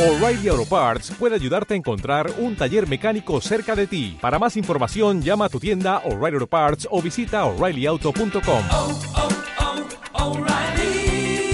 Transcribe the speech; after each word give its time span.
O'Reilly 0.00 0.48
Auto 0.48 0.64
Parts 0.64 1.10
puede 1.18 1.34
ayudarte 1.34 1.74
a 1.74 1.76
encontrar 1.76 2.32
un 2.38 2.56
taller 2.56 2.88
mecánico 2.88 3.38
cerca 3.42 3.76
de 3.76 3.86
ti. 3.86 4.16
Para 4.18 4.38
más 4.38 4.56
información, 4.56 5.20
llama 5.20 5.44
a 5.44 5.48
tu 5.50 5.60
tienda 5.60 5.98
O'Reilly 6.06 6.36
Auto 6.36 6.46
Parts 6.46 6.88
o 6.90 7.02
visita 7.02 7.44
oreillyauto.com. 7.44 8.64
oh, 8.70 9.00
oh, 10.14 10.38
O'Reilly 10.38 11.52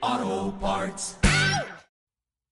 Auto 0.00 0.58
Parts. 0.58 1.18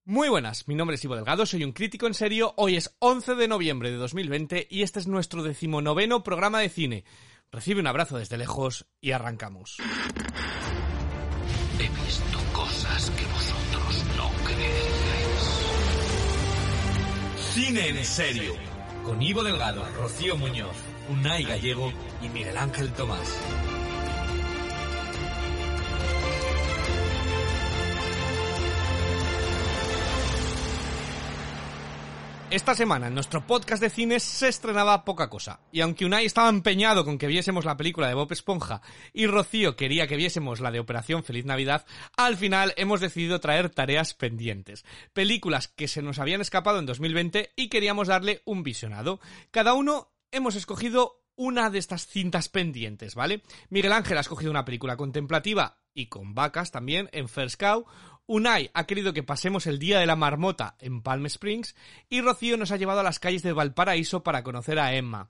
Muy 0.04 0.28
buenas, 0.28 0.68
mi 0.68 0.76
nombre 0.76 0.94
es 0.94 1.02
Ivo 1.04 1.16
Delgado, 1.16 1.46
soy 1.46 1.64
un 1.64 1.72
crítico 1.72 2.06
en 2.06 2.14
serio. 2.14 2.54
Hoy 2.56 2.76
es 2.76 2.94
11 3.00 3.34
de 3.34 3.48
noviembre 3.48 3.90
de 3.90 3.96
2020 3.96 4.68
y 4.70 4.82
este 4.82 5.00
es 5.00 5.08
nuestro 5.08 5.42
decimonoveno 5.42 6.22
programa 6.22 6.60
de 6.60 6.68
cine. 6.68 7.04
Recibe 7.50 7.80
un 7.80 7.88
abrazo 7.88 8.18
desde 8.18 8.38
lejos 8.38 8.86
y 9.00 9.10
arrancamos. 9.10 9.78
Cine 17.52 17.88
en 17.88 18.04
serio. 18.04 18.54
Con 19.04 19.20
Ivo 19.20 19.42
Delgado, 19.42 19.84
Rocío 19.96 20.36
Muñoz, 20.36 20.76
Unai 21.08 21.42
Gallego 21.42 21.92
y 22.22 22.28
Miguel 22.28 22.56
Ángel 22.56 22.92
Tomás. 22.92 23.40
Esta 32.50 32.74
semana 32.74 33.06
en 33.06 33.14
nuestro 33.14 33.46
podcast 33.46 33.80
de 33.80 33.90
cines 33.90 34.24
se 34.24 34.48
estrenaba 34.48 35.04
poca 35.04 35.30
cosa. 35.30 35.60
Y 35.70 35.82
aunque 35.82 36.04
Unai 36.04 36.26
estaba 36.26 36.48
empeñado 36.48 37.04
con 37.04 37.16
que 37.16 37.28
viésemos 37.28 37.64
la 37.64 37.76
película 37.76 38.08
de 38.08 38.14
Bob 38.14 38.32
Esponja 38.32 38.82
y 39.12 39.28
Rocío 39.28 39.76
quería 39.76 40.08
que 40.08 40.16
viésemos 40.16 40.58
la 40.58 40.72
de 40.72 40.80
Operación 40.80 41.22
Feliz 41.22 41.44
Navidad, 41.44 41.86
al 42.16 42.36
final 42.36 42.74
hemos 42.76 43.00
decidido 43.00 43.38
traer 43.38 43.70
tareas 43.70 44.14
pendientes. 44.14 44.84
Películas 45.12 45.68
que 45.68 45.86
se 45.86 46.02
nos 46.02 46.18
habían 46.18 46.40
escapado 46.40 46.80
en 46.80 46.86
2020 46.86 47.52
y 47.54 47.68
queríamos 47.68 48.08
darle 48.08 48.42
un 48.44 48.64
visionado. 48.64 49.20
Cada 49.52 49.74
uno 49.74 50.10
hemos 50.32 50.56
escogido 50.56 51.20
una 51.36 51.70
de 51.70 51.78
estas 51.78 52.08
cintas 52.08 52.48
pendientes, 52.48 53.14
¿vale? 53.14 53.42
Miguel 53.68 53.92
Ángel 53.92 54.18
ha 54.18 54.22
escogido 54.22 54.50
una 54.50 54.64
película 54.64 54.96
contemplativa 54.96 55.78
y 55.94 56.06
con 56.06 56.34
vacas 56.34 56.70
también 56.70 57.08
en 57.12 57.28
First 57.28 57.60
Cow. 57.60 57.86
Unai 58.32 58.70
ha 58.74 58.86
querido 58.86 59.12
que 59.12 59.24
pasemos 59.24 59.66
el 59.66 59.80
día 59.80 59.98
de 59.98 60.06
la 60.06 60.14
marmota 60.14 60.76
en 60.78 61.02
Palm 61.02 61.26
Springs 61.26 61.74
y 62.08 62.20
Rocío 62.20 62.56
nos 62.56 62.70
ha 62.70 62.76
llevado 62.76 63.00
a 63.00 63.02
las 63.02 63.18
calles 63.18 63.42
de 63.42 63.52
Valparaíso 63.52 64.22
para 64.22 64.44
conocer 64.44 64.78
a 64.78 64.94
Emma. 64.94 65.28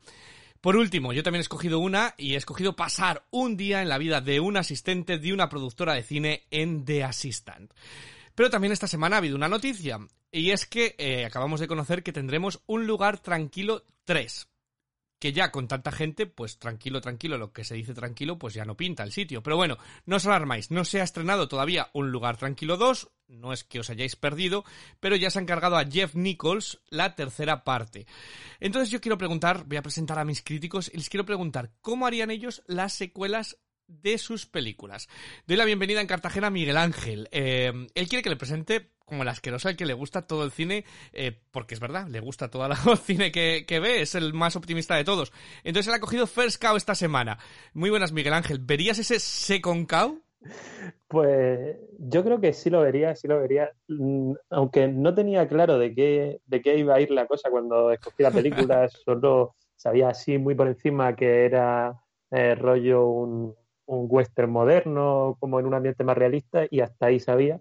Por 0.60 0.76
último, 0.76 1.14
yo 1.14 1.22
también 1.22 1.40
he 1.40 1.48
escogido 1.48 1.78
una 1.78 2.14
y 2.18 2.34
he 2.34 2.36
escogido 2.36 2.76
pasar 2.76 3.24
un 3.30 3.56
día 3.56 3.80
en 3.80 3.88
la 3.88 3.96
vida 3.96 4.20
de 4.20 4.38
un 4.40 4.58
asistente 4.58 5.16
de 5.16 5.32
una 5.32 5.48
productora 5.48 5.94
de 5.94 6.02
cine 6.02 6.42
en 6.50 6.84
The 6.84 7.04
Assistant. 7.04 7.72
Pero 8.34 8.50
también 8.50 8.70
esta 8.70 8.86
semana 8.86 9.16
ha 9.16 9.20
habido 9.20 9.36
una 9.36 9.48
noticia 9.48 9.98
y 10.30 10.50
es 10.50 10.66
que 10.66 10.94
eh, 10.98 11.24
acabamos 11.24 11.58
de 11.60 11.68
conocer 11.68 12.02
que 12.02 12.12
tendremos 12.12 12.60
un 12.66 12.86
lugar 12.86 13.18
tranquilo 13.20 13.82
3 14.04 14.49
que 15.20 15.32
ya 15.32 15.52
con 15.52 15.68
tanta 15.68 15.92
gente, 15.92 16.26
pues 16.26 16.58
tranquilo, 16.58 17.00
tranquilo, 17.00 17.38
lo 17.38 17.52
que 17.52 17.62
se 17.62 17.74
dice 17.74 17.94
tranquilo, 17.94 18.38
pues 18.38 18.54
ya 18.54 18.64
no 18.64 18.76
pinta 18.76 19.04
el 19.04 19.12
sitio. 19.12 19.42
Pero 19.42 19.56
bueno, 19.56 19.76
no 20.06 20.16
os 20.16 20.26
alarmáis, 20.26 20.70
no 20.70 20.84
se 20.84 21.00
ha 21.00 21.04
estrenado 21.04 21.46
todavía 21.46 21.90
Un 21.92 22.10
Lugar 22.10 22.38
Tranquilo 22.38 22.78
2, 22.78 23.10
no 23.28 23.52
es 23.52 23.62
que 23.62 23.80
os 23.80 23.90
hayáis 23.90 24.16
perdido, 24.16 24.64
pero 24.98 25.16
ya 25.16 25.30
se 25.30 25.38
ha 25.38 25.42
encargado 25.42 25.76
a 25.76 25.84
Jeff 25.84 26.14
Nichols 26.14 26.80
la 26.88 27.14
tercera 27.14 27.64
parte. 27.64 28.06
Entonces 28.60 28.90
yo 28.90 29.00
quiero 29.00 29.18
preguntar, 29.18 29.64
voy 29.66 29.76
a 29.76 29.82
presentar 29.82 30.18
a 30.18 30.24
mis 30.24 30.42
críticos 30.42 30.90
y 30.92 30.96
les 30.96 31.10
quiero 31.10 31.26
preguntar 31.26 31.70
cómo 31.82 32.06
harían 32.06 32.30
ellos 32.30 32.62
las 32.66 32.94
secuelas 32.94 33.58
de 33.90 34.18
sus 34.18 34.46
películas. 34.46 35.08
Doy 35.46 35.56
la 35.56 35.64
bienvenida 35.64 36.00
en 36.00 36.06
Cartagena 36.06 36.46
a 36.46 36.50
Miguel 36.50 36.76
Ángel. 36.76 37.28
Eh, 37.32 37.72
él 37.94 38.08
quiere 38.08 38.22
que 38.22 38.30
le 38.30 38.36
presente 38.36 38.90
como 39.04 39.22
el 39.22 39.28
asqueroso 39.28 39.68
al 39.68 39.76
que 39.76 39.86
le 39.86 39.92
gusta 39.92 40.22
todo 40.22 40.44
el 40.44 40.52
cine, 40.52 40.84
eh, 41.12 41.36
porque 41.50 41.74
es 41.74 41.80
verdad, 41.80 42.06
le 42.06 42.20
gusta 42.20 42.48
todo 42.48 42.66
el 42.92 42.98
cine 42.98 43.32
que, 43.32 43.64
que, 43.66 43.80
ve, 43.80 44.02
es 44.02 44.14
el 44.14 44.32
más 44.32 44.54
optimista 44.56 44.94
de 44.94 45.04
todos. 45.04 45.32
Entonces 45.64 45.88
él 45.88 45.94
ha 45.94 46.00
cogido 46.00 46.26
First 46.26 46.62
Cow 46.62 46.76
esta 46.76 46.94
semana. 46.94 47.38
Muy 47.74 47.90
buenas, 47.90 48.12
Miguel 48.12 48.34
Ángel. 48.34 48.60
¿Verías 48.60 48.98
ese 48.98 49.18
Second 49.18 49.88
Cow? 49.88 50.22
Pues 51.08 51.76
yo 51.98 52.24
creo 52.24 52.40
que 52.40 52.52
sí 52.52 52.70
lo 52.70 52.80
vería, 52.80 53.14
sí 53.14 53.28
lo 53.28 53.40
vería, 53.40 53.70
aunque 54.48 54.88
no 54.88 55.12
tenía 55.12 55.46
claro 55.48 55.78
de 55.78 55.94
qué, 55.94 56.40
de 56.46 56.62
qué 56.62 56.78
iba 56.78 56.94
a 56.94 57.00
ir 57.00 57.10
la 57.10 57.26
cosa 57.26 57.50
cuando 57.50 57.90
escogí 57.90 58.22
la 58.22 58.30
película, 58.30 58.88
solo 59.04 59.56
sabía 59.76 60.10
así 60.10 60.38
muy 60.38 60.54
por 60.54 60.68
encima 60.68 61.14
que 61.16 61.44
era 61.44 62.00
eh, 62.30 62.54
rollo 62.54 63.08
un, 63.08 63.54
un 63.90 64.06
western 64.08 64.50
moderno, 64.50 65.36
como 65.40 65.58
en 65.58 65.66
un 65.66 65.74
ambiente 65.74 66.04
más 66.04 66.16
realista, 66.16 66.66
y 66.70 66.80
hasta 66.80 67.06
ahí 67.06 67.18
sabía. 67.18 67.60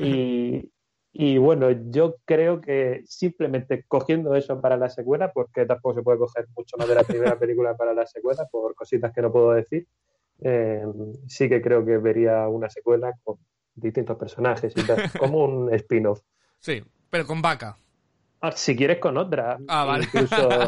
Y, 0.00 0.70
y 1.12 1.38
bueno, 1.38 1.70
yo 1.70 2.16
creo 2.24 2.60
que 2.60 3.02
simplemente 3.04 3.84
cogiendo 3.86 4.34
eso 4.34 4.60
para 4.60 4.76
la 4.76 4.88
secuela, 4.88 5.32
porque 5.32 5.66
tampoco 5.66 5.96
se 5.96 6.02
puede 6.02 6.18
coger 6.18 6.46
mucho 6.56 6.76
más 6.78 6.88
de 6.88 6.94
la 6.94 7.04
primera 7.04 7.38
película 7.38 7.76
para 7.76 7.92
la 7.92 8.06
secuela, 8.06 8.46
por 8.50 8.74
cositas 8.74 9.12
que 9.12 9.22
no 9.22 9.30
puedo 9.30 9.52
decir, 9.52 9.86
eh, 10.40 10.82
sí 11.26 11.48
que 11.48 11.60
creo 11.60 11.84
que 11.84 11.98
vería 11.98 12.48
una 12.48 12.70
secuela 12.70 13.12
con 13.22 13.36
distintos 13.74 14.16
personajes 14.16 14.72
y 14.76 14.82
tal, 14.82 14.96
como 15.18 15.44
un 15.44 15.74
spin-off. 15.74 16.20
Sí, 16.58 16.82
pero 17.10 17.26
con 17.26 17.42
vaca. 17.42 17.76
Ah, 18.40 18.52
si 18.52 18.74
quieres 18.74 18.98
con 18.98 19.16
otra. 19.18 19.58
Ah, 19.68 19.84
vale. 19.84 20.04
Incluso 20.04 20.60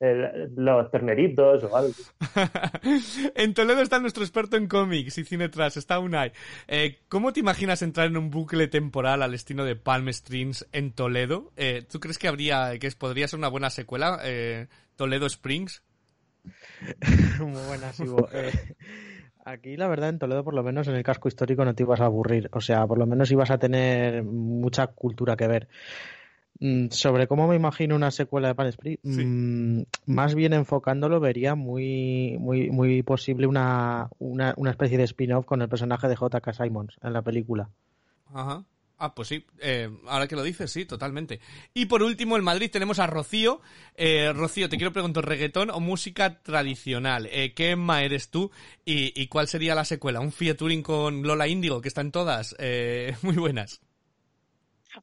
el, 0.00 0.52
los 0.56 0.90
terneritos 0.90 1.64
o 1.64 1.76
algo. 1.76 1.94
en 3.34 3.54
Toledo 3.54 3.80
está 3.80 3.98
nuestro 3.98 4.22
experto 4.22 4.56
en 4.56 4.68
cómics 4.68 5.18
y 5.18 5.24
cine 5.24 5.48
tras, 5.48 5.76
está 5.76 5.98
Unai. 5.98 6.32
Eh, 6.68 6.98
¿Cómo 7.08 7.32
te 7.32 7.40
imaginas 7.40 7.82
entrar 7.82 8.06
en 8.06 8.16
un 8.16 8.30
bucle 8.30 8.68
temporal 8.68 9.22
al 9.22 9.34
estilo 9.34 9.64
de 9.64 9.76
Palm 9.76 10.08
Springs 10.08 10.66
en 10.72 10.92
Toledo? 10.92 11.52
Eh, 11.56 11.84
¿Tú 11.90 12.00
crees 12.00 12.18
que 12.18 12.28
habría, 12.28 12.78
que 12.78 12.90
podría 12.92 13.28
ser 13.28 13.38
una 13.38 13.48
buena 13.48 13.70
secuela, 13.70 14.20
eh, 14.24 14.68
Toledo 14.96 15.26
Springs? 15.26 15.82
Muy 17.40 17.62
buenas, 17.66 17.98
Ivo. 18.00 18.28
Aquí, 19.44 19.76
la 19.76 19.86
verdad, 19.86 20.08
en 20.08 20.18
Toledo, 20.18 20.42
por 20.42 20.54
lo 20.54 20.64
menos 20.64 20.88
en 20.88 20.96
el 20.96 21.04
casco 21.04 21.28
histórico, 21.28 21.64
no 21.64 21.74
te 21.74 21.84
ibas 21.84 22.00
a 22.00 22.06
aburrir. 22.06 22.48
O 22.52 22.60
sea, 22.60 22.84
por 22.86 22.98
lo 22.98 23.06
menos 23.06 23.30
ibas 23.30 23.52
a 23.52 23.58
tener 23.58 24.24
mucha 24.24 24.88
cultura 24.88 25.36
que 25.36 25.46
ver. 25.46 25.68
Sobre 26.90 27.26
cómo 27.26 27.46
me 27.48 27.56
imagino 27.56 27.94
una 27.94 28.10
secuela 28.10 28.48
de 28.48 28.54
Palm 28.54 28.68
Springs, 28.68 29.00
sí. 29.02 29.24
mmm, 29.24 29.82
más 30.06 30.34
bien 30.34 30.52
enfocándolo, 30.54 31.20
vería 31.20 31.54
muy, 31.54 32.36
muy, 32.38 32.70
muy 32.70 33.02
posible 33.02 33.46
una, 33.46 34.08
una, 34.18 34.54
una 34.56 34.70
especie 34.70 34.96
de 34.96 35.04
spin-off 35.04 35.44
con 35.44 35.60
el 35.60 35.68
personaje 35.68 36.08
de 36.08 36.16
J.K. 36.16 36.52
Simons 36.52 36.96
en 37.02 37.12
la 37.12 37.22
película. 37.22 37.70
Ajá. 38.32 38.64
Ah, 38.98 39.14
pues 39.14 39.28
sí, 39.28 39.44
eh, 39.58 39.90
ahora 40.06 40.26
que 40.26 40.36
lo 40.36 40.42
dices, 40.42 40.72
sí, 40.72 40.86
totalmente. 40.86 41.40
Y 41.74 41.84
por 41.84 42.02
último, 42.02 42.38
en 42.38 42.44
Madrid 42.44 42.70
tenemos 42.70 42.98
a 42.98 43.06
Rocío. 43.06 43.60
Eh, 43.94 44.32
Rocío, 44.34 44.70
te 44.70 44.78
quiero 44.78 44.92
preguntar, 44.92 45.26
¿reggaetón 45.26 45.68
o 45.70 45.80
música 45.80 46.42
tradicional? 46.42 47.28
Eh, 47.30 47.52
¿Qué 47.52 47.72
Emma 47.72 48.02
eres 48.02 48.30
tú 48.30 48.50
y, 48.86 49.12
y, 49.20 49.26
cuál 49.28 49.48
sería 49.48 49.74
la 49.74 49.84
secuela? 49.84 50.20
¿Un 50.20 50.32
featuring 50.32 50.82
con 50.82 51.22
Lola 51.22 51.46
Índigo, 51.46 51.82
que 51.82 51.88
están 51.88 52.10
todas? 52.10 52.56
Eh, 52.58 53.14
muy 53.22 53.36
buenas. 53.36 53.82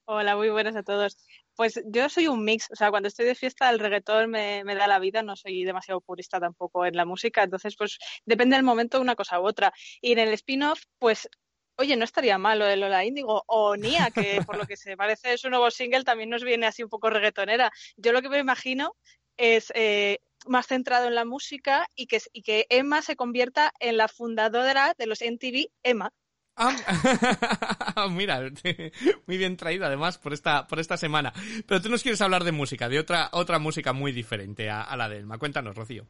Hola, 0.05 0.35
muy 0.35 0.49
buenas 0.49 0.75
a 0.75 0.81
todos. 0.81 1.15
Pues 1.55 1.81
yo 1.85 2.09
soy 2.09 2.27
un 2.27 2.43
mix, 2.43 2.69
o 2.71 2.75
sea, 2.75 2.89
cuando 2.89 3.07
estoy 3.07 3.25
de 3.25 3.35
fiesta 3.35 3.69
el 3.69 3.79
reggaetón 3.79 4.29
me, 4.29 4.63
me, 4.63 4.75
da 4.75 4.87
la 4.87 4.99
vida, 4.99 5.21
no 5.21 5.35
soy 5.35 5.63
demasiado 5.63 6.01
purista 6.01 6.39
tampoco 6.39 6.85
en 6.85 6.95
la 6.95 7.05
música, 7.05 7.43
entonces 7.43 7.75
pues 7.77 7.99
depende 8.25 8.55
del 8.55 8.65
momento 8.65 8.99
una 8.99 9.15
cosa 9.15 9.39
u 9.39 9.45
otra. 9.45 9.71
Y 10.01 10.13
en 10.13 10.19
el 10.19 10.33
spin-off, 10.33 10.83
pues, 10.99 11.29
oye, 11.77 11.95
no 11.95 12.05
estaría 12.05 12.37
mal 12.37 12.59
lo 12.59 12.65
de 12.65 12.77
Lola 12.77 13.05
Índigo 13.05 13.43
o 13.47 13.75
Nia, 13.75 14.11
que 14.11 14.41
por 14.45 14.57
lo 14.57 14.65
que 14.65 14.77
se 14.77 14.97
parece 14.97 15.37
su 15.37 15.49
nuevo 15.49 15.69
single 15.71 16.03
también 16.03 16.29
nos 16.29 16.43
viene 16.43 16.65
así 16.65 16.83
un 16.83 16.89
poco 16.89 17.09
reggaetonera. 17.09 17.71
Yo 17.97 18.11
lo 18.11 18.21
que 18.21 18.29
me 18.29 18.39
imagino 18.39 18.95
es 19.37 19.71
eh, 19.75 20.19
más 20.45 20.67
centrado 20.67 21.07
en 21.07 21.15
la 21.15 21.25
música 21.25 21.87
y 21.95 22.07
que, 22.07 22.19
y 22.31 22.41
que 22.41 22.65
Emma 22.69 23.01
se 23.01 23.15
convierta 23.15 23.73
en 23.79 23.97
la 23.97 24.07
fundadora 24.07 24.93
de 24.97 25.07
los 25.07 25.21
MTV 25.21 25.67
Emma. 25.83 26.11
Mira, 28.11 28.41
muy 29.27 29.37
bien 29.37 29.57
traído 29.57 29.85
además 29.85 30.17
por 30.17 30.33
esta, 30.33 30.67
por 30.67 30.79
esta 30.79 30.97
semana. 30.97 31.33
Pero 31.67 31.81
tú 31.81 31.89
nos 31.89 32.03
quieres 32.03 32.21
hablar 32.21 32.43
de 32.43 32.51
música, 32.51 32.89
de 32.89 32.99
otra, 32.99 33.29
otra 33.31 33.59
música 33.59 33.93
muy 33.93 34.11
diferente 34.11 34.69
a, 34.69 34.81
a 34.81 34.97
la 34.97 35.09
de 35.09 35.17
Elma. 35.17 35.37
Cuéntanos, 35.37 35.75
Rocío. 35.75 36.05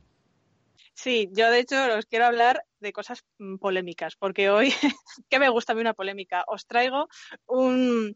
Sí, 0.93 1.29
yo 1.31 1.49
de 1.49 1.59
hecho 1.59 1.75
os 1.97 2.05
quiero 2.05 2.25
hablar 2.25 2.63
de 2.79 2.93
cosas 2.93 3.25
polémicas, 3.59 4.15
porque 4.15 4.49
hoy, 4.49 4.71
que 5.29 5.39
me 5.39 5.49
gusta 5.49 5.73
a 5.73 5.75
mí 5.75 5.81
una 5.81 5.93
polémica, 5.93 6.43
os 6.47 6.67
traigo 6.67 7.07
un, 7.47 8.15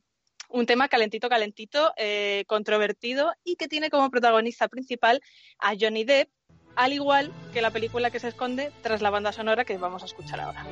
un 0.50 0.66
tema 0.66 0.88
calentito, 0.88 1.30
calentito, 1.30 1.92
eh, 1.98 2.44
controvertido 2.48 3.34
y 3.44 3.56
que 3.56 3.68
tiene 3.68 3.90
como 3.90 4.12
protagonista 4.12 4.68
principal 4.68 5.22
a 5.60 5.74
Johnny 5.80 6.04
Depp, 6.04 6.30
al 6.76 6.94
igual 6.94 7.34
que 7.54 7.62
la 7.62 7.72
película 7.72 8.12
que 8.12 8.20
se 8.20 8.28
esconde 8.28 8.72
tras 8.84 9.02
la 9.02 9.10
banda 9.10 9.32
sonora 9.32 9.66
que 9.66 9.78
vamos 9.78 10.04
a 10.04 10.06
escuchar 10.06 10.40
ahora. 10.40 10.66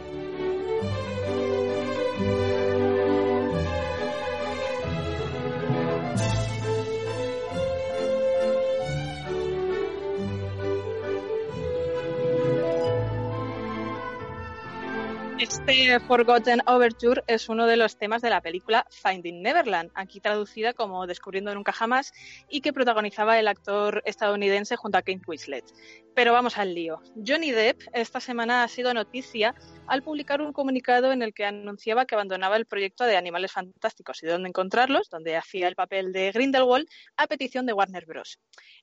Este 15.67 15.99
Forgotten 15.99 16.61
Overture 16.65 17.23
es 17.27 17.49
uno 17.49 17.67
de 17.67 17.75
los 17.75 17.97
temas 17.97 18.21
de 18.21 18.29
la 18.29 18.41
película 18.41 18.85
Finding 18.89 19.41
Neverland, 19.41 19.91
aquí 19.93 20.19
traducida 20.19 20.73
como 20.73 21.05
Descubriendo 21.07 21.53
Nunca 21.53 21.71
Jamás, 21.71 22.13
y 22.49 22.61
que 22.61 22.71
protagonizaba 22.71 23.37
el 23.37 23.47
actor 23.47 24.01
estadounidense 24.05 24.75
junto 24.75 24.97
a 24.97 25.01
Kate 25.01 25.21
Winslet. 25.27 25.65
Pero 26.15 26.33
vamos 26.33 26.57
al 26.57 26.73
lío. 26.73 27.01
Johnny 27.15 27.51
Depp 27.51 27.81
esta 27.93 28.19
semana 28.19 28.63
ha 28.63 28.67
sido 28.67 28.93
noticia 28.93 29.53
al 29.87 30.01
publicar 30.01 30.41
un 30.41 30.51
comunicado 30.51 31.11
en 31.11 31.21
el 31.21 31.33
que 31.33 31.45
anunciaba 31.45 32.05
que 32.05 32.15
abandonaba 32.15 32.57
el 32.57 32.65
proyecto 32.65 33.03
de 33.03 33.17
Animales 33.17 33.51
Fantásticos 33.51 34.23
y 34.23 34.27
dónde 34.27 34.49
encontrarlos, 34.49 35.09
donde 35.09 35.35
hacía 35.35 35.67
el 35.67 35.75
papel 35.75 36.11
de 36.11 36.31
Grindelwald, 36.31 36.87
a 37.17 37.27
petición 37.27 37.65
de 37.65 37.73
Warner 37.73 38.05
Bros. 38.05 38.39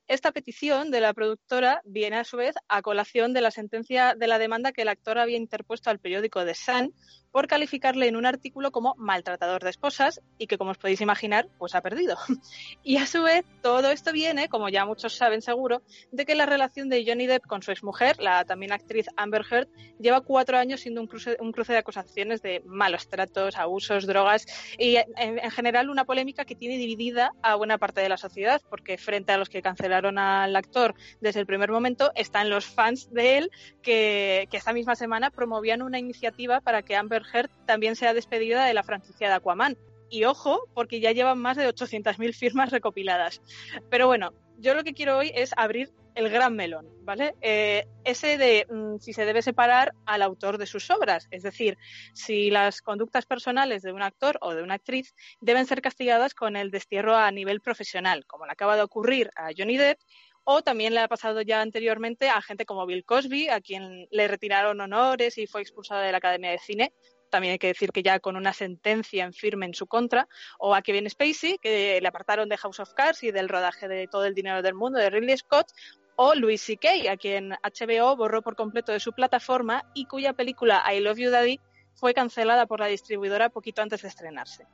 Esta 0.07 0.33
petición 0.33 0.91
de 0.91 1.01
la 1.01 1.13
productora 1.13 1.81
viene 1.85 2.17
a 2.17 2.25
su 2.25 2.37
vez 2.37 2.55
a 2.69 2.83
colación 2.83 3.33
de 3.33 3.41
la 3.41 3.51
sentencia 3.51 4.15
de 4.15 4.27
la 4.27 4.39
demanda 4.39 4.73
que 4.73 4.83
el 4.83 4.89
actor 4.89 5.19
había 5.19 5.37
interpuesto 5.37 5.91
al 5.91 5.99
periódico 5.99 6.45
The 6.45 6.55
Sun 6.55 6.95
por 7.32 7.46
calificarle 7.46 8.06
en 8.06 8.17
un 8.17 8.26
artículo 8.26 8.70
como 8.70 8.94
maltratador 8.99 9.64
de 9.64 9.70
esposas 9.70 10.20
y 10.38 10.46
que, 10.46 10.58
como 10.58 10.70
os 10.73 10.79
podéis 10.79 11.00
imaginar, 11.00 11.49
pues 11.58 11.75
ha 11.75 11.81
perdido. 11.81 12.17
Y 12.84 12.96
a 12.96 13.06
su 13.06 13.23
vez, 13.23 13.44
todo 13.62 13.90
esto 13.90 14.12
viene, 14.12 14.49
como 14.49 14.69
ya 14.69 14.84
muchos 14.84 15.14
saben 15.14 15.40
seguro, 15.40 15.82
de 16.11 16.26
que 16.26 16.34
la 16.34 16.46
relación 16.46 16.88
de 16.88 17.05
Johnny 17.06 17.26
Depp 17.26 17.46
con 17.46 17.62
su 17.62 17.70
exmujer, 17.70 18.20
la 18.20 18.44
también 18.44 18.73
actriz 18.73 19.06
Amber 19.17 19.44
Heard, 19.49 19.69
lleva 19.99 20.20
cuatro 20.20 20.58
años 20.58 20.81
siendo 20.81 21.00
un 21.00 21.06
cruce, 21.06 21.37
un 21.40 21.52
cruce 21.52 21.73
de 21.73 21.79
acusaciones 21.79 22.43
de 22.43 22.62
malos 22.67 23.08
tratos, 23.08 23.56
abusos, 23.56 24.06
drogas 24.06 24.46
y, 24.79 24.96
en, 24.96 25.38
en 25.38 25.50
general, 25.50 25.90
una 25.90 26.05
polémica 26.05 26.44
que 26.44 26.55
tiene 26.55 26.76
dividida 26.76 27.32
a 27.43 27.55
buena 27.55 27.79
parte 27.79 28.00
de 28.00 28.08
la 28.08 28.17
sociedad, 28.17 28.61
porque 28.69 28.99
frente 28.99 29.32
a 29.32 29.38
los 29.38 29.49
que 29.49 29.62
cancelaron 29.62 30.19
al 30.19 30.55
actor 30.56 30.94
desde 31.20 31.40
el 31.40 31.46
primer 31.46 31.70
momento, 31.70 32.11
están 32.14 32.50
los 32.50 32.67
fans 32.67 33.12
de 33.12 33.38
él 33.38 33.50
que, 33.81 34.49
que 34.50 34.56
esta 34.56 34.73
misma 34.73 34.96
semana 34.96 35.31
promovían 35.31 35.82
una 35.82 35.99
iniciativa 35.99 36.61
para 36.61 36.82
que 36.82 36.96
Amber 36.96 37.22
Heard 37.33 37.51
también 37.67 37.97
sea 37.97 38.15
despedida 38.15 38.65
de 38.65 38.75
la 38.75 38.83
franquicia 38.83 39.29
de 39.29 39.35
Aquaman. 39.35 39.77
Y 40.11 40.25
ojo, 40.25 40.69
porque 40.75 41.01
ya 41.01 41.13
llevan 41.13 41.39
más 41.39 41.57
de 41.57 41.69
800.000 41.69 42.35
firmas 42.35 42.71
recopiladas. 42.71 43.41
Pero 43.89 44.07
bueno, 44.07 44.33
yo 44.59 44.75
lo 44.75 44.85
que 44.85 44.93
quiero 44.93 45.19
hoy 45.19 45.33
es 45.35 45.53
abrir 45.57 45.91
el 46.15 46.29
gran 46.29 46.55
melón, 46.55 46.87
¿vale? 47.03 47.35
Eh, 47.41 47.87
ese 48.05 48.37
de 48.37 48.67
mm, 48.71 48.99
si 48.99 49.13
se 49.13 49.25
debe 49.25 49.43
separar 49.43 49.95
al 50.05 50.23
autor 50.23 50.59
de 50.59 50.67
sus 50.67 50.91
obras, 50.91 51.27
es 51.31 51.43
decir, 51.43 51.79
si 52.13 52.51
las 52.51 52.83
conductas 52.83 53.27
personales 53.27 53.83
de 53.83 53.93
un 53.93 54.03
actor 54.03 54.39
o 54.41 54.55
de 54.55 54.63
una 54.63 54.75
actriz 54.75 55.15
deben 55.41 55.67
ser 55.67 55.81
castigadas 55.81 56.35
con 56.35 56.57
el 56.57 56.71
destierro 56.71 57.17
a 57.17 57.31
nivel 57.31 57.61
profesional, 57.61 58.27
como 58.27 58.47
le 58.47 58.53
acaba 58.53 58.77
de 58.77 58.83
ocurrir 58.83 59.31
a 59.37 59.51
Johnny 59.57 59.77
Depp, 59.77 59.99
o 60.44 60.62
también 60.62 60.94
le 60.94 61.00
ha 61.00 61.09
pasado 61.09 61.43
ya 61.43 61.61
anteriormente 61.61 62.29
a 62.29 62.43
gente 62.43 62.67
como 62.67 62.87
Bill 62.87 63.05
Cosby, 63.05 63.49
a 63.49 63.61
quien 63.61 64.06
le 64.11 64.29
retiraron 64.29 64.81
honores 64.81 65.39
y 65.39 65.47
fue 65.47 65.62
expulsado 65.62 66.00
de 66.00 66.12
la 66.12 66.19
Academia 66.19 66.50
de 66.50 66.59
Cine. 66.59 66.93
También 67.31 67.53
hay 67.53 67.59
que 67.59 67.69
decir 67.69 67.91
que 67.93 68.03
ya 68.03 68.21
con 68.21 68.37
una 68.37 68.53
sentencia 68.53 69.25
en 69.25 69.33
firme 69.33 69.67
en 69.67 69.75
su 69.75 69.87
contra, 69.87 70.29
o 70.59 70.75
a 70.75 70.83
Kevin 70.83 71.09
Spacey, 71.09 71.59
que 71.59 71.99
le 72.00 72.09
apartaron 72.09 72.49
de 72.49 72.59
House 72.59 72.81
of 72.81 72.93
Cards 72.93 73.23
y 73.23 73.31
del 73.31 73.49
rodaje 73.49 73.89
de 73.89 74.06
todo 74.06 74.27
el 74.27 74.35
dinero 74.35 74.61
del 74.61 74.75
mundo 74.75 74.99
de 74.99 75.09
Ridley 75.09 75.39
Scott, 75.39 75.69
o 76.17 76.35
Louis 76.35 76.61
C.K., 76.61 77.11
a 77.11 77.17
quien 77.17 77.56
HBO 77.62 78.17
borró 78.17 78.43
por 78.43 78.55
completo 78.55 78.93
de 78.93 79.00
su 79.00 79.12
plataforma 79.12 79.85
y 79.94 80.05
cuya 80.05 80.35
película 80.35 80.85
I 80.93 81.00
Love 81.00 81.19
You 81.19 81.31
Daddy 81.31 81.59
fue 81.94 82.15
cancelada 82.15 82.67
por 82.67 82.81
la 82.81 82.87
distribuidora 82.87 83.49
poquito 83.49 83.83
antes 83.83 84.03
de 84.03 84.09
estrenarse. 84.09 84.67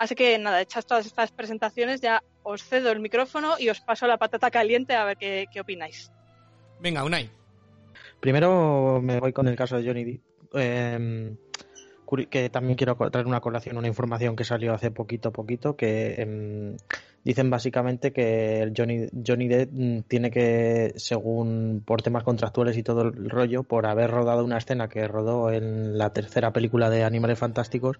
Así 0.00 0.14
que 0.14 0.38
nada, 0.38 0.62
hechas 0.62 0.86
todas 0.86 1.04
estas 1.04 1.30
presentaciones, 1.30 2.00
ya 2.00 2.22
os 2.42 2.64
cedo 2.64 2.90
el 2.90 3.00
micrófono 3.00 3.56
y 3.58 3.68
os 3.68 3.82
paso 3.82 4.06
la 4.06 4.16
patata 4.16 4.50
caliente 4.50 4.94
a 4.94 5.04
ver 5.04 5.18
qué, 5.18 5.44
qué 5.52 5.60
opináis. 5.60 6.10
Venga, 6.80 7.04
Unai. 7.04 7.28
Primero 8.18 9.00
me 9.02 9.20
voy 9.20 9.34
con 9.34 9.46
el 9.46 9.56
caso 9.56 9.76
de 9.76 9.86
Johnny 9.86 10.04
Depp. 10.04 10.20
Eh, 10.54 11.36
curi- 12.06 12.28
que 12.30 12.48
también 12.48 12.76
quiero 12.76 12.96
traer 13.10 13.26
una 13.26 13.42
colación, 13.42 13.76
una 13.76 13.88
información 13.88 14.36
que 14.36 14.44
salió 14.44 14.72
hace 14.72 14.90
poquito, 14.90 15.32
poquito, 15.32 15.76
que 15.76 16.14
em, 16.22 16.76
dicen 17.22 17.50
básicamente 17.50 18.10
que 18.10 18.62
el 18.62 18.72
Johnny, 18.74 19.06
Johnny 19.26 19.48
Depp 19.48 19.70
mm, 19.70 19.98
tiene 20.08 20.30
que, 20.30 20.94
según 20.96 21.82
por 21.86 22.00
temas 22.00 22.24
contractuales 22.24 22.74
y 22.78 22.82
todo 22.82 23.02
el 23.02 23.28
rollo, 23.28 23.64
por 23.64 23.84
haber 23.84 24.10
rodado 24.10 24.46
una 24.46 24.56
escena 24.56 24.88
que 24.88 25.06
rodó 25.06 25.50
en 25.52 25.98
la 25.98 26.10
tercera 26.14 26.54
película 26.54 26.88
de 26.88 27.04
Animales 27.04 27.38
Fantásticos, 27.38 27.98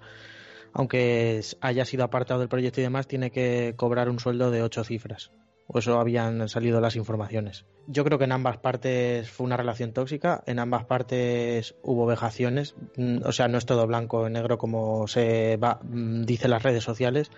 aunque 0.72 1.40
haya 1.60 1.84
sido 1.84 2.04
apartado 2.04 2.40
del 2.40 2.48
proyecto 2.48 2.80
y 2.80 2.84
demás, 2.84 3.06
tiene 3.06 3.30
que 3.30 3.74
cobrar 3.76 4.08
un 4.08 4.18
sueldo 4.18 4.50
de 4.50 4.62
ocho 4.62 4.84
cifras. 4.84 5.30
O 5.66 5.78
eso 5.78 6.00
habían 6.00 6.48
salido 6.48 6.80
las 6.80 6.96
informaciones. 6.96 7.64
Yo 7.86 8.04
creo 8.04 8.18
que 8.18 8.24
en 8.24 8.32
ambas 8.32 8.58
partes 8.58 9.30
fue 9.30 9.46
una 9.46 9.56
relación 9.56 9.92
tóxica, 9.92 10.42
en 10.46 10.58
ambas 10.58 10.84
partes 10.84 11.76
hubo 11.82 12.06
vejaciones, 12.06 12.74
mm, 12.96 13.18
o 13.24 13.32
sea, 13.32 13.46
no 13.46 13.58
es 13.58 13.66
todo 13.66 13.86
blanco 13.86 14.18
o 14.18 14.28
negro 14.28 14.58
como 14.58 15.06
se 15.06 15.56
va, 15.58 15.80
mm, 15.82 16.24
dice 16.24 16.48
las 16.48 16.64
redes 16.64 16.82
sociales. 16.82 17.30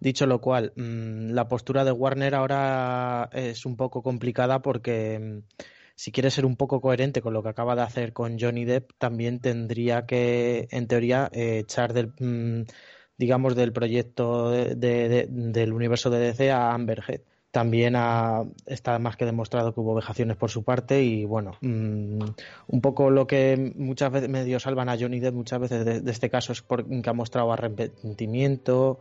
Dicho 0.00 0.26
lo 0.26 0.40
cual, 0.40 0.72
mm, 0.76 1.32
la 1.32 1.48
postura 1.48 1.84
de 1.84 1.92
Warner 1.92 2.34
ahora 2.34 3.28
es 3.32 3.66
un 3.66 3.76
poco 3.76 4.02
complicada 4.02 4.62
porque 4.62 5.42
si 6.00 6.12
quiere 6.12 6.30
ser 6.30 6.46
un 6.46 6.54
poco 6.54 6.80
coherente 6.80 7.20
con 7.20 7.32
lo 7.34 7.42
que 7.42 7.48
acaba 7.48 7.74
de 7.74 7.82
hacer 7.82 8.12
con 8.12 8.38
Johnny 8.38 8.64
Depp, 8.64 8.92
también 8.98 9.40
tendría 9.40 10.06
que, 10.06 10.68
en 10.70 10.86
teoría, 10.86 11.28
eh, 11.32 11.58
echar 11.58 11.92
del, 11.92 12.12
mm, 12.20 12.66
digamos, 13.18 13.56
del 13.56 13.72
proyecto 13.72 14.48
de- 14.52 14.76
de- 14.76 15.08
de- 15.08 15.26
del 15.28 15.72
universo 15.72 16.08
de 16.08 16.20
DC 16.20 16.52
a 16.52 16.72
Amber 16.72 17.02
Heard. 17.08 17.22
También 17.50 17.94
ha- 17.96 18.44
está 18.66 19.00
más 19.00 19.16
que 19.16 19.24
demostrado 19.24 19.74
que 19.74 19.80
hubo 19.80 19.96
vejaciones 19.96 20.36
por 20.36 20.50
su 20.50 20.62
parte 20.62 21.02
y 21.02 21.24
bueno, 21.24 21.56
mm, 21.62 22.22
un 22.68 22.80
poco 22.80 23.10
lo 23.10 23.26
que 23.26 23.72
muchas 23.74 24.12
veces 24.12 24.28
medio 24.28 24.60
salvan 24.60 24.88
a 24.88 24.96
Johnny 24.96 25.18
Depp 25.18 25.34
muchas 25.34 25.58
veces 25.58 26.04
de 26.04 26.10
este 26.12 26.30
caso 26.30 26.52
es 26.52 26.62
porque 26.62 27.10
ha 27.10 27.12
mostrado 27.12 27.52
arrepentimiento 27.52 29.00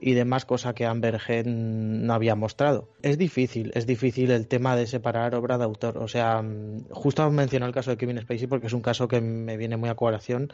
y 0.00 0.14
demás, 0.14 0.46
cosa 0.46 0.74
que 0.74 0.86
Amber 0.86 1.20
Heard 1.26 1.46
no 1.46 2.14
había 2.14 2.34
mostrado. 2.34 2.88
Es 3.02 3.18
difícil, 3.18 3.70
es 3.74 3.86
difícil 3.86 4.30
el 4.30 4.48
tema 4.48 4.74
de 4.74 4.86
separar 4.86 5.34
obra 5.34 5.58
de 5.58 5.64
autor. 5.64 5.98
O 5.98 6.08
sea, 6.08 6.40
mm, 6.40 6.88
justo 6.90 7.22
has 7.22 7.32
mencionado 7.32 7.68
el 7.68 7.74
caso 7.74 7.90
de 7.90 7.98
Kevin 7.98 8.20
Spacey 8.20 8.46
porque 8.46 8.68
es 8.68 8.72
un 8.72 8.80
caso 8.80 9.08
que 9.08 9.20
me 9.20 9.56
viene 9.56 9.76
muy 9.76 9.90
a 9.90 9.94
colación 9.94 10.52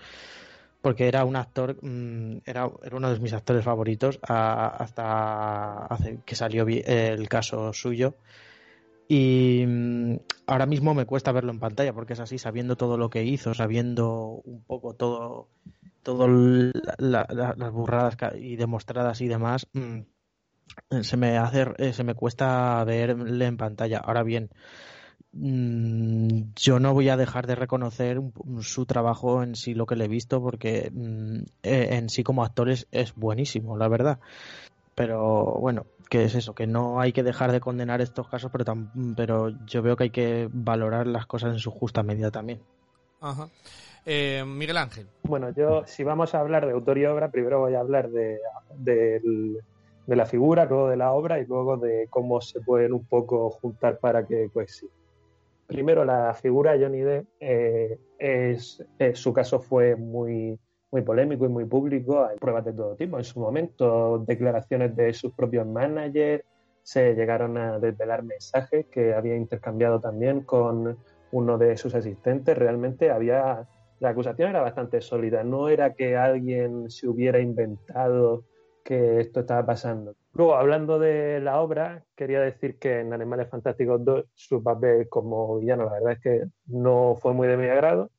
porque 0.87 1.09
era 1.09 1.25
un 1.25 1.37
actor, 1.37 1.77
mm, 1.83 2.43
era, 2.45 2.71
era 2.85 2.97
uno 2.97 3.13
de 3.13 3.19
mis 3.21 3.33
actores 3.33 3.65
favoritos 3.65 4.19
hasta 4.23 5.87
hace 5.87 6.21
que 6.25 6.37
salió 6.37 6.67
el 6.69 7.29
caso 7.29 7.73
suyo. 7.73 8.15
Y 9.09 9.65
mm, 9.67 10.17
ahora 10.47 10.67
mismo 10.67 10.95
me 10.95 11.07
cuesta 11.07 11.33
verlo 11.33 11.53
en 11.53 11.61
pantalla 11.61 11.93
porque 11.93 12.13
es 12.15 12.21
así, 12.21 12.39
sabiendo 12.39 12.77
todo 12.77 12.99
lo 12.99 13.11
que 13.11 13.25
hizo, 13.25 13.55
sabiendo 13.55 14.43
un 14.45 14.63
poco 14.63 14.95
todo, 14.95 15.49
todo 16.07 16.27
l- 16.27 16.71
la- 16.99 17.27
la- 17.29 17.55
las 17.57 17.73
burradas 17.73 18.17
y 18.41 18.55
demostradas 18.55 19.21
y 19.21 19.27
demás, 19.27 19.67
mm, 19.73 20.03
se 21.03 21.17
me 21.17 21.37
hace, 21.37 21.67
eh, 21.79 21.93
se 21.93 22.05
me 22.05 22.15
cuesta 22.15 22.85
verle 22.85 23.47
en 23.47 23.57
pantalla. 23.57 23.99
Ahora 23.99 24.23
bien, 24.23 24.49
mm, 25.33 26.53
yo 26.55 26.79
no 26.79 26.95
voy 26.95 27.09
a 27.09 27.17
dejar 27.17 27.49
de 27.49 27.57
reconocer 27.57 28.21
un- 28.21 28.63
su 28.63 28.87
trabajo 28.87 29.43
en 29.43 29.57
sí, 29.57 29.75
lo 29.75 29.87
que 29.87 29.97
le 29.97 30.05
he 30.05 30.09
visto, 30.09 30.41
porque 30.41 30.93
mm, 30.95 31.39
eh, 31.65 31.89
en 31.97 32.09
sí 32.09 32.23
como 32.23 32.45
actor 32.45 32.71
es, 32.71 32.87
buenísimo, 33.17 33.77
la 33.77 33.89
verdad. 33.89 34.21
Pero 34.95 35.57
bueno, 35.61 35.87
que 36.09 36.23
es 36.23 36.37
eso, 36.37 36.55
que 36.55 36.69
no 36.69 37.01
hay 37.01 37.13
que 37.13 37.25
dejar 37.25 37.51
de 37.51 37.59
condenar 37.59 38.01
estos 38.01 38.29
casos, 38.29 38.53
pero, 38.53 38.65
pero 39.17 39.49
yo 39.67 39.83
veo 39.83 39.97
que 39.97 40.05
hay 40.05 40.11
que 40.11 40.49
valorar 40.53 41.09
las 41.09 41.27
cosas 41.27 41.53
en 41.53 41.59
su 41.59 41.73
justa 41.73 42.05
medida 42.05 42.31
también. 42.31 42.61
Ajá. 43.21 43.49
Eh, 44.07 44.45
Miguel 44.47 44.77
Ángel. 44.77 45.07
Bueno, 45.25 45.51
yo, 45.51 45.85
si 45.85 46.05
vamos 46.05 46.35
a 46.35 46.41
hablar 46.41 46.65
de 46.65 46.73
autor 46.73 46.97
y 46.97 47.07
obra, 47.07 47.31
primero 47.31 47.59
voy 47.59 47.75
a 47.75 47.81
hablar 47.81 48.09
de, 48.09 48.39
de 50.07 50.17
la 50.17 50.27
figura, 50.27 50.65
luego 50.65 50.89
de 50.89 50.97
la 50.97 51.13
obra 51.13 51.41
y 51.41 51.47
luego 51.47 51.77
de 51.77 52.07
cómo 52.09 52.41
se 52.41 52.61
pueden 52.61 52.93
un 52.93 53.05
poco 53.05 53.51
juntar 53.51 53.99
para 53.99 54.25
que 54.27 54.49
coincida. 54.51 54.91
Primero, 55.67 56.05
la 56.05 56.33
figura 56.35 56.73
de 56.73 56.85
Johnny 56.85 57.01
Depp, 57.01 57.27
eh, 57.41 57.99
es, 58.19 58.85
eh, 59.01 59.17
su 59.17 59.33
caso 59.33 59.59
fue 59.59 59.97
muy, 59.97 60.57
muy 60.93 61.03
polémico 61.03 61.45
y 61.45 61.49
muy 61.49 61.65
público. 61.65 62.25
Hay 62.25 62.37
pruebas 62.39 62.65
de 62.65 62.73
todo 62.73 62.95
tipo 62.95 63.19
en 63.19 63.25
su 63.25 63.41
momento, 63.41 64.25
declaraciones 64.27 64.95
de 64.95 65.13
sus 65.13 65.33
propios 65.33 65.67
managers, 65.67 66.45
se 66.85 67.15
llegaron 67.15 67.59
a 67.59 67.81
desvelar 67.81 68.23
mensajes 68.23 68.87
que 68.87 69.13
había 69.13 69.35
intercambiado 69.35 69.99
también 69.99 70.43
con 70.43 70.97
uno 71.33 71.59
de 71.59 71.77
sus 71.77 71.97
asistentes. 71.97 72.57
Realmente 72.57 73.11
había 73.11 73.67
la 74.01 74.11
acusación 74.11 74.51
era 74.51 74.61
bastante 74.61 75.01
sólida. 75.01 75.43
No 75.45 75.69
era 75.69 75.95
que 75.95 76.17
alguien 76.17 76.91
se 76.91 77.09
hubiera 77.09 77.41
inventado 77.41 78.45
que 78.85 79.21
esto 79.21 79.41
estaba 79.41 79.67
pasando. 79.67 80.15
Luego, 80.33 80.55
hablando 80.55 80.99
de 80.99 81.41
la 81.41 81.61
obra, 81.61 82.05
quería 82.15 82.41
decir 82.41 82.79
que 82.79 83.01
en 83.01 83.13
Animales 83.13 83.49
Fantásticos 83.49 84.05
2 84.05 84.27
su 84.35 84.63
papel 84.63 85.09
como 85.09 85.59
villano, 85.59 85.87
la 85.87 85.93
verdad 85.95 86.13
es 86.13 86.21
que 86.21 86.45
no 86.67 87.17
fue 87.21 87.35
muy 87.35 87.49
de 87.49 87.57
mi 87.57 87.67
agrado. 87.67 88.11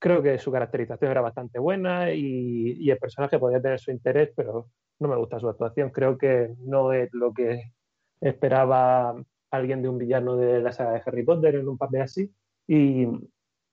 Creo 0.00 0.22
que 0.22 0.38
su 0.38 0.50
caracterización 0.50 1.10
era 1.10 1.20
bastante 1.20 1.58
buena 1.58 2.12
y, 2.12 2.90
el 2.90 2.98
personaje 2.98 3.38
podía 3.38 3.60
tener 3.60 3.78
su 3.78 3.90
interés, 3.90 4.30
pero 4.34 4.68
no 4.98 5.08
me 5.08 5.16
gusta 5.16 5.38
su 5.38 5.48
actuación. 5.48 5.90
Creo 5.90 6.18
que 6.18 6.54
no 6.60 6.92
es 6.92 7.12
lo 7.12 7.32
que 7.32 7.72
esperaba 8.20 9.14
alguien 9.50 9.82
de 9.82 9.88
un 9.88 9.98
villano 9.98 10.36
de 10.36 10.60
la 10.60 10.72
saga 10.72 10.92
de 10.92 11.02
Harry 11.04 11.22
Potter 11.22 11.54
en 11.56 11.68
un 11.68 11.78
papel 11.78 12.02
así. 12.02 12.32
Y 12.66 13.06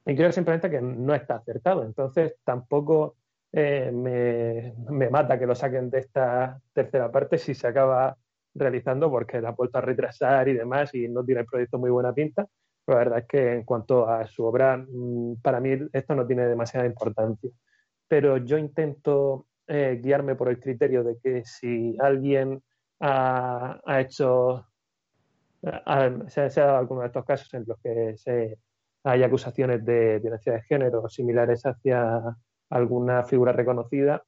Y 0.06 0.16
creo 0.16 0.32
simplemente 0.32 0.70
que 0.70 0.82
no 0.82 1.14
está 1.16 1.36
acertado. 1.36 1.84
Entonces 1.84 2.36
tampoco 2.44 3.16
eh, 3.52 3.92
me, 3.92 4.74
me, 4.92 5.10
mata 5.10 5.40
que 5.40 5.48
lo 5.48 5.56
saquen 5.56 5.90
de 5.90 6.00
esta 6.00 6.60
tercera 6.74 7.12
parte 7.12 7.38
si 7.38 7.54
se 7.56 7.68
acaba 7.68 8.16
realizando 8.54 9.10
porque 9.10 9.42
la 9.42 9.50
ha 9.50 9.52
vuelto 9.54 9.78
a 9.78 9.82
retrasar 9.82 10.48
y 10.48 10.54
demás 10.54 10.94
y 10.94 11.08
no 11.08 11.24
tiene 11.24 11.42
el 11.42 11.48
proyecto 11.48 11.78
muy 11.78 11.90
buena 11.90 12.14
pinta. 12.14 12.48
La 12.88 12.96
verdad 12.96 13.20
es 13.20 13.26
que 13.28 13.54
en 13.54 13.64
cuanto 13.64 14.08
a 14.08 14.28
su 14.28 14.46
obra, 14.46 14.78
mm, 14.78 15.42
para 15.42 15.60
mí 15.60 15.72
esto 15.92 16.16
no 16.16 16.26
tiene 16.28 16.46
demasiada 16.48 16.86
importancia. 16.86 17.50
Pero 18.08 18.38
yo 18.38 18.58
intento 18.58 19.48
eh, 19.68 20.00
guiarme 20.02 20.36
por 20.36 20.50
el 20.50 20.60
criterio 20.60 21.04
de 21.04 21.18
que 21.18 21.44
si 21.44 21.98
alguien 22.00 22.62
ha, 23.00 23.80
ha 23.84 24.02
hecho, 24.02 24.68
ha, 25.64 26.10
se, 26.28 26.42
ha 26.42 26.66
dado 26.66 26.78
alguno 26.78 27.02
de 27.02 27.08
estos 27.08 27.26
casos 27.26 27.54
en 27.54 27.66
los 27.68 27.80
que 27.80 28.16
se, 28.18 28.60
hay 29.06 29.24
acusaciones 29.24 29.86
de 29.86 30.20
violencia 30.20 30.54
de 30.54 30.64
género 30.64 31.08
similares 31.08 31.66
hacia 31.66 32.22
alguna 32.70 33.24
figura 33.24 33.52
reconocida, 33.52 34.24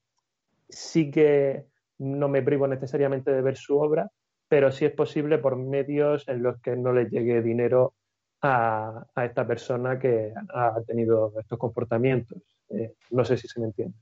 sí 0.69 1.09
que 1.09 1.65
no 1.97 2.29
me 2.29 2.43
privo 2.43 2.67
necesariamente 2.67 3.31
de 3.31 3.41
ver 3.41 3.57
su 3.57 3.79
obra, 3.79 4.11
pero 4.47 4.71
sí 4.71 4.85
es 4.85 4.91
posible 4.91 5.39
por 5.39 5.57
medios 5.57 6.27
en 6.27 6.43
los 6.43 6.61
que 6.61 6.75
no 6.75 6.93
le 6.93 7.09
llegue 7.09 7.41
dinero 7.41 7.95
a, 8.43 9.03
esta 9.15 9.47
persona 9.47 9.97
que 9.97 10.31
ha 10.53 10.75
tenido 10.85 11.33
estos 11.39 11.57
comportamientos. 11.57 12.37
Eh, 12.69 12.93
no 13.09 13.25
sé 13.25 13.35
si 13.35 13.47
se 13.47 13.59
me 13.59 13.67
entiende. 13.67 13.97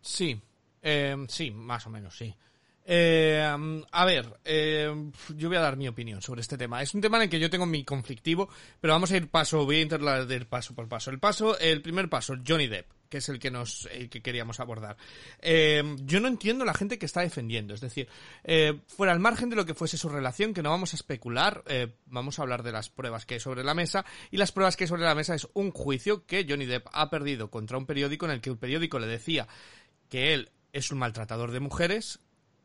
Sí, 0.00 0.42
eh, 0.82 1.16
sí, 1.28 1.52
más 1.52 1.86
o 1.86 1.90
menos, 1.90 2.16
sí. 2.16 2.34
Eh, 2.92 3.40
a 3.92 4.04
ver, 4.04 4.40
eh, 4.44 4.92
yo 5.36 5.48
voy 5.48 5.56
a 5.56 5.60
dar 5.60 5.76
mi 5.76 5.86
opinión 5.86 6.20
sobre 6.20 6.40
este 6.40 6.58
tema. 6.58 6.82
Es 6.82 6.92
un 6.92 7.00
tema 7.00 7.18
en 7.18 7.24
el 7.24 7.30
que 7.30 7.38
yo 7.38 7.48
tengo 7.48 7.64
mi 7.64 7.84
conflictivo, 7.84 8.48
pero 8.80 8.94
vamos 8.94 9.12
a 9.12 9.16
ir 9.16 9.28
paso, 9.28 9.64
voy 9.64 9.76
a 9.76 9.82
intentar 9.82 10.46
paso 10.48 10.74
por 10.74 10.88
paso. 10.88 11.12
El 11.12 11.20
paso, 11.20 11.56
el 11.60 11.82
primer 11.82 12.08
paso, 12.08 12.34
Johnny 12.44 12.66
Depp, 12.66 12.90
que 13.08 13.18
es 13.18 13.28
el 13.28 13.38
que 13.38 13.52
nos, 13.52 13.88
el 13.92 14.10
que 14.10 14.22
queríamos 14.22 14.58
abordar. 14.58 14.96
Eh, 15.38 15.84
yo 16.00 16.18
no 16.18 16.26
entiendo 16.26 16.64
la 16.64 16.74
gente 16.74 16.98
que 16.98 17.06
está 17.06 17.20
defendiendo, 17.20 17.74
es 17.74 17.80
decir, 17.80 18.08
eh, 18.42 18.80
fuera 18.88 19.12
al 19.12 19.20
margen 19.20 19.50
de 19.50 19.56
lo 19.56 19.64
que 19.64 19.74
fuese 19.74 19.96
su 19.96 20.08
relación, 20.08 20.52
que 20.52 20.62
no 20.62 20.70
vamos 20.70 20.92
a 20.92 20.96
especular, 20.96 21.62
eh, 21.68 21.94
vamos 22.06 22.40
a 22.40 22.42
hablar 22.42 22.64
de 22.64 22.72
las 22.72 22.88
pruebas 22.88 23.24
que 23.24 23.34
hay 23.34 23.40
sobre 23.40 23.62
la 23.62 23.74
mesa, 23.74 24.04
y 24.32 24.36
las 24.36 24.50
pruebas 24.50 24.76
que 24.76 24.82
hay 24.82 24.88
sobre 24.88 25.02
la 25.02 25.14
mesa 25.14 25.36
es 25.36 25.46
un 25.54 25.70
juicio 25.70 26.26
que 26.26 26.44
Johnny 26.48 26.66
Depp 26.66 26.88
ha 26.92 27.08
perdido 27.08 27.52
contra 27.52 27.78
un 27.78 27.86
periódico 27.86 28.26
en 28.26 28.32
el 28.32 28.40
que 28.40 28.50
el 28.50 28.58
periódico 28.58 28.98
le 28.98 29.06
decía 29.06 29.46
que 30.08 30.34
él 30.34 30.50
es 30.72 30.90
un 30.90 30.98
maltratador 30.98 31.52
de 31.52 31.60
mujeres, 31.60 32.20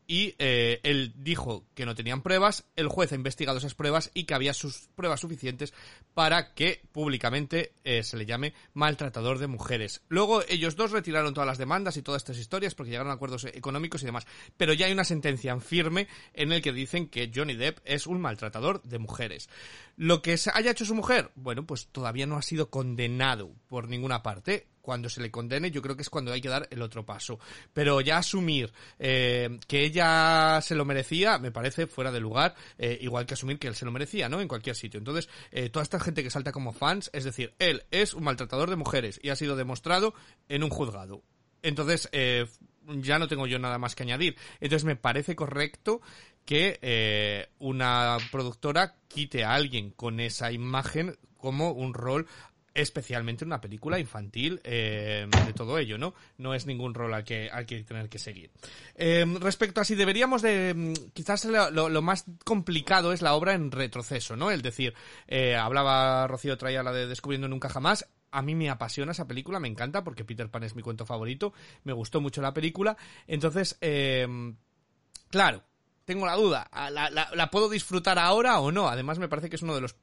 y 0.06 0.34
eh, 0.38 0.80
él 0.82 1.12
dijo 1.16 1.64
que 1.74 1.86
no 1.86 1.94
tenían 1.94 2.22
pruebas, 2.22 2.64
el 2.76 2.88
juez 2.88 3.12
ha 3.12 3.16
investigado 3.16 3.58
esas 3.58 3.74
pruebas 3.74 4.10
y 4.14 4.24
que 4.24 4.34
había 4.34 4.54
sus 4.54 4.88
pruebas 4.94 5.20
suficientes 5.20 5.74
para 6.14 6.54
que 6.54 6.82
públicamente 6.92 7.72
eh, 7.84 8.02
se 8.02 8.16
le 8.16 8.26
llame 8.26 8.54
maltratador 8.74 9.38
de 9.38 9.48
mujeres. 9.48 10.02
Luego 10.08 10.42
ellos 10.48 10.76
dos 10.76 10.92
retiraron 10.92 11.34
todas 11.34 11.46
las 11.46 11.58
demandas 11.58 11.96
y 11.96 12.02
todas 12.02 12.22
estas 12.22 12.38
historias 12.38 12.74
porque 12.74 12.90
llegaron 12.90 13.10
a 13.10 13.14
acuerdos 13.14 13.44
económicos 13.44 14.02
y 14.02 14.06
demás, 14.06 14.26
pero 14.56 14.72
ya 14.72 14.86
hay 14.86 14.92
una 14.92 15.04
sentencia 15.04 15.52
en 15.52 15.60
firme 15.60 16.08
en 16.34 16.52
el 16.52 16.62
que 16.62 16.72
dicen 16.72 17.08
que 17.08 17.30
Johnny 17.34 17.54
Depp 17.54 17.78
es 17.84 18.06
un 18.06 18.20
maltratador 18.20 18.82
de 18.82 18.98
mujeres. 18.98 19.48
Lo 19.96 20.20
que 20.20 20.36
haya 20.52 20.70
hecho 20.70 20.84
su 20.84 20.94
mujer, 20.94 21.30
bueno, 21.36 21.66
pues 21.66 21.88
todavía 21.88 22.26
no 22.26 22.36
ha 22.36 22.42
sido 22.42 22.68
condenado 22.68 23.54
por 23.66 23.88
ninguna 23.88 24.22
parte 24.22 24.68
cuando 24.86 25.08
se 25.08 25.20
le 25.20 25.32
condene, 25.32 25.72
yo 25.72 25.82
creo 25.82 25.96
que 25.96 26.02
es 26.02 26.10
cuando 26.10 26.32
hay 26.32 26.40
que 26.40 26.48
dar 26.48 26.68
el 26.70 26.80
otro 26.80 27.04
paso. 27.04 27.40
Pero 27.72 28.00
ya 28.00 28.18
asumir 28.18 28.72
eh, 29.00 29.58
que 29.66 29.84
ella 29.84 30.60
se 30.62 30.76
lo 30.76 30.84
merecía, 30.84 31.38
me 31.38 31.50
parece 31.50 31.88
fuera 31.88 32.12
de 32.12 32.20
lugar, 32.20 32.54
eh, 32.78 32.96
igual 33.00 33.26
que 33.26 33.34
asumir 33.34 33.58
que 33.58 33.66
él 33.66 33.74
se 33.74 33.84
lo 33.84 33.90
merecía, 33.90 34.28
¿no? 34.28 34.40
En 34.40 34.46
cualquier 34.46 34.76
sitio. 34.76 34.98
Entonces, 34.98 35.28
eh, 35.50 35.70
toda 35.70 35.82
esta 35.82 35.98
gente 35.98 36.22
que 36.22 36.30
salta 36.30 36.52
como 36.52 36.72
fans, 36.72 37.10
es 37.12 37.24
decir, 37.24 37.54
él 37.58 37.82
es 37.90 38.14
un 38.14 38.22
maltratador 38.22 38.70
de 38.70 38.76
mujeres 38.76 39.18
y 39.22 39.30
ha 39.30 39.36
sido 39.36 39.56
demostrado 39.56 40.14
en 40.48 40.62
un 40.62 40.70
juzgado. 40.70 41.24
Entonces, 41.62 42.08
eh, 42.12 42.46
ya 42.86 43.18
no 43.18 43.26
tengo 43.26 43.48
yo 43.48 43.58
nada 43.58 43.78
más 43.78 43.96
que 43.96 44.04
añadir. 44.04 44.36
Entonces, 44.60 44.84
me 44.84 44.94
parece 44.94 45.34
correcto 45.34 46.00
que 46.46 46.78
eh, 46.80 47.48
una 47.58 48.16
productora 48.32 48.94
quite 49.08 49.44
a 49.44 49.52
alguien 49.52 49.90
con 49.90 50.20
esa 50.20 50.52
imagen 50.52 51.18
como 51.36 51.72
un 51.72 51.92
rol 51.92 52.26
especialmente 52.76 53.44
una 53.44 53.60
película 53.60 53.98
infantil 53.98 54.60
eh, 54.62 55.26
de 55.46 55.52
todo 55.54 55.78
ello, 55.78 55.98
¿no? 55.98 56.14
No 56.36 56.54
es 56.54 56.66
ningún 56.66 56.94
rol 56.94 57.14
al 57.14 57.24
que 57.24 57.48
hay 57.50 57.64
que 57.64 57.82
tener 57.82 58.08
que 58.08 58.18
seguir. 58.18 58.50
Eh, 58.94 59.24
respecto 59.40 59.80
a 59.80 59.84
si 59.84 59.94
deberíamos 59.94 60.42
de... 60.42 60.94
Quizás 61.14 61.46
lo, 61.46 62.02
más 62.02 62.26
complicado 62.44 63.12
es 63.12 63.22
la 63.22 63.34
obra 63.34 63.54
en 63.54 63.70
retroceso, 63.70 64.36
¿no? 64.36 64.50
Es 64.50 64.62
decir, 64.62 64.94
eh, 65.26 65.56
hablaba 65.56 66.26
Rocío 66.26 66.58
traía 66.58 66.82
la 66.82 66.92
de 66.92 67.06
Descubriendo 67.06 67.48
Nunca 67.48 67.70
Jamás, 67.70 68.06
a 68.30 68.42
mí 68.42 68.54
me 68.54 68.68
apasiona 68.68 69.12
esa 69.12 69.26
película, 69.26 69.58
me 69.58 69.68
encanta 69.68 70.04
porque 70.04 70.24
Peter 70.24 70.50
Pan 70.50 70.64
es 70.64 70.76
mi 70.76 70.82
cuento 70.82 71.06
favorito, 71.06 71.54
me 71.84 71.94
gustó 71.94 72.20
mucho 72.20 72.42
la 72.42 72.52
película, 72.52 72.96
entonces, 73.26 73.78
eh, 73.80 74.26
claro, 75.30 75.64
tengo 76.06 76.24
la 76.24 76.36
duda, 76.36 76.70
¿la, 76.72 77.10
la, 77.10 77.28
¿la, 77.34 77.50
puedo 77.50 77.68
disfrutar 77.68 78.18
ahora 78.18 78.60
o 78.60 78.72
no? 78.72 78.88
Además 78.88 79.18
me 79.18 79.28
parece 79.28 79.50
que 79.50 79.56
es 79.56 79.62
uno 79.62 79.74
de 79.74 79.82
los 79.82 79.96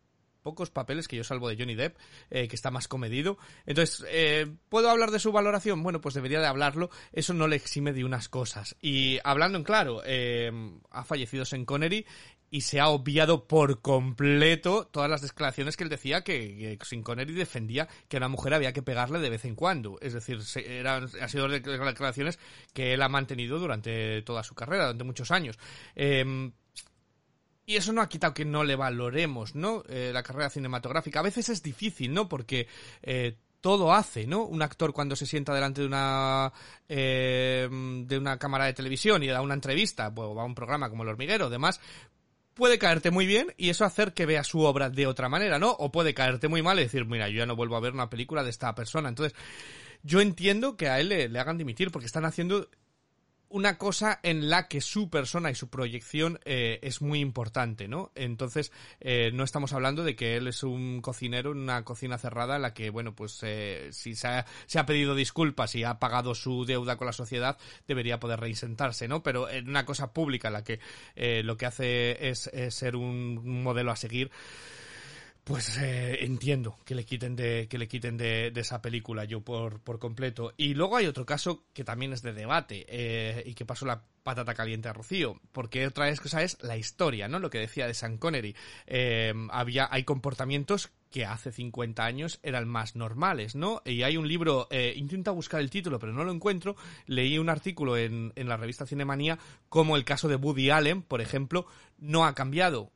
pocos 0.44 0.70
papeles 0.70 1.08
que 1.08 1.16
yo 1.16 1.24
salvo 1.24 1.50
de 1.50 1.56
Johnny 1.58 1.74
Depp, 1.74 1.98
eh, 2.30 2.48
que 2.48 2.56
está 2.56 2.70
más 2.70 2.88
comedido. 2.88 3.38
Entonces, 3.66 4.06
eh, 4.10 4.54
¿puedo 4.70 4.90
hablar 4.90 5.10
de 5.10 5.20
su 5.20 5.32
valoración? 5.32 5.82
Bueno, 5.82 6.02
pues 6.02 6.14
debería 6.14 6.42
de 6.42 6.48
hablarlo. 6.48 6.92
Eso 7.14 7.34
no 7.34 7.48
le 7.48 7.56
exime 7.56 7.94
de 7.94 8.04
unas 8.04 8.30
cosas. 8.30 8.76
Y 8.82 9.20
hablando 9.24 9.58
en 9.58 9.64
claro, 9.64 10.02
eh, 10.06 10.52
ha 10.92 11.06
fallecido 11.06 11.46
Sean 11.46 11.66
Connery 11.66 12.06
y 12.54 12.62
se 12.62 12.80
ha 12.80 12.90
obviado 12.90 13.48
por 13.48 13.82
completo 13.82 14.86
todas 14.86 15.10
las 15.10 15.24
declaraciones 15.24 15.76
que 15.76 15.86
él 15.86 15.90
decía 15.90 16.24
que, 16.24 16.78
que 16.80 16.86
Sean 16.86 17.02
Connery 17.02 17.34
defendía 17.34 17.88
que 18.08 18.18
a 18.18 18.20
una 18.20 18.28
mujer 18.28 18.54
había 18.54 18.74
que 18.74 18.84
pegarle 18.84 19.18
de 19.18 19.32
vez 19.32 19.44
en 19.46 19.56
cuando. 19.56 19.98
Es 20.02 20.14
decir, 20.14 20.40
eran, 20.64 21.10
ha 21.20 21.28
sido 21.30 21.48
declaraciones 21.48 22.38
que 22.72 22.94
él 22.94 23.02
ha 23.02 23.10
mantenido 23.10 23.58
durante 23.58 24.22
toda 24.22 24.44
su 24.44 24.54
carrera, 24.54 24.84
durante 24.84 25.04
muchos 25.04 25.32
años. 25.32 25.58
Eh, 25.96 26.52
y 27.66 27.76
eso 27.76 27.92
no 27.92 28.04
ha 28.04 28.10
quitado 28.10 28.36
que 28.36 28.46
no 28.46 28.64
le 28.64 28.76
valoremos, 28.76 29.56
¿no? 29.56 29.82
Eh, 29.90 30.12
la 30.14 30.22
carrera 30.22 30.52
cinematográfica. 30.52 31.22
A 31.22 31.24
veces 31.24 31.50
es 31.50 31.64
difícil, 31.64 32.14
¿no? 32.14 32.30
Porque 32.30 32.68
eh, 33.02 33.36
todo 33.64 33.94
hace, 33.94 34.28
¿no? 34.28 34.44
Un 34.44 34.62
actor 34.62 34.92
cuando 34.92 35.16
se 35.16 35.26
sienta 35.26 35.54
delante 35.56 35.80
de 35.80 35.88
una 35.88 36.52
eh, 36.90 37.70
de 37.72 38.18
una 38.18 38.38
cámara 38.38 38.66
de 38.66 38.74
televisión 38.74 39.24
y 39.24 39.28
da 39.28 39.42
una 39.42 39.54
entrevista, 39.54 40.12
o 40.14 40.36
va 40.36 40.42
a 40.42 40.46
un 40.46 40.54
programa 40.54 40.90
como 40.90 41.04
El 41.04 41.10
Hormiguero, 41.10 41.50
demás, 41.50 41.80
puede 42.54 42.78
caerte 42.78 43.12
muy 43.12 43.26
bien 43.26 43.54
y 43.58 43.70
eso 43.70 43.86
hacer 43.86 44.14
que 44.14 44.26
veas 44.26 44.48
su 44.48 44.62
obra 44.62 44.90
de 44.90 45.08
otra 45.08 45.30
manera, 45.30 45.60
¿no? 45.60 45.72
O 45.72 45.92
puede 45.92 46.14
caerte 46.14 46.48
muy 46.48 46.62
mal 46.62 46.80
y 46.80 46.84
decir, 46.84 47.06
mira, 47.06 47.30
yo 47.30 47.40
ya 47.40 47.46
no 47.46 47.56
vuelvo 47.56 47.76
a 47.76 47.82
ver 47.82 47.94
una 47.94 48.10
película 48.10 48.44
de 48.44 48.50
esta 48.50 48.74
persona. 48.76 49.10
Entonces, 49.10 49.38
yo 50.04 50.22
entiendo 50.22 50.76
que 50.76 50.90
a 50.90 51.00
él 51.00 51.10
le, 51.10 51.30
le 51.30 51.40
hagan 51.40 51.58
dimitir 51.58 51.92
porque 51.92 52.06
están 52.06 52.26
haciendo 52.26 52.70
una 53.54 53.78
cosa 53.78 54.20
en 54.24 54.50
la 54.50 54.68
que 54.68 54.82
su 54.82 55.12
persona 55.12 55.52
y 55.52 55.56
su 55.56 55.70
proyección 55.70 56.40
eh, 56.44 56.80
es 56.82 57.04
muy 57.04 57.20
importante, 57.20 57.88
¿no? 57.88 58.12
Entonces, 58.16 58.72
eh, 59.00 59.30
no 59.32 59.44
estamos 59.44 59.74
hablando 59.74 60.04
de 60.04 60.16
que 60.16 60.36
él 60.38 60.48
es 60.48 60.64
un 60.64 61.02
cocinero 61.02 61.52
en 61.52 61.60
una 61.60 61.86
cocina 61.86 62.18
cerrada 62.18 62.56
en 62.56 62.64
la 62.64 62.74
que, 62.74 62.90
bueno, 62.90 63.14
pues 63.14 63.40
eh, 63.44 63.90
si 63.92 64.16
se 64.16 64.28
ha, 64.28 64.46
se 64.66 64.80
ha, 64.80 64.88
pedido 64.88 65.14
disculpas 65.14 65.76
y 65.76 65.84
ha 65.84 66.00
pagado 66.00 66.34
su 66.34 66.66
deuda 66.66 66.98
con 66.98 67.06
la 67.06 67.14
sociedad, 67.14 67.60
debería 67.88 68.20
poder 68.20 68.40
reinsentarse, 68.40 69.08
¿no? 69.08 69.22
Pero 69.22 69.48
en 69.48 69.70
una 69.70 69.86
cosa 69.86 70.14
pública 70.14 70.48
en 70.48 70.54
la 70.54 70.64
que 70.64 70.80
eh, 71.16 71.44
lo 71.44 71.56
que 71.56 71.68
hace 71.68 72.30
es, 72.30 72.48
es 72.48 72.74
ser 72.74 72.96
un 72.96 73.62
modelo 73.62 73.92
a 73.92 73.96
seguir, 73.96 74.32
pues 75.44 75.78
eh, 75.78 76.24
entiendo 76.24 76.78
que 76.86 76.96
le 76.96 77.06
quiten 77.06 77.36
de 77.36 77.68
que 77.68 77.78
le 77.78 77.88
quiten 77.88 78.16
de, 78.18 78.52
de, 78.52 78.62
esa 78.62 78.82
película 78.82 79.26
yo 79.26 79.42
por, 79.42 79.82
por 79.82 80.00
completo 80.00 80.54
y 80.56 80.74
luego 80.74 80.96
hay 80.96 81.06
otro 81.06 81.26
caso 81.26 81.66
que 81.74 81.84
también 81.84 82.14
es 82.14 82.22
de 82.22 82.34
debate 82.34 82.86
eh, 82.88 83.44
y 83.46 83.54
que 83.54 83.66
pasó 83.66 83.86
la 83.86 84.04
patata 84.24 84.54
caliente 84.54 84.88
a 84.88 84.94
Rocío 84.94 85.42
porque 85.52 85.86
otra 85.86 86.06
vez 86.06 86.22
cosa 86.22 86.44
es 86.44 86.58
la 86.62 86.78
historia 86.78 87.28
no 87.28 87.40
lo 87.40 87.50
que 87.50 87.60
decía 87.60 87.88
de 87.88 87.94
Sean 87.94 88.18
Connery 88.18 88.56
eh, 88.88 89.34
había 89.52 89.90
hay 89.92 90.06
comportamientos 90.06 90.92
que 91.12 91.26
hace 91.26 91.52
50 91.52 92.04
años 92.04 92.40
eran 92.42 92.68
más 92.68 92.96
normales, 92.96 93.54
¿no? 93.54 93.84
Y 93.86 94.02
hay 94.02 94.18
un 94.18 94.28
libro, 94.28 94.68
eh, 94.72 94.94
intenta 94.96 95.30
buscar 95.30 95.62
el 95.62 95.70
título, 95.70 96.00
pero 96.00 96.12
no 96.12 96.24
lo 96.24 96.32
encuentro. 96.32 96.76
Leí 97.06 97.38
un 97.38 97.50
artículo 97.50 97.98
en, 97.98 98.34
en 98.36 98.50
la 98.50 98.58
revista 98.58 98.88
Cinemanía 98.88 99.38
como 99.70 99.96
el 99.96 100.06
caso 100.06 100.28
de 100.28 100.38
Woody 100.38 100.72
Allen, 100.72 101.04
por 101.04 101.22
ejemplo, 101.22 101.68
no 102.00 102.26
ha 102.26 102.34
cambiado 102.34 102.92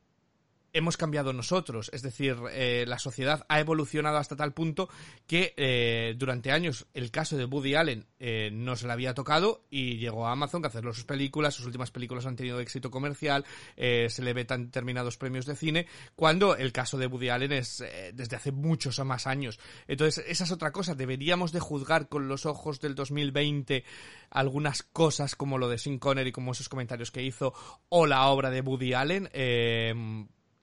hemos 0.78 0.96
cambiado 0.96 1.32
nosotros. 1.32 1.90
Es 1.92 2.02
decir, 2.02 2.36
eh, 2.52 2.84
la 2.86 2.98
sociedad 2.98 3.44
ha 3.48 3.60
evolucionado 3.60 4.16
hasta 4.16 4.36
tal 4.36 4.54
punto 4.54 4.88
que 5.26 5.54
eh, 5.56 6.14
durante 6.16 6.52
años 6.52 6.86
el 6.94 7.10
caso 7.10 7.36
de 7.36 7.44
Woody 7.44 7.74
Allen 7.74 8.06
eh, 8.18 8.50
no 8.52 8.76
se 8.76 8.86
le 8.86 8.92
había 8.92 9.14
tocado 9.14 9.64
y 9.70 9.98
llegó 9.98 10.26
a 10.26 10.32
Amazon 10.32 10.64
a 10.64 10.68
hacerlo 10.68 10.94
sus 10.94 11.04
películas. 11.04 11.54
Sus 11.54 11.66
últimas 11.66 11.90
películas 11.90 12.26
han 12.26 12.36
tenido 12.36 12.60
éxito 12.60 12.90
comercial, 12.90 13.44
eh, 13.76 14.06
se 14.08 14.22
le 14.22 14.32
vetan 14.32 14.66
determinados 14.66 15.16
premios 15.16 15.46
de 15.46 15.56
cine, 15.56 15.86
cuando 16.14 16.56
el 16.56 16.72
caso 16.72 16.96
de 16.96 17.06
Woody 17.06 17.28
Allen 17.28 17.52
es 17.52 17.84
desde 18.12 18.36
hace 18.36 18.52
muchos 18.52 18.98
o 18.98 19.04
más 19.04 19.26
años. 19.26 19.58
Entonces, 19.86 20.24
esa 20.28 20.44
es 20.44 20.52
otra 20.52 20.72
cosa. 20.72 20.94
Deberíamos 20.94 21.52
de 21.52 21.60
juzgar 21.60 22.08
con 22.08 22.28
los 22.28 22.46
ojos 22.46 22.80
del 22.80 22.94
2020 22.94 23.84
algunas 24.30 24.82
cosas 24.82 25.34
como 25.34 25.58
lo 25.58 25.68
de 25.68 25.78
Sin 25.78 25.98
Connery, 25.98 26.32
como 26.32 26.52
esos 26.52 26.68
comentarios 26.68 27.10
que 27.10 27.22
hizo, 27.22 27.52
o 27.88 28.06
la 28.06 28.26
obra 28.28 28.50
de 28.50 28.60
Woody 28.60 28.94
Allen. 28.94 29.28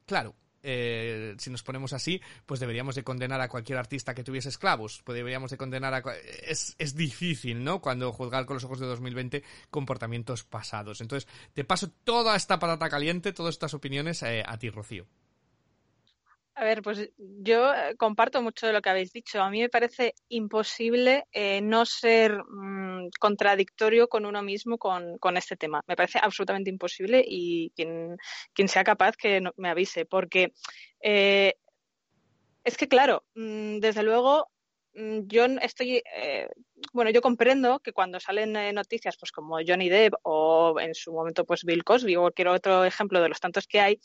Claro, 0.05 0.35
eh, 0.67 1.35
si 1.37 1.51
nos 1.51 1.61
ponemos 1.61 1.93
así, 1.93 2.19
pues 2.45 2.59
deberíamos 2.59 2.95
de 2.95 3.03
condenar 3.03 3.39
a 3.39 3.49
cualquier 3.49 3.77
artista 3.77 4.15
que 4.15 4.23
tuviese 4.23 4.49
esclavos, 4.49 5.01
pues 5.03 5.15
deberíamos 5.15 5.51
de 5.51 5.57
condenar 5.57 5.93
a... 5.93 6.03
Es, 6.43 6.75
es 6.79 6.95
difícil, 6.95 7.63
¿no? 7.63 7.81
Cuando 7.81 8.11
juzgar 8.11 8.47
con 8.47 8.55
los 8.55 8.63
ojos 8.63 8.79
de 8.79 8.87
2020 8.87 9.43
comportamientos 9.69 10.43
pasados. 10.43 11.01
Entonces, 11.01 11.29
te 11.53 11.63
paso 11.65 11.91
toda 12.03 12.35
esta 12.35 12.57
patata 12.57 12.89
caliente, 12.89 13.31
todas 13.31 13.53
estas 13.53 13.75
opiniones 13.75 14.23
eh, 14.23 14.43
a 14.45 14.57
ti, 14.57 14.71
Rocío. 14.71 15.05
A 16.57 16.63
ver, 16.63 16.81
pues 16.81 17.09
yo 17.17 17.73
eh, 17.73 17.95
comparto 17.97 18.41
mucho 18.41 18.65
de 18.65 18.71
lo 18.71 18.81
que 18.81 18.89
habéis 18.89 19.11
dicho. 19.11 19.41
A 19.41 19.49
mí 19.49 19.59
me 19.59 19.67
parece 19.69 20.13
imposible 20.29 21.25
eh, 21.33 21.59
no 21.61 21.85
ser 21.85 22.43
mm, 22.47 23.09
contradictorio 23.19 24.07
con 24.07 24.25
uno 24.25 24.41
mismo 24.41 24.77
con, 24.77 25.17
con 25.17 25.35
este 25.35 25.57
tema. 25.57 25.81
Me 25.87 25.97
parece 25.97 26.17
absolutamente 26.21 26.69
imposible 26.69 27.21
y 27.27 27.71
quien, 27.75 28.15
quien 28.53 28.69
sea 28.69 28.85
capaz 28.85 29.17
que 29.17 29.41
no- 29.41 29.51
me 29.57 29.69
avise, 29.69 30.05
porque 30.05 30.53
eh, 31.01 31.55
es 32.63 32.77
que, 32.77 32.87
claro, 32.87 33.23
mm, 33.35 33.79
desde 33.79 34.03
luego 34.03 34.49
mm, 34.95 35.19
yo 35.27 35.45
estoy, 35.61 36.01
eh, 36.15 36.47
bueno, 36.93 37.11
yo 37.11 37.21
comprendo 37.21 37.79
que 37.79 37.93
cuando 37.93 38.19
salen 38.19 38.55
eh, 38.55 38.73
noticias, 38.73 39.17
pues 39.17 39.31
como 39.31 39.57
Johnny 39.65 39.89
Depp 39.89 40.15
o 40.23 40.79
en 40.79 40.95
su 40.95 41.13
momento 41.13 41.45
pues 41.45 41.63
Bill 41.63 41.83
Cosby 41.83 42.15
o 42.15 42.21
cualquier 42.21 42.47
otro 42.49 42.85
ejemplo 42.85 43.21
de 43.21 43.29
los 43.29 43.39
tantos 43.39 43.67
que 43.67 43.79
hay, 43.81 43.99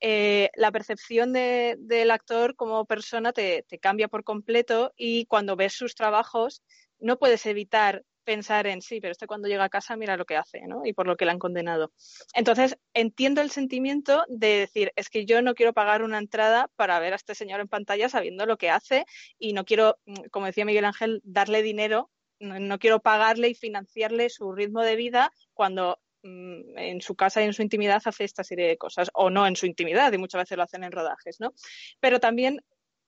eh, 0.00 0.50
la 0.54 0.72
percepción 0.72 1.32
de- 1.32 1.76
del 1.78 2.10
actor 2.10 2.56
como 2.56 2.84
persona 2.86 3.32
te, 3.32 3.64
cambia 3.80 4.08
por 4.08 4.24
completo 4.24 4.92
y 4.96 5.26
cuando 5.26 5.56
ves 5.56 5.74
sus 5.74 5.94
trabajos 5.94 6.62
no 6.98 7.18
puedes 7.18 7.46
evitar 7.46 8.04
pensar 8.24 8.66
en 8.66 8.82
sí, 8.82 9.00
pero 9.00 9.12
este 9.12 9.26
cuando 9.26 9.48
llega 9.48 9.64
a 9.64 9.68
casa 9.68 9.96
mira 9.96 10.16
lo 10.16 10.24
que 10.26 10.36
hace, 10.36 10.60
¿no? 10.66 10.82
Y 10.84 10.92
por 10.92 11.06
lo 11.06 11.16
que 11.16 11.24
le 11.24 11.32
han 11.32 11.38
condenado. 11.38 11.92
Entonces, 12.34 12.76
entiendo 12.94 13.40
el 13.40 13.50
sentimiento 13.50 14.24
de 14.28 14.58
decir, 14.58 14.92
es 14.96 15.08
que 15.08 15.24
yo 15.26 15.42
no 15.42 15.54
quiero 15.54 15.72
pagar 15.72 16.02
una 16.02 16.18
entrada 16.18 16.70
para 16.76 17.00
ver 17.00 17.12
a 17.12 17.16
este 17.16 17.34
señor 17.34 17.60
en 17.60 17.68
pantalla 17.68 18.08
sabiendo 18.08 18.46
lo 18.46 18.56
que 18.56 18.70
hace 18.70 19.04
y 19.38 19.52
no 19.52 19.64
quiero, 19.64 19.98
mm, 20.06 20.28
como 20.30 20.46
decía 20.46 20.64
Miguel 20.64 20.84
Ángel, 20.84 21.20
darle 21.24 21.62
dinero, 21.62 22.10
no, 22.40 22.78
quiero 22.78 23.00
pagarle 23.00 23.48
y 23.48 23.54
financiarle 23.54 24.30
su 24.30 24.52
ritmo 24.52 24.82
de 24.82 24.96
vida 24.96 25.32
cuando 25.52 25.98
en 26.22 27.00
su 27.00 27.14
casa 27.14 27.40
y 27.40 27.44
en 27.44 27.52
su 27.52 27.62
intimidad 27.62 28.02
hace 28.04 28.24
esta 28.24 28.44
serie 28.44 28.66
de 28.66 28.76
cosas, 28.76 29.10
o 29.14 29.30
no 29.30 29.46
en 29.46 29.56
su 29.56 29.66
intimidad, 29.66 30.12
y 30.12 30.18
muchas 30.18 30.42
veces 30.42 30.56
lo 30.56 30.64
hacen 30.64 30.84
en 30.84 30.92
rodajes, 30.92 31.40
¿no? 31.40 31.52
Pero 32.00 32.20
también 32.20 32.60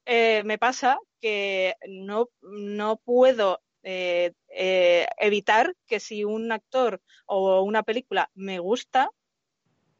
eh, 0.05 0.43
me 0.45 0.59
pasa 0.59 0.99
que 1.21 1.75
no, 1.89 2.29
no 2.41 2.97
puedo 3.05 3.61
eh, 3.83 4.33
eh, 4.49 5.07
evitar 5.19 5.75
que 5.87 6.01
si 6.01 6.25
un 6.25 6.53
actor 6.53 7.01
o 7.27 7.63
una 7.63 7.83
película 7.83 8.31
me 8.35 8.59
gusta, 8.59 9.11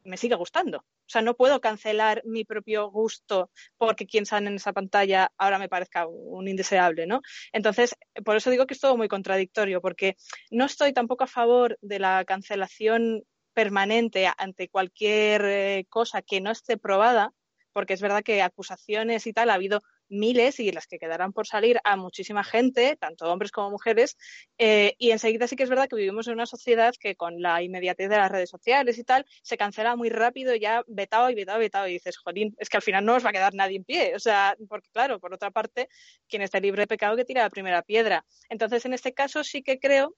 me 0.03 0.17
sigue 0.17 0.35
gustando. 0.35 0.83
O 1.05 1.09
sea, 1.09 1.21
no 1.21 1.35
puedo 1.35 1.59
cancelar 1.61 2.21
mi 2.25 2.45
propio 2.45 2.89
gusto 2.89 3.51
porque 3.77 4.05
quien 4.05 4.25
sale 4.25 4.47
en 4.47 4.55
esa 4.55 4.73
pantalla 4.73 5.31
ahora 5.37 5.59
me 5.59 5.69
parezca 5.69 6.07
un 6.07 6.47
indeseable, 6.47 7.05
¿no? 7.05 7.21
Entonces, 7.51 7.95
por 8.23 8.37
eso 8.37 8.49
digo 8.49 8.65
que 8.65 8.73
es 8.73 8.79
todo 8.79 8.97
muy 8.97 9.07
contradictorio, 9.07 9.81
porque 9.81 10.15
no 10.51 10.65
estoy 10.65 10.93
tampoco 10.93 11.25
a 11.25 11.27
favor 11.27 11.77
de 11.81 11.99
la 11.99 12.23
cancelación 12.25 13.23
permanente 13.53 14.27
ante 14.37 14.69
cualquier 14.69 15.45
eh, 15.45 15.85
cosa 15.89 16.21
que 16.21 16.41
no 16.41 16.51
esté 16.51 16.77
probada, 16.77 17.33
porque 17.71 17.93
es 17.93 18.01
verdad 18.01 18.23
que 18.23 18.41
acusaciones 18.41 19.27
y 19.27 19.33
tal 19.33 19.49
ha 19.49 19.55
habido 19.55 19.81
miles 20.13 20.59
y 20.59 20.71
las 20.71 20.87
que 20.87 20.99
quedarán 20.99 21.33
por 21.33 21.47
salir 21.47 21.79
a 21.83 21.95
muchísima 21.95 22.43
gente, 22.43 22.95
tanto 22.97 23.31
hombres 23.31 23.51
como 23.51 23.71
mujeres, 23.71 24.17
eh, 24.57 24.95
y 24.97 25.11
enseguida 25.11 25.47
sí 25.47 25.55
que 25.55 25.63
es 25.63 25.69
verdad 25.69 25.87
que 25.87 25.95
vivimos 25.95 26.27
en 26.27 26.33
una 26.33 26.45
sociedad 26.45 26.93
que 26.99 27.15
con 27.15 27.41
la 27.41 27.61
inmediatez 27.61 28.09
de 28.09 28.17
las 28.17 28.31
redes 28.31 28.49
sociales 28.49 28.97
y 28.97 29.03
tal, 29.03 29.25
se 29.41 29.57
cancela 29.57 29.95
muy 29.95 30.09
rápido 30.09 30.55
ya 30.55 30.83
vetado 30.87 31.29
y 31.29 31.35
vetado 31.35 31.59
y 31.59 31.61
vetado 31.63 31.87
y 31.87 31.93
dices, 31.93 32.17
jolín, 32.17 32.55
es 32.59 32.69
que 32.69 32.77
al 32.77 32.83
final 32.83 33.05
no 33.05 33.15
os 33.15 33.25
va 33.25 33.29
a 33.29 33.33
quedar 33.33 33.53
nadie 33.53 33.77
en 33.77 33.83
pie, 33.83 34.15
o 34.15 34.19
sea, 34.19 34.55
porque 34.69 34.89
claro, 34.91 35.19
por 35.19 35.33
otra 35.33 35.51
parte, 35.51 35.89
quien 36.27 36.41
esté 36.41 36.61
libre 36.61 36.83
de 36.83 36.87
pecado 36.87 37.15
que 37.15 37.25
tira 37.25 37.43
la 37.43 37.49
primera 37.49 37.81
piedra. 37.81 38.25
Entonces, 38.49 38.85
en 38.85 38.93
este 38.93 39.13
caso 39.13 39.43
sí 39.43 39.63
que 39.63 39.79
creo 39.79 40.15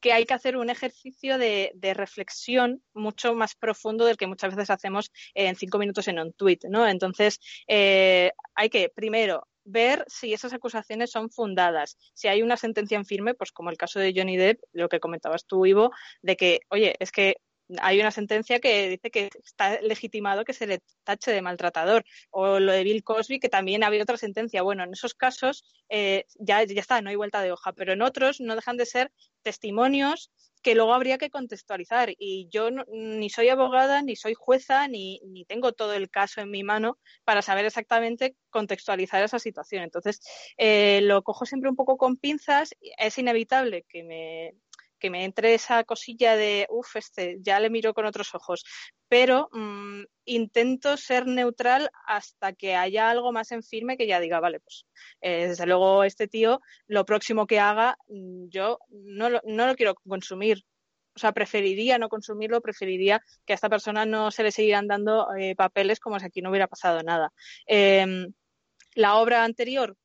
que 0.00 0.12
hay 0.12 0.24
que 0.24 0.34
hacer 0.34 0.56
un 0.56 0.70
ejercicio 0.70 1.38
de, 1.38 1.72
de, 1.74 1.94
reflexión 1.94 2.82
mucho 2.94 3.34
más 3.34 3.54
profundo 3.54 4.04
del 4.04 4.16
que 4.16 4.26
muchas 4.26 4.54
veces 4.54 4.70
hacemos 4.70 5.10
en 5.34 5.56
cinco 5.56 5.78
minutos 5.78 6.08
en 6.08 6.18
un 6.18 6.32
tweet, 6.32 6.60
¿no? 6.68 6.86
Entonces, 6.86 7.40
eh, 7.68 8.30
hay 8.54 8.68
que 8.68 8.88
primero 8.88 9.46
ver 9.66 10.04
si 10.06 10.32
esas 10.32 10.52
acusaciones 10.52 11.10
son 11.10 11.30
fundadas. 11.30 11.98
Si 12.14 12.28
hay 12.28 12.42
una 12.42 12.56
sentencia 12.56 12.96
en 12.96 13.04
firme, 13.04 13.34
pues 13.34 13.52
como 13.52 13.70
el 13.70 13.76
caso 13.76 13.98
de 13.98 14.12
Johnny 14.16 14.36
Depp, 14.36 14.60
lo 14.72 14.88
que 14.88 15.00
comentabas 15.00 15.44
tú, 15.44 15.66
Ivo, 15.66 15.90
de 16.22 16.36
que, 16.36 16.60
oye, 16.70 16.94
es 17.00 17.10
que 17.10 17.36
hay 17.80 18.00
una 18.00 18.10
sentencia 18.10 18.60
que 18.60 18.88
dice 18.88 19.10
que 19.10 19.30
está 19.44 19.80
legitimado 19.80 20.44
que 20.44 20.52
se 20.52 20.66
le 20.66 20.80
tache 21.04 21.32
de 21.32 21.42
maltratador. 21.42 22.04
O 22.30 22.60
lo 22.60 22.72
de 22.72 22.84
Bill 22.84 23.02
Cosby, 23.02 23.38
que 23.40 23.48
también 23.48 23.84
había 23.84 24.02
otra 24.02 24.16
sentencia. 24.16 24.62
Bueno, 24.62 24.84
en 24.84 24.92
esos 24.92 25.14
casos 25.14 25.64
eh, 25.88 26.24
ya, 26.38 26.62
ya 26.64 26.80
está, 26.80 27.00
no 27.00 27.10
hay 27.10 27.16
vuelta 27.16 27.42
de 27.42 27.52
hoja, 27.52 27.72
pero 27.72 27.92
en 27.92 28.02
otros 28.02 28.40
no 28.40 28.54
dejan 28.54 28.76
de 28.76 28.86
ser 28.86 29.12
testimonios 29.42 30.30
que 30.62 30.74
luego 30.74 30.94
habría 30.94 31.16
que 31.16 31.30
contextualizar. 31.30 32.12
Y 32.18 32.48
yo 32.50 32.70
ni 32.70 33.30
soy 33.30 33.48
abogada, 33.50 34.02
ni 34.02 34.16
soy 34.16 34.34
jueza, 34.34 34.88
ni, 34.88 35.20
ni 35.24 35.44
tengo 35.44 35.72
todo 35.72 35.94
el 35.94 36.10
caso 36.10 36.40
en 36.40 36.50
mi 36.50 36.64
mano 36.64 36.98
para 37.24 37.40
saber 37.40 37.64
exactamente 37.66 38.34
contextualizar 38.50 39.22
esa 39.22 39.38
situación. 39.38 39.84
Entonces, 39.84 40.20
eh, 40.56 41.00
lo 41.02 41.22
cojo 41.22 41.46
siempre 41.46 41.70
un 41.70 41.76
poco 41.76 41.96
con 41.96 42.16
pinzas. 42.16 42.74
Es 42.98 43.16
inevitable 43.16 43.84
que 43.88 44.02
me, 44.02 44.54
que 44.98 45.10
me 45.10 45.24
entre 45.24 45.54
esa 45.54 45.84
cosilla 45.84 46.36
de, 46.36 46.66
uff, 46.70 46.96
este, 46.96 47.38
ya 47.40 47.60
le 47.60 47.70
miro 47.70 47.94
con 47.94 48.06
otros 48.06 48.34
ojos. 48.34 48.64
Pero 49.08 49.48
mmm, 49.52 50.02
intento 50.24 50.96
ser 50.96 51.26
neutral 51.26 51.90
hasta 52.06 52.52
que 52.52 52.74
haya 52.74 53.10
algo 53.10 53.32
más 53.32 53.52
en 53.52 53.62
firme 53.62 53.96
que 53.96 54.06
ya 54.06 54.20
diga, 54.20 54.40
vale, 54.40 54.60
pues 54.60 54.84
eh, 55.20 55.48
desde 55.48 55.66
luego 55.66 56.04
este 56.04 56.28
tío, 56.28 56.60
lo 56.86 57.04
próximo 57.04 57.46
que 57.46 57.60
haga, 57.60 57.96
yo 58.08 58.78
no 58.90 59.30
lo, 59.30 59.40
no 59.44 59.66
lo 59.66 59.74
quiero 59.76 59.94
consumir. 59.94 60.64
O 61.14 61.18
sea, 61.18 61.32
preferiría 61.32 61.96
no 61.96 62.10
consumirlo, 62.10 62.60
preferiría 62.60 63.22
que 63.46 63.54
a 63.54 63.56
esta 63.56 63.70
persona 63.70 64.04
no 64.04 64.30
se 64.30 64.42
le 64.42 64.52
siguieran 64.52 64.86
dando 64.86 65.34
eh, 65.34 65.54
papeles 65.56 65.98
como 65.98 66.20
si 66.20 66.26
aquí 66.26 66.42
no 66.42 66.50
hubiera 66.50 66.66
pasado 66.66 67.02
nada. 67.02 67.32
Eh, 67.66 68.26
la 68.94 69.16
obra 69.16 69.44
anterior, 69.44 69.96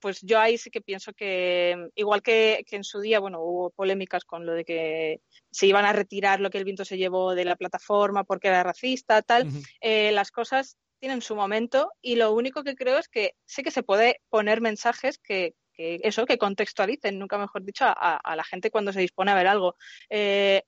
pues 0.00 0.20
yo 0.22 0.38
ahí 0.38 0.58
sí 0.58 0.70
que 0.70 0.80
pienso 0.80 1.12
que, 1.12 1.90
igual 1.94 2.22
que, 2.22 2.64
que, 2.66 2.76
en 2.76 2.84
su 2.84 3.00
día, 3.00 3.20
bueno, 3.20 3.40
hubo 3.40 3.70
polémicas 3.70 4.24
con 4.24 4.46
lo 4.46 4.52
de 4.52 4.64
que 4.64 5.20
se 5.50 5.66
iban 5.66 5.84
a 5.84 5.92
retirar 5.92 6.40
lo 6.40 6.50
que 6.50 6.58
el 6.58 6.64
viento 6.64 6.84
se 6.84 6.98
llevó 6.98 7.34
de 7.34 7.44
la 7.44 7.56
plataforma 7.56 8.24
porque 8.24 8.48
era 8.48 8.62
racista, 8.62 9.22
tal, 9.22 9.46
uh 9.46 9.50
-huh. 9.50 9.66
eh, 9.80 10.12
las 10.12 10.30
cosas 10.30 10.78
tienen 10.98 11.22
su 11.22 11.36
momento 11.36 11.92
y 12.02 12.16
lo 12.16 12.32
único 12.32 12.64
que 12.64 12.74
creo 12.74 12.98
es 12.98 13.08
que 13.08 13.34
sí 13.46 13.62
que 13.62 13.70
se 13.70 13.82
puede 13.82 14.20
poner 14.28 14.60
mensajes 14.60 15.18
que, 15.18 15.54
que 15.72 16.00
eso, 16.02 16.26
que 16.26 16.38
contextualicen, 16.38 17.18
nunca 17.18 17.38
mejor 17.38 17.64
dicho, 17.64 17.84
a, 17.84 18.16
a, 18.16 18.36
la 18.36 18.44
gente 18.44 18.70
cuando 18.70 18.92
se 18.92 19.00
dispone 19.00 19.30
a 19.30 19.36
ver 19.36 19.46
algo. 19.46 19.76
Eh, 20.10 20.62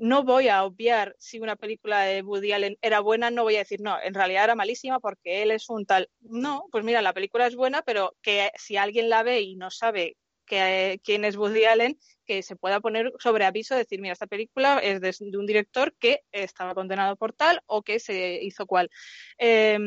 no 0.00 0.24
voy 0.24 0.48
a 0.48 0.64
obviar 0.64 1.14
si 1.18 1.40
una 1.40 1.56
película 1.56 2.00
de 2.04 2.22
Woody 2.22 2.52
Allen 2.52 2.78
era 2.80 3.00
buena, 3.00 3.30
no 3.30 3.42
voy 3.42 3.56
a 3.56 3.60
decir, 3.60 3.82
no, 3.82 4.00
en 4.02 4.14
realidad 4.14 4.44
era 4.44 4.54
malísima 4.54 4.98
porque 4.98 5.42
él 5.42 5.50
es 5.50 5.68
un 5.68 5.84
tal. 5.84 6.08
No, 6.20 6.64
pues 6.72 6.84
mira, 6.84 7.02
la 7.02 7.12
película 7.12 7.46
es 7.46 7.54
buena, 7.54 7.82
pero 7.82 8.16
que 8.22 8.50
si 8.56 8.78
alguien 8.78 9.10
la 9.10 9.22
ve 9.22 9.42
y 9.42 9.56
no 9.56 9.70
sabe 9.70 10.16
quién 10.46 11.24
es 11.24 11.36
Woody 11.36 11.64
Allen, 11.64 11.98
que 12.24 12.42
se 12.42 12.56
pueda 12.56 12.80
poner 12.80 13.12
sobre 13.18 13.44
aviso, 13.44 13.76
decir, 13.76 14.00
mira, 14.00 14.14
esta 14.14 14.26
película 14.26 14.78
es 14.78 15.02
de, 15.02 15.36
un 15.36 15.46
director 15.46 15.94
que 15.98 16.22
estaba 16.32 16.74
condenado 16.74 17.16
por 17.16 17.34
tal 17.34 17.60
o 17.66 17.82
que 17.82 18.00
se 18.00 18.42
hizo 18.42 18.66
cual. 18.66 18.90
Eh, 19.38 19.78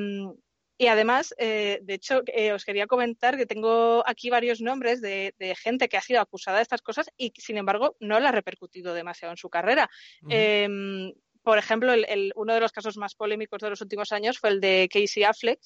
y 0.83 0.87
además, 0.87 1.33
eh, 1.37 1.79
de 1.83 1.93
hecho, 1.93 2.23
eh, 2.27 2.51
os 2.51 2.65
quería 2.65 2.87
comentar 2.87 3.37
que 3.37 3.45
tengo 3.45 4.03
aquí 4.05 4.29
varios 4.29 4.59
nombres 4.59 4.99
de, 4.99 5.33
de, 5.39 5.55
gente 5.55 5.87
que 5.87 5.95
ha 5.95 6.01
sido 6.01 6.19
acusada 6.19 6.57
de 6.57 6.63
estas 6.63 6.81
cosas 6.81 7.09
y, 7.15 7.31
sin 7.37 7.57
embargo, 7.57 7.95
no 8.01 8.19
le 8.19 8.27
ha 8.27 8.33
repercutido 8.33 8.93
demasiado 8.93 9.31
en 9.31 9.37
su 9.37 9.49
carrera. 9.49 9.89
Uh 10.21 10.27
-huh. 10.27 10.31
eh, 10.31 11.13
por 11.41 11.57
ejemplo, 11.57 11.93
el, 11.93 12.05
el, 12.09 12.33
uno 12.35 12.53
de 12.53 12.59
los 12.59 12.73
casos 12.73 12.97
más 12.97 13.15
polémicos 13.15 13.61
de 13.61 13.69
los 13.69 13.79
últimos 13.79 14.11
años 14.11 14.39
fue 14.39 14.49
el 14.49 14.59
de 14.59 14.89
Casey 14.91 15.23
Affleck, 15.23 15.61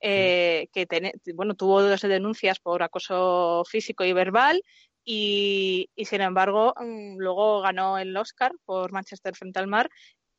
eh, 0.00 0.68
que 0.72 0.86
ten, 0.86 1.10
bueno, 1.34 1.54
tuvo 1.54 1.82
dos 1.82 2.02
denuncias 2.02 2.60
por 2.60 2.82
acoso 2.84 3.64
físico 3.68 4.04
y 4.04 4.12
verbal 4.12 4.62
y, 5.04 5.90
y, 5.96 6.04
sin 6.04 6.20
embargo, 6.20 6.74
mm, 6.76 7.16
luego 7.18 7.60
ganó 7.60 7.98
el 7.98 8.16
Oscar 8.16 8.52
por 8.64 8.92
Manchester 8.92 9.34
frente 9.34 9.58
al 9.58 9.66
mar 9.66 9.90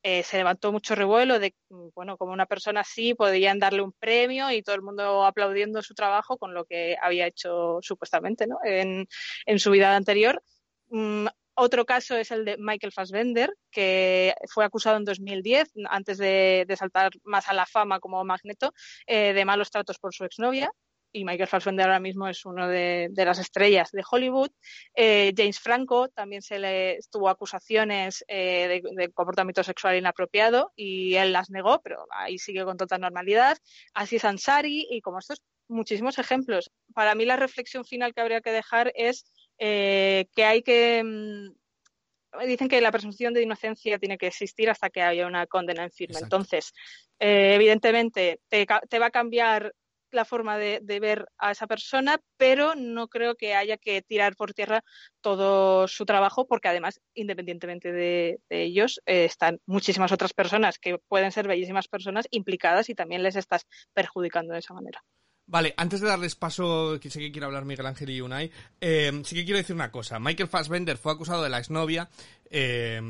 eh, 0.04 0.24
se 0.24 0.38
levantó 0.38 0.72
mucho 0.72 0.96
revuelo 0.96 1.40
de, 1.40 1.54
bueno, 1.96 2.18
como 2.18 2.34
una 2.34 2.46
persona 2.46 2.82
así 2.82 3.14
podían 3.14 3.60
darle 3.60 3.82
un 3.82 3.94
premio 3.94 4.52
y 4.52 4.64
todo 4.64 4.76
el 4.76 4.82
mundo 4.82 5.26
aplaudiendo 5.26 5.82
su 5.82 5.94
trabajo 5.94 6.38
con 6.38 6.54
lo 6.54 6.66
que 6.66 6.98
había 7.02 7.28
hecho 7.28 7.80
supuestamente 7.82 8.48
¿no? 8.48 8.58
en, 8.64 9.08
en 9.46 9.60
su 9.60 9.72
vida 9.72 9.96
anterior. 9.96 10.42
Mm, 10.90 11.28
otro 11.54 11.86
caso 11.86 12.16
es 12.16 12.32
el 12.32 12.46
de 12.46 12.58
Michael 12.58 12.94
Fassbender, 12.94 13.54
que 13.70 14.34
fue 14.48 14.66
acusado 14.66 14.98
en 14.98 15.06
2010, 15.06 15.72
antes 15.90 16.18
de, 16.18 16.66
de 16.68 16.78
saltar 16.78 17.12
más 17.24 17.50
a 17.50 17.54
la 17.54 17.66
fama 17.66 18.00
como 18.00 18.24
Magneto, 18.24 18.74
eh, 19.06 19.34
de 19.34 19.46
malos 19.46 19.70
tratos 19.70 20.00
por 20.00 20.14
su 20.14 20.24
exnovia. 20.24 20.72
Y 21.12 21.26
Michael 21.26 21.48
Fassbender 21.48 21.88
ahora 21.88 22.00
mismo 22.00 22.28
es 22.28 22.46
uno 22.46 22.68
de, 22.68 23.10
de 23.12 23.26
las 23.26 23.40
estrellas 23.40 23.92
de 23.92 24.04
Hollywood. 24.10 24.50
Eh, 24.96 25.34
James 25.36 25.60
Franco 25.60 26.10
también 26.10 26.42
se 26.42 26.60
le 26.60 27.00
tuvo 27.12 27.30
acusaciones 27.30 28.24
eh, 28.28 28.82
de, 28.84 29.04
de, 29.04 29.12
comportamiento 29.12 29.64
sexual 29.64 29.98
inapropiado 29.98 30.72
y 30.76 31.16
él 31.16 31.34
las 31.34 31.50
negó, 31.50 31.82
pero 31.82 32.06
ahí 32.12 32.38
sigue 32.38 32.64
con 32.64 32.78
total 32.78 33.02
normalidad. 33.02 33.58
Así 33.94 34.16
es 34.18 34.26
Ansari 34.26 34.88
y 34.90 35.02
como 35.02 35.20
estos 35.20 35.42
muchísimos 35.68 36.18
ejemplos. 36.18 36.72
Para 36.94 37.16
mí 37.16 37.26
la 37.26 37.38
reflexión 37.38 37.86
final 37.86 38.14
que 38.14 38.22
habría 38.22 38.42
que 38.42 38.52
dejar 38.52 38.92
es 38.96 39.26
eh, 39.58 40.28
que 40.36 40.46
hay 40.46 40.64
que 40.64 41.04
mm, 41.04 42.48
dicen 42.48 42.70
que 42.70 42.82
la 42.82 42.92
presunción 42.92 43.34
de 43.34 43.42
inocencia 43.42 44.00
tiene 44.00 44.18
que 44.18 44.28
existir 44.28 44.70
hasta 44.70 44.90
que 44.90 45.02
haya 45.02 45.28
una 45.28 45.48
condena 45.48 45.84
en 45.84 45.92
firme. 45.92 46.14
Exacto. 46.14 46.38
Entonces, 46.38 46.74
evidentemente, 47.20 48.40
te, 48.48 48.66
te 48.90 49.00
va 49.00 49.08
a 49.08 49.12
cambiar 49.12 49.74
la 50.12 50.26
forma 50.26 50.58
de, 50.58 50.80
de 50.82 51.00
ver 51.00 51.28
a 51.38 51.52
esa 51.52 51.68
persona, 51.68 52.20
pero 52.38 52.76
no 52.76 53.08
creo 53.08 53.36
que 53.36 53.56
haya 53.56 53.78
que 53.78 54.02
tirar 54.02 54.36
por 54.36 54.54
tierra 54.54 54.84
todo 55.22 55.88
su 55.88 56.06
trabajo, 56.06 56.48
porque 56.48 56.68
además, 56.68 57.00
independientemente 57.14 57.92
de, 57.92 58.40
ellos, 58.50 59.02
eh, 59.06 59.26
están 59.26 59.60
muchísimas 59.66 60.12
otras 60.12 60.34
personas 60.34 60.80
que 60.80 60.98
pueden 60.98 61.32
ser 61.32 61.48
bellísimas 61.48 61.88
personas 61.88 62.28
implicadas 62.32 62.90
y 62.90 62.96
también 62.96 63.24
les 63.24 63.36
estás 63.36 63.66
perjudicando 63.94 64.54
de 64.54 64.60
esa 64.60 64.74
manera. 64.74 65.04
Vale, 65.48 65.74
antes 65.76 66.00
de 66.00 66.08
darles 66.08 66.36
paso, 66.36 66.98
que 67.02 67.10
sé 67.10 67.20
que 67.20 67.32
quiere 67.32 67.46
hablar 67.46 67.66
Miguel 67.66 67.86
Ángel 67.86 68.10
y 68.10 68.22
Unai, 68.22 68.52
eh, 68.80 69.12
sí 69.26 69.36
que 69.36 69.44
quiero 69.44 69.58
decir 69.58 69.76
una 69.76 69.92
cosa. 69.92 70.20
Michael 70.20 70.48
Fassbender 70.48 70.98
fue 70.98 71.12
acusado 71.12 71.44
de 71.44 71.50
la 71.50 71.58
exnovia 71.58 72.10
eh, 72.50 73.02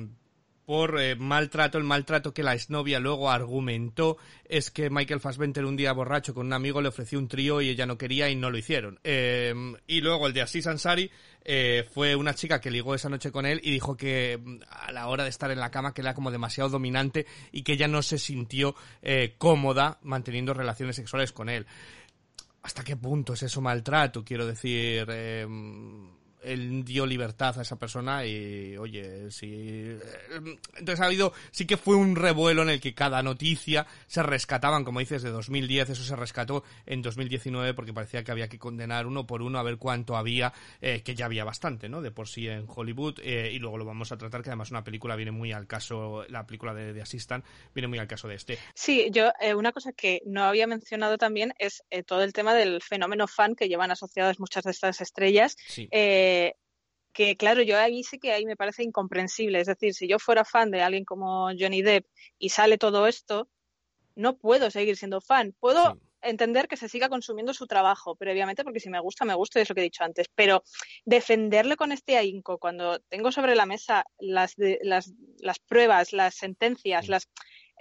por 0.66 1.00
eh, 1.00 1.16
maltrato. 1.16 1.78
El 1.78 1.84
maltrato 1.84 2.34
que 2.34 2.44
la 2.44 2.54
exnovia 2.54 3.00
luego 3.00 3.30
argumentó 3.30 4.18
es 4.46 4.72
que 4.72 4.90
Michael 4.90 5.20
Fassbender 5.20 5.66
un 5.66 5.76
día 5.76 5.94
borracho 5.94 6.34
con 6.34 6.48
un 6.48 6.54
amigo 6.54 6.82
le 6.82 6.90
ofreció 6.90 7.20
un 7.20 7.28
trío 7.28 7.62
y 7.62 7.70
ella 7.70 7.86
no 7.86 7.98
quería 7.98 8.30
y 8.30 8.36
no 8.36 8.50
lo 8.50 8.58
hicieron. 8.58 9.00
Eh, 9.04 9.54
y 9.88 10.02
luego 10.02 10.28
el 10.28 10.34
de 10.34 10.42
Aziz 10.42 10.68
Ansari 10.68 11.10
eh, 11.44 11.88
fue 11.92 12.16
una 12.16 12.36
chica 12.36 12.62
que 12.62 12.70
ligó 12.70 12.94
esa 12.94 13.10
noche 13.10 13.32
con 13.32 13.48
él 13.48 13.60
y 13.64 13.72
dijo 13.72 13.98
que 13.98 14.40
mm, 14.44 14.60
a 14.70 14.92
la 14.92 15.08
hora 15.08 15.24
de 15.24 15.30
estar 15.30 15.50
en 15.50 15.60
la 15.60 15.72
cama 15.72 15.94
que 15.94 16.02
era 16.02 16.14
como 16.14 16.30
demasiado 16.30 16.70
dominante 16.70 17.26
y 17.52 17.64
que 17.64 17.74
ella 17.74 17.88
no 17.88 18.04
se 18.04 18.20
sintió 18.20 18.76
eh, 19.02 19.36
cómoda 19.38 19.98
manteniendo 20.04 20.54
relaciones 20.54 20.96
sexuales 20.96 21.32
con 21.32 21.50
él. 21.50 21.66
¿Hasta 22.62 22.84
qué 22.84 22.96
punto 22.96 23.34
es 23.34 23.42
eso 23.42 23.60
maltrato? 23.60 24.24
Quiero 24.24 24.46
decir, 24.46 25.08
eh, 25.10 25.48
él 26.44 26.84
dio 26.84 27.06
libertad 27.06 27.58
a 27.60 27.62
esa 27.62 27.78
persona 27.78 28.26
y, 28.26 28.78
oye, 28.78 29.30
sí. 29.32 29.50
eh, 29.54 30.00
Entonces 30.76 31.00
ha 31.02 31.06
habido, 31.06 31.34
sí 31.52 31.66
que 31.66 31.78
fue 31.78 31.96
un 31.96 32.16
revuelo 32.16 32.62
en 32.64 32.70
el 32.70 32.82
que 32.82 32.94
cada 32.94 33.22
noticia 33.24 33.86
se 34.08 34.24
rescataban, 34.24 34.84
como 34.84 35.00
dices, 35.00 35.24
de 35.24 35.30
2010, 35.30 35.90
eso 35.92 36.04
se 36.04 36.16
rescató 36.16 36.64
en 36.86 37.02
2019 37.02 37.74
porque 37.74 37.94
parecía 37.94 38.24
que 38.24 38.32
había 38.32 38.48
que 38.48 38.60
condenar 38.60 39.08
uno 39.08 39.26
por 39.28 39.42
uno 39.42 39.60
a 39.60 39.64
ver 39.64 39.78
cuánto 39.78 40.16
había, 40.16 40.54
eh, 40.82 41.02
que 41.04 41.16
ya 41.16 41.26
había 41.26 41.44
bastante, 41.44 41.90
¿no? 41.90 42.02
De 42.02 42.12
por 42.12 42.28
sí 42.28 42.48
en 42.48 42.66
Hollywood, 42.68 43.20
eh, 43.24 43.52
y 43.54 43.60
luego 43.60 43.78
lo 43.78 43.86
vamos 43.86 44.12
a 44.12 44.18
tratar, 44.18 44.42
que 44.42 44.50
además 44.50 44.72
una 44.72 44.84
película 44.84 45.16
viene 45.16 45.32
muy 45.32 45.52
al 45.52 45.68
caso, 45.68 46.26
la 46.30 46.46
película 46.46 46.74
de, 46.74 46.94
de 46.94 47.02
Assistant 47.02 47.46
viene 47.74 47.88
muy 47.88 48.00
al 48.00 48.08
caso 48.08 48.28
de 48.28 48.36
este. 48.36 48.58
Sí, 48.74 49.10
yo 49.12 49.32
eh, 49.42 49.54
una 49.54 49.72
cosa 49.72 49.92
que 49.94 50.22
no 50.26 50.44
había 50.44 50.68
mencionado 50.68 51.18
también 51.18 51.54
es 51.60 51.84
eh, 51.90 52.04
todo 52.04 52.24
el 52.24 52.34
tema 52.34 52.54
del 52.54 52.82
fenómeno 52.82 53.28
fan 53.28 53.56
que 53.56 53.68
llevan 53.68 53.92
asociadas 53.92 54.40
muchas 54.40 54.64
de 54.64 54.72
estas 54.72 55.02
estrellas. 55.02 55.58
Sí. 55.68 55.88
Eh, 55.92 56.31
que 57.14 57.36
claro, 57.36 57.62
yo 57.62 57.78
ahí 57.78 58.04
sí 58.04 58.20
que 58.20 58.32
ahí 58.32 58.46
me 58.46 58.56
parece 58.56 58.84
incomprensible. 58.84 59.60
Es 59.60 59.68
decir, 59.68 59.94
si 59.94 60.08
yo 60.08 60.18
fuera 60.20 60.46
fan 60.46 60.72
de 60.72 60.82
alguien 60.82 61.04
como 61.06 61.50
Johnny 61.60 61.82
Depp 61.82 62.06
y 62.40 62.50
sale 62.50 62.78
todo 62.78 63.06
esto, 63.08 63.50
no 64.16 64.38
puedo 64.38 64.70
seguir 64.72 64.96
siendo 64.98 65.20
fan. 65.22 65.54
Puedo 65.60 65.94
Sí. 65.94 66.00
entender 66.24 66.68
que 66.68 66.78
se 66.78 66.88
siga 66.88 67.10
consumiendo 67.10 67.54
su 67.54 67.66
trabajo, 67.66 68.16
previamente, 68.16 68.64
porque 68.64 68.80
si 68.80 68.90
me 68.90 69.00
gusta, 69.00 69.26
me 69.26 69.34
gusta, 69.34 69.60
y 69.60 69.64
es 69.64 69.70
lo 69.70 69.76
que 69.76 69.82
he 69.82 69.86
dicho 69.92 70.04
antes. 70.04 70.28
Pero 70.36 70.64
defenderle 71.04 71.76
con 71.76 71.92
este 71.92 72.16
ahínco, 72.16 72.60
cuando 72.60 73.00
tengo 73.10 73.32
sobre 73.32 73.56
la 73.56 73.66
mesa 73.66 74.06
las, 74.20 74.56
de- 74.56 74.80
las, 74.84 75.12
las 75.40 75.60
pruebas, 75.60 76.14
las 76.14 76.36
sentencias, 76.36 77.06
Sí. 77.06 77.12
las 77.12 77.28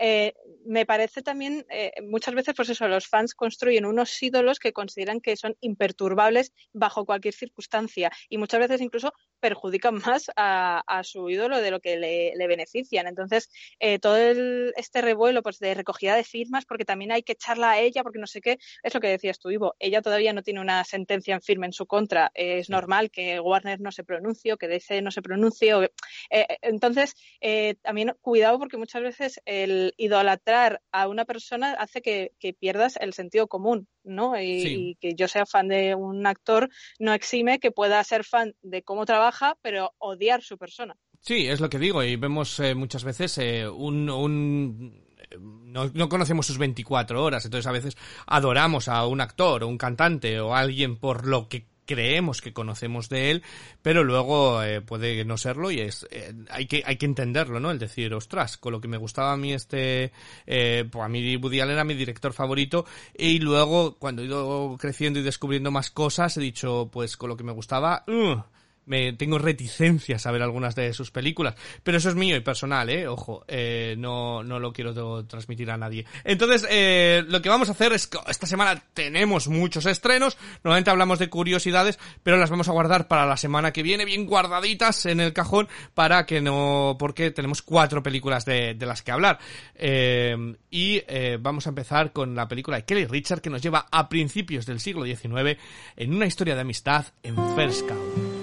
eh, 0.01 0.35
me 0.65 0.87
parece 0.87 1.23
también, 1.23 1.67
eh, 1.71 1.93
muchas 2.03 2.35
veces, 2.35 2.55
pues 2.57 2.71
eso, 2.71 2.89
los 2.89 3.07
fans 3.07 3.35
construyen 3.35 3.85
unos 3.85 4.23
ídolos 4.23 4.59
que 4.59 4.73
consideran 4.73 5.21
que 5.21 5.37
son 5.37 5.57
imperturbables 5.61 6.53
bajo 6.73 7.05
cualquier 7.05 7.35
circunstancia. 7.35 8.11
Y 8.29 8.39
muchas 8.39 8.61
veces 8.61 8.81
incluso 8.81 9.13
perjudican 9.41 9.95
más 10.19 10.31
a, 10.37 10.83
a 10.87 11.05
su 11.05 11.29
ídolo 11.31 11.61
de 11.61 11.71
lo 11.71 11.81
que 11.81 11.97
le, 11.97 12.33
le 12.37 12.47
benefician. 12.47 13.07
Entonces, 13.07 13.49
eh, 13.81 13.99
todo 13.99 14.17
el- 14.17 14.73
este 14.77 15.01
revuelo 15.03 15.43
pues, 15.43 15.59
de 15.59 15.75
recogida 15.75 16.15
de 16.17 16.25
firmas, 16.25 16.65
porque 16.67 16.85
también 16.85 17.13
hay 17.13 17.23
que 17.23 17.33
echarla 17.33 17.73
a 17.73 17.81
ella, 17.81 18.03
porque 18.03 18.19
no 18.19 18.27
sé 18.27 18.41
qué, 18.41 18.59
es 18.83 18.95
lo 18.95 19.01
que 19.01 19.09
decías 19.09 19.39
tú, 19.39 19.51
Ivo, 19.51 19.75
ella 19.79 20.03
todavía 20.03 20.33
no 20.33 20.43
tiene 20.43 20.61
una 20.61 20.85
sentencia 20.85 21.35
en 21.35 21.43
firme 21.43 21.67
en 21.67 21.73
su 21.73 21.87
contra. 21.87 22.31
Eh, 22.35 22.59
es 22.59 22.71
normal 22.71 23.11
que 23.11 23.41
Warner 23.41 23.81
no 23.81 23.93
se 23.93 24.05
pronuncie 24.05 24.53
o 24.53 24.57
que 24.59 24.69
DC 24.69 25.03
no 25.03 25.11
se 25.11 25.23
pronuncie. 25.23 25.75
o- 25.75 25.83
eh, 26.31 26.47
entonces, 26.63 27.15
eh, 27.41 27.75
también 27.83 28.15
cuidado 28.21 28.59
porque 28.59 28.77
muchas 28.77 29.03
veces 29.03 29.41
el 29.45 29.95
idolatrar 29.97 30.83
a 30.93 31.09
una 31.09 31.25
persona 31.25 31.73
hace 31.73 32.03
que, 32.03 32.33
que 32.39 32.53
pierdas 32.55 32.97
el 33.01 33.13
sentido 33.15 33.49
común, 33.49 33.89
¿no? 34.05 34.41
Y, 34.41 34.61
Sí. 34.63 34.69
y 34.69 34.95
que 34.97 35.15
yo 35.15 35.29
sea 35.29 35.47
fan 35.47 35.69
de 35.69 35.95
un 35.95 36.27
actor 36.27 36.69
no 36.99 37.13
exime 37.13 37.59
que 37.61 37.71
pueda 37.71 38.03
ser 38.05 38.25
fan 38.25 38.55
de 38.63 38.83
cómo 38.83 39.05
trabaja, 39.07 39.57
pero 39.63 39.93
odiar 39.99 40.43
su 40.43 40.59
persona. 40.59 40.97
Sí, 41.21 41.47
es 41.49 41.61
lo 41.61 41.69
que 41.69 41.79
digo, 41.79 42.03
y 42.03 42.17
vemos 42.17 42.59
eh, 42.61 42.75
muchas 42.75 43.05
veces 43.05 43.37
eh, 43.39 43.69
un... 43.69 44.09
un 44.09 45.05
eh, 45.31 45.37
no, 45.39 45.89
no 45.93 46.09
conocemos 46.09 46.47
sus 46.47 46.59
24 46.59 47.23
horas, 47.23 47.45
entonces 47.45 47.67
a 47.67 47.73
veces 47.73 47.97
adoramos 48.27 48.89
a 48.89 49.07
un 49.07 49.21
actor 49.21 49.63
o 49.63 49.69
un 49.69 49.79
cantante 49.79 50.41
o 50.41 50.55
alguien 50.55 50.97
por 50.97 51.27
lo 51.27 51.49
que 51.49 51.70
creemos 51.91 52.41
que 52.41 52.53
conocemos 52.53 53.09
de 53.09 53.33
él, 53.33 53.43
pero 53.83 54.05
luego 54.05 54.63
eh, 54.63 54.81
puede 54.81 55.25
no 55.25 55.37
serlo 55.37 55.73
y 55.73 55.81
es 55.81 56.07
eh, 56.13 56.33
hay 56.49 56.67
que 56.67 56.85
hay 56.87 56.97
que 56.99 57.07
entenderlo, 57.07 57.59
¿no? 57.59 57.73
El 57.73 57.81
decir, 57.81 58.15
ostras, 58.15 58.57
con 58.59 58.71
lo 58.71 58.81
que 58.81 58.87
me 58.87 58.97
gustaba 58.97 59.33
a 59.33 59.37
mí 59.37 59.53
este, 59.53 60.13
eh, 60.47 60.85
pues 60.89 61.09
mí 61.11 61.37
Woody 61.37 61.59
era 61.59 61.83
mi 61.83 61.95
director 61.95 62.33
favorito 62.33 62.87
y 63.13 63.41
luego 63.41 63.97
cuando 63.99 64.23
he 64.23 64.27
ido 64.27 64.77
creciendo 64.79 65.19
y 65.19 65.25
descubriendo 65.25 65.73
más 65.73 65.91
cosas 65.91 66.37
he 66.37 66.41
dicho, 66.41 66.89
pues 66.93 67.17
con 67.17 67.29
lo 67.29 67.37
que 67.37 67.43
me 67.43 67.51
gustaba, 67.51 68.05
ugh, 68.07 68.45
me 68.91 69.13
tengo 69.13 69.39
reticencias 69.39 70.27
a 70.27 70.33
ver 70.33 70.43
algunas 70.43 70.75
de 70.75 70.93
sus 70.93 71.13
películas, 71.13 71.55
pero 71.85 71.97
eso 71.97 72.09
es 72.09 72.17
mío 72.17 72.37
y 72.37 72.41
personal, 72.41 72.91
eh, 72.91 73.07
ojo, 73.07 73.45
eh, 73.47 73.95
no, 73.97 74.43
no 74.43 74.59
lo 74.59 74.73
quiero 74.73 75.25
transmitir 75.27 75.71
a 75.71 75.77
nadie. 75.77 76.05
Entonces, 76.25 76.67
eh, 76.69 77.23
lo 77.29 77.41
que 77.41 77.49
vamos 77.49 77.69
a 77.69 77.73
hacer 77.73 77.93
es 77.93 78.09
que 78.09 78.19
esta 78.27 78.49
semana 78.49 78.83
tenemos 78.93 79.47
muchos 79.47 79.87
estrenos, 79.87 80.37
normalmente 80.65 80.91
hablamos 80.91 81.21
de 81.21 81.31
curiosidades, 81.31 82.01
pero 82.25 82.37
las 82.37 82.51
vamos 82.51 82.69
a 82.69 82.73
guardar 82.73 83.07
para 83.07 83.27
la 83.27 83.37
semana 83.37 83.73
que 83.73 83.85
viene, 83.85 84.05
bien 84.05 84.27
guardaditas 84.27 85.07
en 85.07 85.21
el 85.21 85.33
cajón, 85.33 85.69
para 85.95 86.27
que 86.27 86.41
no, 86.41 86.97
porque 86.99 87.31
tenemos 87.31 87.63
cuatro 87.63 88.03
películas 88.03 88.45
de, 88.45 88.75
de 88.75 88.87
las 88.87 89.03
que 89.03 89.13
hablar. 89.13 89.39
Eh, 89.77 90.57
y 90.71 91.03
eh, 91.07 91.39
vamos 91.41 91.67
a 91.67 91.71
empezar 91.71 92.13
con 92.13 92.35
la 92.35 92.49
película 92.49 92.79
de 92.79 92.85
Kelly 92.85 93.07
Richard, 93.07 93.41
que 93.41 93.51
nos 93.51 93.63
lleva 93.63 93.87
a 93.91 94.09
principios 94.09 94.67
del 94.67 94.81
siglo 94.81 95.05
XIX 95.05 95.59
en 95.97 96.15
una 96.15 96.27
historia 96.27 96.55
de 96.55 96.63
amistad 96.63 97.07
en 97.23 97.37
First 97.55 97.87
Cow. 97.89 98.40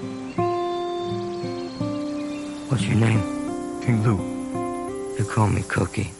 What's 2.69 2.83
your 2.83 2.97
name? 2.97 3.21
King 3.85 4.03
Lou. 4.03 4.17
You 5.17 5.25
call 5.25 5.47
me 5.49 5.63
Cookie. 5.63 6.11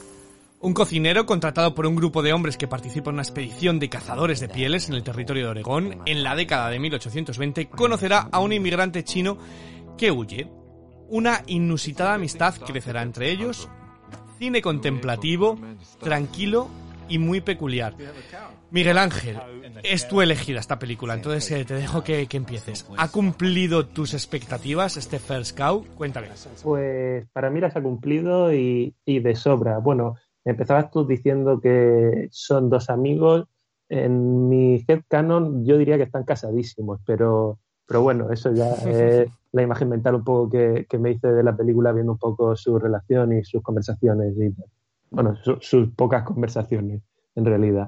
Un 0.62 0.74
cocinero 0.74 1.26
contratado 1.26 1.76
por 1.76 1.86
un 1.86 1.96
grupo 1.96 2.24
de 2.24 2.32
hombres 2.32 2.56
que 2.56 2.70
participa 2.70 3.10
en 3.10 3.16
una 3.16 3.24
expedición 3.24 3.80
de 3.80 3.90
cazadores 3.90 4.40
de 4.40 4.48
pieles 4.48 4.88
en 4.88 4.96
el 4.96 5.04
territorio 5.04 5.44
de 5.44 5.50
Oregón 5.50 6.00
en 6.06 6.24
la 6.24 6.36
década 6.36 6.70
de 6.70 6.80
1820 6.80 7.68
conocerá 7.68 8.30
a 8.32 8.40
un 8.40 8.54
inmigrante 8.54 9.04
chino 9.04 9.38
que 9.98 10.10
huye. 10.10 10.50
Una 11.10 11.44
inusitada 11.48 12.14
amistad 12.14 12.56
crecerá 12.56 13.02
entre 13.02 13.30
ellos. 13.30 13.68
Cine 14.40 14.62
contemplativo, 14.62 15.60
tranquilo 16.00 16.70
y 17.10 17.18
muy 17.18 17.42
peculiar. 17.42 17.94
Miguel 18.72 18.98
Ángel, 18.98 19.38
es 19.84 20.08
tu 20.08 20.22
elegida 20.22 20.60
esta 20.60 20.78
película, 20.78 21.14
entonces 21.14 21.50
eh, 21.52 21.64
te 21.66 21.74
dejo 21.76 22.04
que, 22.04 22.28
que 22.28 22.38
empieces. 22.38 22.86
¿Ha 22.98 23.10
cumplido 23.10 23.86
tus 23.86 24.14
expectativas 24.14 24.98
este 24.98 25.20
First 25.20 25.58
Cow? 25.58 25.86
Cuéntame. 25.96 26.28
Pues 26.64 27.26
para 27.32 27.50
mí 27.50 27.62
las 27.62 27.76
ha 27.78 27.82
cumplido 27.82 28.54
y, 28.54 28.94
y 29.06 29.20
de 29.20 29.36
sobra. 29.36 29.78
Bueno, 29.80 30.16
empezabas 30.44 30.92
tú 30.92 31.06
diciendo 31.08 31.62
que 31.62 32.28
son 32.32 32.70
dos 32.70 32.90
amigos. 32.90 33.46
En 33.90 34.50
mi 34.50 34.84
headcanon 34.86 35.66
yo 35.66 35.78
diría 35.78 35.96
que 35.96 36.04
están 36.04 36.26
casadísimos, 36.26 37.00
pero, 37.06 37.60
pero 37.88 38.02
bueno, 38.02 38.32
eso 38.34 38.52
ya 38.54 38.70
es 38.86 39.30
la 39.54 39.62
imagen 39.62 39.88
mental 39.88 40.16
un 40.16 40.26
poco 40.26 40.50
que, 40.50 40.86
que 40.90 40.98
me 40.98 41.12
hice 41.12 41.30
de 41.30 41.42
la 41.44 41.56
película 41.56 41.94
viendo 41.94 42.12
un 42.12 42.18
poco 42.18 42.54
su 42.58 42.78
relación 42.78 43.32
y 43.32 43.46
sus 43.46 43.62
conversaciones 43.64 44.34
y 44.38 44.54
bueno, 45.10 45.38
su- 45.42 45.58
sus 45.62 45.90
pocas 45.94 46.24
conversaciones 46.24 47.02
en 47.36 47.46
realidad. 47.46 47.88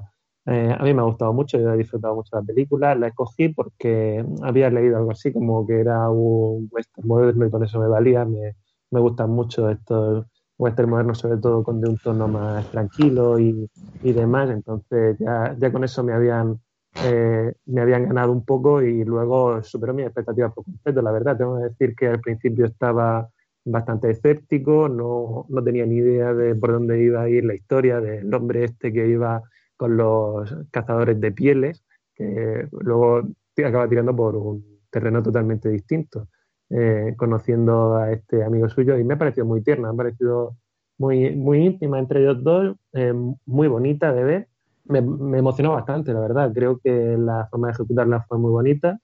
Eh, 0.50 0.74
a 0.76 0.82
mí 0.82 0.92
me 0.92 1.00
ha 1.00 1.04
gustado 1.04 1.32
mucho, 1.32 1.58
yo 1.58 1.72
he 1.72 1.76
disfrutado 1.76 2.16
mucho 2.16 2.34
la 2.34 2.42
película, 2.42 2.96
la 2.96 3.06
escogí 3.06 3.50
porque 3.50 4.24
había 4.42 4.68
leído 4.68 4.96
algo 4.96 5.12
así 5.12 5.32
como 5.32 5.64
que 5.64 5.78
era 5.78 6.10
un 6.10 6.68
western 6.72 7.06
moderno 7.06 7.46
y 7.46 7.50
con 7.50 7.62
eso 7.62 7.78
me 7.78 7.86
valía, 7.86 8.24
me, 8.24 8.56
me 8.90 8.98
gustan 9.00 9.30
mucho 9.30 9.70
estos 9.70 10.26
western 10.58 10.90
modernos, 10.90 11.18
sobre 11.18 11.38
todo 11.38 11.62
con 11.62 11.80
de 11.80 11.88
un 11.88 11.98
tono 11.98 12.26
más 12.26 12.68
tranquilo 12.68 13.38
y, 13.38 13.70
y 14.02 14.12
demás, 14.12 14.50
entonces 14.50 15.16
ya, 15.20 15.54
ya 15.56 15.70
con 15.70 15.84
eso 15.84 16.02
me 16.02 16.14
habían 16.14 16.58
eh, 17.04 17.52
me 17.66 17.80
habían 17.80 18.06
ganado 18.06 18.32
un 18.32 18.44
poco 18.44 18.82
y 18.82 19.04
luego 19.04 19.62
superó 19.62 19.94
mis 19.94 20.06
expectativas 20.06 20.52
por 20.52 20.64
completo. 20.64 21.00
La 21.00 21.12
verdad, 21.12 21.36
tengo 21.38 21.56
que 21.58 21.64
decir 21.64 21.94
que 21.94 22.08
al 22.08 22.20
principio 22.20 22.66
estaba 22.66 23.28
bastante 23.64 24.10
escéptico, 24.10 24.88
no, 24.88 25.46
no 25.48 25.62
tenía 25.62 25.86
ni 25.86 25.96
idea 25.96 26.34
de 26.34 26.56
por 26.56 26.72
dónde 26.72 27.00
iba 27.02 27.22
a 27.22 27.28
ir 27.28 27.44
la 27.44 27.54
historia 27.54 28.00
del 28.00 28.34
hombre 28.34 28.64
este 28.64 28.92
que 28.92 29.06
iba 29.08 29.42
con 29.80 29.96
los 29.96 30.54
cazadores 30.70 31.18
de 31.18 31.32
pieles, 31.32 31.82
que 32.14 32.68
luego 32.82 33.22
acaba 33.56 33.88
tirando 33.88 34.14
por 34.14 34.36
un 34.36 34.62
terreno 34.90 35.22
totalmente 35.22 35.70
distinto, 35.70 36.28
eh, 36.68 37.14
conociendo 37.16 37.96
a 37.96 38.12
este 38.12 38.44
amigo 38.44 38.68
suyo 38.68 38.98
y 38.98 39.04
me 39.04 39.14
ha 39.14 39.18
parecido 39.18 39.46
muy 39.46 39.62
tierna, 39.62 39.88
me 39.88 39.94
ha 39.94 39.96
parecido 39.96 40.54
muy, 40.98 41.34
muy 41.34 41.64
íntima 41.64 41.98
entre 41.98 42.20
ellos 42.20 42.44
dos, 42.44 42.76
eh, 42.92 43.14
muy 43.46 43.68
bonita 43.68 44.12
de 44.12 44.22
ver. 44.22 44.48
Me, 44.84 45.00
me, 45.00 45.38
emocionó 45.38 45.72
bastante, 45.72 46.12
la 46.12 46.20
verdad. 46.20 46.52
Creo 46.52 46.78
que 46.78 47.16
la 47.16 47.48
forma 47.50 47.68
de 47.68 47.72
ejecutarla 47.72 48.20
fue 48.28 48.36
muy 48.38 48.50
bonita 48.50 48.98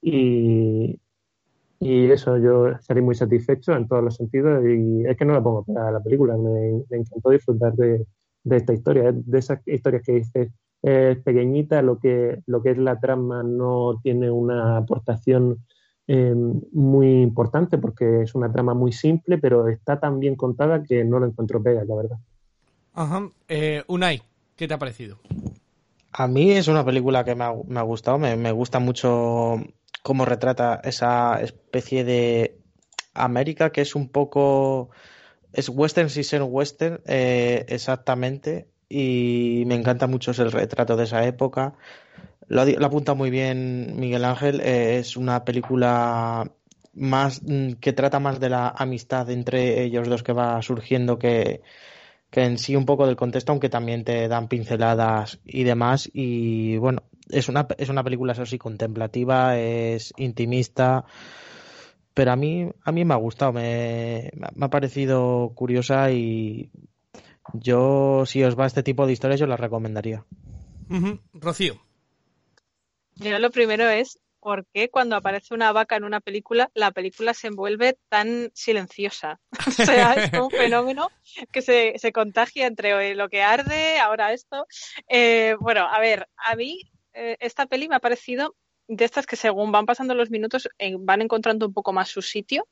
y, 0.00 0.98
y 1.78 2.10
eso 2.10 2.38
yo 2.38 2.78
salí 2.80 3.02
muy 3.02 3.16
satisfecho 3.16 3.76
en 3.76 3.86
todos 3.86 4.02
los 4.02 4.16
sentidos 4.16 4.64
y 4.64 5.04
es 5.04 5.14
que 5.14 5.26
no 5.26 5.34
la 5.34 5.42
pongo 5.42 5.62
para 5.64 5.90
la 5.90 6.00
película, 6.00 6.38
me, 6.38 6.84
me 6.88 6.96
encantó 6.96 7.28
disfrutar 7.28 7.74
de, 7.74 8.06
de, 8.44 8.56
esta 8.56 8.72
historia, 8.72 9.12
de 9.12 9.38
esas 9.38 9.60
historias 9.66 10.02
que 10.04 10.12
dices 10.12 10.50
es 10.82 11.18
pequeñita, 11.18 11.80
lo 11.80 11.98
que, 11.98 12.42
lo 12.46 12.60
que 12.62 12.72
es 12.72 12.78
la 12.78 12.98
trama 12.98 13.42
no 13.44 14.00
tiene 14.02 14.30
una 14.30 14.76
aportación 14.76 15.64
eh, 16.08 16.34
muy 16.72 17.22
importante 17.22 17.78
porque 17.78 18.22
es 18.22 18.34
una 18.34 18.52
trama 18.52 18.74
muy 18.74 18.92
simple, 18.92 19.38
pero 19.38 19.68
está 19.68 20.00
tan 20.00 20.18
bien 20.18 20.34
contada 20.34 20.82
que 20.82 21.04
no 21.04 21.20
lo 21.20 21.26
encuentro 21.26 21.62
pega, 21.62 21.84
la 21.84 21.94
verdad. 21.94 22.18
Ajá. 22.94 23.28
Eh, 23.48 23.84
Unai, 23.86 24.22
¿qué 24.56 24.66
te 24.66 24.74
ha 24.74 24.78
parecido? 24.78 25.18
A 26.10 26.26
mí 26.26 26.50
es 26.50 26.66
una 26.66 26.84
película 26.84 27.24
que 27.24 27.36
me 27.36 27.44
ha, 27.44 27.54
me 27.66 27.78
ha 27.78 27.84
gustado, 27.84 28.18
me, 28.18 28.36
me, 28.36 28.50
gusta 28.50 28.80
mucho 28.80 29.56
cómo 30.02 30.24
retrata 30.24 30.80
esa 30.82 31.40
especie 31.40 32.04
de 32.04 32.58
América 33.14 33.70
que 33.70 33.82
es 33.82 33.94
un 33.94 34.08
poco... 34.08 34.90
Es 35.52 35.68
western 35.68 36.08
sin 36.10 36.24
ser 36.24 36.42
western, 36.42 37.00
eh, 37.06 37.64
exactamente, 37.68 38.68
y 38.88 39.64
me 39.66 39.74
encanta 39.74 40.06
mucho 40.06 40.30
el 40.30 40.52
retrato 40.52 40.96
de 40.96 41.04
esa 41.04 41.24
época. 41.26 41.74
Lo, 42.48 42.64
lo 42.64 42.86
apunta 42.86 43.14
muy 43.14 43.30
bien 43.30 43.94
Miguel 43.96 44.24
Ángel, 44.24 44.60
eh, 44.60 44.98
es 44.98 45.16
una 45.16 45.44
película 45.44 46.50
más 46.94 47.42
mm, 47.42 47.74
que 47.74 47.92
trata 47.92 48.20
más 48.20 48.40
de 48.40 48.50
la 48.50 48.68
amistad 48.68 49.30
entre 49.30 49.82
ellos 49.82 50.08
dos 50.08 50.22
que 50.22 50.32
va 50.32 50.60
surgiendo 50.62 51.18
que, 51.18 51.62
que 52.30 52.44
en 52.44 52.58
sí 52.58 52.76
un 52.76 52.86
poco 52.86 53.06
del 53.06 53.16
contexto, 53.16 53.52
aunque 53.52 53.68
también 53.68 54.04
te 54.04 54.28
dan 54.28 54.48
pinceladas 54.48 55.40
y 55.44 55.64
demás. 55.64 56.10
Y 56.12 56.76
bueno, 56.78 57.02
es 57.30 57.48
una, 57.48 57.66
es 57.78 57.88
una 57.88 58.04
película, 58.04 58.32
eso 58.32 58.46
sí, 58.46 58.58
contemplativa, 58.58 59.58
es 59.58 60.12
intimista, 60.16 61.04
pero 62.14 62.32
a 62.32 62.36
mí, 62.36 62.70
a 62.84 62.92
mí 62.92 63.04
me 63.04 63.14
ha 63.14 63.18
gustado, 63.18 63.52
me, 63.52 64.30
me 64.54 64.66
ha 64.66 64.70
parecido 64.70 65.52
curiosa 65.54 66.10
y 66.10 66.70
yo, 67.54 68.24
si 68.26 68.42
os 68.44 68.58
va 68.58 68.66
este 68.66 68.82
tipo 68.82 69.06
de 69.06 69.12
historias, 69.12 69.40
yo 69.40 69.46
las 69.46 69.60
recomendaría. 69.60 70.24
Uh 70.88 70.94
-huh. 70.94 71.20
Rocío. 71.34 71.80
Yo 73.16 73.38
lo 73.38 73.50
primero 73.50 73.88
es 73.88 74.18
por 74.40 74.66
qué 74.72 74.90
cuando 74.90 75.14
aparece 75.14 75.54
una 75.54 75.70
vaca 75.70 75.96
en 75.96 76.04
una 76.04 76.20
película, 76.20 76.70
la 76.74 76.90
película 76.90 77.32
se 77.32 77.46
envuelve 77.46 77.96
tan 78.08 78.50
silenciosa. 78.54 79.40
O 79.66 79.70
sea, 79.70 80.14
es 80.14 80.32
un 80.32 80.50
fenómeno 80.62 81.08
que 81.52 81.62
se, 81.62 81.94
se 81.98 82.12
contagia 82.12 82.66
entre 82.66 83.14
lo 83.14 83.28
que 83.28 83.42
arde, 83.42 84.00
ahora 84.00 84.32
esto. 84.32 84.66
Eh, 85.08 85.56
bueno, 85.60 85.86
a 85.86 86.00
ver, 86.00 86.28
a 86.36 86.56
mí 86.56 86.80
eh, 87.14 87.36
esta 87.40 87.66
peli 87.66 87.88
me 87.88 87.96
ha 87.96 88.00
parecido 88.00 88.56
de 88.88 89.04
estas 89.04 89.26
que 89.26 89.36
según 89.36 89.72
van 89.72 89.86
pasando 89.86 90.14
los 90.14 90.30
minutos 90.30 90.68
eh, 90.78 90.96
van 90.98 91.22
encontrando 91.22 91.66
un 91.66 91.72
poco 91.72 91.92
más 91.92 92.08
su 92.08 92.22
sitio 92.22 92.68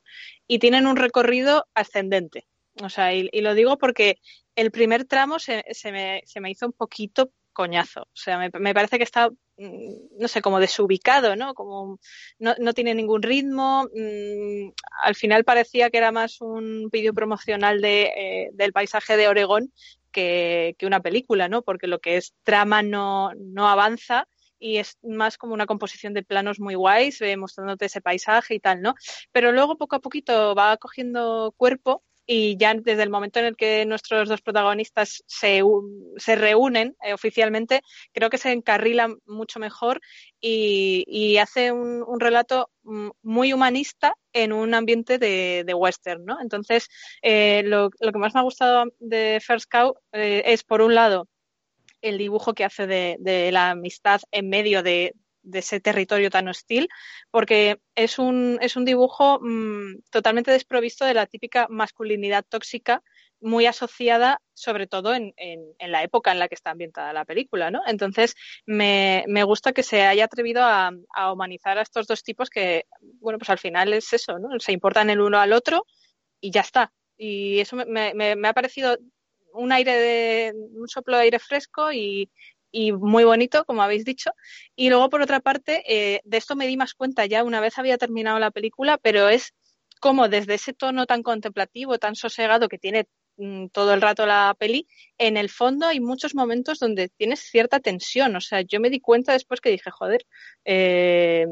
y 0.46 0.58
tienen 0.58 0.86
un 0.86 0.96
recorrido 0.96 1.66
ascendente. 1.74 2.46
O 2.82 2.88
sea, 2.88 3.14
y, 3.14 3.28
lo 3.40 3.54
digo 3.54 3.78
porque 3.78 4.18
el 4.54 4.70
primer 4.70 5.04
tramo 5.04 5.38
se, 5.38 5.64
me, 5.92 6.22
se, 6.24 6.40
me, 6.40 6.50
hizo 6.50 6.66
un 6.66 6.72
poquito 6.72 7.30
coñazo. 7.52 8.02
O 8.02 8.14
sea, 8.14 8.38
me, 8.38 8.50
me, 8.58 8.74
parece 8.74 8.98
que 8.98 9.04
está, 9.04 9.28
no 9.56 10.28
sé, 10.28 10.40
como 10.40 10.60
desubicado, 10.60 11.36
¿no? 11.36 11.54
Como 11.54 11.98
no, 12.38 12.54
no 12.58 12.72
tiene 12.72 12.94
ningún 12.94 13.22
ritmo. 13.22 13.84
Mmm, 13.94 14.70
al 15.02 15.14
final 15.14 15.44
parecía 15.44 15.90
que 15.90 15.98
era 15.98 16.12
más 16.12 16.40
un 16.40 16.88
vídeo 16.90 17.12
promocional 17.12 17.80
de, 17.80 18.02
eh, 18.04 18.50
del 18.52 18.72
paisaje 18.72 19.16
de 19.16 19.28
Oregón 19.28 19.72
que, 20.12 20.74
que, 20.78 20.86
una 20.86 21.00
película, 21.00 21.48
¿no? 21.48 21.62
Porque 21.62 21.86
lo 21.86 21.98
que 22.00 22.16
es 22.16 22.34
trama 22.44 22.82
no, 22.82 23.32
no 23.36 23.68
avanza 23.68 24.26
y 24.60 24.76
es 24.76 24.98
más 25.02 25.38
como 25.38 25.54
una 25.54 25.66
composición 25.66 26.14
de 26.14 26.22
planos 26.22 26.60
muy 26.60 26.74
guays, 26.74 27.20
eh, 27.22 27.36
mostrándote 27.36 27.86
ese 27.86 28.00
paisaje 28.00 28.54
y 28.54 28.60
tal, 28.60 28.82
¿no? 28.82 28.94
Pero 29.32 29.50
luego 29.50 29.76
poco 29.76 29.96
a 29.96 30.00
poquito 30.00 30.54
va 30.54 30.76
cogiendo 30.76 31.52
cuerpo 31.56 32.04
y 32.26 32.56
ya 32.56 32.74
desde 32.74 33.02
el 33.02 33.10
momento 33.10 33.40
en 33.40 33.46
el 33.46 33.56
que 33.56 33.84
nuestros 33.86 34.28
dos 34.28 34.40
protagonistas 34.40 35.24
se, 35.26 35.62
se 36.16 36.36
reúnen 36.36 36.94
eh, 37.02 37.12
oficialmente, 37.12 37.82
creo 38.12 38.30
que 38.30 38.38
se 38.38 38.52
encarrila 38.52 39.08
mucho 39.26 39.58
mejor 39.58 40.00
y, 40.40 41.38
hace 41.38 41.72
un, 41.72 42.20
relato 42.20 42.70
muy 42.82 43.52
humanista 43.52 44.14
en 44.32 44.52
un 44.52 44.74
ambiente 44.74 45.18
de, 45.18 45.74
western, 45.74 46.24
¿no? 46.24 46.38
Entonces, 46.40 46.88
eh, 47.22 47.62
lo, 47.64 47.90
que 47.90 48.18
más 48.18 48.34
me 48.34 48.40
ha 48.40 48.44
gustado 48.44 48.84
de 49.00 49.40
First 49.44 49.68
Cow 49.68 49.94
es, 50.12 50.62
por 50.62 50.82
un 50.82 50.94
lado, 50.94 51.26
el 52.02 52.18
dibujo 52.18 52.54
que 52.54 52.64
hace 52.64 52.86
de, 52.86 53.50
la 53.52 53.70
amistad 53.70 54.20
en 54.30 54.48
medio 54.48 54.82
de, 54.82 55.14
ese 55.52 55.80
territorio 55.80 56.30
tan 56.30 56.48
hostil, 56.48 56.88
porque 57.30 57.80
es 57.94 58.18
un, 58.18 58.58
es 58.60 58.76
un 58.76 58.84
dibujo 58.84 59.38
mmm, 59.40 60.00
totalmente 60.10 60.50
desprovisto 60.50 61.04
de 61.06 61.14
la 61.14 61.26
típica 61.26 61.66
masculinidad 61.70 62.44
tóxica, 62.46 63.02
muy 63.40 63.64
asociada 63.64 64.40
sobre 64.52 64.86
todo 64.86 65.14
en, 65.14 65.32
en, 65.38 65.90
la 65.90 66.02
época 66.02 66.30
en 66.30 66.38
la 66.38 66.48
que 66.48 66.54
está 66.54 66.72
ambientada 66.72 67.14
la 67.14 67.24
película, 67.24 67.70
¿no? 67.70 67.80
Entonces, 67.86 68.34
me, 68.66 69.24
me 69.28 69.44
gusta 69.44 69.72
que 69.72 69.82
se 69.82 70.02
haya 70.02 70.26
atrevido 70.26 70.62
a, 70.62 70.92
humanizar 71.32 71.78
a 71.78 71.82
estos 71.82 72.06
dos 72.06 72.22
tipos 72.22 72.50
que, 72.50 72.84
bueno, 73.00 73.38
pues 73.38 73.48
al 73.48 73.58
final 73.58 73.94
es 73.94 74.12
eso, 74.12 74.38
¿no? 74.38 74.60
Se 74.60 74.72
importan 74.72 75.08
el 75.08 75.22
uno 75.22 75.38
al 75.40 75.54
otro 75.54 75.86
y 76.38 76.50
ya 76.50 76.60
está. 76.60 76.92
Y 77.16 77.60
eso 77.60 77.76
me, 77.76 78.12
me 78.14 78.48
ha 78.48 78.52
parecido 78.52 78.98
un 79.52 79.72
aire 79.72 79.96
de, 79.96 80.54
un 80.74 80.88
soplo 80.88 81.16
de 81.16 81.24
aire 81.24 81.38
fresco 81.38 81.92
y, 81.92 82.30
y 82.72 82.92
muy 82.92 83.24
bonito, 83.24 83.64
como 83.64 83.82
habéis 83.82 84.04
dicho. 84.04 84.30
Y 84.76 84.88
luego, 84.88 85.10
por 85.10 85.22
otra 85.22 85.40
parte, 85.40 85.82
eh, 85.86 86.20
de 86.24 86.36
esto 86.36 86.56
me 86.56 86.66
di 86.66 86.76
más 86.76 86.94
cuenta 86.94 87.26
ya 87.26 87.44
una 87.44 87.60
vez 87.60 87.78
había 87.78 87.98
terminado 87.98 88.38
la 88.38 88.50
película, 88.50 88.98
pero 88.98 89.28
es 89.28 89.54
como 90.00 90.28
desde 90.28 90.54
ese 90.54 90.72
tono 90.72 91.06
tan 91.06 91.22
contemplativo, 91.22 91.98
tan 91.98 92.16
sosegado 92.16 92.68
que 92.68 92.78
tiene 92.78 93.06
mmm, 93.36 93.66
todo 93.68 93.94
el 93.94 94.00
rato 94.00 94.26
la 94.26 94.54
peli, 94.58 94.86
en 95.18 95.36
el 95.36 95.50
fondo 95.50 95.86
hay 95.86 96.00
muchos 96.00 96.34
momentos 96.34 96.78
donde 96.78 97.08
tienes 97.08 97.40
cierta 97.40 97.80
tensión. 97.80 98.34
O 98.36 98.40
sea, 98.40 98.62
yo 98.62 98.80
me 98.80 98.90
di 98.90 99.00
cuenta 99.00 99.32
después 99.32 99.60
que 99.60 99.70
dije, 99.70 99.90
joder, 99.90 100.26
eh, 100.64 101.46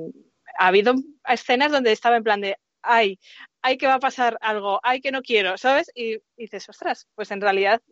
ha 0.58 0.68
habido 0.68 0.94
escenas 1.28 1.72
donde 1.72 1.92
estaba 1.92 2.16
en 2.16 2.24
plan 2.24 2.40
de, 2.40 2.56
ay, 2.82 3.18
ay 3.62 3.76
que 3.78 3.86
va 3.86 3.94
a 3.94 4.00
pasar 4.00 4.38
algo, 4.40 4.80
ay 4.82 5.00
que 5.00 5.12
no 5.12 5.22
quiero, 5.22 5.56
¿sabes? 5.58 5.90
Y, 5.94 6.18
dices, 6.36 6.68
ostras, 6.68 7.06
pues 7.14 7.30
en 7.30 7.40
realidad 7.40 7.82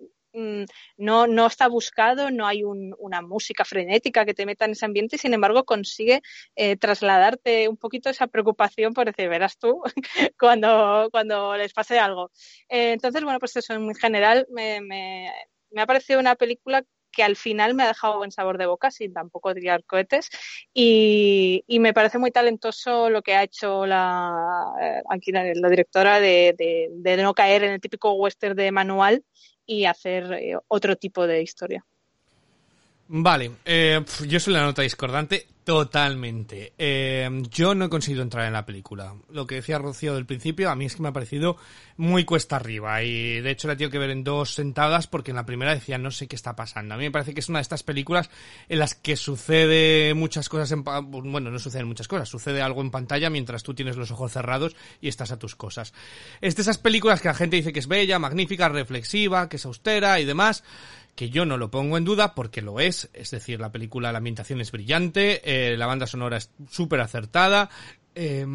no, 0.98 1.26
no 1.26 1.46
está 1.46 1.68
buscado, 1.68 2.30
no 2.30 2.46
hay 2.46 2.62
un, 2.62 2.94
una 2.98 3.22
música 3.22 3.64
frenética 3.64 4.24
que 4.24 4.34
te 4.34 4.44
meta 4.46 4.66
en 4.66 4.72
ese 4.72 4.84
ambiente 4.84 5.16
y 5.16 5.18
sin 5.18 5.34
embargo 5.34 5.64
consigue 5.64 6.20
eh, 6.56 6.76
trasladarte 6.76 7.68
un 7.68 7.76
poquito 7.76 8.10
esa 8.10 8.26
preocupación 8.26 8.92
por 8.92 9.06
decir, 9.06 9.28
verás 9.28 9.58
tú 9.58 9.82
cuando, 10.38 11.08
cuando 11.10 11.56
les 11.56 11.72
pase 11.72 11.98
algo. 11.98 12.30
Eh, 12.68 12.92
entonces, 12.92 13.24
bueno, 13.24 13.38
pues 13.38 13.56
eso 13.56 13.72
en 13.74 13.94
general 13.94 14.46
me, 14.50 14.80
me, 14.82 15.32
me 15.70 15.82
ha 15.82 15.86
parecido 15.86 16.20
una 16.20 16.34
película 16.36 16.84
que 17.12 17.22
al 17.22 17.36
final 17.36 17.74
me 17.74 17.82
ha 17.82 17.88
dejado 17.88 18.18
buen 18.18 18.32
sabor 18.32 18.58
de 18.58 18.66
boca 18.66 18.90
sin 18.90 19.12
tampoco 19.12 19.54
tirar 19.54 19.84
cohetes 19.84 20.28
y, 20.74 21.64
me 21.68 21.92
parece 21.92 22.18
muy 22.18 22.30
talentoso 22.30 23.10
lo 23.10 23.22
que 23.22 23.34
ha 23.34 23.42
hecho 23.42 23.86
la, 23.86 24.32
eh, 24.80 25.02
aquí 25.08 25.30
la 25.32 25.68
directora 25.68 26.20
de, 26.20 26.54
de, 26.58 26.88
de, 26.90 27.22
no 27.22 27.34
caer 27.34 27.62
en 27.64 27.72
el 27.72 27.80
típico 27.80 28.12
western 28.12 28.56
de 28.56 28.72
manual 28.72 29.24
y 29.66 29.84
hacer 29.84 30.32
eh, 30.32 30.56
otro 30.68 30.96
tipo 30.96 31.26
de 31.26 31.42
historia. 31.42 31.84
Vale, 33.08 33.52
eh, 33.64 34.04
yo 34.26 34.40
soy 34.40 34.52
la 34.52 34.62
nota 34.62 34.82
discordante 34.82 35.46
totalmente. 35.62 36.74
Eh, 36.78 37.28
yo 37.50 37.74
no 37.74 37.86
he 37.86 37.88
conseguido 37.88 38.22
entrar 38.22 38.46
en 38.46 38.52
la 38.52 38.64
película. 38.64 39.14
Lo 39.30 39.46
que 39.46 39.56
decía 39.56 39.78
Rocío 39.78 40.14
del 40.14 40.26
principio, 40.26 40.70
a 40.70 40.76
mí 40.76 40.84
es 40.84 40.94
que 40.94 41.02
me 41.02 41.08
ha 41.08 41.12
parecido 41.12 41.56
muy 41.96 42.24
cuesta 42.24 42.56
arriba 42.56 43.02
y 43.02 43.40
de 43.40 43.50
hecho 43.50 43.66
la 43.66 43.76
tengo 43.76 43.90
que 43.90 43.98
ver 43.98 44.10
en 44.10 44.22
dos 44.22 44.54
sentadas 44.54 45.06
porque 45.06 45.30
en 45.30 45.36
la 45.36 45.46
primera 45.46 45.74
decía 45.74 45.98
no 45.98 46.12
sé 46.12 46.28
qué 46.28 46.36
está 46.36 46.54
pasando. 46.54 46.94
A 46.94 46.98
mí 46.98 47.04
me 47.04 47.10
parece 47.10 47.34
que 47.34 47.40
es 47.40 47.48
una 47.48 47.58
de 47.58 47.62
estas 47.62 47.82
películas 47.82 48.30
en 48.68 48.78
las 48.78 48.94
que 48.94 49.16
sucede 49.16 50.14
muchas 50.14 50.48
cosas, 50.48 50.70
en, 50.72 50.84
bueno, 50.84 51.50
no 51.50 51.58
suceden 51.58 51.88
muchas 51.88 52.06
cosas, 52.06 52.28
sucede 52.28 52.62
algo 52.62 52.80
en 52.80 52.92
pantalla 52.92 53.30
mientras 53.30 53.64
tú 53.64 53.74
tienes 53.74 53.96
los 53.96 54.12
ojos 54.12 54.32
cerrados 54.32 54.76
y 55.00 55.08
estás 55.08 55.32
a 55.32 55.38
tus 55.38 55.56
cosas. 55.56 55.94
Es 56.40 56.54
de 56.54 56.62
esas 56.62 56.78
películas 56.78 57.20
que 57.20 57.28
la 57.28 57.34
gente 57.34 57.56
dice 57.56 57.72
que 57.72 57.80
es 57.80 57.88
bella, 57.88 58.18
magnífica, 58.20 58.68
reflexiva, 58.68 59.48
que 59.48 59.56
es 59.56 59.66
austera 59.66 60.20
y 60.20 60.24
demás 60.24 60.62
que 61.16 61.30
yo 61.30 61.46
no 61.46 61.56
lo 61.56 61.70
pongo 61.70 61.96
en 61.96 62.04
duda 62.04 62.34
porque 62.34 62.62
lo 62.62 62.78
es, 62.78 63.10
es 63.14 63.30
decir, 63.30 63.58
la 63.58 63.72
película, 63.72 64.12
la 64.12 64.18
ambientación 64.18 64.60
es 64.60 64.70
brillante, 64.70 65.40
eh, 65.44 65.76
la 65.76 65.86
banda 65.86 66.06
sonora 66.06 66.36
es 66.36 66.50
súper 66.70 67.00
acertada, 67.00 67.70
eh, 68.14 68.46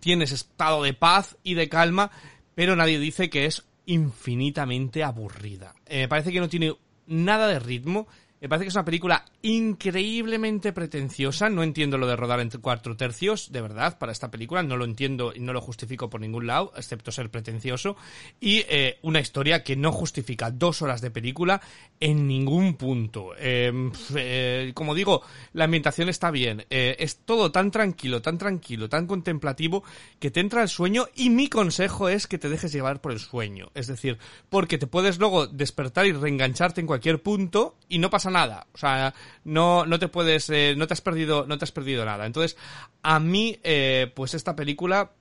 tienes 0.00 0.32
estado 0.32 0.82
de 0.82 0.92
paz 0.92 1.36
y 1.42 1.54
de 1.54 1.68
calma, 1.68 2.10
pero 2.54 2.76
nadie 2.76 2.98
dice 2.98 3.30
que 3.30 3.46
es 3.46 3.66
infinitamente 3.86 5.02
aburrida. 5.02 5.74
Eh, 5.86 6.00
me 6.00 6.08
parece 6.08 6.30
que 6.30 6.40
no 6.40 6.48
tiene 6.48 6.76
nada 7.06 7.48
de 7.48 7.58
ritmo, 7.58 8.06
me 8.40 8.48
parece 8.48 8.64
que 8.64 8.68
es 8.68 8.74
una 8.74 8.84
película 8.84 9.24
increíblemente 9.42 10.72
pretenciosa. 10.72 11.48
No 11.48 11.62
entiendo 11.62 11.96
lo 11.96 12.06
de 12.06 12.16
rodar 12.16 12.40
en 12.40 12.50
cuatro 12.60 12.96
tercios, 12.96 13.50
de 13.50 13.60
verdad, 13.62 13.98
para 13.98 14.12
esta 14.12 14.30
película. 14.30 14.62
No 14.62 14.76
lo 14.76 14.84
entiendo 14.84 15.32
y 15.34 15.40
no 15.40 15.52
lo 15.52 15.60
justifico 15.60 16.10
por 16.10 16.20
ningún 16.20 16.46
lado, 16.46 16.72
excepto 16.76 17.10
ser 17.12 17.30
pretencioso. 17.30 17.96
Y 18.38 18.64
eh, 18.68 18.98
una 19.02 19.20
historia 19.20 19.64
que 19.64 19.76
no 19.76 19.90
justifica 19.90 20.50
dos 20.50 20.82
horas 20.82 21.00
de 21.00 21.10
película 21.10 21.62
en 21.98 22.26
ningún 22.26 22.74
punto. 22.74 23.32
Eh, 23.38 23.72
eh, 24.14 24.72
como 24.74 24.94
digo, 24.94 25.22
la 25.54 25.64
ambientación 25.64 26.08
está 26.08 26.30
bien. 26.30 26.66
Eh, 26.68 26.96
es 26.98 27.18
todo 27.24 27.50
tan 27.50 27.70
tranquilo, 27.70 28.20
tan 28.20 28.36
tranquilo, 28.36 28.88
tan 28.88 29.06
contemplativo 29.06 29.82
que 30.18 30.30
te 30.30 30.40
entra 30.40 30.62
el 30.62 30.68
sueño. 30.68 31.08
Y 31.14 31.30
mi 31.30 31.48
consejo 31.48 32.10
es 32.10 32.26
que 32.26 32.38
te 32.38 32.50
dejes 32.50 32.72
llevar 32.72 33.00
por 33.00 33.12
el 33.12 33.20
sueño. 33.20 33.70
Es 33.74 33.86
decir, 33.86 34.18
porque 34.50 34.76
te 34.76 34.86
puedes 34.86 35.18
luego 35.18 35.46
despertar 35.46 36.06
y 36.06 36.12
reengancharte 36.12 36.82
en 36.82 36.86
cualquier 36.86 37.22
punto 37.22 37.76
y 37.88 37.98
no 37.98 38.10
pasa 38.10 38.25
nada. 38.30 38.66
O 38.72 38.78
sea, 38.78 39.14
no, 39.44 39.86
no 39.86 39.98
te 39.98 40.08
puedes, 40.08 40.50
eh, 40.50 40.74
no 40.76 40.86
te 40.86 40.94
has 40.94 41.00
perdido, 41.00 41.46
no 41.46 41.58
te 41.58 41.64
has 41.64 41.72
perdido 41.72 42.04
nada. 42.04 42.26
Entonces, 42.26 42.56
a 43.02 43.20
mí, 43.20 43.58
eh, 43.62 44.12
pues 44.14 44.34
esta 44.34 44.56
película 44.56 45.12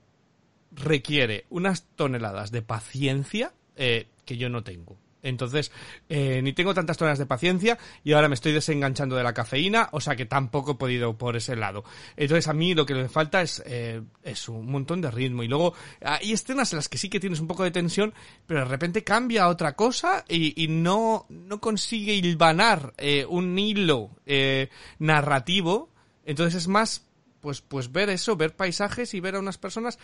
requiere 0.72 1.46
unas 1.50 1.88
toneladas 1.96 2.52
de 2.52 2.62
paciencia 2.62 3.54
eh, 3.76 4.08
que 4.26 4.38
yo 4.38 4.50
no 4.50 4.63
tengo. 4.63 4.98
Entonces, 5.26 5.72
eh, 6.10 6.42
ni 6.42 6.54
tengo 6.54 6.74
tantas 6.74 6.98
toneladas 6.98 7.20
de 7.20 7.26
paciencia 7.26 7.78
y 8.04 8.14
ahora 8.14 8.30
me 8.30 8.36
estoy 8.36 8.52
desenganchando 8.52 9.16
de 9.16 9.24
la 9.24 9.34
cafeína, 9.34 9.90
o 9.92 10.00
sea 10.00 10.16
que 10.16 10.26
tampoco 10.26 10.72
he 10.72 10.76
podido 10.76 11.18
por 11.18 11.36
ese 11.36 11.56
lado. 11.56 11.84
Entonces, 12.16 12.48
a 12.48 12.54
mí 12.54 12.74
lo 12.74 12.86
que 12.86 12.94
me 12.94 13.10
falta 13.10 13.42
es, 13.42 13.62
eh, 13.66 14.02
es 14.24 14.48
un 14.50 14.72
montón 14.72 15.02
de 15.02 15.12
ritmo. 15.12 15.44
Y 15.44 15.48
luego, 15.48 15.74
hay 16.02 16.32
escenas 16.32 16.72
en 16.74 16.78
las 16.78 16.90
que 16.90 16.98
sí 16.98 17.10
que 17.10 17.20
tienes 17.20 17.40
un 17.40 17.48
poco 17.48 17.64
de 17.64 17.72
tensión, 17.72 18.14
pero 18.46 18.62
de 18.62 18.66
repente 18.66 19.04
cambia 19.04 19.48
otra 19.48 19.76
cosa 19.76 20.24
y, 20.28 20.64
y 20.64 20.68
no, 20.68 21.26
no 21.30 21.60
consigue 21.60 22.14
hilvanar 22.14 22.94
eh, 22.98 23.26
un 23.28 23.58
hilo 23.58 24.12
eh, 24.26 24.70
narrativo. 25.00 25.90
Entonces 26.26 26.64
es 26.64 26.68
más 26.68 27.05
pues, 27.46 27.62
pues 27.62 27.92
ver 27.92 28.10
eso, 28.10 28.36
ver 28.36 28.56
paisajes 28.56 29.14
y 29.14 29.20
ver 29.20 29.36
a 29.36 29.40
unas 29.40 29.60
personas 29.60 30.00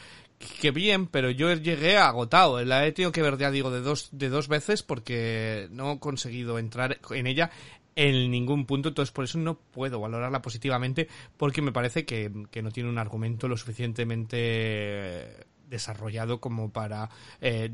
que 0.62 0.70
bien, 0.70 1.08
pero 1.08 1.32
yo 1.32 1.52
llegué 1.52 1.98
agotado. 1.98 2.64
La 2.64 2.86
he 2.86 2.92
tenido 2.92 3.12
que 3.12 3.24
ver, 3.24 3.36
ya 3.40 3.50
digo, 3.50 3.72
de 3.72 3.82
dos, 3.82 4.10
de 4.12 4.30
dos 4.30 4.48
veces 4.48 4.84
porque 4.84 5.68
no 5.72 5.94
he 5.94 6.00
conseguido 6.00 6.60
entrar 6.60 7.00
en 7.10 7.26
ella 7.26 7.50
en 7.96 8.30
ningún 8.30 8.68
punto, 8.68 8.90
entonces 8.90 9.12
por 9.12 9.26
eso 9.26 9.40
no 9.40 9.58
puedo 9.58 10.00
valorarla 10.00 10.44
positivamente 10.44 11.08
porque 11.36 11.64
me 11.64 11.72
parece 11.72 12.06
que, 12.06 12.32
que 12.52 12.62
no 12.62 12.70
tiene 12.70 12.90
un 12.90 13.00
argumento 13.00 13.48
lo 13.48 13.58
suficientemente 13.58 15.48
desarrollado 15.68 16.40
como 16.40 16.72
para 16.72 17.10
eh, 17.42 17.72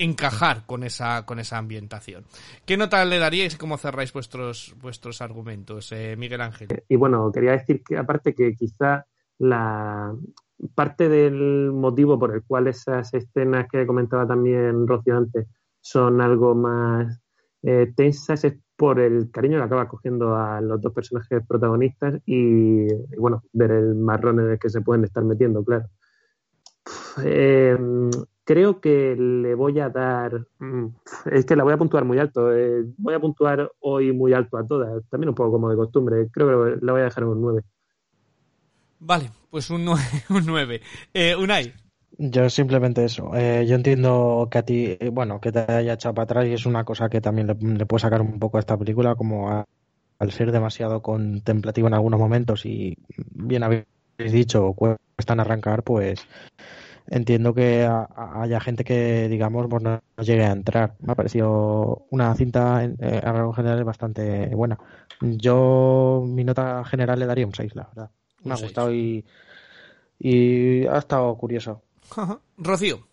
encajar 0.00 0.64
con 0.66 0.82
esa 0.82 1.26
con 1.26 1.38
esa 1.38 1.58
ambientación. 1.58 2.24
¿Qué 2.64 2.76
nota 2.76 3.04
le 3.04 3.18
daríais 3.18 3.54
y 3.54 3.58
cómo 3.58 3.76
cerráis 3.76 4.12
vuestros 4.12 4.74
vuestros 4.80 5.20
argumentos, 5.20 5.92
eh, 5.92 6.16
Miguel 6.16 6.40
Ángel? 6.40 6.68
Y 6.88 6.96
bueno, 6.96 7.30
quería 7.30 7.52
decir 7.52 7.82
que 7.84 7.98
aparte 7.98 8.34
que 8.34 8.54
quizá 8.54 9.06
la 9.38 10.12
parte 10.74 11.08
del 11.08 11.70
motivo 11.72 12.18
por 12.18 12.34
el 12.34 12.42
cual 12.42 12.66
esas 12.66 13.12
escenas 13.14 13.66
que 13.70 13.86
comentaba 13.86 14.26
también 14.26 14.86
Rocío 14.86 15.16
antes 15.16 15.46
son 15.80 16.20
algo 16.20 16.54
más 16.54 17.20
eh, 17.62 17.92
tensas 17.94 18.44
es 18.44 18.54
por 18.76 19.00
el 19.00 19.30
cariño 19.30 19.58
que 19.58 19.64
acaba 19.64 19.88
cogiendo 19.88 20.34
a 20.34 20.62
los 20.62 20.80
dos 20.80 20.94
personajes 20.94 21.42
protagonistas 21.46 22.20
y, 22.24 22.86
y 22.86 23.16
bueno, 23.18 23.42
ver 23.52 23.72
el 23.72 23.94
marrón 23.94 24.40
en 24.40 24.50
el 24.52 24.58
que 24.58 24.70
se 24.70 24.80
pueden 24.80 25.04
estar 25.04 25.22
metiendo, 25.22 25.62
claro. 25.62 25.86
Eh, 27.22 27.76
creo 28.50 28.80
que 28.80 29.14
le 29.16 29.54
voy 29.54 29.78
a 29.78 29.88
dar. 29.90 30.44
mm, 30.58 30.86
Es 31.30 31.44
que 31.44 31.54
la 31.54 31.62
voy 31.62 31.72
a 31.72 31.76
puntuar 31.78 32.04
muy 32.04 32.18
alto. 32.18 32.52
eh, 32.52 32.84
voy 32.98 33.14
a 33.14 33.20
puntuar 33.20 33.70
hoy 33.78 34.12
muy 34.12 34.32
alto 34.32 34.56
a 34.58 34.66
todas. 34.66 35.04
También 35.08 35.28
un 35.28 35.36
poco 35.36 35.52
como 35.52 35.70
de 35.70 35.76
costumbre. 35.76 36.26
Creo 36.32 36.48
que 36.76 36.84
la 36.84 36.92
voy 36.92 37.00
a 37.02 37.04
dejar 37.04 37.22
en 37.22 37.28
un 37.28 37.40
9. 37.42 37.62
Vale, 38.98 39.30
pues 39.50 39.70
un 39.70 39.84
9. 39.84 40.02
Un 40.30 40.46
9. 40.46 40.80
Eh, 41.14 41.36
Unai. 41.36 41.72
Yo 42.18 42.50
simplemente 42.50 43.04
eso. 43.04 43.30
Eh, 43.36 43.64
yo 43.68 43.76
entiendo 43.76 44.48
que 44.50 44.58
a 44.58 44.62
ti, 44.64 44.96
eh, 44.98 45.10
bueno, 45.10 45.40
que 45.40 45.52
te 45.52 45.60
haya 45.60 45.92
echado 45.94 46.14
para 46.16 46.24
atrás 46.24 46.46
y 46.46 46.52
es 46.52 46.66
una 46.66 46.84
cosa 46.84 47.08
que 47.08 47.20
también 47.20 47.46
le, 47.46 47.54
le 47.54 47.86
puede 47.86 48.00
sacar 48.02 48.20
un 48.20 48.40
poco 48.40 48.56
a 48.56 48.60
esta 48.60 48.76
película, 48.76 49.14
como 49.14 49.48
a- 49.48 49.64
al 50.18 50.32
ser 50.32 50.50
demasiado 50.52 51.00
contemplativo 51.02 51.86
en 51.88 51.94
algunos 51.94 52.18
momentos 52.20 52.66
y 52.66 52.94
bien 53.32 53.62
habéis 53.62 53.86
dicho, 54.18 54.74
cuestan 54.74 55.40
arrancar, 55.40 55.82
pues 55.82 56.26
entiendo 57.10 57.54
que 57.54 57.84
a- 57.84 58.08
a- 58.14 58.42
haya 58.42 58.60
gente 58.60 58.84
que, 58.84 59.28
digamos, 59.28 59.66
pues 59.68 59.82
no 59.82 60.00
no 60.16 60.24
llegue 60.24 60.44
a 60.44 60.52
entrar. 60.52 60.94
Me 61.00 61.12
ha 61.12 61.16
parecido 61.16 62.06
una 62.10 62.34
cinta 62.34 62.84
en, 62.84 62.96
eh, 63.00 63.20
a 63.24 63.32
rasgos 63.32 63.56
generales 63.56 63.84
bastante 63.84 64.46
buena. 64.54 64.78
Yo 65.20 66.22
mi 66.26 66.44
nota 66.44 66.84
general 66.84 67.18
le 67.18 67.26
daría 67.26 67.46
un 67.46 67.54
6, 67.54 67.74
la 67.74 67.84
verdad. 67.84 68.10
Me 68.44 68.46
Un 68.46 68.52
ha 68.52 68.56
seis. 68.56 68.68
gustado 68.68 68.94
y, 68.94 69.24
y 70.18 70.86
ha 70.86 70.98
estado 70.98 71.36
curioso. 71.36 71.82
Rocío. 72.58 73.06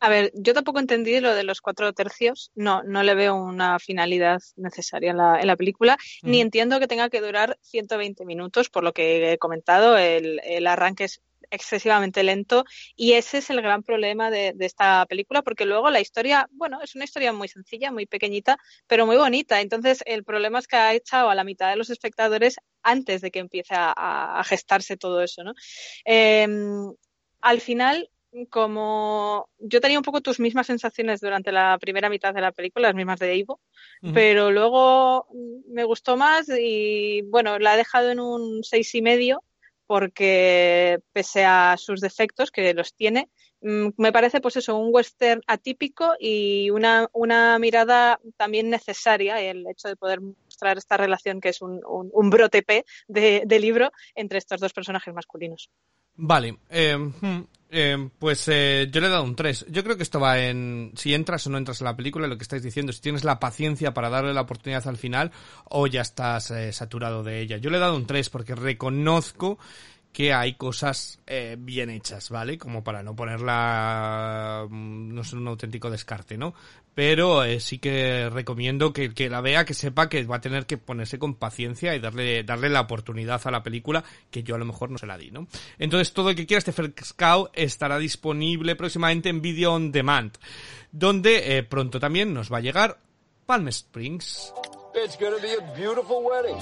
A 0.00 0.08
ver, 0.08 0.32
yo 0.34 0.52
tampoco 0.52 0.80
entendí 0.80 1.20
lo 1.20 1.32
de 1.34 1.44
los 1.44 1.60
cuatro 1.60 1.92
tercios. 1.92 2.50
No, 2.56 2.82
no 2.82 3.02
le 3.04 3.14
veo 3.14 3.36
una 3.36 3.78
finalidad 3.78 4.40
necesaria 4.56 5.12
en 5.12 5.16
la, 5.18 5.40
en 5.40 5.46
la 5.46 5.56
película, 5.56 5.96
ni 6.24 6.38
Ujú. 6.38 6.42
entiendo 6.42 6.80
que 6.80 6.88
tenga 6.88 7.08
que 7.08 7.20
durar 7.20 7.56
120 7.62 8.24
minutos, 8.24 8.68
por 8.68 8.82
lo 8.82 8.92
que 8.92 9.32
he 9.32 9.38
comentado, 9.38 9.96
el, 9.96 10.40
el 10.44 10.66
arranque 10.66 11.04
es 11.04 11.20
excesivamente 11.52 12.22
lento 12.22 12.64
y 12.96 13.12
ese 13.12 13.38
es 13.38 13.50
el 13.50 13.62
gran 13.62 13.82
problema 13.82 14.30
de, 14.30 14.52
de 14.54 14.66
esta 14.66 15.06
película, 15.06 15.42
porque 15.42 15.66
luego 15.66 15.90
la 15.90 16.00
historia, 16.00 16.48
bueno, 16.52 16.80
es 16.82 16.94
una 16.96 17.04
historia 17.04 17.32
muy 17.32 17.46
sencilla, 17.46 17.92
muy 17.92 18.06
pequeñita, 18.06 18.58
pero 18.86 19.06
muy 19.06 19.16
bonita. 19.16 19.60
Entonces, 19.60 20.02
el 20.06 20.24
problema 20.24 20.58
es 20.58 20.66
que 20.66 20.76
ha 20.76 20.94
echado 20.94 21.30
a 21.30 21.34
la 21.34 21.44
mitad 21.44 21.70
de 21.70 21.76
los 21.76 21.90
espectadores 21.90 22.56
antes 22.82 23.20
de 23.20 23.30
que 23.30 23.38
empiece 23.38 23.74
a, 23.76 24.42
gestarse 24.44 24.96
todo 24.96 25.22
eso, 25.22 25.44
¿no? 25.44 25.54
Eh, 26.04 26.48
al 27.40 27.60
final, 27.60 28.08
como 28.48 29.50
yo 29.58 29.80
tenía 29.80 29.98
un 29.98 30.04
poco 30.04 30.22
tus 30.22 30.40
mismas 30.40 30.66
sensaciones 30.66 31.20
durante 31.20 31.52
la 31.52 31.76
primera 31.78 32.08
mitad 32.08 32.32
de 32.32 32.40
la 32.40 32.52
película, 32.52 32.88
las 32.88 32.94
mismas 32.94 33.18
de 33.20 33.36
Ivo, 33.36 33.60
pero 34.14 34.50
luego 34.50 35.28
me 35.68 35.84
gustó 35.84 36.16
más 36.16 36.48
y 36.48 37.22
bueno, 37.22 37.58
la 37.58 37.74
he 37.74 37.76
dejado 37.76 38.10
en 38.10 38.20
un 38.20 38.64
seis 38.64 38.94
y 38.94 39.02
medio 39.02 39.44
porque 39.92 41.00
pese 41.12 41.44
a 41.44 41.76
sus 41.76 42.00
defectos, 42.00 42.50
que 42.50 42.72
los 42.72 42.94
tiene, 42.94 43.28
mm, 43.60 43.88
me 43.98 44.10
parece 44.10 44.40
pues 44.40 44.56
eso, 44.56 44.74
un 44.74 44.88
western 44.90 45.42
atípico 45.46 46.14
y 46.18 46.70
una, 46.70 47.10
una 47.12 47.58
mirada 47.58 48.18
también 48.38 48.70
necesaria, 48.70 49.38
el 49.38 49.66
hecho 49.68 49.88
de 49.88 49.96
poder 49.96 50.22
mostrar 50.22 50.78
esta 50.78 50.96
relación 50.96 51.42
que 51.42 51.50
es 51.50 51.60
un, 51.60 51.82
un, 51.86 52.08
un 52.10 52.30
brote 52.30 52.64
de, 53.06 53.42
de 53.44 53.60
libro 53.60 53.92
entre 54.14 54.38
estos 54.38 54.62
dos 54.62 54.72
personajes 54.72 55.12
masculinos. 55.12 55.68
Vale, 56.14 56.56
eh, 56.70 56.96
hmm, 56.96 57.42
eh, 57.74 58.10
pues 58.18 58.46
eh, 58.48 58.88
yo 58.92 59.00
le 59.00 59.06
he 59.06 59.10
dado 59.10 59.24
un 59.24 59.34
3. 59.34 59.66
Yo 59.70 59.82
creo 59.82 59.96
que 59.96 60.02
esto 60.02 60.20
va 60.20 60.38
en 60.38 60.92
si 60.94 61.14
entras 61.14 61.46
o 61.46 61.50
no 61.50 61.56
entras 61.56 61.80
en 61.80 61.86
la 61.86 61.96
película, 61.96 62.26
lo 62.26 62.36
que 62.36 62.42
estáis 62.42 62.62
diciendo, 62.62 62.92
si 62.92 63.00
tienes 63.00 63.24
la 63.24 63.40
paciencia 63.40 63.94
para 63.94 64.10
darle 64.10 64.34
la 64.34 64.42
oportunidad 64.42 64.86
al 64.86 64.98
final 64.98 65.32
o 65.64 65.86
ya 65.86 66.02
estás 66.02 66.50
eh, 66.50 66.70
saturado 66.72 67.22
de 67.22 67.40
ella. 67.40 67.56
Yo 67.56 67.70
le 67.70 67.78
he 67.78 67.80
dado 67.80 67.96
un 67.96 68.06
3 68.06 68.28
porque 68.28 68.54
reconozco 68.54 69.58
que 70.12 70.34
hay 70.34 70.54
cosas 70.54 71.18
eh, 71.26 71.56
bien 71.58 71.88
hechas, 71.88 72.28
¿vale? 72.28 72.58
Como 72.58 72.84
para 72.84 73.02
no 73.02 73.16
ponerla, 73.16 74.66
mm, 74.68 75.14
no 75.14 75.24
ser 75.24 75.38
un 75.38 75.48
auténtico 75.48 75.90
descarte, 75.90 76.36
¿no? 76.36 76.54
Pero 76.94 77.42
eh, 77.44 77.58
sí 77.60 77.78
que 77.78 78.28
recomiendo 78.28 78.92
que, 78.92 79.14
que 79.14 79.30
la 79.30 79.40
vea, 79.40 79.64
que 79.64 79.72
sepa 79.72 80.10
que 80.10 80.24
va 80.24 80.36
a 80.36 80.40
tener 80.42 80.66
que 80.66 80.76
ponerse 80.76 81.18
con 81.18 81.36
paciencia 81.36 81.96
y 81.96 82.00
darle, 82.00 82.44
darle 82.44 82.68
la 82.68 82.82
oportunidad 82.82 83.40
a 83.44 83.50
la 83.50 83.62
película 83.62 84.04
que 84.30 84.42
yo 84.42 84.54
a 84.54 84.58
lo 84.58 84.66
mejor 84.66 84.90
no 84.90 84.98
se 84.98 85.06
la 85.06 85.16
di, 85.16 85.30
¿no? 85.30 85.46
Entonces 85.78 86.12
todo 86.12 86.28
el 86.28 86.36
que 86.36 86.46
quiera 86.46 86.58
este 86.58 86.72
First 86.72 87.12
Cow 87.16 87.48
estará 87.54 87.98
disponible 87.98 88.76
próximamente 88.76 89.30
en 89.30 89.40
Video 89.40 89.72
On 89.72 89.90
Demand, 89.90 90.36
donde 90.90 91.56
eh, 91.56 91.62
pronto 91.62 91.98
también 91.98 92.34
nos 92.34 92.52
va 92.52 92.58
a 92.58 92.60
llegar 92.60 92.98
Palm 93.46 93.68
Springs. 93.68 94.52
It's 94.94 95.16
gonna 95.16 95.38
be 95.40 95.54
a 95.54 95.74
beautiful 95.74 96.22
wedding. 96.22 96.58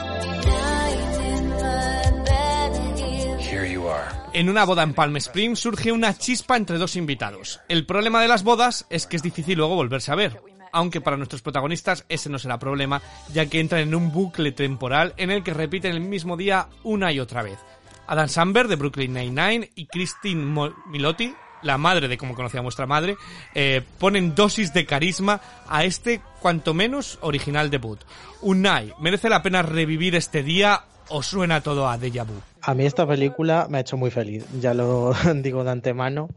En 4.33 4.49
una 4.49 4.65
boda 4.65 4.83
en 4.83 4.95
Palm 4.95 5.17
Springs 5.17 5.59
surge 5.59 5.93
una 5.93 6.17
chispa 6.17 6.57
entre 6.57 6.79
dos 6.79 6.97
invitados. 6.97 7.61
El 7.69 7.87
problema 7.87 8.23
de 8.23 8.29
las 8.29 8.45
bodas 8.45 8.87
es 8.91 9.07
que 9.07 9.17
es 9.17 9.23
difícil 9.23 9.59
luego 9.59 9.75
volverse 9.75 10.13
a 10.13 10.17
ver. 10.17 10.41
Aunque 10.73 11.01
para 11.01 11.17
nuestros 11.17 11.43
protagonistas 11.43 12.05
ese 12.09 12.31
no 12.31 12.39
será 12.39 12.59
problema, 12.59 13.03
ya 13.33 13.47
que 13.47 13.59
entran 13.59 13.83
en 13.83 13.95
un 13.95 14.13
bucle 14.13 14.53
temporal 14.53 15.15
en 15.17 15.31
el 15.31 15.43
que 15.43 15.55
repiten 15.55 15.93
el 15.93 16.01
mismo 16.01 16.37
día 16.37 16.69
una 16.85 17.13
y 17.13 17.19
otra 17.19 17.43
vez. 17.43 17.59
Adam 18.07 18.29
Samberg 18.29 18.69
de 18.69 18.77
Brooklyn 18.77 19.13
Nine-Nine 19.13 19.71
y 19.75 19.87
Christine 19.87 20.73
Milotti 20.87 21.35
la 21.63 21.79
madre 21.79 22.09
de 22.09 22.17
cómo 22.19 22.35
conocía 22.35 22.61
vuestra 22.61 22.87
madre, 22.87 23.17
eh, 23.55 23.83
ponen 23.99 24.35
dosis 24.35 24.73
de 24.73 24.87
carisma 24.87 25.41
a 25.69 25.85
este 25.85 26.21
cuanto 26.41 26.75
menos 26.75 27.19
original 27.21 27.71
debut. 27.71 28.01
Unai, 28.41 28.95
¿merece 28.99 29.29
la 29.29 29.43
pena 29.43 29.63
revivir 29.63 30.15
este 30.15 30.43
día 30.43 30.85
o 31.11 31.23
suena 31.23 31.61
todo 31.61 31.89
a 31.89 31.99
déjà 31.99 32.25
vu? 32.25 32.35
A 32.63 32.75
mí 32.75 32.87
esta 32.87 33.07
película 33.07 33.67
me 33.69 33.79
ha 33.79 33.81
hecho 33.81 33.97
muy 33.97 34.11
feliz, 34.11 34.47
ya 34.61 34.75
lo 34.75 35.13
digo 35.43 35.65
de 35.65 35.71
antemano. 35.71 36.29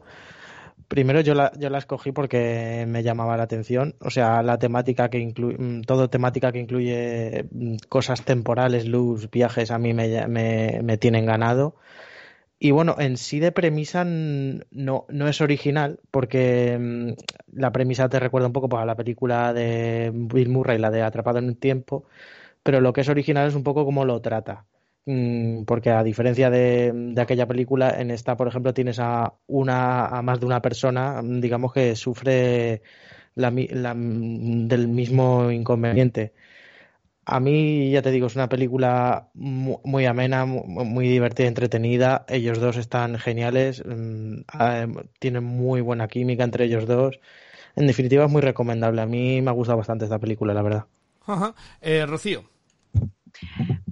Primero 0.87 1.21
yo 1.21 1.33
la, 1.33 1.51
yo 1.57 1.69
la 1.69 1.79
escogí 1.79 2.11
porque 2.11 2.85
me 2.87 3.01
llamaba 3.01 3.37
la 3.37 3.43
atención, 3.43 3.95
o 3.99 4.09
sea, 4.09 4.43
la 4.43 4.59
temática 4.59 5.09
que 5.09 5.17
incluye, 5.17 5.81
todo 5.87 6.09
temática 6.09 6.51
que 6.51 6.59
incluye 6.59 7.45
mm, 7.51 7.75
cosas 7.89 8.23
temporales, 8.23 8.85
luz, 8.85 9.31
viajes, 9.31 9.71
a 9.71 9.79
mí 9.79 9.93
me 9.93 10.97
tienen 10.99 11.25
ganado. 11.25 11.75
Y 12.63 12.71
bueno, 12.71 12.95
en 12.97 13.17
sí 13.17 13.41
de 13.41 13.51
premisa 13.51 14.05
no, 14.05 15.05
no 15.09 15.27
es 15.27 15.41
original, 15.41 15.99
porque 16.11 16.77
mm, 16.79 17.59
la 17.59 17.73
premisa 17.73 18.07
te 18.07 18.21
recuerda 18.21 18.47
un 18.47 18.53
poco 18.53 18.69
pues, 18.69 18.81
a 18.81 18.85
la 18.85 18.95
película 18.95 19.51
de 19.51 20.11
Bill 20.13 20.47
Murray, 20.47 20.77
la 20.77 20.89
de 20.89 21.01
Atrapado 21.01 21.39
en 21.39 21.49
el 21.49 21.57
Tiempo, 21.57 22.05
pero 22.63 22.81
lo 22.81 22.93
que 22.93 23.01
es 23.01 23.09
original 23.09 23.47
es 23.47 23.55
un 23.55 23.63
poco 23.63 23.85
cómo 23.85 24.05
lo 24.05 24.21
trata. 24.21 24.65
Mm, 25.05 25.63
porque 25.65 25.89
a 25.91 26.03
diferencia 26.03 26.49
de, 26.49 26.91
de, 26.93 27.21
aquella 27.21 27.45
película, 27.47 27.89
en 27.99 28.09
esta, 28.11 28.37
por 28.37 28.47
ejemplo, 28.47 28.73
tienes 28.73 28.99
a 28.99 29.33
una 29.47 30.05
a 30.07 30.21
más 30.21 30.39
de 30.39 30.45
una 30.45 30.61
persona, 30.61 31.21
digamos 31.23 31.73
que 31.73 31.95
sufre 31.95 32.81
la, 33.35 33.51
la, 33.51 33.93
del 33.95 34.87
mismo 34.87 35.51
inconveniente. 35.51 36.33
A 37.25 37.39
mí, 37.39 37.91
ya 37.91 38.01
te 38.01 38.11
digo, 38.11 38.27
es 38.27 38.35
una 38.35 38.49
película 38.49 39.29
muy, 39.33 39.77
muy 39.85 40.05
amena, 40.05 40.45
muy, 40.45 40.85
muy, 40.85 41.07
divertida, 41.07 41.47
entretenida. 41.47 42.25
Ellos 42.27 42.59
dos 42.59 42.77
están 42.77 43.17
geniales, 43.17 43.83
mmm, 43.85 44.41
tienen 45.19 45.43
muy 45.43 45.81
buena 45.81 46.07
química 46.07 46.43
entre 46.43 46.65
ellos 46.65 46.85
dos. 46.85 47.19
En 47.75 47.87
definitiva, 47.87 48.25
es 48.25 48.31
muy 48.31 48.41
recomendable. 48.41 49.01
A 49.01 49.05
mí 49.05 49.41
me 49.41 49.49
ha 49.49 49.53
gustado 49.53 49.77
bastante 49.77 50.05
esta 50.05 50.19
película, 50.19 50.53
la 50.53 50.61
verdad. 50.61 50.85
Eh, 51.81 52.05
Rocío. 52.05 52.52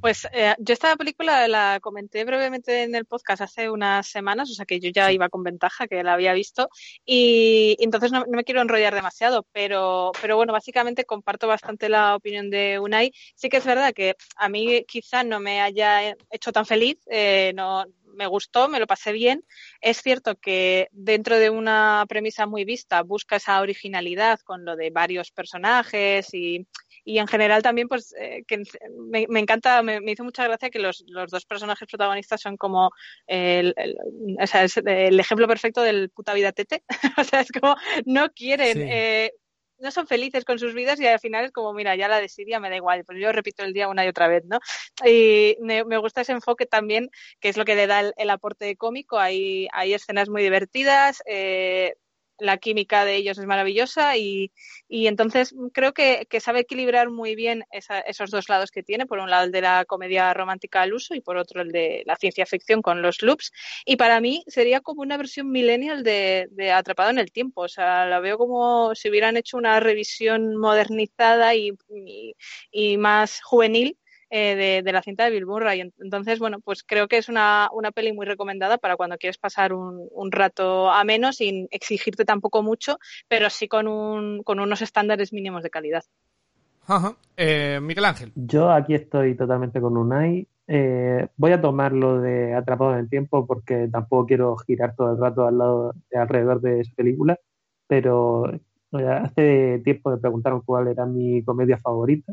Pues 0.01 0.27
eh, 0.33 0.55
yo 0.57 0.73
esta 0.73 0.95
película 0.95 1.47
la 1.47 1.79
comenté 1.79 2.25
brevemente 2.25 2.83
en 2.83 2.95
el 2.95 3.05
podcast 3.05 3.43
hace 3.43 3.69
unas 3.69 4.07
semanas, 4.07 4.49
o 4.49 4.53
sea 4.53 4.65
que 4.65 4.79
yo 4.79 4.89
ya 4.89 5.11
iba 5.11 5.29
con 5.29 5.43
ventaja, 5.43 5.87
que 5.87 6.03
la 6.03 6.13
había 6.13 6.33
visto, 6.33 6.69
y, 7.05 7.75
y 7.77 7.83
entonces 7.83 8.11
no, 8.11 8.21
no, 8.21 8.37
me 8.37 8.43
quiero 8.43 8.61
enrollar 8.61 8.95
demasiado, 8.95 9.45
pero, 9.51 10.11
pero 10.19 10.37
bueno, 10.37 10.53
básicamente 10.53 11.05
comparto 11.05 11.47
bastante 11.47 11.87
la 11.87 12.15
opinión 12.15 12.49
de 12.49 12.79
Unai. 12.79 13.11
Sí 13.35 13.49
que 13.49 13.57
es 13.57 13.65
verdad 13.65 13.93
que 13.93 14.15
a 14.37 14.49
mí 14.49 14.83
quizá 14.87 15.23
no 15.23 15.39
me 15.39 15.61
haya 15.61 16.15
hecho 16.31 16.51
tan 16.51 16.65
feliz, 16.65 16.97
eh, 17.07 17.53
no, 17.55 17.85
me 18.15 18.27
gustó, 18.27 18.67
me 18.67 18.79
lo 18.79 18.87
pasé 18.87 19.11
bien. 19.11 19.45
Es 19.81 20.01
cierto 20.01 20.35
que 20.35 20.87
dentro 20.91 21.37
de 21.37 21.49
una 21.49 22.05
premisa 22.07 22.45
muy 22.45 22.65
vista 22.65 23.03
busca 23.03 23.37
esa 23.37 23.61
originalidad 23.61 24.39
con 24.41 24.65
lo 24.65 24.75
de 24.75 24.89
varios 24.89 25.31
personajes 25.31 26.33
y, 26.33 26.67
y 27.03 27.19
en 27.19 27.27
general 27.27 27.61
también 27.61 27.87
pues 27.87 28.13
eh, 28.19 28.43
que 28.47 28.63
me, 28.97 29.25
me 29.27 29.39
encanta, 29.39 29.81
me, 29.81 30.01
me, 30.01 30.11
hizo 30.11 30.23
mucha 30.23 30.43
gracia 30.43 30.69
que 30.69 30.79
los, 30.79 31.03
los 31.07 31.31
dos 31.31 31.45
personajes 31.45 31.87
protagonistas 31.87 32.41
son 32.41 32.57
como 32.57 32.91
el, 33.27 33.73
el, 33.77 33.97
o 34.39 34.47
sea, 34.47 34.63
es 34.63 34.77
el 34.77 35.19
ejemplo 35.19 35.47
perfecto 35.47 35.81
del 35.81 36.09
puta 36.09 36.33
vida 36.33 36.51
tete. 36.51 36.83
o 37.17 37.23
sea, 37.23 37.41
es 37.41 37.51
como 37.51 37.75
no 38.05 38.29
quieren... 38.31 38.73
Sí. 38.73 38.83
Eh, 38.89 39.31
no 39.81 39.91
son 39.91 40.07
felices 40.07 40.45
con 40.45 40.59
sus 40.59 40.73
vidas 40.73 40.99
y 40.99 41.07
al 41.07 41.19
final 41.19 41.45
es 41.45 41.51
como, 41.51 41.73
mira, 41.73 41.95
ya 41.95 42.07
la 42.07 42.21
desidia 42.21 42.59
me 42.59 42.69
da 42.69 42.75
igual, 42.75 43.03
pues 43.03 43.17
yo 43.19 43.31
repito 43.31 43.63
el 43.63 43.73
día 43.73 43.87
una 43.87 44.05
y 44.05 44.09
otra 44.09 44.27
vez, 44.27 44.43
¿no? 44.45 44.59
Y 45.03 45.57
me, 45.59 45.83
me 45.85 45.97
gusta 45.97 46.21
ese 46.21 46.31
enfoque 46.33 46.67
también, 46.67 47.09
que 47.39 47.49
es 47.49 47.57
lo 47.57 47.65
que 47.65 47.75
le 47.75 47.87
da 47.87 47.99
el, 48.01 48.13
el 48.17 48.29
aporte 48.29 48.75
cómico, 48.77 49.17
hay, 49.17 49.67
hay 49.73 49.93
escenas 49.93 50.29
muy 50.29 50.43
divertidas, 50.43 51.23
eh, 51.25 51.95
la 52.41 52.57
química 52.57 53.05
de 53.05 53.15
ellos 53.15 53.37
es 53.37 53.45
maravillosa 53.45 54.17
y, 54.17 54.51
y 54.89 55.07
entonces 55.07 55.53
creo 55.73 55.93
que, 55.93 56.25
que, 56.29 56.39
sabe 56.39 56.61
equilibrar 56.61 57.09
muy 57.09 57.35
bien 57.35 57.63
esa, 57.71 57.99
esos 57.99 58.31
dos 58.31 58.49
lados 58.49 58.71
que 58.71 58.83
tiene, 58.83 59.05
por 59.05 59.19
un 59.19 59.29
lado 59.29 59.45
el 59.45 59.51
de 59.51 59.61
la 59.61 59.85
comedia 59.85 60.33
romántica 60.33 60.81
al 60.81 60.93
uso 60.93 61.13
y 61.13 61.21
por 61.21 61.37
otro 61.37 61.61
el 61.61 61.71
de 61.71 62.03
la 62.05 62.15
ciencia 62.15 62.45
ficción 62.45 62.81
con 62.81 63.01
los 63.01 63.21
loops. 63.21 63.51
Y 63.85 63.95
para 63.95 64.19
mí 64.19 64.43
sería 64.47 64.81
como 64.81 65.03
una 65.03 65.17
versión 65.17 65.51
millennial 65.51 66.03
de, 66.03 66.49
Atrapado 66.73 67.11
en 67.11 67.19
el 67.19 67.31
Tiempo, 67.31 67.61
o 67.61 67.67
sea, 67.67 68.05
la 68.05 68.19
veo 68.19 68.37
como 68.37 68.95
si 68.95 69.09
hubieran 69.09 69.37
hecho 69.37 69.57
una 69.57 69.79
revisión 69.79 70.55
modernizada 70.57 71.53
y, 71.53 71.73
y, 71.89 72.35
y 72.71 72.97
más 72.97 73.41
juvenil 73.41 73.97
eh, 74.33 74.55
de, 74.55 74.81
de, 74.81 74.93
la 74.93 75.01
cinta 75.01 75.25
de 75.25 75.31
Bill 75.31 75.45
Murray. 75.45 75.91
Entonces, 75.99 76.39
bueno, 76.39 76.61
pues 76.61 76.83
creo 76.83 77.09
que 77.09 77.17
es 77.17 77.27
una, 77.27 77.69
una 77.73 77.91
peli 77.91 78.13
muy 78.13 78.25
recomendada 78.25 78.77
para 78.77 78.95
cuando 78.95 79.17
quieres 79.17 79.37
pasar 79.37 79.73
un, 79.73 80.07
un, 80.09 80.31
rato 80.31 80.89
ameno 80.89 81.33
sin 81.33 81.67
exigirte 81.69 82.23
tampoco 82.23 82.63
mucho, 82.63 82.97
pero 83.27 83.49
sí 83.49 83.67
con, 83.67 83.89
un, 83.89 84.41
con 84.43 84.61
unos 84.61 84.81
estándares 84.81 85.33
mínimos 85.33 85.63
de 85.63 85.69
calidad. 85.69 86.05
Ajá. 86.87 87.17
Eh, 87.35 87.79
Miguel 87.81 88.05
Ángel. 88.05 88.31
Yo 88.35 88.71
aquí 88.71 88.95
estoy 88.95 89.35
totalmente 89.35 89.81
con 89.81 89.97
Unai. 89.97 90.47
Eh, 90.65 91.27
voy 91.35 91.51
a 91.51 91.59
tomar 91.59 91.91
lo 91.91 92.21
de 92.21 92.53
Atrapado 92.53 92.93
en 92.93 92.99
el 92.99 93.09
Tiempo 93.09 93.45
porque 93.45 93.89
tampoco 93.91 94.27
quiero 94.27 94.55
girar 94.55 94.95
todo 94.95 95.11
el 95.11 95.19
rato 95.19 95.45
al 95.45 95.57
lado, 95.57 95.93
alrededor 96.15 96.61
de 96.61 96.79
esa 96.79 96.93
película, 96.95 97.37
pero 97.85 98.45
hace 98.93 99.81
tiempo 99.83 100.09
me 100.09 100.17
preguntaron 100.19 100.61
cuál 100.61 100.87
era 100.87 101.05
mi 101.05 101.43
comedia 101.43 101.77
favorita 101.77 102.31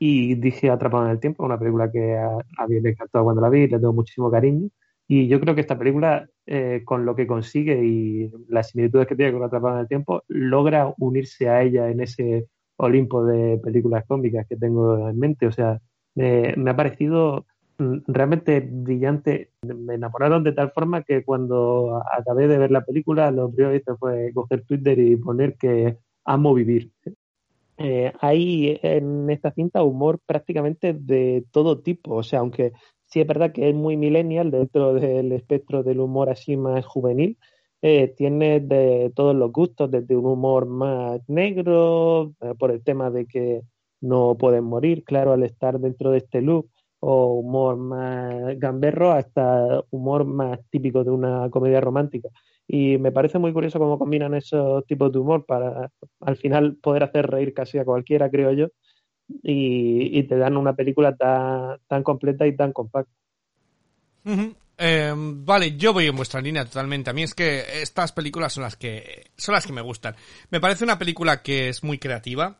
y 0.00 0.34
dije 0.36 0.70
Atrapado 0.70 1.04
en 1.04 1.10
el 1.12 1.20
Tiempo, 1.20 1.44
una 1.44 1.58
película 1.58 1.92
que 1.92 2.16
a, 2.16 2.30
a 2.58 2.66
mí 2.66 2.80
me 2.80 2.90
encantó 2.90 3.22
cuando 3.22 3.42
la 3.42 3.50
vi, 3.50 3.68
le 3.68 3.78
tengo 3.78 3.92
muchísimo 3.92 4.30
cariño. 4.30 4.70
Y 5.06 5.28
yo 5.28 5.40
creo 5.40 5.54
que 5.54 5.60
esta 5.60 5.78
película, 5.78 6.26
eh, 6.46 6.82
con 6.86 7.04
lo 7.04 7.14
que 7.14 7.26
consigue 7.26 7.84
y 7.84 8.30
las 8.48 8.70
similitudes 8.70 9.06
que 9.06 9.16
tiene 9.16 9.32
con 9.32 9.42
Atrapado 9.42 9.74
en 9.74 9.80
el 9.82 9.88
Tiempo, 9.88 10.22
logra 10.28 10.94
unirse 10.98 11.50
a 11.50 11.62
ella 11.62 11.90
en 11.90 12.00
ese 12.00 12.46
Olimpo 12.76 13.24
de 13.26 13.58
películas 13.62 14.06
cómicas 14.06 14.46
que 14.48 14.56
tengo 14.56 15.08
en 15.10 15.18
mente. 15.18 15.46
O 15.46 15.52
sea, 15.52 15.78
me, 16.14 16.54
me 16.56 16.70
ha 16.70 16.76
parecido 16.76 17.44
realmente 18.06 18.60
brillante. 18.60 19.50
Me 19.62 19.94
enamoraron 19.96 20.44
de 20.44 20.52
tal 20.52 20.70
forma 20.72 21.02
que 21.02 21.24
cuando 21.24 22.02
acabé 22.10 22.48
de 22.48 22.56
ver 22.58 22.70
la 22.70 22.84
película, 22.84 23.30
lo 23.30 23.50
primero 23.50 23.72
que 23.72 23.78
hice 23.78 23.96
fue 23.98 24.32
coger 24.32 24.64
Twitter 24.64 24.98
y 24.98 25.16
poner 25.16 25.56
que 25.58 25.98
amo 26.24 26.54
vivir 26.54 26.90
eh, 27.82 28.12
hay 28.20 28.78
en 28.82 29.30
esta 29.30 29.52
cinta 29.52 29.82
humor 29.82 30.20
prácticamente 30.26 30.92
de 30.92 31.46
todo 31.50 31.80
tipo, 31.80 32.14
o 32.16 32.22
sea, 32.22 32.40
aunque 32.40 32.72
sí 33.06 33.22
es 33.22 33.26
verdad 33.26 33.52
que 33.52 33.70
es 33.70 33.74
muy 33.74 33.96
millennial 33.96 34.50
dentro 34.50 34.92
del 34.92 35.32
espectro 35.32 35.82
del 35.82 36.00
humor 36.00 36.28
así 36.28 36.58
más 36.58 36.84
juvenil, 36.84 37.38
eh, 37.80 38.08
tiene 38.18 38.60
de 38.60 39.10
todos 39.16 39.34
los 39.34 39.50
gustos, 39.50 39.90
desde 39.90 40.14
un 40.14 40.26
humor 40.26 40.66
más 40.66 41.26
negro, 41.26 42.34
eh, 42.42 42.52
por 42.58 42.70
el 42.70 42.84
tema 42.84 43.10
de 43.10 43.24
que 43.24 43.62
no 44.02 44.36
pueden 44.36 44.64
morir, 44.64 45.02
claro, 45.02 45.32
al 45.32 45.42
estar 45.42 45.80
dentro 45.80 46.10
de 46.10 46.18
este 46.18 46.42
look, 46.42 46.68
o 47.00 47.32
humor 47.32 47.78
más 47.78 48.58
gamberro, 48.58 49.12
hasta 49.12 49.82
humor 49.88 50.26
más 50.26 50.60
típico 50.68 51.02
de 51.02 51.10
una 51.12 51.48
comedia 51.48 51.80
romántica 51.80 52.28
y 52.72 52.98
me 52.98 53.10
parece 53.10 53.40
muy 53.40 53.52
curioso 53.52 53.80
cómo 53.80 53.98
combinan 53.98 54.32
esos 54.34 54.86
tipos 54.86 55.10
de 55.12 55.18
humor 55.18 55.44
para 55.44 55.90
al 56.20 56.36
final 56.36 56.76
poder 56.76 57.02
hacer 57.02 57.26
reír 57.26 57.52
casi 57.52 57.78
a 57.78 57.84
cualquiera, 57.84 58.30
creo 58.30 58.52
yo, 58.52 58.68
y, 59.42 60.16
y 60.16 60.22
te 60.22 60.36
dan 60.36 60.56
una 60.56 60.74
película 60.74 61.16
tan, 61.16 61.80
tan 61.88 62.04
completa 62.04 62.46
y 62.46 62.54
tan 62.54 62.72
compacta. 62.72 63.10
Eh, 64.78 65.12
vale, 65.16 65.76
yo 65.76 65.92
voy 65.92 66.06
en 66.06 66.14
vuestra 66.14 66.40
línea 66.40 66.64
totalmente. 66.64 67.10
A 67.10 67.12
mí 67.12 67.24
es 67.24 67.34
que 67.34 67.82
estas 67.82 68.12
películas 68.12 68.52
son 68.52 68.62
las 68.62 68.76
que 68.76 69.32
son 69.36 69.54
las 69.54 69.66
que 69.66 69.72
me 69.72 69.80
gustan. 69.82 70.14
Me 70.50 70.60
parece 70.60 70.84
una 70.84 70.96
película 70.96 71.42
que 71.42 71.70
es 71.70 71.82
muy 71.82 71.98
creativa, 71.98 72.56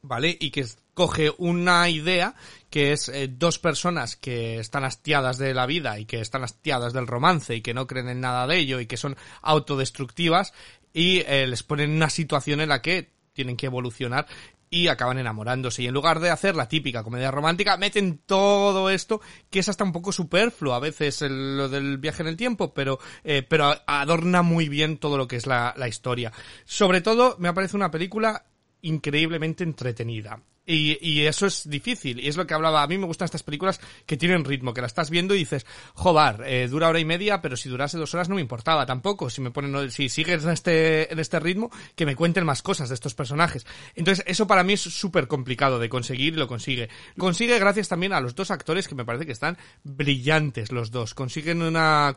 ¿vale? 0.00 0.34
Y 0.40 0.52
que 0.52 0.64
coge 0.94 1.32
una 1.38 1.88
idea 1.88 2.34
que 2.70 2.92
es 2.92 3.08
eh, 3.08 3.28
dos 3.28 3.58
personas 3.58 4.16
que 4.16 4.58
están 4.58 4.84
hastiadas 4.84 5.38
de 5.38 5.54
la 5.54 5.66
vida 5.66 5.98
y 5.98 6.06
que 6.06 6.20
están 6.20 6.44
hastiadas 6.44 6.92
del 6.92 7.06
romance 7.06 7.54
y 7.54 7.60
que 7.60 7.74
no 7.74 7.86
creen 7.86 8.08
en 8.08 8.20
nada 8.20 8.46
de 8.46 8.58
ello 8.58 8.80
y 8.80 8.86
que 8.86 8.96
son 8.96 9.16
autodestructivas 9.42 10.52
y 10.92 11.18
eh, 11.26 11.46
les 11.46 11.62
ponen 11.62 11.90
una 11.90 12.08
situación 12.08 12.60
en 12.60 12.70
la 12.70 12.80
que 12.80 13.12
tienen 13.32 13.56
que 13.56 13.66
evolucionar 13.66 14.26
y 14.70 14.88
acaban 14.88 15.18
enamorándose. 15.18 15.82
Y 15.82 15.86
en 15.86 15.94
lugar 15.94 16.18
de 16.18 16.30
hacer 16.30 16.56
la 16.56 16.68
típica 16.68 17.04
comedia 17.04 17.30
romántica, 17.30 17.76
meten 17.76 18.18
todo 18.26 18.90
esto, 18.90 19.20
que 19.50 19.60
es 19.60 19.68
hasta 19.68 19.84
un 19.84 19.92
poco 19.92 20.10
superfluo 20.10 20.74
a 20.74 20.80
veces 20.80 21.20
lo 21.20 21.68
del 21.68 21.98
viaje 21.98 22.22
en 22.22 22.28
el 22.28 22.36
tiempo, 22.36 22.74
pero, 22.74 22.98
eh, 23.22 23.44
pero 23.48 23.72
adorna 23.86 24.42
muy 24.42 24.68
bien 24.68 24.98
todo 24.98 25.16
lo 25.16 25.28
que 25.28 25.36
es 25.36 25.46
la 25.46 25.88
historia. 25.88 26.32
Sobre 26.64 27.02
todo, 27.02 27.36
me 27.38 27.52
parece 27.52 27.76
una 27.76 27.90
película 27.90 28.46
increíblemente 28.82 29.62
entretenida. 29.62 30.40
Y, 30.66 30.98
y, 31.00 31.26
eso 31.26 31.46
es 31.46 31.68
difícil. 31.68 32.20
Y 32.20 32.28
es 32.28 32.36
lo 32.36 32.46
que 32.46 32.54
hablaba. 32.54 32.82
A 32.82 32.86
mí 32.86 32.96
me 32.96 33.06
gustan 33.06 33.26
estas 33.26 33.42
películas 33.42 33.80
que 34.06 34.16
tienen 34.16 34.44
ritmo, 34.44 34.72
que 34.72 34.80
la 34.80 34.86
estás 34.86 35.10
viendo 35.10 35.34
y 35.34 35.38
dices, 35.38 35.66
joder, 35.94 36.42
eh, 36.46 36.68
dura 36.68 36.88
hora 36.88 36.98
y 36.98 37.04
media, 37.04 37.42
pero 37.42 37.56
si 37.56 37.68
durase 37.68 37.98
dos 37.98 38.14
horas 38.14 38.28
no 38.28 38.36
me 38.36 38.40
importaba 38.40 38.86
tampoco. 38.86 39.28
Si 39.28 39.42
me 39.42 39.50
ponen, 39.50 39.90
si 39.90 40.08
sigues 40.08 40.44
en 40.44 40.50
este, 40.50 41.12
en 41.12 41.18
este 41.18 41.38
ritmo, 41.38 41.70
que 41.94 42.06
me 42.06 42.16
cuenten 42.16 42.46
más 42.46 42.62
cosas 42.62 42.88
de 42.88 42.94
estos 42.94 43.14
personajes. 43.14 43.66
Entonces, 43.94 44.24
eso 44.26 44.46
para 44.46 44.64
mí 44.64 44.72
es 44.72 44.80
súper 44.80 45.28
complicado 45.28 45.78
de 45.78 45.88
conseguir 45.88 46.34
y 46.34 46.36
lo 46.36 46.48
consigue. 46.48 46.88
Consigue 47.18 47.58
gracias 47.58 47.88
también 47.88 48.12
a 48.12 48.20
los 48.20 48.34
dos 48.34 48.50
actores 48.50 48.88
que 48.88 48.94
me 48.94 49.04
parece 49.04 49.26
que 49.26 49.32
están 49.32 49.58
brillantes 49.82 50.72
los 50.72 50.90
dos. 50.90 51.14
Consiguen 51.14 51.62
una, 51.62 52.16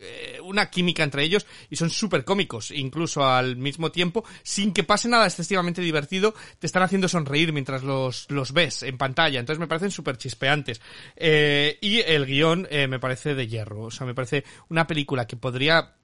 eh, 0.00 0.38
una 0.42 0.70
química 0.70 1.02
entre 1.02 1.24
ellos 1.24 1.46
y 1.70 1.76
son 1.76 1.90
súper 1.90 2.24
cómicos, 2.24 2.70
incluso 2.70 3.24
al 3.24 3.56
mismo 3.56 3.90
tiempo, 3.92 4.24
sin 4.42 4.72
que 4.72 4.84
pase 4.84 5.08
nada 5.08 5.26
excesivamente 5.26 5.82
divertido, 5.82 6.34
te 6.58 6.66
están 6.66 6.82
haciendo 6.82 7.08
sonreír 7.08 7.52
mientras 7.66 7.82
los, 7.82 8.30
los 8.30 8.52
ves 8.52 8.84
en 8.84 8.96
pantalla. 8.96 9.40
Entonces 9.40 9.58
me 9.58 9.66
parecen 9.66 9.90
súper 9.90 10.16
chispeantes. 10.16 10.80
Eh, 11.16 11.78
y 11.80 11.98
el 12.00 12.24
guion 12.24 12.68
eh, 12.70 12.86
me 12.86 13.00
parece 13.00 13.34
de 13.34 13.48
hierro. 13.48 13.82
O 13.82 13.90
sea, 13.90 14.06
me 14.06 14.14
parece 14.14 14.44
una 14.68 14.86
película 14.86 15.26
que 15.26 15.36
podría 15.36 15.94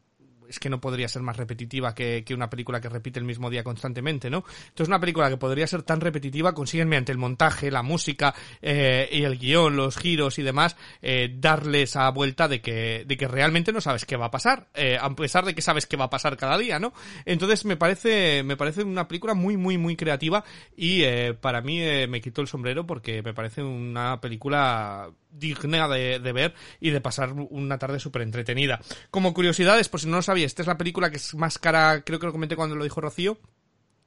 es 0.53 0.61
que 0.61 0.71
no 0.71 0.81
podría 0.81 1.09
ser 1.09 1.23
más 1.23 1.37
repetitiva 1.37 1.95
que, 1.95 2.25
que, 2.25 2.35
una 2.35 2.51
película 2.51 2.81
que 2.81 2.89
repite 2.89 3.19
el 3.19 3.25
mismo 3.25 3.51
día 3.51 3.65
constantemente, 3.65 4.31
¿no? 4.31 4.45
Entonces 4.69 4.89
una 4.89 5.01
película 5.01 5.29
que 5.31 5.37
podría 5.37 5.67
ser 5.67 5.83
tan 5.83 6.01
repetitiva 6.01 6.55
consiguen 6.55 6.89
mediante 6.89 7.11
el 7.11 7.19
montaje, 7.19 7.71
la 7.71 7.83
música 7.83 8.35
eh, 8.61 9.09
y 9.11 9.25
el 9.25 9.39
guion, 9.39 9.77
los 9.77 9.97
giros 9.97 10.39
y 10.39 10.43
demás, 10.43 10.77
eh, 11.01 11.35
darle 11.39 11.83
esa 11.83 12.09
vuelta 12.11 12.49
de 12.49 12.61
que, 12.61 13.05
de 13.07 13.17
que 13.17 13.27
realmente 13.27 13.73
no 13.73 13.81
sabes 13.81 14.05
qué 14.05 14.17
va 14.17 14.27
a 14.27 14.31
pasar, 14.31 14.69
eh, 14.75 14.99
a 15.01 15.09
pesar 15.15 15.45
de 15.45 15.55
que 15.55 15.63
sabes 15.63 15.87
qué 15.87 15.97
va 15.97 16.05
a 16.05 16.11
pasar 16.11 16.37
cada 16.37 16.59
día, 16.59 16.79
¿no? 16.79 16.93
Entonces 17.25 17.65
me 17.65 17.77
parece, 17.77 18.43
me 18.43 18.57
parece 18.57 18.85
una 18.85 19.09
película 19.09 19.35
muy, 19.35 19.57
muy, 19.57 19.79
muy 19.79 19.97
creativa 19.97 20.45
y 20.77 21.03
eh, 21.03 21.35
para 21.35 21.63
mí 21.63 21.81
me 22.09 22.21
quito 22.21 22.43
el 22.43 22.47
sombrero 22.47 22.87
porque 22.87 23.23
me 23.23 23.33
parece 23.33 23.63
una 23.63 24.21
película 24.21 25.11
digna 25.33 25.89
de, 25.89 26.19
ver 26.33 26.55
y 26.81 26.91
de 26.91 27.01
pasar 27.01 27.33
una 27.33 27.79
tarde 27.79 27.99
súper 27.99 28.23
entretenida. 28.23 28.81
Como 29.11 29.35
curiosidades, 29.35 29.89
por 29.89 30.01
si 30.01 30.09
no 30.09 30.17
lo 30.17 30.23
sabía, 30.23 30.47
esta 30.47 30.63
es 30.63 30.69
la 30.69 30.79
película 30.79 31.11
que 31.11 31.17
es 31.17 31.35
más 31.35 31.59
cara, 31.59 32.03
creo 32.05 32.19
que 32.19 32.27
lo 32.27 32.33
comenté 32.33 32.57
cuando 32.57 32.77
lo 32.77 32.85
dijo 32.85 33.01
Rocío, 33.01 33.39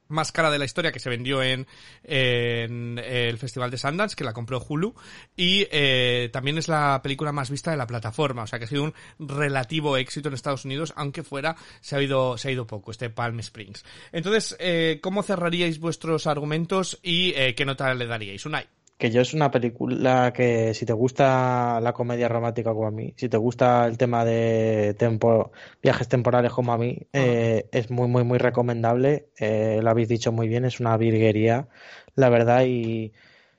más 0.08 0.32
cara 0.32 0.50
de 0.50 0.58
la 0.58 0.64
historia 0.64 0.92
que 0.92 1.00
se 1.00 1.10
vendió 1.10 1.42
en, 1.42 1.66
en 2.04 2.98
el 2.98 3.38
Festival 3.38 3.70
de 3.70 3.78
Sundance, 3.78 4.16
que 4.16 4.24
la 4.24 4.32
compró 4.32 4.64
Hulu, 4.66 4.94
y 5.36 5.66
eh, 5.70 6.30
también 6.32 6.58
es 6.58 6.68
la 6.68 7.00
película 7.02 7.32
más 7.32 7.50
vista 7.50 7.70
de 7.70 7.76
la 7.76 7.86
plataforma, 7.86 8.44
o 8.44 8.46
sea 8.46 8.58
que 8.58 8.66
ha 8.66 8.68
sido 8.68 8.84
un 8.84 8.94
relativo 9.18 9.96
éxito 9.96 10.28
en 10.28 10.34
Estados 10.34 10.64
Unidos, 10.64 10.92
aunque 10.96 11.22
fuera 11.22 11.56
se 11.80 11.96
ha 11.96 12.02
ido, 12.02 12.38
se 12.38 12.48
ha 12.48 12.52
ido 12.52 12.66
poco, 12.66 12.90
este 12.90 13.10
Palm 13.10 13.40
Springs. 13.40 13.84
Entonces, 14.12 14.56
eh, 14.58 15.00
¿cómo 15.02 15.22
cerraríais 15.22 15.80
vuestros 15.80 16.26
argumentos 16.26 16.98
y 17.02 17.32
eh, 17.34 17.54
qué 17.54 17.64
nota 17.64 17.92
le 17.94 18.06
daríais? 18.06 18.46
Unai 18.46 18.66
que 18.98 19.10
yo 19.10 19.20
es 19.20 19.34
una 19.34 19.50
película 19.50 20.32
que 20.32 20.72
si 20.74 20.86
te 20.86 20.92
gusta 20.92 21.80
la 21.80 21.92
comedia 21.92 22.28
romántica 22.28 22.72
como 22.72 22.86
a 22.86 22.90
mí, 22.90 23.12
si 23.16 23.28
te 23.28 23.36
gusta 23.36 23.86
el 23.86 23.98
tema 23.98 24.24
de 24.24 24.94
tempo, 24.98 25.52
viajes 25.82 26.08
temporales 26.08 26.52
como 26.52 26.72
a 26.72 26.78
mí, 26.78 27.06
eh, 27.12 27.68
es 27.72 27.90
muy, 27.90 28.08
muy, 28.08 28.24
muy 28.24 28.38
recomendable. 28.38 29.28
Eh, 29.38 29.80
lo 29.82 29.90
habéis 29.90 30.08
dicho 30.08 30.32
muy 30.32 30.48
bien, 30.48 30.64
es 30.64 30.80
una 30.80 30.96
virguería, 30.96 31.68
la 32.14 32.30
verdad, 32.30 32.64
y 32.66 33.12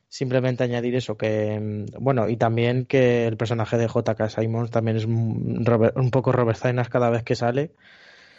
simplemente 0.09 0.63
añadir 0.63 0.95
eso, 0.95 1.17
que, 1.17 1.59
mm, 1.59 2.03
bueno, 2.03 2.29
y 2.29 2.37
también 2.37 2.85
que 2.85 3.27
el 3.27 3.37
personaje 3.37 3.77
de 3.77 3.87
J.K. 3.87 4.29
Simons 4.29 4.71
también 4.71 4.97
es 4.97 5.05
un 5.05 6.09
poco 6.11 6.31
Robert 6.31 6.57
Zainas 6.57 6.89
cada 6.89 7.09
vez 7.11 7.23
que 7.23 7.35
sale. 7.35 7.71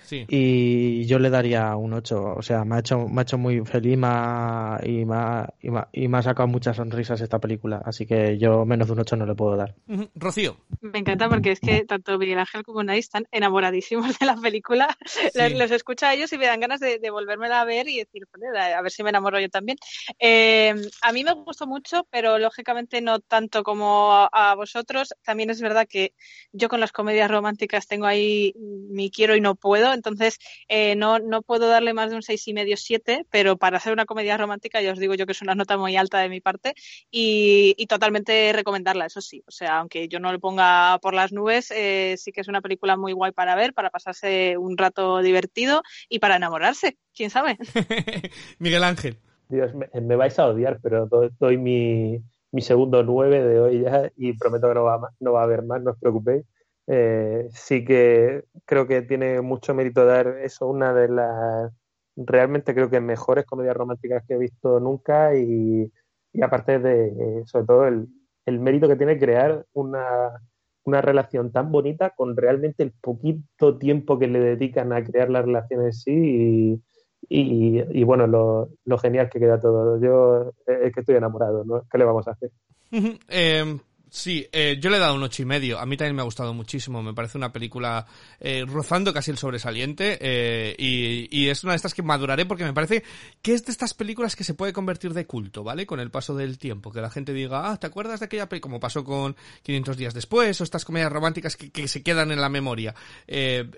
Sí. 0.08 0.24
Y 0.26 1.04
yo 1.04 1.18
le 1.18 1.28
daría 1.28 1.76
un 1.76 1.92
8. 1.92 2.36
O 2.38 2.40
sea, 2.40 2.64
me 2.64 2.76
ha 2.76 2.78
hecho, 2.78 3.06
me 3.08 3.20
ha 3.20 3.22
hecho 3.24 3.36
muy 3.36 3.60
feliz 3.66 3.98
me 3.98 4.06
ha, 4.06 4.80
y, 4.82 5.04
me 5.04 5.14
ha, 5.14 5.54
y, 5.60 5.70
me 5.70 5.80
ha, 5.80 5.88
y, 5.92 6.08
me 6.08 6.16
ha, 6.16 6.22
sacado 6.22 6.48
muchas 6.48 6.78
sonrisas 6.78 7.20
esta 7.20 7.38
película. 7.38 7.82
Así 7.84 8.06
que 8.06 8.38
yo 8.38 8.64
menos 8.64 8.86
de 8.86 8.94
un 8.94 9.00
8 9.00 9.16
no 9.16 9.26
le 9.26 9.34
puedo 9.34 9.54
dar. 9.54 9.74
Uh 9.86 9.96
-huh. 9.96 10.10
Rocío. 10.14 10.56
Me 10.80 11.00
encanta 11.00 11.28
porque 11.28 11.50
es 11.50 11.60
que 11.60 11.84
tanto 11.84 12.16
Miguel 12.16 12.38
Ángel 12.38 12.62
como 12.62 12.82
Nay 12.82 13.00
están 13.00 13.26
enamoradísimos 13.32 14.18
de 14.18 14.24
la 14.24 14.36
película. 14.36 14.96
Sí. 15.08 15.28
Les, 15.34 15.54
les, 15.54 15.70
escucho 15.72 16.06
a 16.06 16.14
ellos 16.14 16.32
y 16.32 16.38
me 16.38 16.46
dan 16.46 16.60
ganas 16.60 16.80
de, 16.80 16.98
de 16.98 17.10
volvérmela 17.10 17.60
a 17.60 17.64
ver 17.64 17.88
y 17.88 17.98
decir, 17.98 18.22
a 18.56 18.82
ver 18.82 18.90
si 18.90 19.02
me 19.02 19.10
enamoro 19.10 19.40
yo 19.40 19.48
también. 19.48 19.76
Eh, 20.18 20.74
a 21.02 21.12
mí 21.12 21.24
me 21.24 21.32
gustó 21.32 21.66
mucho, 21.66 22.06
pero 22.10 22.38
lógicamente 22.38 23.00
no 23.00 23.18
tanto 23.18 23.62
como 23.62 24.12
a, 24.12 24.28
a 24.32 24.54
vosotros. 24.54 25.14
También 25.24 25.50
es 25.50 25.60
verdad 25.60 25.86
que 25.88 26.14
yo 26.52 26.68
con 26.68 26.80
las 26.80 26.92
comedias 26.92 27.30
románticas 27.30 27.88
tengo 27.88 28.06
ahí 28.06 28.54
mi 28.56 29.10
quiero 29.10 29.34
y 29.34 29.40
no 29.40 29.54
puedo 29.54 29.92
entonces 29.98 30.38
eh, 30.68 30.96
no, 30.96 31.18
no 31.18 31.42
puedo 31.42 31.68
darle 31.68 31.92
más 31.92 32.10
de 32.10 32.16
un 32.16 32.22
seis 32.22 32.46
y 32.48 32.54
medio, 32.54 32.76
siete, 32.76 33.26
pero 33.30 33.56
para 33.56 33.76
hacer 33.76 33.92
una 33.92 34.06
comedia 34.06 34.36
romántica 34.36 34.80
ya 34.80 34.92
os 34.92 34.98
digo 34.98 35.14
yo 35.14 35.26
que 35.26 35.32
es 35.32 35.42
una 35.42 35.54
nota 35.54 35.76
muy 35.76 35.96
alta 35.96 36.18
de 36.18 36.28
mi 36.28 36.40
parte 36.40 36.74
y, 37.10 37.74
y 37.76 37.86
totalmente 37.86 38.52
recomendarla, 38.52 39.06
eso 39.06 39.20
sí, 39.20 39.42
o 39.46 39.50
sea, 39.50 39.78
aunque 39.78 40.08
yo 40.08 40.20
no 40.20 40.32
le 40.32 40.38
ponga 40.38 40.98
por 41.02 41.14
las 41.14 41.32
nubes, 41.32 41.70
eh, 41.70 42.14
sí 42.16 42.32
que 42.32 42.40
es 42.40 42.48
una 42.48 42.60
película 42.60 42.96
muy 42.96 43.12
guay 43.12 43.32
para 43.32 43.54
ver, 43.54 43.74
para 43.74 43.90
pasarse 43.90 44.56
un 44.56 44.78
rato 44.78 45.20
divertido 45.22 45.82
y 46.08 46.18
para 46.18 46.36
enamorarse, 46.36 46.96
quién 47.14 47.30
sabe. 47.30 47.58
Miguel 48.58 48.84
Ángel. 48.84 49.18
Dios, 49.48 49.74
me, 49.74 49.88
me, 50.00 50.16
vais 50.16 50.38
a 50.38 50.46
odiar, 50.46 50.78
pero 50.82 51.06
doy 51.06 51.56
mi, 51.56 52.22
mi 52.52 52.60
segundo 52.60 53.02
nueve 53.02 53.42
de 53.42 53.60
hoy 53.60 53.80
ya 53.82 54.10
y 54.16 54.36
prometo 54.36 54.68
que 54.68 54.74
no 54.74 54.84
va, 54.84 55.10
no 55.20 55.32
va 55.32 55.40
a 55.40 55.44
haber 55.44 55.62
más, 55.62 55.82
no 55.82 55.92
os 55.92 55.98
preocupéis. 55.98 56.44
Eh, 56.90 57.48
sí 57.52 57.84
que 57.84 58.44
creo 58.64 58.86
que 58.86 59.02
tiene 59.02 59.42
mucho 59.42 59.74
mérito 59.74 60.06
dar 60.06 60.38
eso, 60.42 60.66
una 60.66 60.94
de 60.94 61.08
las 61.08 61.72
realmente 62.16 62.74
creo 62.74 62.90
que 62.90 63.00
mejores 63.00 63.44
comedias 63.44 63.76
románticas 63.76 64.24
que 64.26 64.34
he 64.34 64.38
visto 64.38 64.80
nunca 64.80 65.36
y, 65.36 65.92
y 66.32 66.42
aparte 66.42 66.78
de, 66.78 67.42
sobre 67.46 67.66
todo, 67.66 67.86
el, 67.86 68.08
el, 68.46 68.58
mérito 68.58 68.88
que 68.88 68.96
tiene 68.96 69.18
crear 69.18 69.66
una, 69.72 70.40
una 70.84 71.00
relación 71.00 71.52
tan 71.52 71.70
bonita 71.70 72.10
con 72.10 72.36
realmente 72.36 72.82
el 72.82 72.92
poquito 72.92 73.78
tiempo 73.78 74.18
que 74.18 74.26
le 74.26 74.40
dedican 74.40 74.92
a 74.92 75.04
crear 75.04 75.30
la 75.30 75.42
relación 75.42 75.84
en 75.84 75.92
sí 75.92 76.80
y, 77.28 77.80
y, 77.90 78.04
bueno, 78.04 78.26
lo, 78.26 78.70
lo, 78.84 78.98
genial 78.98 79.28
que 79.28 79.38
queda 79.38 79.60
todo. 79.60 80.00
Yo 80.00 80.52
es 80.66 80.92
que 80.92 81.00
estoy 81.00 81.16
enamorado, 81.16 81.64
¿no? 81.64 81.84
¿Qué 81.90 81.98
le 81.98 82.04
vamos 82.04 82.26
a 82.26 82.32
hacer? 82.32 82.50
eh, 83.28 83.78
Sí, 84.10 84.46
eh, 84.52 84.78
yo 84.80 84.90
le 84.90 84.96
he 84.96 85.00
dado 85.00 85.14
un 85.14 85.22
ocho 85.22 85.42
y 85.42 85.44
medio. 85.44 85.78
A 85.78 85.86
mí 85.86 85.96
también 85.96 86.16
me 86.16 86.22
ha 86.22 86.24
gustado 86.24 86.54
muchísimo. 86.54 87.02
Me 87.02 87.14
parece 87.14 87.36
una 87.36 87.52
película 87.52 88.06
eh, 88.40 88.64
rozando 88.66 89.12
casi 89.12 89.30
el 89.30 89.38
sobresaliente 89.38 90.18
eh, 90.20 90.74
y, 90.78 91.48
es 91.48 91.64
una 91.64 91.72
de 91.72 91.76
estas 91.76 91.94
que 91.94 92.02
maduraré 92.02 92.44
porque 92.44 92.64
me 92.64 92.74
parece 92.74 93.02
que 93.40 93.54
es 93.54 93.64
de 93.64 93.72
estas 93.72 93.94
películas 93.94 94.36
que 94.36 94.44
se 94.44 94.52
puede 94.52 94.72
convertir 94.72 95.14
de 95.14 95.26
culto, 95.26 95.64
¿vale? 95.64 95.86
Con 95.86 95.98
el 95.98 96.10
paso 96.10 96.34
del 96.34 96.58
tiempo, 96.58 96.92
que 96.92 97.00
la 97.00 97.10
gente 97.10 97.32
diga, 97.32 97.70
ah, 97.70 97.78
¿te 97.78 97.86
acuerdas 97.86 98.20
de 98.20 98.26
aquella 98.26 98.48
película? 98.48 98.58
Como 98.58 98.80
pasó 98.80 99.04
con 99.04 99.36
500 99.62 99.96
días 99.96 100.14
después 100.14 100.60
o 100.60 100.64
estas 100.64 100.84
comedias 100.84 101.12
románticas 101.12 101.56
que, 101.56 101.88
se 101.88 102.02
quedan 102.02 102.32
en 102.32 102.40
la 102.40 102.48
memoria. 102.48 102.94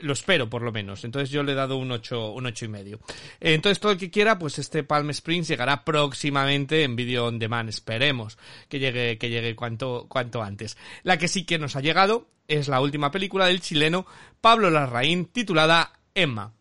Lo 0.00 0.12
espero, 0.12 0.48
por 0.48 0.62
lo 0.62 0.72
menos. 0.72 1.04
Entonces 1.04 1.30
yo 1.30 1.42
le 1.42 1.52
he 1.52 1.54
dado 1.54 1.76
un 1.76 1.92
ocho, 1.92 2.32
un 2.32 2.46
ocho 2.46 2.64
y 2.64 2.68
medio. 2.68 2.98
Entonces 3.40 3.78
todo 3.78 3.92
el 3.92 3.98
que 3.98 4.10
quiera, 4.10 4.38
pues 4.38 4.58
este 4.58 4.82
Palm 4.82 5.10
Springs 5.10 5.48
llegará 5.48 5.84
próximamente 5.84 6.82
en 6.82 6.96
Video 6.96 7.26
on 7.26 7.38
Demand. 7.38 7.68
Esperemos 7.68 8.38
que 8.68 8.78
llegue, 8.78 9.18
que 9.18 9.28
llegue 9.28 9.54
cuanto, 9.54 10.06
cuanto 10.08 10.19
cuanto 10.20 10.42
antes. 10.42 10.76
La 11.02 11.16
que 11.16 11.28
sí 11.28 11.44
que 11.44 11.58
nos 11.58 11.76
ha 11.76 11.80
llegado 11.80 12.28
es 12.46 12.68
la 12.68 12.82
última 12.82 13.10
película 13.10 13.46
del 13.46 13.62
chileno 13.62 14.04
Pablo 14.42 14.68
Larraín 14.68 15.24
titulada 15.24 15.92
Emma. 16.14 16.52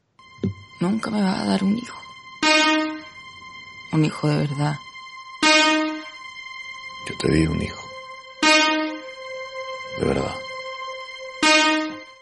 Nunca 0.80 1.12
me 1.12 1.22
va 1.22 1.41
a 1.41 1.45
dar 1.45 1.62
un 1.62 1.78
hijo. 1.78 1.99
Un 3.91 4.05
hijo 4.05 4.30
de 4.30 4.38
verdad. 4.38 4.76
Yo 7.10 7.16
te 7.20 7.34
di 7.34 7.47
un 7.47 7.62
hijo. 7.62 7.82
De 9.99 10.05
verdad. 10.05 10.36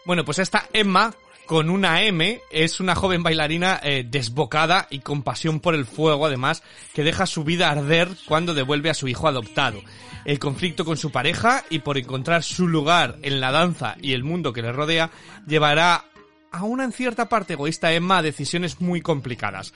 Bueno, 0.04 0.24
pues 0.24 0.40
esta 0.40 0.68
Emma 0.72 1.14
con 1.48 1.70
una 1.70 2.02
M, 2.02 2.42
es 2.50 2.78
una 2.78 2.94
joven 2.94 3.22
bailarina 3.22 3.80
eh, 3.82 4.04
desbocada 4.06 4.86
y 4.90 4.98
con 4.98 5.22
pasión 5.22 5.60
por 5.60 5.74
el 5.74 5.86
fuego, 5.86 6.26
además, 6.26 6.62
que 6.92 7.02
deja 7.02 7.24
su 7.24 7.42
vida 7.42 7.70
arder 7.70 8.10
cuando 8.26 8.52
devuelve 8.52 8.90
a 8.90 8.94
su 8.94 9.08
hijo 9.08 9.26
adoptado. 9.28 9.80
El 10.26 10.38
conflicto 10.38 10.84
con 10.84 10.98
su 10.98 11.10
pareja 11.10 11.64
y 11.70 11.78
por 11.78 11.96
encontrar 11.96 12.42
su 12.42 12.68
lugar 12.68 13.16
en 13.22 13.40
la 13.40 13.50
danza 13.50 13.96
y 14.02 14.12
el 14.12 14.24
mundo 14.24 14.52
que 14.52 14.60
le 14.60 14.72
rodea 14.72 15.10
llevará 15.46 16.04
a 16.50 16.64
una 16.64 16.84
en 16.84 16.92
cierta 16.92 17.28
parte 17.28 17.54
egoísta 17.54 17.92
Emma 17.92 18.18
a 18.18 18.22
decisiones 18.22 18.80
muy 18.80 19.00
complicadas. 19.00 19.72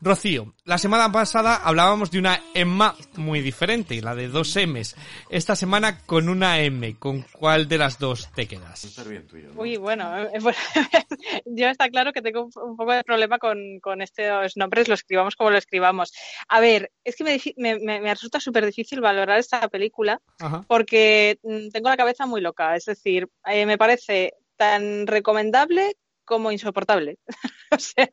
Rocío, 0.00 0.54
la 0.64 0.78
semana 0.78 1.10
pasada 1.10 1.56
hablábamos 1.56 2.10
de 2.10 2.18
una 2.18 2.40
Emma 2.52 2.94
muy 3.16 3.40
diferente, 3.40 4.00
la 4.02 4.14
de 4.14 4.28
dos 4.28 4.56
M's. 4.56 4.96
Esta 5.30 5.56
semana 5.56 6.00
con 6.04 6.28
una 6.28 6.60
M, 6.60 6.96
¿con 6.98 7.22
cuál 7.22 7.68
de 7.68 7.78
las 7.78 7.98
dos 7.98 8.30
te 8.34 8.46
quedas? 8.46 8.84
Uy, 9.56 9.76
bueno, 9.76 10.18
eh, 10.18 10.38
yo 11.46 11.68
está 11.68 11.88
claro 11.88 12.12
que 12.12 12.22
tengo 12.22 12.48
un 12.62 12.76
poco 12.76 12.92
de 12.92 13.04
problema 13.04 13.38
con, 13.38 13.80
con 13.80 14.02
estos 14.02 14.56
nombres, 14.56 14.88
lo 14.88 14.94
escribamos 14.94 15.36
como 15.36 15.50
lo 15.50 15.58
escribamos. 15.58 16.12
A 16.48 16.60
ver, 16.60 16.90
es 17.02 17.16
que 17.16 17.24
me, 17.24 17.78
me, 17.78 18.00
me 18.00 18.14
resulta 18.14 18.40
súper 18.40 18.66
difícil 18.66 19.00
valorar 19.00 19.38
esta 19.38 19.68
película 19.68 20.20
Ajá. 20.38 20.64
porque 20.66 21.38
mm, 21.42 21.68
tengo 21.70 21.88
la 21.88 21.96
cabeza 21.96 22.26
muy 22.26 22.40
loca, 22.40 22.76
es 22.76 22.84
decir, 22.84 23.28
eh, 23.46 23.66
me 23.66 23.78
parece 23.78 24.34
tan 24.56 25.06
recomendable 25.06 25.96
como 26.24 26.52
insoportable. 26.52 27.18
o 27.70 27.78
sea, 27.78 28.08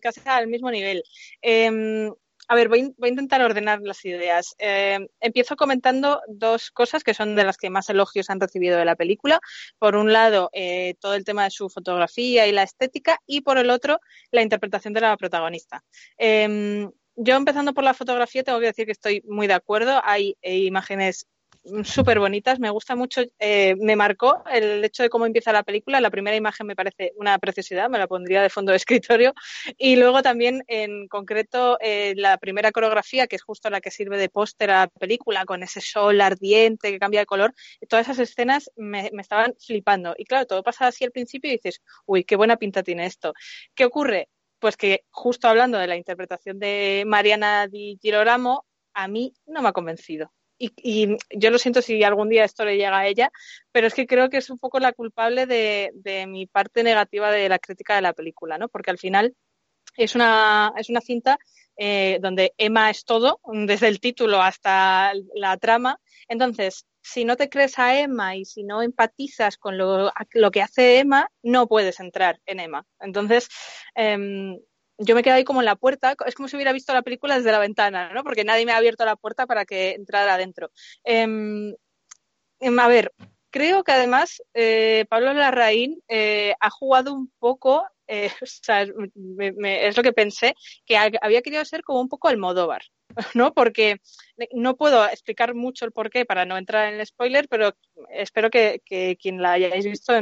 casi 0.00 0.20
al 0.24 0.48
mismo 0.48 0.70
nivel. 0.70 1.02
Eh, 1.42 2.10
a 2.48 2.54
ver, 2.54 2.68
voy, 2.68 2.94
a 3.00 3.08
intentar 3.08 3.42
ordenar 3.42 3.80
las 3.82 4.04
ideas. 4.04 4.54
Eh, 4.58 4.98
empiezo 5.20 5.56
comentando 5.56 6.20
dos 6.28 6.70
cosas 6.70 7.02
que 7.02 7.14
son 7.14 7.34
de 7.34 7.44
las 7.44 7.56
que 7.56 7.70
más 7.70 7.90
elogios 7.90 8.30
han 8.30 8.40
recibido 8.40 8.78
de 8.78 8.84
la 8.84 8.96
película. 8.96 9.40
Por 9.78 9.96
un 9.96 10.12
lado, 10.12 10.50
eh, 10.52 10.94
todo 11.00 11.14
el 11.14 11.24
tema 11.24 11.44
de 11.44 11.50
su 11.50 11.68
fotografía 11.68 12.46
y 12.46 12.52
la 12.52 12.62
estética, 12.62 13.18
y 13.26 13.40
por 13.40 13.58
el 13.58 13.70
otro, 13.70 13.98
la 14.30 14.42
interpretación 14.42 14.94
de 14.94 15.00
la 15.00 15.16
protagonista. 15.16 15.82
Eh, 16.18 16.88
yo 17.16 17.34
empezando 17.34 17.72
por 17.72 17.82
la 17.82 17.94
fotografía 17.94 18.44
tengo 18.44 18.60
que 18.60 18.66
decir 18.66 18.84
que 18.84 18.92
estoy 18.92 19.22
muy 19.26 19.46
de 19.46 19.54
acuerdo. 19.54 20.00
Hay 20.04 20.36
eh, 20.42 20.58
imágenes 20.58 21.26
súper 21.84 22.18
bonitas, 22.18 22.58
me 22.58 22.70
gusta 22.70 22.96
mucho, 22.96 23.22
eh, 23.38 23.74
me 23.78 23.96
marcó 23.96 24.42
el 24.50 24.84
hecho 24.84 25.02
de 25.02 25.08
cómo 25.08 25.26
empieza 25.26 25.52
la 25.52 25.62
película, 25.62 26.00
la 26.00 26.10
primera 26.10 26.36
imagen 26.36 26.66
me 26.66 26.76
parece 26.76 27.12
una 27.16 27.38
preciosidad, 27.38 27.90
me 27.90 27.98
la 27.98 28.06
pondría 28.06 28.42
de 28.42 28.50
fondo 28.50 28.72
de 28.72 28.76
escritorio, 28.76 29.34
y 29.76 29.96
luego 29.96 30.22
también 30.22 30.64
en 30.68 31.08
concreto 31.08 31.78
eh, 31.80 32.14
la 32.16 32.38
primera 32.38 32.72
coreografía, 32.72 33.26
que 33.26 33.36
es 33.36 33.42
justo 33.42 33.70
la 33.70 33.80
que 33.80 33.90
sirve 33.90 34.18
de 34.18 34.28
póster 34.28 34.70
a 34.70 34.80
la 34.80 34.86
película, 34.88 35.44
con 35.44 35.62
ese 35.62 35.80
sol 35.80 36.20
ardiente 36.20 36.90
que 36.90 36.98
cambia 36.98 37.20
de 37.20 37.26
color, 37.26 37.54
todas 37.88 38.06
esas 38.06 38.18
escenas 38.18 38.70
me, 38.76 39.10
me 39.12 39.22
estaban 39.22 39.54
flipando, 39.58 40.14
y 40.16 40.24
claro, 40.24 40.46
todo 40.46 40.62
pasa 40.62 40.86
así 40.86 41.04
al 41.04 41.12
principio 41.12 41.50
y 41.50 41.56
dices, 41.56 41.82
uy, 42.06 42.24
qué 42.24 42.36
buena 42.36 42.56
pinta 42.56 42.82
tiene 42.82 43.06
esto. 43.06 43.34
¿Qué 43.74 43.84
ocurre? 43.84 44.28
Pues 44.58 44.76
que 44.76 45.04
justo 45.10 45.48
hablando 45.48 45.78
de 45.78 45.86
la 45.86 45.96
interpretación 45.96 46.58
de 46.58 47.04
Mariana 47.06 47.66
Di 47.68 47.98
Girolamo, 48.00 48.64
a 48.94 49.08
mí 49.08 49.34
no 49.46 49.62
me 49.62 49.68
ha 49.68 49.72
convencido 49.72 50.32
y, 50.58 50.72
y, 50.76 51.16
yo 51.30 51.50
lo 51.50 51.58
siento 51.58 51.82
si 51.82 52.02
algún 52.02 52.28
día 52.28 52.44
esto 52.44 52.64
le 52.64 52.76
llega 52.76 52.98
a 52.98 53.06
ella, 53.06 53.30
pero 53.72 53.86
es 53.86 53.94
que 53.94 54.06
creo 54.06 54.30
que 54.30 54.38
es 54.38 54.50
un 54.50 54.58
poco 54.58 54.78
la 54.78 54.92
culpable 54.92 55.46
de, 55.46 55.90
de 55.94 56.26
mi 56.26 56.46
parte 56.46 56.82
negativa 56.82 57.30
de 57.30 57.48
la 57.48 57.58
crítica 57.58 57.96
de 57.96 58.02
la 58.02 58.12
película, 58.12 58.58
¿no? 58.58 58.68
Porque 58.68 58.90
al 58.90 58.98
final 58.98 59.34
es 59.96 60.14
una, 60.14 60.72
es 60.76 60.88
una 60.88 61.00
cinta 61.00 61.38
eh, 61.76 62.18
donde 62.20 62.54
Emma 62.56 62.90
es 62.90 63.04
todo, 63.04 63.40
desde 63.44 63.88
el 63.88 64.00
título 64.00 64.40
hasta 64.40 65.12
la 65.34 65.56
trama. 65.58 66.00
Entonces, 66.28 66.86
si 67.02 67.24
no 67.24 67.36
te 67.36 67.48
crees 67.48 67.78
a 67.78 67.98
Emma 67.98 68.36
y 68.36 68.44
si 68.44 68.64
no 68.64 68.82
empatizas 68.82 69.58
con 69.58 69.78
lo, 69.78 70.10
lo 70.32 70.50
que 70.50 70.62
hace 70.62 70.98
Emma, 70.98 71.30
no 71.42 71.66
puedes 71.66 72.00
entrar 72.00 72.40
en 72.46 72.60
Emma. 72.60 72.84
Entonces, 73.00 73.48
eh, 73.94 74.58
yo 74.98 75.14
me 75.14 75.22
quedo 75.22 75.34
ahí 75.34 75.44
como 75.44 75.60
en 75.60 75.66
la 75.66 75.76
puerta, 75.76 76.14
es 76.26 76.34
como 76.34 76.48
si 76.48 76.56
hubiera 76.56 76.72
visto 76.72 76.92
la 76.92 77.02
película 77.02 77.36
desde 77.36 77.52
la 77.52 77.58
ventana, 77.58 78.12
¿no? 78.12 78.24
Porque 78.24 78.44
nadie 78.44 78.66
me 78.66 78.72
ha 78.72 78.76
abierto 78.76 79.04
la 79.04 79.16
puerta 79.16 79.46
para 79.46 79.64
que 79.64 79.92
entrara 79.92 80.34
adentro. 80.34 80.70
Eh, 81.04 81.74
a 82.78 82.88
ver, 82.88 83.12
creo 83.56 83.84
que 83.84 83.92
además 83.92 84.42
eh, 84.52 85.06
Pablo 85.08 85.32
Larraín 85.32 86.02
eh, 86.08 86.54
ha 86.60 86.68
jugado 86.68 87.14
un 87.14 87.32
poco, 87.38 87.86
eh, 88.06 88.30
o 88.42 88.46
sea, 88.46 88.86
me, 89.14 89.86
es 89.86 89.96
lo 89.96 90.02
que 90.02 90.12
pensé, 90.12 90.54
que 90.84 90.96
había 90.96 91.42
querido 91.42 91.64
ser 91.64 91.82
como 91.82 92.00
un 92.00 92.08
poco 92.08 92.28
el 92.28 92.36
Modóvar, 92.36 92.82
¿no? 93.34 93.52
Porque 93.52 94.00
no 94.52 94.76
puedo 94.76 95.06
explicar 95.06 95.54
mucho 95.54 95.84
el 95.84 95.92
porqué 95.92 96.24
para 96.24 96.44
no 96.44 96.56
entrar 96.56 96.92
en 96.92 97.00
el 97.00 97.06
spoiler, 97.06 97.48
pero 97.48 97.74
espero 98.10 98.50
que, 98.50 98.82
que 98.84 99.16
quien 99.20 99.40
la 99.40 99.52
hayáis 99.52 99.84
visto 99.84 100.12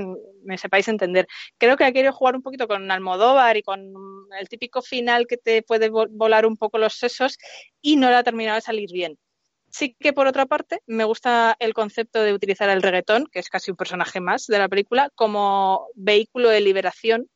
me 0.44 0.58
sepáis 0.58 0.88
entender. 0.88 1.26
Creo 1.58 1.76
que 1.76 1.84
ha 1.84 1.92
querido 1.92 2.12
jugar 2.12 2.36
un 2.36 2.42
poquito 2.42 2.68
con 2.68 2.90
Almodóvar 2.90 3.56
y 3.56 3.62
con 3.62 3.92
el 4.38 4.48
típico 4.48 4.82
final 4.82 5.26
que 5.26 5.36
te 5.36 5.62
puede 5.62 5.88
volar 5.90 6.46
un 6.46 6.56
poco 6.56 6.78
los 6.78 6.94
sesos 6.94 7.38
y 7.80 7.96
no 7.96 8.08
le 8.10 8.16
ha 8.16 8.22
terminado 8.22 8.56
de 8.56 8.62
salir 8.62 8.90
bien. 8.92 9.18
Sí 9.70 9.96
que 9.98 10.12
por 10.12 10.28
otra 10.28 10.46
parte 10.46 10.80
me 10.86 11.02
gusta 11.02 11.56
el 11.58 11.74
concepto 11.74 12.22
de 12.22 12.32
utilizar 12.32 12.70
el 12.70 12.82
reggaetón, 12.82 13.26
que 13.26 13.40
es 13.40 13.48
casi 13.48 13.72
un 13.72 13.76
personaje 13.76 14.20
más 14.20 14.46
de 14.46 14.58
la 14.58 14.68
película, 14.68 15.10
como 15.16 15.88
vehículo 15.96 16.48
de 16.48 16.60
liberación. 16.60 17.28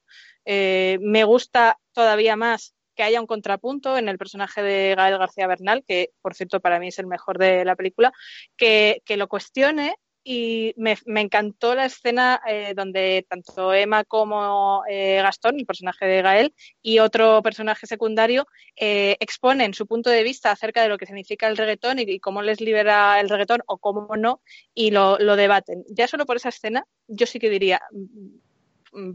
Eh, 0.45 0.99
me 1.01 1.25
gusta 1.25 1.79
todavía 1.93 2.37
más 2.37 2.77
que 2.99 3.05
haya 3.05 3.21
un 3.21 3.29
contrapunto 3.29 3.97
en 3.97 4.09
el 4.09 4.19
personaje 4.19 4.61
de 4.61 4.97
Gael 4.97 5.19
García 5.19 5.47
Bernal, 5.47 5.85
que 5.87 6.11
por 6.21 6.35
cierto 6.35 6.59
para 6.59 6.81
mí 6.81 6.89
es 6.89 6.99
el 6.99 7.07
mejor 7.07 7.39
de 7.39 7.65
la 7.65 7.77
película, 7.77 8.13
que, 8.57 9.03
que 9.05 9.17
lo 9.17 9.29
cuestione 9.29 9.95
y 10.25 10.75
me, 10.77 10.97
encantó 11.07 11.77
la 11.77 11.85
escena 11.85 12.41
eh, 12.45 12.75
donde 12.75 13.25
tanto 13.31 13.73
Emma 13.73 14.03
como 14.03 14.83
eh, 14.91 15.21
Gastón, 15.23 15.61
el 15.61 15.65
personaje 15.65 16.07
de 16.07 16.23
Gael, 16.23 16.55
y 16.83 16.99
otro 16.99 17.41
personaje 17.41 17.87
secundario 17.87 18.49
eh, 18.75 19.17
exponen 19.21 19.75
su 19.75 19.87
punto 19.87 20.11
de 20.11 20.25
vista 20.25 20.51
acerca 20.51 20.83
de 20.83 20.89
lo 20.89 20.99
que 20.99 21.07
significa 21.07 21.47
el 21.47 21.57
reggaetón 21.57 22.01
y, 22.01 22.19
cómo 22.19 22.43
les 22.43 22.61
libera 22.61 23.21
el 23.21 23.29
reggaetón 23.29 23.61
o 23.67 23.79
cómo 23.79 24.17
no, 24.17 24.43
y 24.75 24.91
lo, 24.91 25.19
lo, 25.19 25.37
debaten. 25.37 25.85
Ya 25.89 26.09
solo 26.09 26.27
por 26.27 26.37
esa 26.37 26.49
escena, 26.49 26.85
yo 27.07 27.27
sí 27.27 27.39
que 27.39 27.49
diría, 27.49 27.81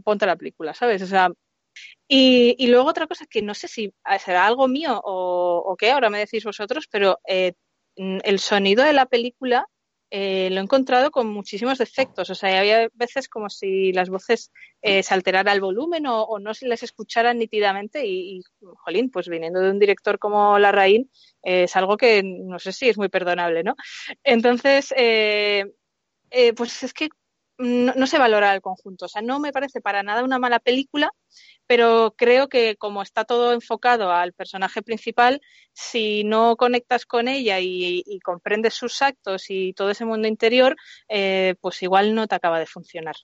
ponte 0.02 0.24
la 0.24 0.36
película, 0.36 0.72
¿sabes? 0.72 1.02
O 1.02 1.06
sea, 1.06 1.28
y, 2.08 2.54
y, 2.58 2.66
luego 2.68 2.88
otra 2.88 3.06
cosa 3.06 3.26
que 3.26 3.42
no 3.42 3.54
sé 3.54 3.68
si 3.68 3.92
será 4.18 4.46
algo 4.46 4.68
mío 4.68 5.00
o, 5.04 5.76
qué, 5.78 5.90
ahora 5.90 6.10
me 6.10 6.18
decís 6.18 6.44
vosotros, 6.44 6.86
pero 6.90 7.18
eh, 7.26 7.52
el 7.96 8.38
sonido 8.38 8.84
de 8.84 8.92
la 8.92 9.06
película 9.06 9.66
eh, 10.16 10.48
lo 10.50 10.60
he 10.60 10.62
encontrado 10.62 11.10
con 11.10 11.26
muchísimos 11.26 11.78
defectos. 11.78 12.30
O 12.30 12.34
sea, 12.36 12.60
había 12.60 12.88
veces 12.92 13.28
como 13.28 13.50
si 13.50 13.92
las 13.92 14.10
voces 14.10 14.52
eh, 14.80 15.02
se 15.02 15.12
alterara 15.12 15.52
el 15.52 15.60
volumen 15.60 16.06
o, 16.06 16.38
no 16.38 16.54
se 16.54 16.68
les 16.68 16.84
escucharan 16.84 17.38
nítidamente 17.38 18.06
y, 18.06 18.38
y, 18.38 18.42
jolín, 18.84 19.10
pues 19.10 19.28
viniendo 19.28 19.60
de 19.60 19.70
un 19.70 19.80
director 19.80 20.20
como 20.20 20.56
Larraín, 20.58 21.10
eh, 21.42 21.64
es 21.64 21.74
algo 21.74 21.96
que 21.96 22.22
no 22.22 22.60
sé 22.60 22.72
si 22.72 22.88
es 22.88 22.96
muy 22.96 23.08
perdonable, 23.08 23.64
¿no? 23.64 23.74
Entonces, 24.22 24.94
pues 26.56 26.82
es 26.84 26.94
que 26.94 27.08
no, 27.58 27.94
no, 27.94 28.06
se 28.06 28.18
valora 28.18 28.54
el 28.54 28.60
conjunto. 28.60 29.06
O 29.06 29.08
sea, 29.08 29.20
no 29.22 29.40
me 29.40 29.52
parece 29.52 29.80
para 29.80 30.04
nada 30.04 30.22
una 30.22 30.38
mala 30.38 30.60
película, 30.60 31.10
pero 31.66 32.14
creo 32.16 32.48
que 32.48 32.76
como 32.76 33.02
está 33.02 33.24
todo 33.24 33.52
enfocado 33.52 34.12
al 34.12 34.32
personaje 34.32 34.82
principal, 34.82 35.40
si 35.72 36.24
no 36.24 36.56
conectas 36.56 37.06
con 37.06 37.28
ella 37.28 37.58
y, 37.60 38.02
comprendes 38.22 38.74
sus 38.74 39.02
actos 39.02 39.50
y 39.50 39.72
todo 39.74 39.90
ese 39.90 40.04
mundo 40.04 40.28
interior, 40.28 40.76
eh, 41.08 41.54
pues 41.60 41.82
igual 41.82 42.14
no 42.14 42.26
te 42.26 42.34
acaba 42.34 42.58
de 42.58 42.66
funcionar. 42.66 43.16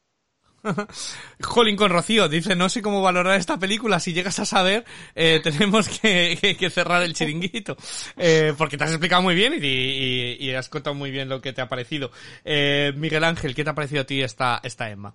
Jolín 1.43 1.76
con 1.76 1.91
Rocío 1.91 2.28
dice, 2.28 2.55
no 2.55 2.68
sé 2.68 2.82
cómo 2.82 3.03
valorar 3.03 3.38
esta 3.38 3.59
película, 3.59 4.01
si 4.01 4.12
llegas 4.12 4.38
a 4.38 4.45
saber, 4.45 4.84
eh, 5.14 5.41
tenemos 5.43 5.88
que, 5.88 6.70
cerrar 6.70 7.03
el 7.03 7.14
chiringuito, 7.14 7.76
eh, 8.16 8.55
porque 8.57 8.76
te 8.76 8.84
has 8.84 8.91
explicado 8.91 9.22
muy 9.22 9.34
bien 9.34 9.55
y, 9.55 9.66
y, 9.66 10.36
y, 10.41 10.55
has 10.55 10.68
contado 10.68 10.95
muy 10.95 11.11
bien 11.11 11.28
lo 11.28 11.41
que 11.41 11.53
te 11.53 11.61
ha 11.61 11.68
parecido. 11.68 12.11
Eh, 12.45 12.93
Miguel 12.97 13.24
Ángel, 13.24 13.55
¿qué 13.55 13.64
te 13.64 13.70
ha 13.70 13.74
parecido 13.74 14.03
a 14.03 14.07
ti 14.07 14.22
esta, 14.22 14.61
esta 14.62 14.91
Emma? 14.91 15.14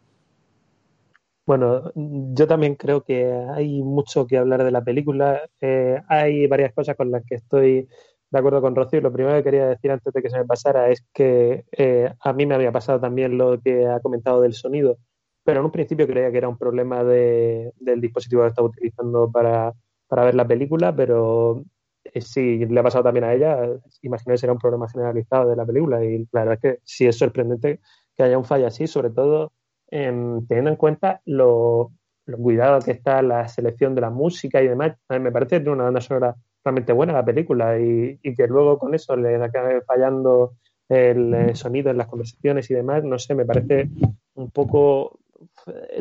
Bueno, 1.46 1.92
yo 1.96 2.48
también 2.48 2.76
creo 2.76 3.04
que 3.04 3.32
hay 3.54 3.84
mucho 3.84 4.26
que 4.26 4.38
hablar 4.38 4.64
de 4.64 4.72
la 4.72 4.84
película. 4.84 5.48
Eh, 5.62 6.02
hay 6.08 6.48
varias 6.48 6.74
cosas 6.74 6.96
con 6.96 7.12
las 7.12 7.24
que 7.26 7.36
estoy 7.36 7.88
de 8.32 8.40
acuerdo 8.40 8.62
con 8.62 8.76
Rocío. 8.76 9.00
Lo 9.02 9.12
primero 9.14 9.36
que 9.38 9.44
quería 9.44 9.68
decir 9.68 9.92
antes 9.92 10.12
de 10.12 10.22
que 10.24 10.30
se 10.32 10.40
me 10.40 10.46
pasara 10.46 10.90
es 10.90 11.06
que 11.14 11.66
eh, 11.72 12.12
a 12.20 12.34
mí 12.34 12.46
me 12.48 12.56
había 12.56 12.72
pasado 12.72 13.00
también 13.00 13.38
lo 13.38 13.62
que 13.62 13.86
ha 13.88 14.00
comentado 14.00 14.42
del 14.42 14.54
sonido, 14.54 14.98
pero 15.44 15.60
en 15.60 15.66
un 15.66 15.72
principio 15.72 16.08
creía 16.08 16.32
que 16.32 16.38
era 16.40 16.50
un 16.50 16.58
problema 16.58 17.04
de, 17.04 17.72
del 17.80 18.02
dispositivo 18.02 18.42
que 18.42 18.48
estaba 18.50 18.68
utilizando 18.68 19.32
para, 19.32 19.72
para 20.08 20.26
ver 20.26 20.34
la 20.36 20.48
película, 20.48 20.96
pero 20.96 21.64
eh, 22.06 22.22
sí, 22.22 22.66
le 22.66 22.80
ha 22.80 22.84
pasado 22.84 23.04
también 23.04 23.24
a 23.26 23.34
ella. 23.36 23.60
Imagino 24.02 24.34
que 24.34 24.38
será 24.40 24.54
un 24.54 24.60
problema 24.60 24.90
generalizado 24.90 25.48
de 25.50 25.56
la 25.56 25.66
película 25.66 26.04
y 26.04 26.28
la 26.32 26.42
verdad 26.46 26.54
es 26.56 26.60
que 26.62 26.80
sí 26.84 27.06
es 27.06 27.18
sorprendente 27.20 27.82
que 28.16 28.24
haya 28.24 28.38
un 28.38 28.46
fallo 28.46 28.66
así, 28.68 28.88
sobre 28.88 29.12
todo 29.12 29.52
eh, 29.96 30.42
teniendo 30.48 30.72
en 30.72 30.76
cuenta 30.76 31.22
lo, 31.26 31.92
lo, 32.26 32.38
cuidado 32.38 32.80
que 32.82 32.92
está 32.92 33.22
la 33.22 33.48
selección 33.48 33.96
de 33.96 34.02
la 34.02 34.10
música 34.10 34.62
y 34.62 34.68
demás. 34.68 34.98
A 35.08 35.14
mí 35.14 35.20
me 35.22 35.32
parece 35.32 35.58
que 35.58 35.60
tiene 35.62 35.72
una 35.72 35.86
banda 35.86 36.02
sonora 36.02 36.36
realmente 36.64 36.92
buena 36.92 37.14
la 37.14 37.24
película 37.24 37.80
y, 37.80 38.20
y 38.22 38.36
que 38.36 38.48
luego 38.48 38.78
con 38.78 38.94
eso 38.94 39.16
le 39.16 39.36
acabe 39.42 39.82
fallando 39.82 40.56
el, 40.90 41.34
el 41.34 41.56
sonido 41.56 41.92
en 41.92 41.98
las 41.98 42.08
conversaciones 42.08 42.70
y 42.70 42.74
demás, 42.74 43.04
no 43.04 43.18
sé, 43.18 43.36
me 43.36 43.46
parece 43.46 43.90
un 44.34 44.52
poco 44.52 45.20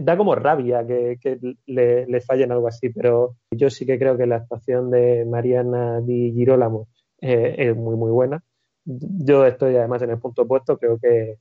da 0.00 0.16
como 0.16 0.34
rabia 0.34 0.84
que, 0.86 1.18
que 1.20 1.38
le, 1.66 2.06
le, 2.06 2.20
fallen 2.20 2.52
algo 2.52 2.68
así, 2.68 2.88
pero 2.90 3.36
yo 3.50 3.70
sí 3.70 3.86
que 3.86 3.98
creo 3.98 4.16
que 4.16 4.26
la 4.26 4.36
actuación 4.36 4.90
de 4.90 5.24
Mariana 5.24 6.00
Di 6.00 6.32
Girolamo 6.32 6.88
eh, 7.20 7.54
es 7.58 7.76
muy, 7.76 7.96
muy 7.96 8.10
buena. 8.10 8.42
Yo 8.84 9.46
estoy 9.46 9.76
además 9.76 10.02
en 10.02 10.10
el 10.10 10.18
punto 10.18 10.42
opuesto, 10.42 10.78
creo 10.78 10.98
que 10.98 11.38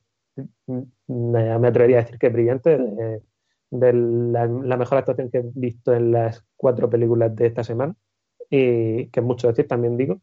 me 1.06 1.68
atrevería 1.68 1.98
a 1.98 2.02
decir 2.02 2.18
que 2.18 2.28
brillante, 2.28 2.78
de, 2.78 3.22
de 3.70 3.92
la, 3.92 4.76
mejor 4.76 4.98
actuación 4.98 5.30
que 5.30 5.38
he 5.38 5.50
visto 5.54 5.94
en 5.94 6.12
las 6.12 6.44
cuatro 6.56 6.88
películas 6.88 7.34
de 7.34 7.46
esta 7.46 7.64
semana, 7.64 7.94
y 8.50 9.06
que 9.08 9.20
es 9.20 9.26
mucho 9.26 9.48
decir, 9.48 9.66
también 9.66 9.96
digo. 9.96 10.20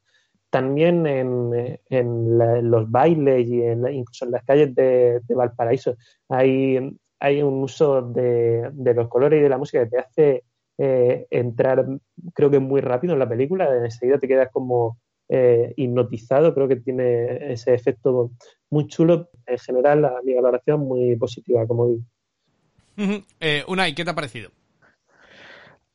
También 0.50 1.08
en, 1.08 1.80
en, 1.90 2.70
los 2.70 2.92
bailes 2.92 3.48
y 3.48 3.62
en, 3.62 3.88
incluso 3.88 4.26
en 4.26 4.32
las 4.32 4.44
calles 4.44 4.76
de, 4.76 5.22
de 5.26 5.36
Valparaíso 5.36 5.96
hay 6.28 6.78
hay 7.22 7.44
un 7.44 7.62
uso 7.64 8.02
de, 8.02 8.72
de, 8.74 8.94
los 8.96 9.08
colores 9.08 9.40
y 9.40 9.44
de 9.44 9.50
la 9.50 9.60
música 9.60 9.84
que 9.84 9.90
te 9.92 10.00
hace 10.00 10.44
eh, 10.80 11.28
entrar, 11.30 11.86
creo 12.34 12.50
que 12.50 12.58
muy 12.58 12.82
rápido 12.82 13.14
en 13.14 13.20
la 13.20 13.30
película, 13.30 13.70
enseguida 13.86 14.18
te 14.18 14.28
quedas 14.28 14.50
como 14.52 14.98
eh, 15.30 15.72
hipnotizado, 15.78 16.56
creo 16.56 16.68
que 16.68 16.78
tiene 16.78 17.54
ese 17.54 17.76
efecto 17.76 18.32
muy 18.72 18.88
chulo. 18.88 19.30
En 19.46 19.60
general, 19.60 20.06
a 20.06 20.22
mi 20.24 20.34
valoración 20.34 20.82
muy 20.82 21.16
positiva, 21.18 21.68
como 21.68 21.88
digo. 21.88 22.02
Uh 22.98 23.02
-huh. 23.04 23.26
eh, 23.40 23.64
Unai, 23.68 23.94
¿qué 23.94 24.04
te 24.04 24.12
ha 24.12 24.16
parecido? 24.16 24.52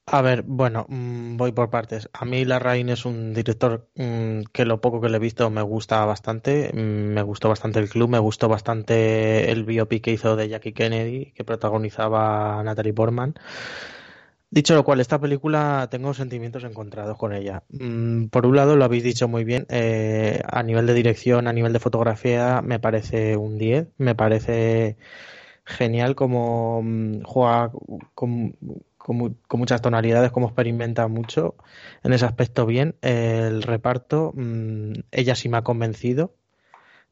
A 0.09 0.23
ver, 0.23 0.43
bueno, 0.47 0.87
mm, 0.89 1.37
voy 1.37 1.51
por 1.51 1.69
partes. 1.69 2.09
A 2.13 2.25
mí 2.25 2.45
Larraín 2.45 2.91
es 2.91 3.05
un 3.05 3.35
director 3.35 3.89
mm, 3.97 4.43
que 4.53 4.65
lo 4.65 4.81
poco 4.81 5.01
que 5.01 5.09
le 5.09 5.17
he 5.17 5.21
visto 5.21 5.51
me 5.51 5.63
gusta 5.63 6.05
bastante. 6.05 6.71
Mm, 6.73 7.13
Me 7.15 7.23
gustó 7.23 7.49
bastante 7.49 7.81
el 7.81 7.89
club, 7.89 8.11
me 8.11 8.19
gustó 8.21 8.49
bastante 8.49 9.51
el 9.51 9.65
biopic 9.65 10.05
que 10.05 10.13
hizo 10.13 10.37
de 10.37 10.49
Jackie 10.49 10.73
Kennedy, 10.73 11.33
que 11.33 11.43
protagonizaba 11.45 12.63
Natalie 12.63 12.95
Portman. 12.95 13.35
Dicho 14.57 14.75
lo 14.75 14.85
cual, 14.85 15.01
esta 15.01 15.21
película 15.21 15.87
tengo 15.91 16.15
sentimientos 16.15 16.65
encontrados 16.65 17.19
con 17.19 17.35
ella. 17.35 17.63
Mm, 17.69 18.29
Por 18.29 18.47
un 18.47 18.57
lado, 18.57 18.75
lo 18.75 18.87
habéis 18.87 19.03
dicho 19.05 19.29
muy 19.29 19.45
bien, 19.45 19.67
eh, 19.69 20.41
a 20.51 20.63
nivel 20.63 20.87
de 20.87 20.95
dirección, 20.95 21.47
a 21.47 21.53
nivel 21.53 21.75
de 21.75 21.79
fotografía, 21.79 22.63
me 22.63 22.81
parece 22.81 23.37
un 23.37 23.59
10, 23.59 23.89
me 23.99 24.15
parece 24.15 24.97
genial 25.67 26.15
como 26.15 26.81
mm, 26.83 27.23
juega 27.25 27.71
con, 28.15 28.57
con 28.97 29.17
mu- 29.17 29.35
con 29.47 29.61
muchas 29.61 29.83
tonalidades, 29.83 30.31
como 30.33 30.47
experimenta 30.47 31.07
mucho 31.09 31.57
en 32.03 32.15
ese 32.15 32.25
aspecto 32.25 32.65
bien. 32.67 32.97
El 33.03 33.63
reparto, 33.63 34.33
mm, 34.35 34.93
ella 35.11 35.35
sí 35.35 35.49
me 35.51 35.59
ha 35.59 35.63
convencido. 35.65 36.35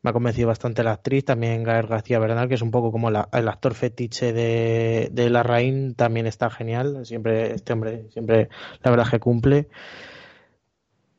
Me 0.04 0.10
ha 0.10 0.12
convencido 0.12 0.48
bastante 0.48 0.84
la 0.84 0.92
actriz, 0.92 1.24
también 1.24 1.64
Gael 1.64 1.86
García 1.88 2.18
Bernal, 2.20 2.46
que 2.48 2.54
es 2.54 2.62
un 2.62 2.70
poco 2.70 2.92
como 2.92 3.10
la- 3.10 3.28
el 3.32 3.48
actor 3.48 3.74
fetiche 3.74 4.32
de, 4.32 5.08
de 5.10 5.30
Larraín, 5.30 5.94
también 5.96 6.26
está 6.26 6.50
genial. 6.50 7.04
Siempre, 7.06 7.54
este 7.54 7.72
hombre, 7.72 8.06
siempre 8.12 8.48
la 8.82 8.90
verdad 8.90 9.10
que 9.10 9.18
cumple. 9.18 9.68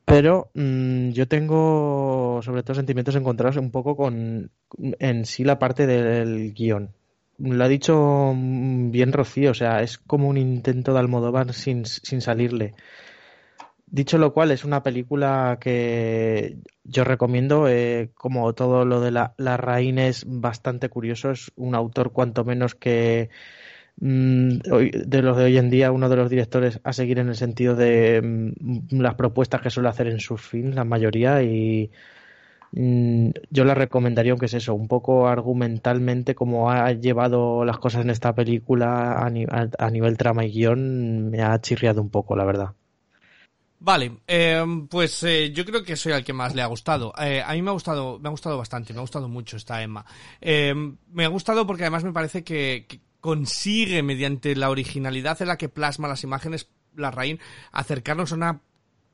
Pero 0.04 0.50
mm, 0.54 1.10
yo 1.10 1.26
tengo 1.26 2.40
sobre 2.42 2.62
todo 2.62 2.76
sentimientos 2.76 3.16
encontrados 3.16 3.56
un 3.56 3.70
poco 3.72 3.96
con 3.96 4.50
en 5.00 5.24
sí 5.24 5.42
la 5.44 5.58
parte 5.58 5.86
del 5.86 6.52
guion. 6.54 6.90
Lo 7.38 7.64
ha 7.64 7.68
dicho 7.68 8.32
mm, 8.34 8.90
bien 8.92 9.12
Rocío, 9.12 9.50
o 9.50 9.54
sea, 9.54 9.82
es 9.82 9.98
como 9.98 10.28
un 10.28 10.38
intento 10.38 10.92
de 10.92 11.00
Almodóvar 11.00 11.52
sin, 11.52 11.84
sin 11.86 12.20
salirle. 12.20 12.74
Dicho 13.88 14.18
lo 14.18 14.32
cual, 14.34 14.50
es 14.50 14.64
una 14.64 14.82
película 14.82 15.58
que 15.60 16.58
yo 16.84 17.04
recomiendo, 17.04 17.68
eh, 17.68 18.10
como 18.14 18.52
todo 18.52 18.84
lo 18.84 19.00
de 19.00 19.12
la, 19.12 19.34
la 19.38 19.56
Raín 19.56 19.98
es 20.00 20.24
bastante 20.26 20.88
curioso, 20.88 21.30
es 21.30 21.52
un 21.56 21.74
autor 21.76 22.12
cuanto 22.12 22.44
menos 22.44 22.74
que 22.74 23.30
mm, 24.00 24.58
de 25.06 25.22
los 25.22 25.36
de 25.38 25.44
hoy 25.44 25.58
en 25.58 25.70
día, 25.70 25.92
uno 25.92 26.08
de 26.08 26.16
los 26.16 26.30
directores 26.30 26.80
a 26.84 26.92
seguir 26.92 27.18
en 27.20 27.28
el 27.28 27.36
sentido 27.36 27.76
de 27.76 28.22
mm, 28.22 29.00
las 29.00 29.14
propuestas 29.16 29.62
que 29.62 29.70
suele 29.70 29.88
hacer 29.88 30.08
en 30.08 30.20
sus 30.20 30.42
films, 30.42 30.74
la 30.74 30.84
mayoría, 30.84 31.42
y 31.42 31.90
mm, 32.72 33.30
yo 33.50 33.64
la 33.64 33.74
recomendaría, 33.74 34.32
aunque 34.32 34.46
es 34.46 34.54
eso, 34.54 34.74
un 34.74 34.88
poco 34.88 35.28
argumentalmente, 35.28 36.34
como 36.34 36.70
ha 36.70 36.92
llevado 36.92 37.64
las 37.64 37.78
cosas 37.78 38.02
en 38.04 38.10
esta 38.10 38.34
película 38.34 39.12
a- 39.18 39.26
a 39.78 39.90
nivel 39.90 40.16
trama 40.18 40.44
y 40.46 40.52
guion, 40.52 41.30
me 41.30 41.42
ha 41.42 41.60
chirriado 41.60 42.02
un 42.02 42.10
poco, 42.10 42.36
la 42.36 42.44
verdad. 42.44 42.74
Vale, 43.78 44.20
eh, 44.26 44.64
pues 44.88 45.22
eh, 45.22 45.52
yo 45.52 45.64
creo 45.64 45.82
que 45.82 45.96
soy 45.96 46.12
al 46.12 46.24
que 46.24 46.32
más 46.32 46.54
le 46.54 46.62
ha 46.62 46.66
gustado. 46.66 47.12
Eh, 47.18 47.42
a 47.44 47.52
mí 47.52 47.62
me 47.62 47.70
ha 47.70 47.74
gustado, 47.74 48.18
me 48.18 48.28
ha 48.28 48.30
gustado 48.30 48.56
bastante, 48.56 48.92
me 48.92 49.00
ha 49.00 49.02
gustado 49.02 49.28
mucho 49.28 49.56
esta 49.56 49.82
Emma. 49.82 50.04
Eh, 50.40 50.74
me 51.12 51.24
ha 51.24 51.28
gustado 51.28 51.66
porque 51.66 51.82
además 51.82 52.04
me 52.04 52.12
parece 52.12 52.42
que, 52.42 52.86
consigue, 53.20 54.02
mediante 54.02 54.54
la 54.54 54.70
originalidad 54.70 55.40
en 55.42 55.48
la 55.48 55.58
que 55.58 55.68
plasma 55.68 56.08
las 56.08 56.22
imágenes, 56.24 56.68
la 56.94 57.10
Rain, 57.10 57.38
acercarnos 57.72 58.32
a 58.32 58.34
una 58.36 58.60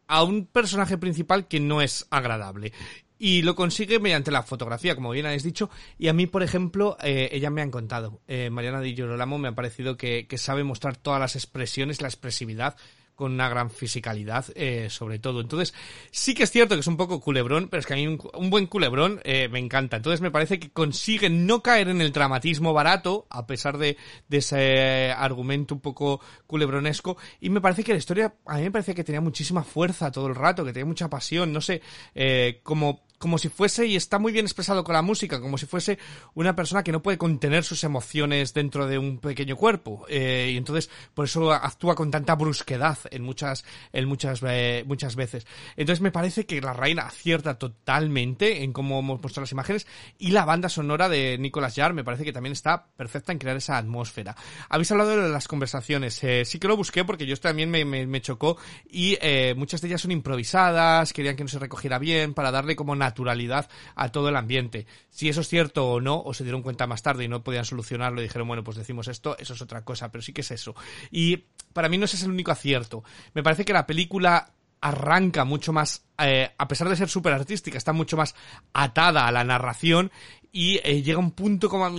a 0.07 0.25
un 0.25 0.45
personaje 0.47 0.99
principal 0.99 1.49
que 1.49 1.59
no 1.59 1.81
es 1.81 2.07
agradable. 2.11 2.73
Y 3.19 3.43
lo 3.43 3.55
consigue 3.55 3.99
mediante 4.01 4.31
la 4.31 4.43
fotografía, 4.43 4.95
como 4.95 5.13
bien 5.13 5.25
habéis 5.25 5.45
dicho. 5.45 5.71
Y 5.97 6.09
a 6.09 6.13
mí, 6.13 6.27
por 6.27 6.43
ejemplo, 6.43 6.99
eh, 7.03 7.31
ella 7.33 7.51
me 7.51 7.63
ha 7.63 7.65
encantado. 7.65 8.21
Eh, 8.27 8.51
Mariana 8.51 8.81
Di 8.81 8.95
Girolamo 8.95 9.39
me 9.39 9.49
ha 9.49 9.55
parecido 9.55 9.97
que, 9.97 10.27
que 10.27 10.39
sabe 10.39 10.65
mostrar 10.65 10.97
todas 10.97 11.21
las 11.21 11.37
expresiones, 11.37 12.03
la 12.03 12.09
expresividad 12.09 12.77
con 13.15 13.33
una 13.33 13.49
gran 13.49 13.71
fisicalidad, 13.71 14.47
eh, 14.55 14.89
sobre 14.91 15.19
todo. 15.19 15.41
Entonces, 15.41 15.75
sí 16.11 16.35
que 16.35 16.45
es 16.45 16.51
cierto 16.51 16.75
que 16.75 16.81
es 16.81 16.87
un 16.87 16.97
poco 16.97 17.21
culebrón, 17.21 17.69
pero 17.69 17.81
es 17.81 17.87
que 17.87 17.93
a 17.95 17.97
mí 17.97 18.07
un, 18.07 18.21
un 18.35 18.51
buen 18.51 18.67
culebrón 18.67 19.21
eh, 19.25 19.49
me 19.49 19.59
encanta. 19.59 19.97
Entonces, 19.97 20.21
me 20.21 20.31
parece 20.31 20.59
que 20.59 20.71
consigue 20.71 21.31
no 21.31 21.63
caer 21.63 21.89
en 21.89 22.01
el 22.01 22.13
dramatismo 22.13 22.73
barato, 22.73 23.27
a 23.31 23.47
pesar 23.47 23.79
de, 23.79 23.97
de 24.29 24.37
ese 24.39 25.13
argumento 25.13 25.75
un 25.75 25.81
poco 25.81 26.21
culebronesco. 26.47 27.17
Y 27.41 27.51
me 27.51 27.61
parece 27.61 27.85
que 27.85 27.93
la 27.93 27.99
historia, 27.99 28.35
a 28.47 28.57
mí 28.57 28.63
me 28.63 28.71
parece 28.71 28.95
que 28.95 29.05
tenía 29.05 29.21
muchísima 29.21 29.63
fuerza 29.63 30.11
todo 30.11 30.27
el 30.27 30.35
rato, 30.35 30.65
que 30.65 30.73
tenía 30.73 30.87
mucha 30.87 31.09
pasión, 31.09 31.53
no 31.53 31.61
sé, 31.61 31.83
eh, 32.15 32.61
como 32.63 33.03
como 33.23 33.39
si 33.39 33.49
fuese, 33.49 33.87
y 33.87 33.95
está 33.95 34.19
muy 34.19 34.33
bien 34.33 34.47
expresado 34.47 34.83
con 34.83 34.95
la 34.95 35.03
música, 35.03 35.41
como 35.41 35.57
si 35.57 35.67
fuese 35.67 35.97
una 36.35 36.57
persona 36.57 36.83
que 36.83 36.91
no 36.91 37.05
puede 37.05 37.19
contener 37.19 37.63
sus 37.63 37.85
emociones 37.85 38.53
dentro 38.53 38.89
de 38.89 38.99
un 38.99 39.19
pequeño 39.19 39.55
cuerpo. 39.55 40.05
Eh, 40.09 40.51
y 40.53 40.57
entonces, 40.57 40.91
por 41.15 41.27
eso 41.27 41.53
actúa 41.53 41.95
con 41.95 42.11
tanta 42.11 42.35
brusquedad 42.35 42.99
en 43.13 43.23
muchas, 43.23 43.65
en 43.93 44.07
muchas, 44.07 44.41
eh, 44.45 44.83
muchas 44.89 45.15
veces. 45.15 45.47
Entonces 45.77 46.01
me 46.01 46.11
parece 46.11 46.47
que 46.47 46.61
la 46.61 46.73
reina 46.73 47.03
acierta 47.03 47.61
totalmente 47.61 48.65
en 48.65 48.73
cómo 48.73 48.99
hemos 48.99 49.21
puesto 49.21 49.41
las 49.41 49.53
imágenes 49.53 49.87
y 50.19 50.33
la 50.33 50.45
banda 50.45 50.69
sonora 50.69 51.09
de 51.09 51.39
Nicolas 51.39 51.77
Jarre 51.77 51.95
me 51.95 52.03
parece 52.03 52.25
que 52.25 52.33
también 52.33 52.55
está 52.55 52.87
perfecta 52.97 53.31
en 53.31 53.39
crear 53.39 53.57
esa 53.57 53.79
atmósfera. 53.79 54.35
Habéis 54.69 54.91
hablado 54.91 55.11
de 55.11 55.29
las 55.29 55.47
conversaciones. 55.47 56.23
Eh, 56.25 56.45
sí 56.45 56.59
que 56.59 56.67
lo 56.67 56.77
busqué 56.77 57.05
porque 57.05 57.25
yo 57.25 57.37
también 57.37 57.71
me, 57.71 57.85
me, 57.85 58.21
chocó 58.21 58.57
y 58.91 59.17
eh, 59.21 59.55
muchas 59.57 59.81
de 59.81 59.87
ellas 59.87 60.01
son 60.01 60.11
improvisadas, 60.11 61.13
querían 61.13 61.37
que 61.37 61.45
no 61.45 61.49
se 61.49 61.61
recogiera 61.61 62.01
bien 62.01 62.35
para 62.35 62.51
darle 62.51 62.75
como 62.75 62.97
naturalidad 63.13 63.69
a 63.95 64.09
todo 64.09 64.31
el 64.31 64.37
ambiente. 64.37 64.87
Si 65.11 65.29
eso 65.29 65.43
es 65.43 65.49
cierto 65.49 65.87
o 65.87 66.01
no, 66.01 66.21
o 66.21 66.35
se 66.35 66.45
dieron 66.45 66.63
cuenta 66.63 66.87
más 66.87 67.03
tarde 67.03 67.25
y 67.25 67.29
no 67.29 67.45
podían 67.45 67.65
solucionarlo 67.65 68.21
y 68.21 68.25
dijeron, 68.25 68.49
bueno, 68.49 68.65
pues 68.65 68.77
decimos 68.77 69.07
esto, 69.09 69.37
eso 69.39 69.55
es 69.55 69.63
otra 69.63 69.85
cosa, 69.85 70.11
pero 70.11 70.23
sí 70.23 70.33
que 70.33 70.41
es 70.41 70.51
eso. 70.51 70.75
Y 71.11 71.45
para 71.73 71.89
mí 71.89 71.99
no 71.99 72.07
ese 72.07 72.17
es 72.17 72.23
el 72.23 72.31
único 72.31 72.51
acierto. 72.51 73.05
Me 73.35 73.43
parece 73.43 73.65
que 73.65 73.73
la 73.73 73.87
película 73.87 74.51
arranca 74.81 75.45
mucho 75.45 75.73
más, 75.73 76.05
eh, 76.19 76.51
a 76.57 76.67
pesar 76.67 76.89
de 76.89 76.97
ser 76.97 77.09
súper 77.09 77.33
artística, 77.35 77.79
está 77.79 77.93
mucho 77.93 78.17
más 78.17 78.35
atada 78.73 79.29
a 79.29 79.33
la 79.33 79.45
narración 79.45 80.11
y 80.51 80.81
eh, 80.83 81.03
llega 81.03 81.19
un 81.19 81.31
punto 81.31 81.69
como 81.69 81.85
a 81.85 81.91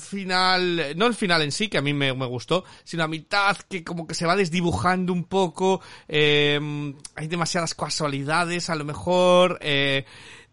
final, 0.00 0.94
no 0.96 1.06
el 1.06 1.14
final 1.14 1.42
en 1.42 1.52
sí, 1.52 1.68
que 1.68 1.78
a 1.78 1.82
mí 1.82 1.92
me, 1.92 2.10
gustó, 2.12 2.64
sino 2.84 3.04
a 3.04 3.08
mitad 3.08 3.56
que 3.68 3.84
como 3.84 4.06
que 4.06 4.14
se 4.14 4.26
va 4.26 4.36
desdibujando 4.36 5.12
un 5.12 5.24
poco, 5.24 5.80
eh, 6.08 6.60
hay 7.14 7.26
demasiadas 7.28 7.74
casualidades 7.74 8.70
a 8.70 8.74
lo 8.74 8.84
mejor, 8.84 9.58
eh, 9.60 10.04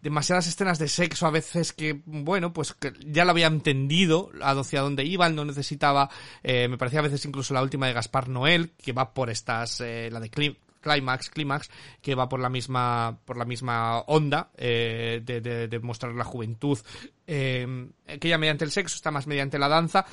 demasiadas 0.02 0.48
escenas 0.48 0.78
de 0.78 0.88
sexo 0.88 1.26
a 1.26 1.30
veces 1.30 1.72
que, 1.72 2.02
bueno, 2.04 2.52
pues 2.52 2.74
que 2.74 2.92
ya 3.06 3.24
lo 3.24 3.30
había 3.30 3.46
entendido 3.46 4.30
hacia 4.42 4.80
dónde 4.80 5.04
iban, 5.04 5.36
no 5.36 5.44
necesitaba, 5.44 6.10
eh, 6.42 6.68
me 6.68 6.76
parecía 6.76 6.98
a 6.98 7.04
veces 7.04 7.24
incluso 7.24 7.54
la 7.54 7.62
última 7.62 7.86
de 7.86 7.92
Gaspar 7.92 8.28
Noel, 8.28 8.72
que 8.82 8.92
va 8.92 9.14
por 9.14 9.30
estas, 9.30 9.80
eh, 9.80 10.10
la 10.12 10.20
de 10.20 10.30
Clim 10.30 10.56
Climax, 10.82 11.30
Climax, 11.30 11.70
que 12.02 12.14
va 12.14 12.28
por 12.28 12.40
la 12.40 12.50
misma, 12.50 13.18
por 13.24 13.38
la 13.38 13.46
misma 13.46 14.00
onda 14.00 14.50
eh, 14.58 15.22
de, 15.24 15.40
de, 15.40 15.68
de, 15.68 15.78
mostrar 15.80 16.12
la 16.12 16.24
juventud, 16.24 16.78
eh, 17.26 17.88
que 18.20 18.28
ya 18.28 18.36
mediante 18.36 18.64
el 18.64 18.70
sexo 18.70 18.96
está 18.96 19.10
más 19.10 19.26
mediante 19.26 19.58
la 19.58 19.68
danza, 19.68 20.04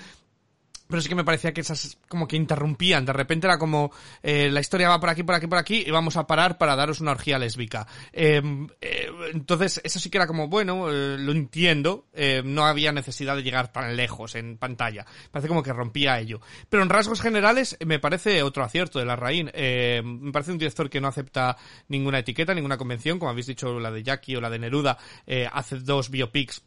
pero 0.90 1.02
sí 1.02 1.10
que 1.10 1.16
me 1.16 1.24
parecía 1.24 1.54
que 1.54 1.62
esas 1.62 1.98
como 2.08 2.28
que 2.28 2.36
interrumpían, 2.36 3.06
de 3.06 3.14
repente 3.14 3.46
era 3.46 3.60
como 3.60 3.92
eh, 4.24 4.50
la 4.52 4.60
historia 4.60 4.90
va 4.90 5.00
por 5.00 5.10
aquí, 5.10 5.24
por 5.24 5.36
aquí, 5.36 5.48
por 5.48 5.60
aquí 5.60 5.84
y 5.86 5.92
vamos 5.92 6.18
a 6.18 6.26
parar 6.26 6.58
para 6.58 6.76
daros 6.76 7.00
una 7.00 7.12
orgía 7.12 7.38
lésbica. 7.38 7.88
Eh, 8.12 8.42
eh, 8.82 9.10
entonces 9.34 9.80
eso 9.84 10.00
sí 10.00 10.10
que 10.10 10.18
era 10.18 10.28
como, 10.28 10.48
bueno, 10.48 10.90
eh, 10.90 11.18
lo 11.20 11.32
entiendo, 11.32 12.08
no 12.44 12.66
había 12.66 12.92
necesidad 12.92 13.36
de 13.36 13.44
llegar 13.44 13.72
tan 13.72 13.96
lejos 13.96 14.36
en 14.36 14.58
pantalla, 14.58 15.06
parece 15.32 15.48
como 15.48 15.64
que 15.64 15.74
rompía 15.74 16.20
ello. 16.20 16.42
Pero 16.70 16.84
en 16.84 16.90
rasgos 16.90 17.22
generales 17.22 17.78
me 17.86 18.00
parece 18.00 18.44
otro 18.44 18.64
acierto 18.64 19.00
de 19.00 19.06
la 19.06 19.16
Raín, 19.16 19.52
me 19.54 20.32
parece 20.32 20.52
un 20.52 20.58
director 20.58 20.90
que 20.90 21.00
no 21.00 21.08
acepta 21.08 21.56
ninguna 21.88 22.20
etiqueta, 22.20 22.54
ninguna 22.54 22.78
convención, 22.78 23.20
como 23.20 23.32
habéis 23.32 23.48
dicho 23.48 23.80
la 23.80 23.92
de 23.92 24.04
Jackie 24.04 24.36
o 24.36 24.42
la 24.42 24.50
de 24.50 24.60
Neruda, 24.60 24.98
eh, 25.28 25.48
hace 25.52 25.80
dos 25.80 26.10
biopics 26.10 26.64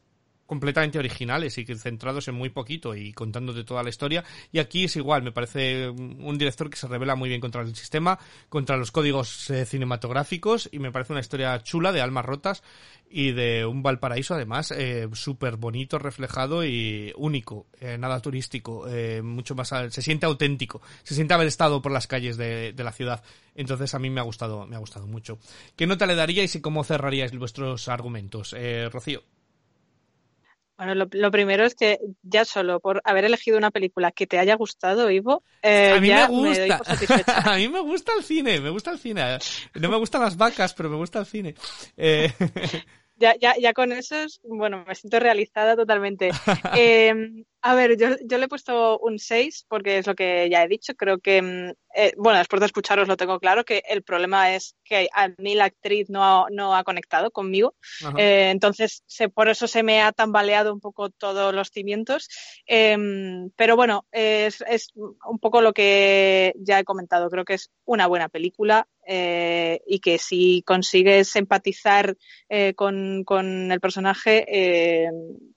completamente 0.53 0.99
originales 0.99 1.57
y 1.57 1.65
centrados 1.65 2.29
en 2.29 2.35
muy 2.35 2.51
poquito 2.51 2.95
y 2.95 3.15
contándote 3.15 3.65
toda 3.65 3.83
la 3.83 3.89
historia. 3.89 4.23
Y 4.53 4.59
aquí 4.59 4.85
es 4.85 4.97
igual, 4.97 5.23
me 5.23 5.33
parece 5.33 5.89
un 5.89 6.37
director 6.37 6.69
que 6.69 6.77
se 6.77 6.87
revela 6.87 7.17
muy 7.17 7.31
bien 7.31 7.41
contra 7.41 7.63
el 7.63 7.75
sistema, 7.75 8.19
contra 8.51 8.77
los 8.77 8.91
códigos 8.91 9.49
eh, 9.49 9.65
cinematográficos 9.65 10.69
y 10.71 10.79
me 10.79 10.93
parece 10.93 11.15
una 11.15 11.21
historia 11.21 11.59
chula 11.63 11.91
de 11.91 12.03
almas 12.03 12.27
rotas 12.27 12.63
y 13.13 13.33
de 13.33 13.65
un 13.65 13.83
Valparaíso 13.83 14.35
además 14.35 14.73
eh, 14.73 15.09
súper 15.15 15.57
bonito, 15.57 15.99
reflejado 15.99 16.67
y 16.67 17.15
único, 17.17 17.67
eh, 17.81 17.97
nada 17.97 18.21
turístico, 18.21 18.87
eh, 18.89 19.23
mucho 19.23 19.55
más, 19.55 19.69
se 19.69 20.03
siente 20.03 20.27
auténtico, 20.27 20.83
se 21.03 21.15
siente 21.15 21.33
haber 21.33 21.47
estado 21.47 21.81
por 21.81 21.93
las 21.93 22.07
calles 22.07 22.37
de, 22.37 22.75
la 22.77 22.93
ciudad. 22.93 23.23
Entonces 23.55 23.95
a 23.95 23.99
mí 23.99 24.11
me 24.11 24.21
ha 24.21 24.25
gustado, 24.25 24.67
me 24.67 24.77
ha 24.77 24.81
gustado 24.81 25.07
mucho. 25.07 25.39
¿Qué 25.77 25.87
nota 25.87 26.05
le 26.05 26.15
daríais 26.15 26.55
y 26.57 26.61
cómo 26.61 26.85
cerraríais 26.85 27.33
vuestros 27.39 27.89
argumentos? 27.89 28.55
Eh, 28.59 28.91
Rocío. 28.91 29.23
Bueno, 30.85 30.97
lo, 30.97 31.09
lo, 31.13 31.31
primero 31.31 31.65
es 31.65 31.77
que 31.77 32.01
ya 32.23 32.45
solo 32.45 32.81
por 32.81 33.01
haber 33.05 33.25
elegido 33.25 33.57
una 33.57 33.71
película 33.71 34.11
que 34.11 34.27
te 34.27 34.41
haya 34.41 34.57
gustado, 34.57 35.09
Ivo, 35.13 35.45
eh, 35.63 35.95
a 35.97 36.01
mí 36.01 36.09
ya 36.09 36.29
me 36.29 36.35
gusta. 36.35 36.51
Me 36.51 36.59
doy 36.59 36.77
por 36.77 36.87
satisfecha. 36.87 37.39
a 37.53 37.57
mí 37.57 37.69
me 37.69 37.81
gusta 37.81 38.13
el 38.19 38.25
cine, 38.25 38.61
me 38.61 38.71
gusta 38.71 38.91
el 38.91 38.99
cine. 38.99 39.39
No 39.75 39.89
me 39.89 39.97
gustan 39.97 40.23
las 40.23 40.37
vacas, 40.37 40.75
pero 40.75 40.91
me 40.91 40.97
gusta 40.97 41.21
el 41.21 41.27
cine. 41.27 41.55
Eh... 41.97 42.33
Ya, 43.15 43.37
ya, 43.41 43.55
ya 43.57 43.73
con 43.73 43.93
eso, 43.93 44.17
es, 44.17 44.41
bueno, 44.43 44.85
me 44.85 44.97
siento 44.97 45.21
realizada 45.21 45.77
totalmente. 45.77 46.31
eh, 46.77 47.15
A 47.65 47.77
ver, 47.77 47.97
yo, 47.97 48.09
yo 48.25 48.39
le 48.39 48.47
he 48.47 48.49
puesto 48.49 48.99
un 48.99 49.21
6 49.21 49.67
porque 49.69 49.99
es 49.99 50.07
lo 50.09 50.17
que 50.17 50.49
ya 50.51 50.65
he 50.65 50.69
dicho. 50.69 50.95
Creo 50.95 51.19
que, 51.19 51.41
mm, 51.41 51.71
eh, 51.95 52.13
bueno, 52.17 52.39
después 52.39 52.59
de 52.59 52.67
escucharos 52.67 53.07
lo 53.07 53.17
tengo 53.17 53.39
claro, 53.39 53.65
que 53.65 53.85
el 53.89 54.03
problema 54.03 54.55
es 54.55 54.75
que 54.85 55.09
a 55.15 55.29
mí 55.39 55.55
la 55.55 55.67
actriz 55.67 56.11
no, 56.11 56.47
no 56.51 56.75
ha 56.75 56.83
conectado 56.83 57.31
conmigo. 57.31 57.77
Eh, 58.19 58.51
entonces, 58.51 59.05
se, 59.07 59.29
por 59.29 59.49
eso 59.49 59.69
se 59.69 59.85
me 59.85 60.03
ha 60.03 60.11
tambaleado 60.11 60.73
un 60.73 60.81
poco 60.81 61.11
todos 61.11 61.55
los 61.55 61.71
cimientos. 61.71 62.29
Em, 62.67 63.51
pero 63.55 63.77
bueno, 63.77 64.07
es, 64.11 64.63
es 64.67 64.91
un 64.95 65.39
poco 65.39 65.61
lo 65.61 65.73
que 65.73 66.55
ya 66.57 66.81
he 66.81 66.85
comentado. 66.85 67.31
Creo 67.31 67.45
que 67.45 67.55
es 67.55 67.71
una 67.85 68.09
buena 68.09 68.29
película 68.29 68.89
eh, 69.07 69.81
y 69.87 70.01
que 70.01 70.19
si 70.19 70.63
consigues 70.63 71.35
empatizar 71.37 72.17
eh, 72.49 72.75
con, 72.75 73.25
con 73.25 73.73
el 73.73 73.81
personaje, 73.81 74.45
eh, 74.49 75.11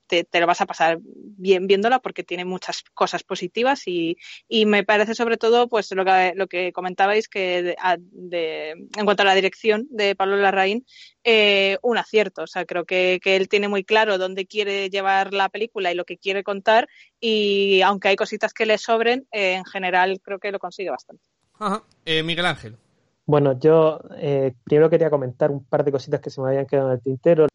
te, 0.08 0.24
te 0.24 0.40
lo 0.40 0.48
vas 0.48 0.62
a 0.62 0.66
pasar 0.66 1.00
bien 1.02 1.68
viéndola 1.68 2.00
porque 2.00 2.24
tiene 2.24 2.46
muchas 2.46 2.84
cosas 2.94 3.24
positivas 3.24 3.88
y, 3.88 4.18
y 4.48 4.66
me 4.66 4.84
parece 4.84 5.16
sobre 5.16 5.38
todo 5.38 5.68
pues 5.68 5.92
lo 5.92 6.06
que, 6.06 6.34
lo 6.36 6.48
que 6.48 6.72
comentabais 6.74 7.28
que 7.28 7.64
de, 7.64 7.76
a- 7.80 7.98
de- 8.00 8.72
en 8.72 9.06
cuanto 9.06 9.24
a 9.24 9.26
la 9.26 9.36
dirección 9.36 9.88
de 9.90 10.16
Pablo 10.16 10.38
Larraín 10.38 10.86
eh, 11.24 11.78
un 11.82 11.98
acierto, 11.98 12.44
o 12.44 12.48
sea 12.48 12.66
creo 12.66 12.86
que, 12.86 13.20
que 13.22 13.36
él 13.36 13.50
tiene 13.50 13.68
muy 13.68 13.84
claro 13.84 14.18
dónde 14.18 14.46
quiere 14.46 14.90
llevar 14.90 15.34
la 15.34 15.50
película 15.50 15.92
y 15.92 15.96
lo 15.96 16.06
que 16.06 16.18
quiere 16.18 16.44
contar 16.44 16.88
y 17.20 17.82
aunque 17.82 18.10
hay 18.10 18.16
cositas 18.16 18.54
que 18.54 18.66
le 18.66 18.78
sobren 18.78 19.28
eh, 19.32 19.54
en 19.54 19.66
general 19.66 20.20
creo 20.22 20.40
que 20.40 20.52
lo 20.52 20.60
consigue 20.60 20.90
bastante. 20.90 21.24
Ajá. 21.60 21.84
Eh, 22.06 22.22
Miguel 22.24 22.46
Ángel. 22.46 22.76
Bueno, 23.26 23.58
yo 23.60 24.00
eh, 24.18 24.54
primero 24.64 24.90
quería 24.90 25.10
comentar 25.10 25.50
un 25.50 25.64
par 25.64 25.84
de 25.84 25.92
cositas 25.92 26.22
que 26.22 26.30
se 26.30 26.40
me 26.42 26.50
habían 26.50 26.68
quedado 26.68 26.90
en 26.90 26.94
el 26.96 27.02
tintero. 27.02 27.48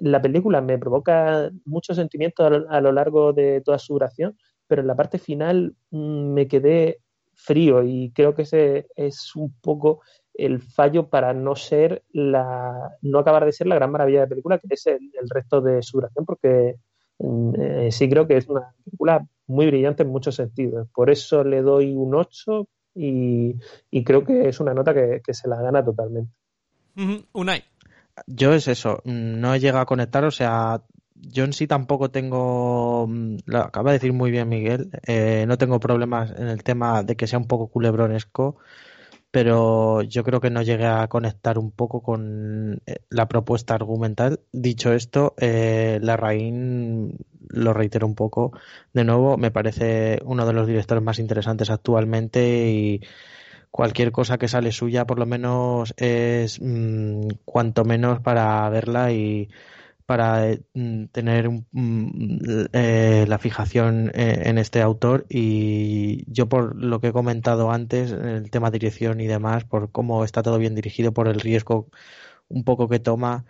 La 0.00 0.20
película 0.20 0.60
me 0.60 0.78
provoca 0.78 1.50
muchos 1.64 1.96
sentimientos 1.96 2.64
a 2.68 2.80
lo, 2.80 2.92
largo 2.92 3.32
de 3.32 3.60
toda 3.60 3.78
su 3.78 3.94
duración, 3.94 4.36
pero 4.66 4.82
en 4.82 4.88
la 4.88 4.96
parte 4.96 5.18
final 5.18 5.74
mm, 5.90 6.32
me 6.32 6.48
quedé 6.48 7.00
frío 7.34 7.82
y 7.82 8.12
creo 8.14 8.34
que 8.34 8.42
ese 8.42 8.86
es 8.96 9.34
un 9.34 9.52
poco 9.60 10.00
el 10.34 10.60
fallo 10.62 11.08
para 11.08 11.32
no 11.32 11.54
ser 11.54 12.02
la, 12.12 12.96
no 13.02 13.18
acabar 13.18 13.44
de 13.44 13.52
ser 13.52 13.66
la 13.66 13.76
gran 13.76 13.92
maravilla 13.92 14.20
de 14.20 14.24
la 14.24 14.28
película, 14.28 14.58
que 14.58 14.66
es 14.70 14.86
el, 14.86 15.10
resto 15.30 15.60
de 15.60 15.82
su 15.82 15.98
duración, 15.98 16.24
porque 16.24 16.76
mm, 17.18 17.60
eh, 17.60 17.92
sí 17.92 18.08
creo 18.08 18.26
que 18.26 18.36
es 18.36 18.48
una 18.48 18.74
película 18.84 19.26
muy 19.46 19.66
brillante 19.66 20.02
en 20.02 20.08
muchos 20.08 20.34
sentidos. 20.36 20.88
Por 20.94 21.10
eso 21.10 21.44
le 21.44 21.62
doy 21.62 21.94
un 21.94 22.14
8 22.14 22.66
y, 22.96 23.54
creo 24.04 24.24
que 24.24 24.48
es 24.48 24.60
una 24.60 24.74
nota 24.74 24.94
que, 24.94 25.20
se 25.32 25.48
la 25.48 25.60
gana 25.60 25.84
totalmente. 25.84 26.32
Unai. 27.32 27.64
Yo 28.26 28.52
es 28.54 28.68
eso, 28.68 29.02
no 29.04 29.56
llega 29.56 29.80
a 29.80 29.86
conectar, 29.86 30.24
o 30.24 30.30
sea, 30.30 30.82
yo 31.14 31.44
en 31.44 31.52
sí 31.52 31.66
tampoco 31.66 32.10
tengo, 32.10 33.06
mm, 33.08 33.38
lo 33.46 33.58
acaba 33.60 33.90
de 33.90 33.98
decir 33.98 34.12
muy 34.12 34.30
bien 34.30 34.48
Miguel, 34.48 34.90
eh, 35.06 35.44
no 35.48 35.58
tengo 35.58 35.80
problemas 35.80 36.32
en 36.36 36.48
el 36.48 36.62
tema 36.62 37.02
de 37.02 37.16
que 37.16 37.26
sea 37.26 37.38
un 37.38 37.46
poco 37.48 37.68
culebronesco, 37.68 38.56
pero 39.30 40.02
yo 40.02 40.22
creo 40.24 40.40
que 40.40 40.50
no 40.50 40.62
llegué 40.62 40.86
a 40.86 41.08
conectar 41.08 41.58
un 41.58 41.72
poco 41.72 42.02
con 42.02 42.80
eh, 42.86 42.98
la 43.10 43.26
propuesta 43.26 43.74
argumental. 43.74 44.40
Dicho 44.52 44.92
esto, 44.92 45.34
eh, 45.38 45.98
Larraín, 46.02 47.18
lo 47.48 47.72
reitero 47.72 48.06
un 48.06 48.14
poco, 48.14 48.52
de 48.92 49.04
nuevo, 49.04 49.36
me 49.36 49.50
parece 49.50 50.20
uno 50.24 50.46
de 50.46 50.52
los 50.52 50.68
directores 50.68 51.02
más 51.02 51.18
interesantes 51.18 51.70
actualmente 51.70 52.70
y 52.70 53.00
cualquier 53.74 54.12
cosa 54.12 54.38
que 54.38 54.46
sale 54.46 54.70
suya 54.70 55.04
por 55.04 55.18
lo 55.18 55.26
menos 55.26 55.94
es 55.96 56.60
mm, 56.62 57.28
cuanto 57.44 57.84
menos 57.84 58.20
para 58.20 58.68
verla 58.70 59.10
y 59.12 59.50
para 60.06 60.48
eh, 60.48 60.62
mm, 60.74 61.06
tener 61.06 61.50
mm, 61.50 62.66
eh, 62.72 63.24
la 63.28 63.38
fijación 63.38 64.12
eh, 64.14 64.42
en 64.46 64.58
este 64.58 64.80
autor. 64.80 65.26
Y 65.28 66.24
yo 66.32 66.48
por 66.48 66.76
lo 66.76 67.00
que 67.00 67.08
he 67.08 67.12
comentado 67.12 67.72
antes 67.72 68.12
el 68.12 68.48
tema 68.50 68.70
dirección 68.70 69.20
y 69.20 69.26
demás 69.26 69.64
por 69.64 69.90
cómo 69.90 70.24
está 70.24 70.42
todo 70.44 70.58
bien 70.58 70.76
dirigido 70.76 71.12
por 71.12 71.26
el 71.28 71.40
riesgo 71.40 71.88
un 72.48 72.64
poco 72.64 72.88
que 72.88 73.00
toma 73.00 73.44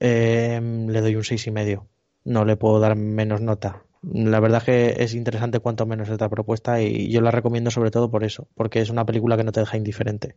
eh, 0.00 0.60
le 0.88 1.00
doy 1.00 1.16
un 1.16 1.24
seis 1.24 1.46
y 1.46 1.50
medio. 1.52 1.88
No 2.24 2.44
le 2.44 2.56
puedo 2.56 2.80
dar 2.80 2.96
menos 2.96 3.40
nota 3.40 3.84
la 4.02 4.40
verdad 4.40 4.62
que 4.62 4.96
es 4.98 5.14
interesante 5.14 5.60
cuanto 5.60 5.86
menos 5.86 6.08
esta 6.08 6.28
propuesta 6.28 6.80
y 6.80 7.10
yo 7.10 7.20
la 7.20 7.30
recomiendo 7.30 7.70
sobre 7.70 7.90
todo 7.90 8.10
por 8.10 8.24
eso, 8.24 8.48
porque 8.54 8.80
es 8.80 8.90
una 8.90 9.04
película 9.04 9.36
que 9.36 9.44
no 9.44 9.52
te 9.52 9.60
deja 9.60 9.76
indiferente. 9.76 10.36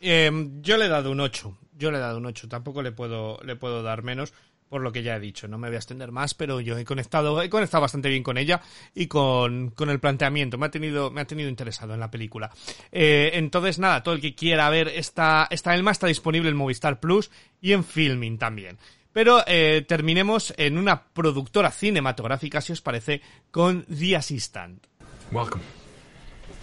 Eh, 0.00 0.30
yo 0.60 0.76
le 0.76 0.86
he 0.86 0.88
dado 0.88 1.10
un 1.10 1.20
8. 1.20 1.58
Yo 1.76 1.90
le 1.90 1.98
he 1.98 2.00
dado 2.00 2.18
un 2.18 2.26
8. 2.26 2.48
Tampoco 2.48 2.82
le 2.82 2.92
puedo, 2.92 3.38
le 3.44 3.56
puedo 3.56 3.82
dar 3.82 4.02
menos 4.02 4.32
por 4.72 4.80
lo 4.80 4.90
que 4.90 5.02
ya 5.02 5.16
he 5.16 5.20
dicho. 5.20 5.48
No 5.48 5.58
me 5.58 5.68
voy 5.68 5.74
a 5.74 5.80
extender 5.80 6.12
más, 6.12 6.32
pero 6.32 6.58
yo 6.58 6.78
he 6.78 6.84
conectado, 6.86 7.42
he 7.42 7.50
conectado 7.50 7.82
bastante 7.82 8.08
bien 8.08 8.22
con 8.22 8.38
ella 8.38 8.62
y 8.94 9.06
con, 9.06 9.70
con 9.70 9.90
el 9.90 10.00
planteamiento. 10.00 10.56
Me 10.56 10.64
ha 10.64 10.70
tenido, 10.70 11.10
me 11.10 11.20
ha 11.20 11.26
tenido 11.26 11.50
interesado 11.50 11.92
en 11.92 12.00
la 12.00 12.10
película. 12.10 12.50
Eh, 12.90 13.32
entonces, 13.34 13.78
nada, 13.78 14.02
todo 14.02 14.14
el 14.14 14.22
que 14.22 14.34
quiera 14.34 14.70
ver 14.70 14.88
esta, 14.88 15.46
esta 15.50 15.74
Elma 15.74 15.90
está 15.90 16.06
disponible 16.06 16.48
en 16.48 16.56
Movistar 16.56 17.00
Plus 17.00 17.30
y 17.60 17.72
en 17.72 17.84
Filming 17.84 18.38
también. 18.38 18.78
Pero 19.12 19.42
eh, 19.46 19.84
terminemos 19.86 20.54
en 20.56 20.78
una 20.78 21.04
productora 21.04 21.70
cinematográfica, 21.70 22.60
si 22.60 22.72
os 22.72 22.80
parece, 22.80 23.20
con 23.50 23.84
The 23.86 24.16
Assistant. 24.16 24.86
Welcome. 25.30 25.62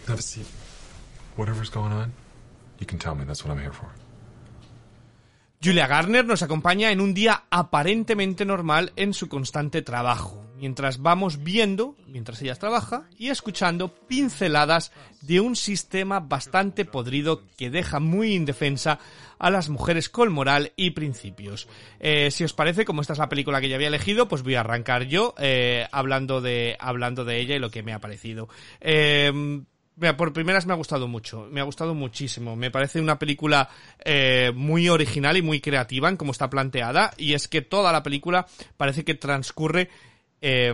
Have 0.08 0.20
a 0.20 0.22
seat. 0.22 0.47
Whatever's 1.38 1.70
going 1.70 1.91
on, 1.91 2.12
you 2.80 2.88
can 2.88 2.97
tell 2.97 3.16
me. 3.16 3.26
That's 3.26 3.45
what 3.45 3.54
I'm 3.54 3.62
here 3.62 3.74
for. 3.74 3.89
Julia 5.62 5.88
Garner 5.88 6.26
nos 6.26 6.41
acompaña 6.41 6.91
en 6.91 7.02
un 7.02 7.14
día 7.14 7.43
aparentemente 7.50 8.45
normal 8.45 8.93
en 8.95 9.14
su 9.14 9.28
constante 9.28 9.82
trabajo, 9.82 10.45
mientras 10.60 11.01
vamos 11.01 11.43
viendo, 11.43 11.95
mientras 12.07 12.41
ella 12.41 12.55
trabaja, 12.55 13.03
y 13.18 13.30
escuchando 13.30 13.93
pinceladas 13.93 14.91
de 15.22 15.39
un 15.39 15.55
sistema 15.55 16.20
bastante 16.20 16.86
podrido 16.86 17.43
que 17.57 17.70
deja 17.70 17.99
muy 17.99 18.36
indefensa 18.36 18.99
a 19.39 19.49
las 19.49 19.70
mujeres 19.70 20.10
con 20.10 20.32
moral 20.32 20.74
y 20.76 20.91
principios. 20.91 21.68
Eh, 21.99 22.30
si 22.32 22.43
os 22.43 22.53
parece, 22.53 22.86
como 22.86 23.01
esta 23.01 23.14
es 23.14 23.20
la 23.20 23.30
película 23.30 23.62
que 23.62 23.70
ya 23.70 23.76
había 23.76 23.88
elegido, 23.88 24.28
pues 24.28 24.43
voy 24.43 24.55
a 24.55 24.60
arrancar 24.60 25.03
yo 25.03 25.34
eh, 25.38 25.88
hablando, 25.91 26.41
de, 26.41 26.76
hablando 26.80 27.24
de 27.24 27.39
ella 27.39 27.55
y 27.55 27.60
lo 27.60 27.72
que 27.72 27.84
me 27.84 27.93
ha 27.93 27.99
parecido. 27.99 28.49
Eh, 28.82 29.32
por 30.18 30.34
primeras 30.34 30.66
me 30.66 30.74
ha 30.74 30.78
gustado 30.78 31.07
mucho, 31.07 31.47
me 31.51 31.60
ha 31.60 31.64
gustado 31.64 31.93
muchísimo. 31.93 32.55
Me 32.55 32.72
parece 32.72 33.01
una 33.01 33.20
película 33.20 33.70
eh, 34.03 34.51
muy 34.55 34.88
original 34.88 35.36
y 35.38 35.41
muy 35.41 35.60
creativa 35.60 36.10
en 36.10 36.18
cómo 36.18 36.32
está 36.32 36.49
planteada. 36.49 37.12
Y 37.18 37.34
es 37.34 37.47
que 37.47 37.62
toda 37.62 37.91
la 37.91 38.03
película 38.03 38.47
parece 38.78 39.03
que 39.03 39.16
transcurre 39.16 39.89
eh, 40.42 40.74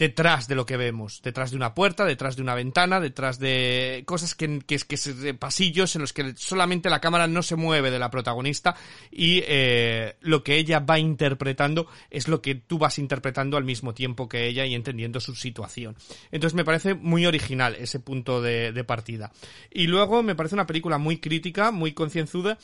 detrás 0.00 0.48
de 0.48 0.54
lo 0.54 0.64
que 0.64 0.78
vemos, 0.78 1.20
detrás 1.22 1.50
de 1.50 1.58
una 1.58 1.74
puerta, 1.74 2.06
detrás 2.06 2.34
de 2.34 2.40
una 2.40 2.54
ventana, 2.54 3.00
detrás 3.00 3.38
de 3.38 4.02
cosas 4.06 4.34
que, 4.34 4.60
que, 4.60 4.78
que 4.78 5.34
pasillos 5.34 5.94
en 5.94 6.00
los 6.00 6.14
que 6.14 6.32
solamente 6.36 6.88
la 6.88 7.02
cámara 7.02 7.26
no 7.26 7.42
se 7.42 7.54
mueve 7.54 7.90
de 7.90 7.98
la 7.98 8.10
protagonista 8.10 8.74
y 9.10 9.42
eh, 9.46 10.16
lo 10.22 10.42
que 10.42 10.56
ella 10.56 10.80
va 10.80 10.98
interpretando 10.98 11.86
es 12.08 12.28
lo 12.28 12.40
que 12.40 12.54
tú 12.54 12.78
vas 12.78 12.98
interpretando 12.98 13.58
al 13.58 13.64
mismo 13.64 13.92
tiempo 13.92 14.26
que 14.26 14.46
ella 14.46 14.64
y 14.64 14.74
entendiendo 14.74 15.20
su 15.20 15.34
situación. 15.34 15.96
Entonces 16.32 16.54
me 16.54 16.64
parece 16.64 16.94
muy 16.94 17.26
original 17.26 17.76
ese 17.78 18.00
punto 18.00 18.40
de, 18.40 18.72
de 18.72 18.84
partida. 18.84 19.32
Y 19.70 19.86
luego 19.86 20.22
me 20.22 20.34
parece 20.34 20.54
una 20.54 20.66
película 20.66 20.96
muy 20.96 21.18
crítica, 21.18 21.72
muy 21.72 21.92
concienzuda 21.92 22.56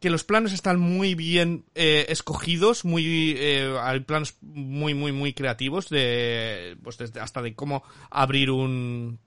que 0.00 0.10
los 0.10 0.24
planos 0.24 0.52
están 0.52 0.78
muy 0.78 1.14
bien 1.14 1.64
eh, 1.74 2.06
escogidos, 2.08 2.84
muy 2.84 3.34
eh, 3.36 3.76
hay 3.80 4.00
planos 4.00 4.36
muy 4.40 4.94
muy 4.94 5.12
muy 5.12 5.32
creativos 5.32 5.88
de 5.88 6.76
pues 6.82 6.98
desde 6.98 7.20
hasta 7.20 7.42
de 7.42 7.54
cómo 7.54 7.82
abrir 8.10 8.50
un 8.50 9.18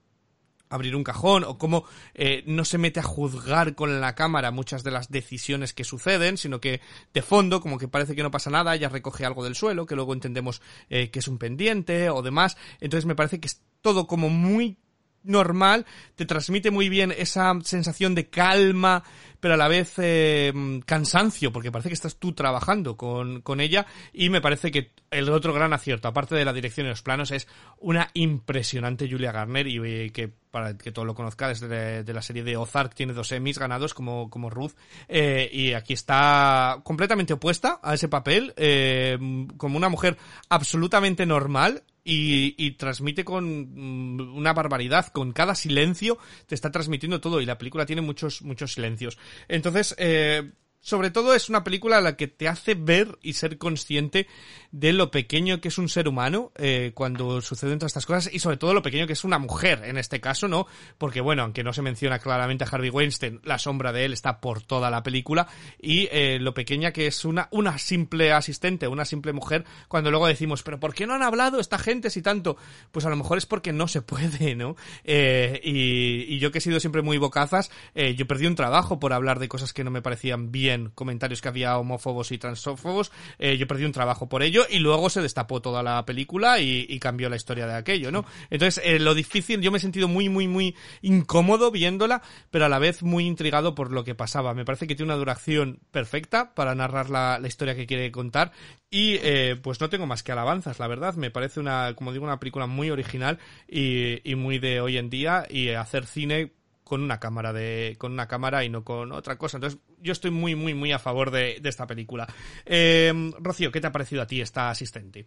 abrir 0.72 0.96
un 0.96 1.04
cajón 1.04 1.44
o 1.44 1.58
cómo 1.58 1.84
eh, 2.14 2.42
no 2.46 2.64
se 2.64 2.78
mete 2.78 2.98
a 2.98 3.04
juzgar 3.04 3.74
con 3.74 4.00
la 4.00 4.14
cámara 4.14 4.50
muchas 4.50 4.82
de 4.82 4.90
las 4.90 5.10
decisiones 5.10 5.74
que 5.74 5.84
suceden, 5.84 6.38
sino 6.38 6.60
que 6.60 6.80
de 7.12 7.22
fondo, 7.22 7.60
como 7.60 7.78
que 7.78 7.88
parece 7.88 8.16
que 8.16 8.22
no 8.22 8.30
pasa 8.30 8.50
nada, 8.50 8.74
ella 8.74 8.88
recoge 8.88 9.26
algo 9.26 9.44
del 9.44 9.54
suelo, 9.54 9.86
que 9.86 9.94
luego 9.94 10.14
entendemos 10.14 10.62
eh, 10.88 11.10
que 11.10 11.18
es 11.18 11.28
un 11.28 11.38
pendiente 11.38 12.08
o 12.08 12.22
demás. 12.22 12.56
Entonces 12.80 13.04
me 13.04 13.14
parece 13.14 13.38
que 13.38 13.48
es 13.48 13.60
todo 13.82 14.06
como 14.06 14.30
muy 14.30 14.78
normal, 15.24 15.86
te 16.16 16.26
transmite 16.26 16.70
muy 16.70 16.88
bien 16.88 17.14
esa 17.16 17.52
sensación 17.62 18.14
de 18.14 18.28
calma, 18.28 19.04
pero 19.42 19.54
a 19.54 19.56
la 19.56 19.66
vez 19.66 19.94
eh, 19.98 20.52
cansancio, 20.86 21.52
porque 21.52 21.72
parece 21.72 21.88
que 21.88 21.94
estás 21.94 22.14
tú 22.14 22.32
trabajando 22.32 22.96
con, 22.96 23.40
con 23.40 23.60
ella, 23.60 23.86
y 24.12 24.28
me 24.28 24.40
parece 24.40 24.70
que 24.70 24.92
el 25.10 25.28
otro 25.30 25.52
gran 25.52 25.72
acierto, 25.72 26.06
aparte 26.06 26.36
de 26.36 26.44
la 26.44 26.52
dirección 26.52 26.86
y 26.86 26.90
los 26.90 27.02
planos, 27.02 27.32
es 27.32 27.48
una 27.80 28.08
impresionante 28.14 29.10
Julia 29.10 29.32
Garner, 29.32 29.66
y 29.66 29.80
eh, 29.84 30.12
que 30.12 30.28
para 30.28 30.78
que 30.78 30.92
todo 30.92 31.04
lo 31.06 31.16
conozca, 31.16 31.48
desde 31.48 32.04
de 32.04 32.14
la 32.14 32.22
serie 32.22 32.44
de 32.44 32.56
Ozark 32.56 32.94
tiene 32.94 33.14
dos 33.14 33.32
Emmys 33.32 33.58
ganados 33.58 33.94
como, 33.94 34.30
como 34.30 34.48
Ruth, 34.48 34.74
eh, 35.08 35.50
y 35.52 35.72
aquí 35.72 35.92
está 35.92 36.78
completamente 36.84 37.32
opuesta 37.32 37.80
a 37.82 37.94
ese 37.94 38.06
papel, 38.08 38.54
eh, 38.56 39.18
como 39.56 39.76
una 39.76 39.88
mujer 39.88 40.16
absolutamente 40.50 41.26
normal, 41.26 41.82
y, 42.04 42.54
y 42.58 42.72
transmite 42.72 43.24
con 43.24 43.44
mm, 43.74 44.36
una 44.36 44.52
barbaridad, 44.52 45.06
con 45.08 45.32
cada 45.32 45.54
silencio 45.54 46.18
te 46.46 46.54
está 46.54 46.70
transmitiendo 46.70 47.20
todo 47.20 47.40
y 47.40 47.46
la 47.46 47.58
película 47.58 47.86
tiene 47.86 48.02
muchos, 48.02 48.42
muchos 48.42 48.74
silencios. 48.74 49.18
Entonces, 49.48 49.94
eh, 49.98 50.50
sobre 50.82 51.10
todo 51.10 51.34
es 51.34 51.48
una 51.48 51.62
película 51.64 52.00
la 52.00 52.16
que 52.16 52.26
te 52.26 52.48
hace 52.48 52.74
ver 52.74 53.16
y 53.22 53.34
ser 53.34 53.56
consciente 53.56 54.26
de 54.72 54.92
lo 54.92 55.10
pequeño 55.10 55.60
que 55.60 55.68
es 55.68 55.78
un 55.78 55.88
ser 55.88 56.08
humano 56.08 56.50
eh, 56.56 56.90
cuando 56.94 57.40
suceden 57.40 57.78
todas 57.78 57.90
estas 57.90 58.06
cosas 58.06 58.30
y 58.32 58.40
sobre 58.40 58.56
todo 58.56 58.74
lo 58.74 58.82
pequeño 58.82 59.06
que 59.06 59.12
es 59.12 59.22
una 59.22 59.38
mujer 59.38 59.82
en 59.84 59.96
este 59.96 60.20
caso, 60.20 60.48
¿no? 60.48 60.66
Porque 60.98 61.20
bueno, 61.20 61.42
aunque 61.42 61.62
no 61.62 61.72
se 61.72 61.82
menciona 61.82 62.18
claramente 62.18 62.64
a 62.64 62.66
Harvey 62.66 62.90
Weinstein, 62.90 63.40
la 63.44 63.58
sombra 63.58 63.92
de 63.92 64.06
él 64.06 64.12
está 64.12 64.40
por 64.40 64.62
toda 64.62 64.90
la 64.90 65.04
película 65.04 65.46
y 65.80 66.08
eh, 66.10 66.38
lo 66.40 66.52
pequeña 66.52 66.90
que 66.90 67.06
es 67.06 67.24
una, 67.24 67.46
una 67.52 67.78
simple 67.78 68.32
asistente, 68.32 68.88
una 68.88 69.04
simple 69.04 69.32
mujer, 69.32 69.64
cuando 69.86 70.10
luego 70.10 70.26
decimos, 70.26 70.64
pero 70.64 70.80
¿por 70.80 70.94
qué 70.94 71.06
no 71.06 71.14
han 71.14 71.22
hablado 71.22 71.60
esta 71.60 71.78
gente 71.78 72.10
si 72.10 72.22
tanto? 72.22 72.56
Pues 72.90 73.06
a 73.06 73.10
lo 73.10 73.16
mejor 73.16 73.38
es 73.38 73.46
porque 73.46 73.72
no 73.72 73.86
se 73.86 74.02
puede, 74.02 74.56
¿no? 74.56 74.74
Eh, 75.04 75.60
y, 75.62 76.34
y, 76.34 76.38
yo 76.40 76.50
que 76.50 76.58
he 76.58 76.60
sido 76.60 76.80
siempre 76.80 77.02
muy 77.02 77.18
bocazas, 77.18 77.70
eh, 77.94 78.16
yo 78.16 78.26
perdí 78.26 78.46
un 78.46 78.56
trabajo 78.56 78.98
por 78.98 79.12
hablar 79.12 79.38
de 79.38 79.48
cosas 79.48 79.72
que 79.72 79.84
no 79.84 79.90
me 79.90 80.02
parecían 80.02 80.50
bien 80.50 80.71
comentarios 80.94 81.40
que 81.40 81.48
había 81.48 81.78
homófobos 81.78 82.32
y 82.32 82.38
transfobos, 82.38 83.12
eh, 83.38 83.56
yo 83.56 83.66
perdí 83.66 83.84
un 83.84 83.92
trabajo 83.92 84.28
por 84.28 84.42
ello 84.42 84.64
y 84.68 84.78
luego 84.78 85.10
se 85.10 85.20
destapó 85.20 85.60
toda 85.60 85.82
la 85.82 86.04
película 86.04 86.60
y, 86.60 86.86
y 86.88 86.98
cambió 86.98 87.28
la 87.28 87.36
historia 87.36 87.66
de 87.66 87.74
aquello, 87.74 88.10
¿no? 88.10 88.24
Entonces, 88.50 88.82
eh, 88.84 88.98
lo 88.98 89.14
difícil, 89.14 89.60
yo 89.60 89.70
me 89.70 89.78
he 89.78 89.80
sentido 89.80 90.08
muy, 90.08 90.28
muy, 90.28 90.48
muy 90.48 90.74
incómodo 91.00 91.70
viéndola, 91.70 92.22
pero 92.50 92.66
a 92.66 92.68
la 92.68 92.78
vez 92.78 93.02
muy 93.02 93.26
intrigado 93.26 93.74
por 93.74 93.92
lo 93.92 94.04
que 94.04 94.14
pasaba. 94.14 94.54
Me 94.54 94.64
parece 94.64 94.86
que 94.86 94.94
tiene 94.94 95.12
una 95.12 95.18
duración 95.18 95.80
perfecta 95.90 96.54
para 96.54 96.74
narrar 96.74 97.10
la, 97.10 97.38
la 97.38 97.48
historia 97.48 97.74
que 97.74 97.86
quiere 97.86 98.10
contar 98.10 98.52
y 98.90 99.14
eh, 99.22 99.56
pues 99.62 99.80
no 99.80 99.88
tengo 99.88 100.06
más 100.06 100.22
que 100.22 100.32
alabanzas, 100.32 100.78
la 100.78 100.86
verdad. 100.86 101.14
Me 101.14 101.30
parece 101.30 101.60
una, 101.60 101.94
como 101.94 102.12
digo, 102.12 102.24
una 102.24 102.38
película 102.38 102.66
muy 102.66 102.90
original 102.90 103.38
y, 103.68 104.20
y 104.30 104.34
muy 104.34 104.58
de 104.58 104.80
hoy 104.80 104.98
en 104.98 105.10
día 105.10 105.46
y 105.48 105.70
hacer 105.70 106.06
cine 106.06 106.52
con 106.84 107.02
una 107.02 107.18
cámara 107.20 107.52
de 107.52 107.96
con 107.98 108.12
una 108.12 108.28
cámara 108.28 108.64
y 108.64 108.68
no 108.68 108.84
con 108.84 109.12
otra 109.12 109.36
cosa. 109.38 109.56
Entonces 109.56 109.80
yo 109.98 110.12
estoy 110.12 110.30
muy 110.30 110.54
muy 110.54 110.74
muy 110.74 110.92
a 110.92 110.98
favor 110.98 111.30
de, 111.30 111.60
esta 111.64 111.86
película. 111.86 112.26
Eh, 112.64 113.12
Rocío 113.38 113.72
qué 113.72 113.80
te 113.80 113.86
ha 113.86 113.92
parecido 113.92 114.22
a 114.22 114.26
ti 114.26 114.40
esta 114.40 114.70
asistente 114.70 115.26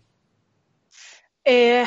eh, 1.44 1.86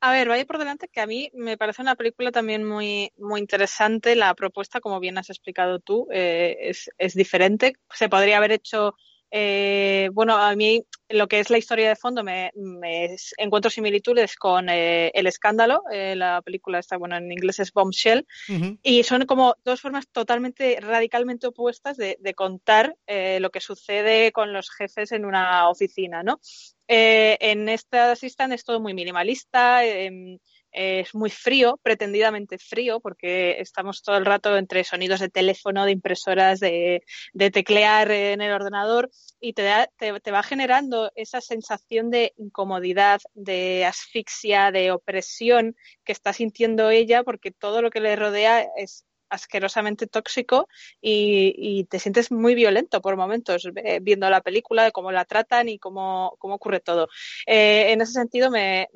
a 0.00 0.12
ver 0.12 0.28
vaya 0.28 0.44
por 0.44 0.58
delante 0.58 0.88
que 0.88 1.00
a 1.00 1.06
mí 1.06 1.30
me 1.32 1.56
parece 1.56 1.80
una 1.80 1.96
película 1.96 2.30
también 2.30 2.64
muy 2.64 3.12
muy 3.16 3.40
interesante. 3.40 4.14
La 4.16 4.34
propuesta 4.34 4.80
como 4.80 5.00
bien 5.00 5.18
has 5.18 5.30
explicado 5.30 5.80
tú 5.80 6.06
eh, 6.12 6.56
es, 6.60 6.90
es 6.98 7.14
diferente. 7.14 7.76
Se 7.90 8.08
podría 8.08 8.36
haber 8.36 8.52
hecho 8.52 8.94
eh, 9.36 10.10
bueno, 10.12 10.36
a 10.36 10.54
mí 10.54 10.84
lo 11.08 11.26
que 11.26 11.40
es 11.40 11.50
la 11.50 11.58
historia 11.58 11.88
de 11.88 11.96
fondo 11.96 12.22
me, 12.22 12.52
me 12.54 13.16
encuentro 13.36 13.68
similitudes 13.68 14.36
con 14.36 14.68
eh, 14.68 15.10
El 15.12 15.26
Escándalo, 15.26 15.82
eh, 15.92 16.14
la 16.14 16.40
película 16.40 16.78
está, 16.78 16.98
bueno, 16.98 17.16
en 17.16 17.32
inglés 17.32 17.58
es 17.58 17.72
Bombshell, 17.72 18.28
uh 18.48 18.52
-huh. 18.52 18.78
y 18.80 19.02
son 19.02 19.26
como 19.26 19.56
dos 19.64 19.80
formas 19.80 20.06
totalmente, 20.06 20.78
radicalmente 20.80 21.48
opuestas 21.48 21.96
de, 21.96 22.16
de 22.20 22.34
contar 22.34 22.94
eh, 23.08 23.40
lo 23.40 23.50
que 23.50 23.58
sucede 23.60 24.30
con 24.30 24.52
los 24.52 24.70
jefes 24.70 25.10
en 25.10 25.24
una 25.24 25.68
oficina, 25.68 26.22
¿no? 26.22 26.38
Eh, 26.86 27.36
en 27.40 27.68
esta 27.68 28.12
Assistant 28.12 28.52
es 28.52 28.64
todo 28.64 28.78
muy 28.78 28.94
minimalista, 28.94 29.84
eh, 29.84 30.38
es 30.74 31.14
muy 31.14 31.30
frío, 31.30 31.78
pretendidamente 31.82 32.58
frío, 32.58 33.00
porque 33.00 33.60
estamos 33.60 34.02
todo 34.02 34.16
el 34.16 34.26
rato 34.26 34.56
entre 34.58 34.84
sonidos 34.84 35.20
de 35.20 35.28
teléfono, 35.28 35.84
de 35.84 35.92
impresoras, 35.92 36.60
de, 36.60 37.04
de 37.32 37.50
teclear 37.50 38.10
en 38.10 38.40
el 38.40 38.52
ordenador 38.52 39.10
y 39.40 39.52
te, 39.52 39.62
da, 39.62 39.88
te, 39.96 40.18
te, 40.20 40.30
va 40.32 40.42
generando 40.42 41.12
esa 41.14 41.40
sensación 41.40 42.10
de 42.10 42.34
incomodidad, 42.36 43.20
de 43.34 43.84
asfixia, 43.84 44.72
de 44.72 44.90
opresión 44.90 45.76
que 46.04 46.12
está 46.12 46.32
sintiendo 46.32 46.90
ella, 46.90 47.22
porque 47.22 47.52
todo 47.52 47.80
lo 47.80 47.90
que 47.90 48.00
le 48.00 48.16
rodea 48.16 48.66
es 48.76 49.04
asquerosamente 49.28 50.06
tóxico 50.06 50.68
y, 51.00 51.54
y, 51.56 51.84
te 51.84 51.98
sientes 51.98 52.30
muy 52.30 52.54
violento 52.54 53.00
por 53.00 53.16
momentos 53.16 53.68
eh, 53.76 53.98
viendo 54.02 54.28
la 54.30 54.40
película, 54.40 54.84
de 54.84 54.92
cómo 54.92 55.12
la 55.12 55.24
tratan 55.24 55.68
y 55.68 55.78
cómo, 55.78 56.36
cómo 56.38 56.54
ocurre 56.54 56.80
todo. 56.80 57.08
Eh, 57.46 57.92
en 57.92 58.00
ese 58.00 58.12
sentido 58.12 58.50
me, 58.50 58.88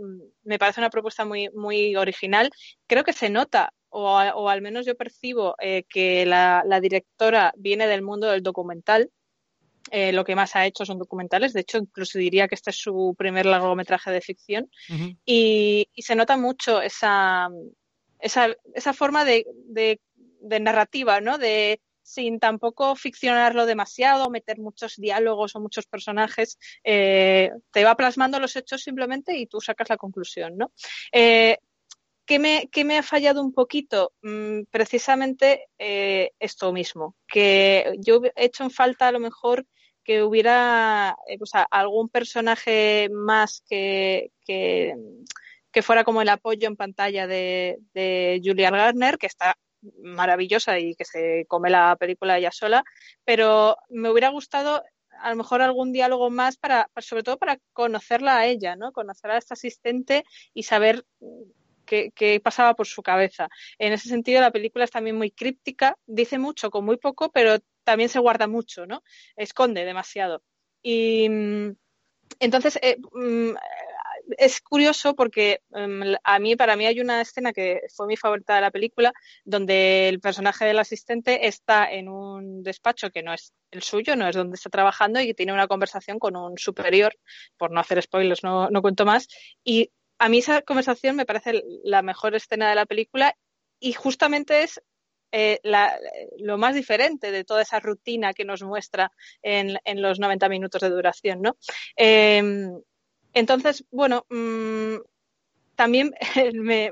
me, 0.44 0.58
parece 0.58 0.80
una 0.80 0.90
propuesta 0.90 1.24
muy, 1.24 1.50
muy 1.50 1.96
original. 1.96 2.50
Creo 2.86 3.04
que 3.04 3.12
se 3.12 3.30
nota, 3.30 3.72
o, 3.88 4.06
o 4.18 4.48
al 4.48 4.62
menos 4.62 4.86
yo 4.86 4.96
percibo, 4.96 5.54
eh, 5.60 5.84
que 5.88 6.26
la, 6.26 6.62
la, 6.66 6.80
directora 6.80 7.52
viene 7.56 7.86
del 7.86 8.02
mundo 8.02 8.28
del 8.28 8.42
documental. 8.42 9.10
Eh, 9.90 10.12
lo 10.12 10.22
que 10.22 10.36
más 10.36 10.54
ha 10.54 10.66
hecho 10.66 10.84
son 10.84 10.98
documentales. 10.98 11.54
De 11.54 11.60
hecho, 11.60 11.78
incluso 11.78 12.18
diría 12.18 12.46
que 12.46 12.54
este 12.54 12.70
es 12.70 12.76
su 12.76 13.14
primer 13.16 13.46
largometraje 13.46 14.10
de 14.10 14.20
ficción. 14.20 14.70
Uh 14.90 14.94
-huh. 14.94 15.18
y, 15.24 15.88
y, 15.94 16.02
se 16.02 16.14
nota 16.14 16.36
mucho 16.36 16.82
esa, 16.82 17.48
esa, 18.18 18.48
esa 18.74 18.92
forma 18.92 19.24
de, 19.24 19.46
de 19.66 20.00
de 20.40 20.60
narrativa, 20.60 21.20
¿no? 21.20 21.38
De 21.38 21.80
sin 22.08 22.40
tampoco 22.40 22.96
ficcionarlo 22.96 23.66
demasiado, 23.66 24.30
meter 24.30 24.58
muchos 24.58 24.96
diálogos 24.96 25.54
o 25.54 25.60
muchos 25.60 25.86
personajes, 25.86 26.58
eh, 26.82 27.50
te 27.70 27.84
va 27.84 27.96
plasmando 27.96 28.40
los 28.40 28.56
hechos 28.56 28.82
simplemente 28.82 29.36
y 29.36 29.46
tú 29.46 29.60
sacas 29.60 29.90
la 29.90 29.98
conclusión, 29.98 30.56
¿no? 30.56 30.72
Eh, 31.12 31.58
¿qué, 32.24 32.38
me, 32.38 32.68
¿Qué 32.72 32.84
me 32.84 32.96
ha 32.96 33.02
fallado 33.02 33.42
un 33.42 33.52
poquito? 33.52 34.14
Mm, 34.22 34.62
precisamente 34.70 35.66
eh, 35.78 36.30
esto 36.40 36.72
mismo, 36.72 37.14
que 37.26 37.92
yo 37.98 38.22
he 38.24 38.44
hecho 38.46 38.64
en 38.64 38.70
falta 38.70 39.08
a 39.08 39.12
lo 39.12 39.20
mejor 39.20 39.66
que 40.02 40.22
hubiera 40.22 41.14
o 41.38 41.44
sea, 41.44 41.66
algún 41.70 42.08
personaje 42.08 43.10
más 43.12 43.62
que, 43.68 44.32
que, 44.46 44.94
fuera 45.82 46.02
como 46.02 46.22
el 46.22 46.28
apoyo 46.28 46.66
en 46.66 46.74
pantalla 46.74 47.28
de, 47.28 47.78
de 47.94 48.40
Julia 48.42 48.70
Garner, 48.70 49.16
que 49.16 49.28
está 49.28 49.56
maravillosa 50.02 50.78
y 50.78 50.94
que 50.94 51.04
se 51.04 51.44
come 51.48 51.70
la 51.70 51.96
película 51.96 52.38
ella 52.38 52.52
sola, 52.52 52.84
pero 53.24 53.76
me 53.88 54.10
hubiera 54.10 54.28
gustado 54.30 54.82
a 55.20 55.30
lo 55.30 55.36
mejor 55.36 55.62
algún 55.62 55.92
diálogo 55.92 56.30
más 56.30 56.56
para, 56.56 56.90
sobre 56.98 57.22
todo 57.22 57.38
para 57.38 57.58
conocerla 57.72 58.38
a 58.38 58.46
ella, 58.46 58.76
¿no? 58.76 58.92
Conocer 58.92 59.30
a 59.30 59.38
esta 59.38 59.54
asistente 59.54 60.24
y 60.54 60.62
saber 60.62 61.04
qué, 61.84 62.40
pasaba 62.42 62.74
por 62.74 62.86
su 62.86 63.02
cabeza. 63.02 63.48
En 63.78 63.92
ese 63.92 64.08
sentido, 64.08 64.40
la 64.40 64.52
película 64.52 64.84
es 64.84 64.90
también 64.90 65.16
muy 65.16 65.30
críptica, 65.30 65.96
dice 66.06 66.38
mucho 66.38 66.70
con 66.70 66.84
muy 66.84 66.98
poco, 66.98 67.30
pero 67.30 67.58
también 67.84 68.08
se 68.08 68.18
guarda 68.18 68.46
mucho, 68.46 68.86
¿no? 68.86 69.02
Esconde 69.36 69.84
demasiado. 69.84 70.42
Y 70.82 71.26
entonces, 72.40 72.78
eh, 72.82 72.98
es 74.36 74.60
curioso 74.60 75.14
porque 75.14 75.60
um, 75.70 76.02
a 76.22 76.38
mí, 76.38 76.56
para 76.56 76.76
mí 76.76 76.86
hay 76.86 77.00
una 77.00 77.20
escena 77.20 77.52
que 77.52 77.82
fue 77.94 78.06
mi 78.06 78.16
favorita 78.16 78.54
de 78.54 78.60
la 78.60 78.70
película, 78.70 79.12
donde 79.44 80.08
el 80.08 80.20
personaje 80.20 80.64
del 80.64 80.78
asistente 80.78 81.46
está 81.46 81.90
en 81.90 82.08
un 82.08 82.62
despacho 82.62 83.10
que 83.10 83.22
no 83.22 83.32
es 83.32 83.54
el 83.70 83.82
suyo, 83.82 84.16
no 84.16 84.28
es 84.28 84.36
donde 84.36 84.56
está 84.56 84.70
trabajando 84.70 85.20
y 85.20 85.34
tiene 85.34 85.52
una 85.52 85.68
conversación 85.68 86.18
con 86.18 86.36
un 86.36 86.58
superior, 86.58 87.16
por 87.56 87.70
no 87.70 87.80
hacer 87.80 88.02
spoilers, 88.02 88.42
no, 88.42 88.70
no 88.70 88.82
cuento 88.82 89.04
más, 89.04 89.28
y 89.64 89.90
a 90.18 90.28
mí 90.28 90.38
esa 90.38 90.62
conversación 90.62 91.16
me 91.16 91.26
parece 91.26 91.62
la 91.84 92.02
mejor 92.02 92.34
escena 92.34 92.68
de 92.68 92.74
la 92.74 92.86
película 92.86 93.36
y 93.80 93.92
justamente 93.92 94.64
es 94.64 94.80
eh, 95.30 95.60
lo 96.38 96.56
más 96.56 96.74
diferente 96.74 97.30
de 97.30 97.44
toda 97.44 97.62
esa 97.62 97.80
rutina 97.80 98.32
que 98.32 98.44
nos 98.44 98.62
muestra 98.62 99.12
en, 99.42 99.78
en 99.84 100.00
los 100.00 100.18
90 100.18 100.48
minutos 100.48 100.80
de 100.80 100.88
duración, 100.88 101.42
¿no? 101.42 101.56
Eh, 101.96 102.42
entonces, 103.34 103.84
bueno, 103.90 104.26
mmm, 104.30 104.96
también 105.78 106.12
me, 106.54 106.90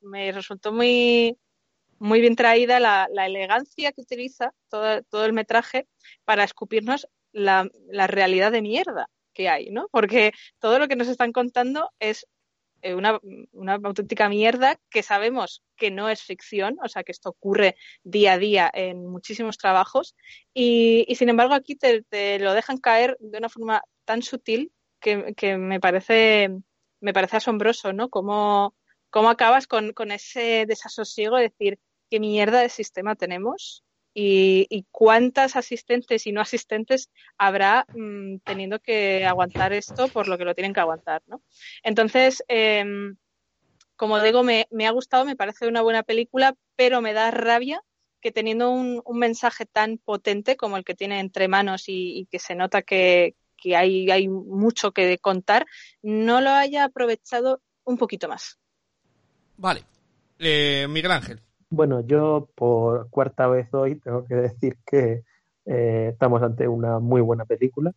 me, 0.00 0.32
resultó 0.32 0.72
muy, 0.72 1.38
muy 1.98 2.20
bien 2.20 2.36
traída 2.36 2.80
la, 2.80 3.08
la 3.12 3.26
elegancia 3.26 3.92
que 3.92 4.00
utiliza 4.00 4.52
todo, 4.68 5.02
todo, 5.04 5.24
el 5.24 5.32
metraje 5.32 5.86
para 6.24 6.44
escupirnos 6.44 7.06
la, 7.32 7.68
la, 7.88 8.06
realidad 8.06 8.50
de 8.52 8.62
mierda 8.62 9.08
que 9.32 9.48
hay, 9.48 9.70
¿no? 9.70 9.88
Porque 9.90 10.32
todo 10.58 10.78
lo 10.78 10.88
que 10.88 10.96
nos 10.96 11.08
están 11.08 11.32
contando 11.32 11.90
es 12.00 12.26
eh, 12.82 12.94
una, 12.94 13.20
una, 13.52 13.74
auténtica 13.74 14.28
mierda 14.28 14.80
que 14.90 15.02
sabemos 15.02 15.62
que 15.76 15.90
no 15.90 16.08
es 16.08 16.22
ficción, 16.22 16.76
o 16.82 16.88
sea, 16.88 17.04
que 17.04 17.12
esto 17.12 17.30
ocurre 17.30 17.76
día 18.02 18.32
a 18.34 18.38
día 18.38 18.70
en 18.74 19.06
muchísimos 19.06 19.58
trabajos 19.58 20.14
y, 20.52 21.04
y 21.08 21.14
sin 21.14 21.28
embargo 21.28 21.54
aquí 21.54 21.76
te, 21.76 22.02
te 22.02 22.38
lo 22.40 22.52
dejan 22.52 22.78
caer 22.78 23.16
de 23.20 23.38
una 23.38 23.48
forma 23.48 23.82
tan 24.04 24.22
sutil 24.22 24.72
que, 25.04 25.58
me 25.58 25.80
parece 25.80 26.50
me 27.00 27.12
parece 27.12 27.36
asombroso, 27.36 27.92
¿no? 27.92 28.08
Cómo, 28.08 28.74
cómo 29.10 29.28
acabas 29.28 29.66
con, 29.66 29.92
ese 30.10 30.64
desasosiego 30.66 31.36
de 31.36 31.50
decir 31.50 31.78
qué 32.10 32.18
mierda 32.18 32.60
de 32.60 32.70
sistema 32.70 33.14
tenemos 33.14 33.84
y, 34.14 34.86
cuántas 34.90 35.56
asistentes 35.56 36.26
y 36.26 36.32
no 36.32 36.40
asistentes 36.40 37.10
habrá 37.36 37.86
mmm, 37.92 38.38
teniendo 38.46 38.80
que 38.80 39.26
aguantar 39.26 39.72
esto 39.74 40.08
por 40.08 40.28
lo 40.28 40.38
que 40.38 40.46
lo 40.46 40.54
tienen 40.54 40.72
que 40.72 40.80
aguantar, 40.80 41.22
¿no? 41.26 41.42
Entonces, 41.82 42.42
eh, 42.48 42.84
como 43.96 44.20
digo, 44.22 44.42
me, 44.42 44.66
ha 44.86 44.90
gustado, 44.90 45.24
me 45.24 45.36
parece 45.36 45.68
una 45.68 45.82
buena 45.82 46.02
película, 46.02 46.56
pero 46.74 47.00
me 47.02 47.12
da 47.12 47.30
rabia 47.30 47.82
que 48.20 48.32
teniendo 48.32 48.70
un, 48.70 49.02
mensaje 49.12 49.66
tan 49.66 49.98
potente 49.98 50.56
como 50.56 50.78
el 50.78 50.84
que 50.84 50.94
tiene 50.94 51.20
entre 51.20 51.48
manos 51.48 51.84
y 51.86 52.26
que 52.30 52.38
se 52.38 52.54
nota 52.54 52.80
que, 52.80 53.34
que 53.64 53.76
hay, 53.76 54.10
hay 54.10 54.28
mucho 54.28 54.92
que 54.92 55.16
contar, 55.18 55.64
no 56.02 56.42
lo 56.42 56.50
haya 56.50 56.84
aprovechado 56.84 57.62
un 57.84 57.96
poquito 57.96 58.28
más. 58.28 58.58
Vale. 59.56 59.84
Eh, 60.38 60.86
Miguel 60.90 61.12
Ángel. 61.12 61.40
Bueno, 61.70 62.06
yo 62.06 62.50
por 62.54 63.08
cuarta 63.08 63.46
vez 63.46 63.72
hoy 63.72 63.98
tengo 64.00 64.26
que 64.26 64.34
decir 64.34 64.76
que 64.86 65.22
eh, 65.64 66.10
estamos 66.12 66.42
ante 66.42 66.68
una 66.68 66.98
muy 66.98 67.22
buena 67.22 67.46
película. 67.46 67.92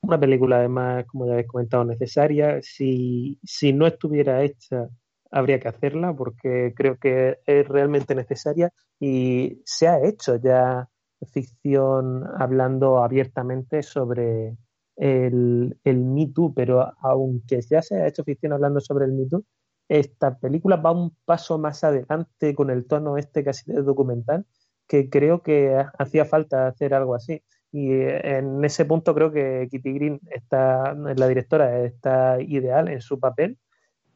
Una 0.00 0.18
película, 0.18 0.56
además, 0.56 1.04
como 1.06 1.26
ya 1.26 1.34
habéis 1.34 1.46
comentado, 1.46 1.84
necesaria. 1.84 2.60
Si, 2.60 3.38
si 3.44 3.72
no 3.72 3.86
estuviera 3.86 4.42
hecha, 4.42 4.88
habría 5.30 5.60
que 5.60 5.68
hacerla 5.68 6.12
porque 6.14 6.74
creo 6.76 6.98
que 6.98 7.38
es 7.46 7.68
realmente 7.68 8.16
necesaria 8.16 8.72
y 8.98 9.62
se 9.64 9.86
ha 9.86 10.04
hecho 10.04 10.34
ya 10.42 10.88
ficción 11.26 12.24
hablando 12.38 13.02
abiertamente 13.04 13.82
sobre 13.82 14.56
el, 15.02 15.76
el 15.82 15.98
Me 15.98 16.28
Too, 16.28 16.54
pero 16.54 16.94
aunque 17.00 17.60
ya 17.62 17.82
se 17.82 17.96
ha 17.96 18.06
hecho 18.06 18.22
ficción 18.22 18.52
hablando 18.52 18.80
sobre 18.80 19.06
el 19.06 19.12
Me 19.12 19.26
Too, 19.26 19.44
esta 19.88 20.38
película 20.38 20.76
va 20.76 20.92
un 20.92 21.16
paso 21.24 21.58
más 21.58 21.82
adelante 21.82 22.54
con 22.54 22.70
el 22.70 22.86
tono 22.86 23.18
este 23.18 23.42
casi 23.42 23.72
de 23.72 23.82
documental, 23.82 24.46
que 24.86 25.10
creo 25.10 25.42
que 25.42 25.76
hacía 25.98 26.24
falta 26.24 26.68
hacer 26.68 26.94
algo 26.94 27.16
así. 27.16 27.42
Y 27.72 27.90
en 27.92 28.64
ese 28.64 28.84
punto 28.84 29.14
creo 29.14 29.32
que 29.32 29.66
Kitty 29.70 29.92
Green 29.92 30.20
está, 30.30 30.94
la 30.94 31.26
directora, 31.26 31.80
está 31.84 32.40
ideal 32.40 32.88
en 32.88 33.00
su 33.00 33.18
papel. 33.18 33.58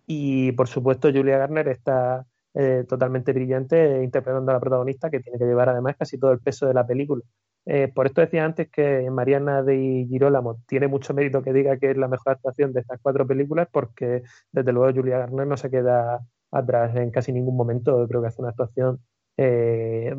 Y 0.06 0.52
por 0.52 0.68
supuesto 0.68 1.10
Julia 1.12 1.38
Garner 1.38 1.66
está 1.68 2.26
eh, 2.54 2.84
totalmente 2.88 3.32
brillante 3.32 4.04
interpretando 4.04 4.52
a 4.52 4.54
la 4.54 4.60
protagonista, 4.60 5.10
que 5.10 5.20
tiene 5.20 5.38
que 5.38 5.46
llevar 5.46 5.68
además 5.68 5.96
casi 5.98 6.18
todo 6.18 6.32
el 6.32 6.40
peso 6.40 6.66
de 6.66 6.74
la 6.74 6.86
película. 6.86 7.22
Eh, 7.66 7.88
por 7.92 8.06
esto 8.06 8.20
decía 8.20 8.44
antes 8.44 8.70
que 8.70 9.10
Mariana 9.10 9.62
de 9.62 10.06
Girolamo 10.08 10.60
tiene 10.68 10.86
mucho 10.86 11.12
mérito 11.14 11.42
que 11.42 11.52
diga 11.52 11.76
que 11.78 11.90
es 11.90 11.96
la 11.96 12.06
mejor 12.06 12.34
actuación 12.34 12.72
de 12.72 12.80
estas 12.80 13.00
cuatro 13.02 13.26
películas, 13.26 13.68
porque 13.70 14.22
desde 14.52 14.72
luego 14.72 14.94
Julia 14.94 15.18
Garner 15.18 15.46
no 15.48 15.56
se 15.56 15.68
queda 15.68 16.24
atrás 16.52 16.94
en 16.96 17.10
casi 17.10 17.32
ningún 17.32 17.56
momento. 17.56 18.06
Creo 18.08 18.22
que 18.22 18.28
hace 18.28 18.40
una 18.40 18.50
actuación 18.50 19.00
eh, 19.36 20.14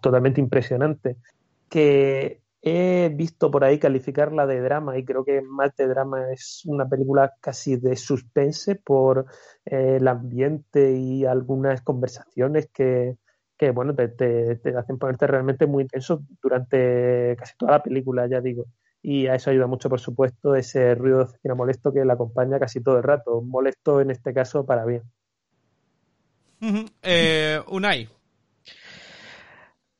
totalmente 0.00 0.40
impresionante. 0.40 1.16
Que 1.68 2.40
he 2.62 3.10
visto 3.14 3.50
por 3.50 3.62
ahí 3.62 3.78
calificarla 3.78 4.46
de 4.46 4.60
drama 4.60 4.96
y 4.96 5.04
creo 5.04 5.22
que 5.22 5.42
más 5.42 5.76
de 5.76 5.86
drama 5.86 6.32
es 6.32 6.62
una 6.64 6.88
película 6.88 7.34
casi 7.40 7.76
de 7.76 7.94
suspense 7.94 8.76
por 8.76 9.26
eh, 9.66 9.96
el 10.00 10.08
ambiente 10.08 10.92
y 10.92 11.26
algunas 11.26 11.82
conversaciones 11.82 12.70
que, 12.72 13.18
que 13.56 13.70
bueno, 13.70 13.94
te, 13.94 14.08
te, 14.08 14.76
hacen 14.76 14.98
ponerte 14.98 15.26
realmente 15.26 15.66
muy 15.66 15.82
intenso 15.84 16.22
durante 16.42 17.36
casi 17.38 17.56
toda 17.56 17.72
la 17.72 17.82
película, 17.82 18.26
ya 18.26 18.40
digo. 18.40 18.66
Y 19.02 19.26
a 19.26 19.34
eso 19.34 19.50
ayuda 19.50 19.66
mucho, 19.66 19.88
por 19.90 20.00
supuesto, 20.00 20.54
ese 20.54 20.94
ruido 20.94 21.18
de 21.18 21.24
oficina 21.24 21.54
molesto 21.54 21.92
que 21.92 22.04
la 22.04 22.14
acompaña 22.14 22.58
casi 22.58 22.82
todo 22.82 22.96
el 22.96 23.02
rato. 23.02 23.42
Molesto 23.42 24.00
en 24.00 24.10
este 24.10 24.32
caso 24.32 24.64
para 24.64 24.84
bien. 24.86 25.02
eh, 27.02 27.60
Unai. 27.68 28.08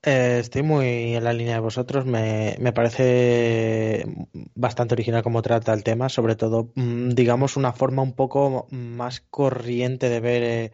Eh, 0.07 0.39
estoy 0.41 0.63
muy 0.63 1.15
en 1.15 1.25
la 1.25 1.33
línea 1.33 1.55
de 1.55 1.61
vosotros. 1.61 2.05
Me, 2.05 2.57
me, 2.61 2.73
parece 2.73 4.05
bastante 4.55 4.95
original 4.95 5.23
como 5.23 5.41
trata 5.43 5.73
el 5.73 5.83
tema, 5.83 6.09
sobre 6.09 6.37
todo, 6.37 6.73
mm, 6.75 7.11
digamos, 7.11 7.57
una 7.57 7.73
forma 7.73 8.03
un 8.03 8.15
poco 8.15 8.67
más 8.71 9.21
corriente 9.21 10.11
de 10.11 10.21
ver 10.21 10.43
eh, 10.43 10.73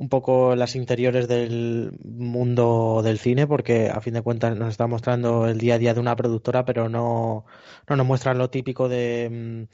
un 0.00 0.08
poco 0.08 0.56
las 0.56 0.76
interiores 0.76 1.28
del 1.28 1.92
mundo 2.02 3.02
del 3.04 3.18
cine, 3.18 3.46
porque 3.46 3.90
a 3.90 4.00
fin 4.00 4.14
de 4.14 4.22
cuentas 4.22 4.56
nos 4.56 4.70
está 4.70 4.86
mostrando 4.86 5.46
el 5.46 5.58
día 5.58 5.74
a 5.74 5.78
día 5.78 5.92
de 5.92 6.00
una 6.00 6.16
productora, 6.16 6.64
pero 6.64 6.88
no, 6.88 7.44
no 7.86 7.96
nos 7.96 8.06
muestran 8.06 8.38
lo 8.38 8.48
típico 8.48 8.88
de, 8.88 9.68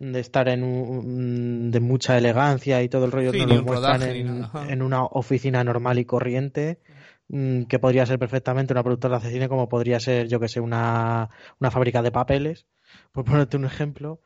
mm, 0.00 0.12
de 0.12 0.18
estar 0.18 0.48
en 0.48 0.64
un, 0.64 1.70
de 1.70 1.78
mucha 1.78 2.18
elegancia 2.18 2.82
y 2.82 2.88
todo 2.88 3.04
el 3.04 3.12
rollo, 3.12 3.30
Sí, 3.30 3.38
nos 3.38 3.50
lo 3.50 3.58
un 3.60 3.64
muestran 3.66 4.02
en, 4.02 4.44
en 4.68 4.82
una 4.82 5.04
oficina 5.04 5.62
normal 5.62 6.00
y 6.00 6.06
corriente 6.06 6.80
mm, 7.28 7.62
que 7.62 7.78
podría 7.78 8.04
ser 8.04 8.18
perfectamente 8.18 8.72
una 8.72 8.82
productora 8.82 9.20
de 9.20 9.30
cine 9.30 9.48
como 9.48 9.68
podría 9.68 10.00
ser, 10.00 10.26
yo 10.26 10.40
que 10.40 10.48
sé, 10.48 10.58
una, 10.58 11.30
una 11.60 11.70
fábrica 11.70 12.02
de 12.02 12.10
papeles, 12.10 12.66
por 13.12 13.24
ponerte 13.24 13.56
un 13.56 13.64
ejemplo 13.64 14.18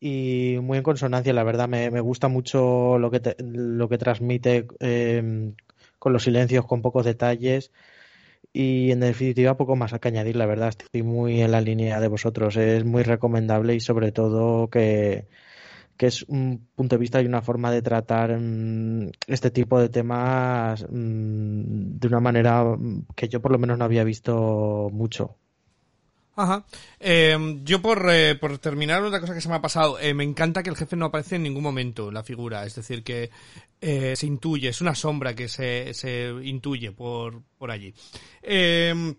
y 0.00 0.58
muy 0.62 0.78
en 0.78 0.84
consonancia, 0.84 1.32
la 1.32 1.44
verdad. 1.44 1.68
Me, 1.68 1.90
me 1.90 2.00
gusta 2.00 2.28
mucho 2.28 2.98
lo 2.98 3.10
que, 3.10 3.20
te- 3.20 3.36
lo 3.40 3.88
que 3.88 3.98
transmite 3.98 4.66
eh, 4.80 5.52
con 5.98 6.12
los 6.12 6.24
silencios, 6.24 6.66
con 6.66 6.82
pocos 6.82 7.04
detalles. 7.04 7.72
Y 8.52 8.90
en 8.92 9.00
definitiva, 9.00 9.56
poco 9.56 9.76
más 9.76 9.92
que 9.98 10.08
añadir, 10.08 10.36
la 10.36 10.46
verdad. 10.46 10.68
Estoy 10.70 11.02
muy 11.02 11.40
en 11.42 11.52
la 11.52 11.60
línea 11.60 12.00
de 12.00 12.08
vosotros. 12.08 12.56
Es 12.56 12.84
muy 12.84 13.02
recomendable 13.02 13.74
y 13.74 13.80
sobre 13.80 14.12
todo 14.12 14.68
que, 14.70 15.28
que 15.96 16.06
es 16.06 16.22
un 16.24 16.68
punto 16.74 16.96
de 16.96 17.00
vista 17.00 17.22
y 17.22 17.26
una 17.26 17.42
forma 17.42 17.70
de 17.72 17.82
tratar 17.82 18.38
mm, 18.38 19.10
este 19.28 19.50
tipo 19.50 19.80
de 19.80 19.88
temas 19.90 20.84
mm, 20.90 21.98
de 21.98 22.08
una 22.08 22.20
manera 22.20 22.64
mm, 22.64 23.06
que 23.16 23.28
yo 23.28 23.40
por 23.42 23.52
lo 23.52 23.58
menos 23.58 23.78
no 23.78 23.84
había 23.84 24.04
visto 24.04 24.88
mucho. 24.92 25.36
Ajá. 26.36 26.64
Eh, 26.98 27.36
yo 27.62 27.80
por, 27.80 28.08
eh, 28.10 28.34
por 28.34 28.58
terminar, 28.58 29.02
otra 29.02 29.20
cosa 29.20 29.34
que 29.34 29.40
se 29.40 29.48
me 29.48 29.54
ha 29.54 29.60
pasado, 29.62 29.98
eh, 30.00 30.14
me 30.14 30.24
encanta 30.24 30.62
que 30.62 30.70
el 30.70 30.76
jefe 30.76 30.96
no 30.96 31.06
aparece 31.06 31.36
en 31.36 31.44
ningún 31.44 31.62
momento, 31.62 32.10
la 32.10 32.24
figura, 32.24 32.64
es 32.64 32.74
decir, 32.74 33.04
que 33.04 33.30
eh, 33.80 34.14
se 34.16 34.26
intuye, 34.26 34.68
es 34.68 34.80
una 34.80 34.94
sombra 34.94 35.34
que 35.34 35.48
se, 35.48 35.94
se 35.94 36.32
intuye 36.42 36.92
por, 36.92 37.42
por 37.56 37.70
allí. 37.70 37.94
Eh, 38.42 39.14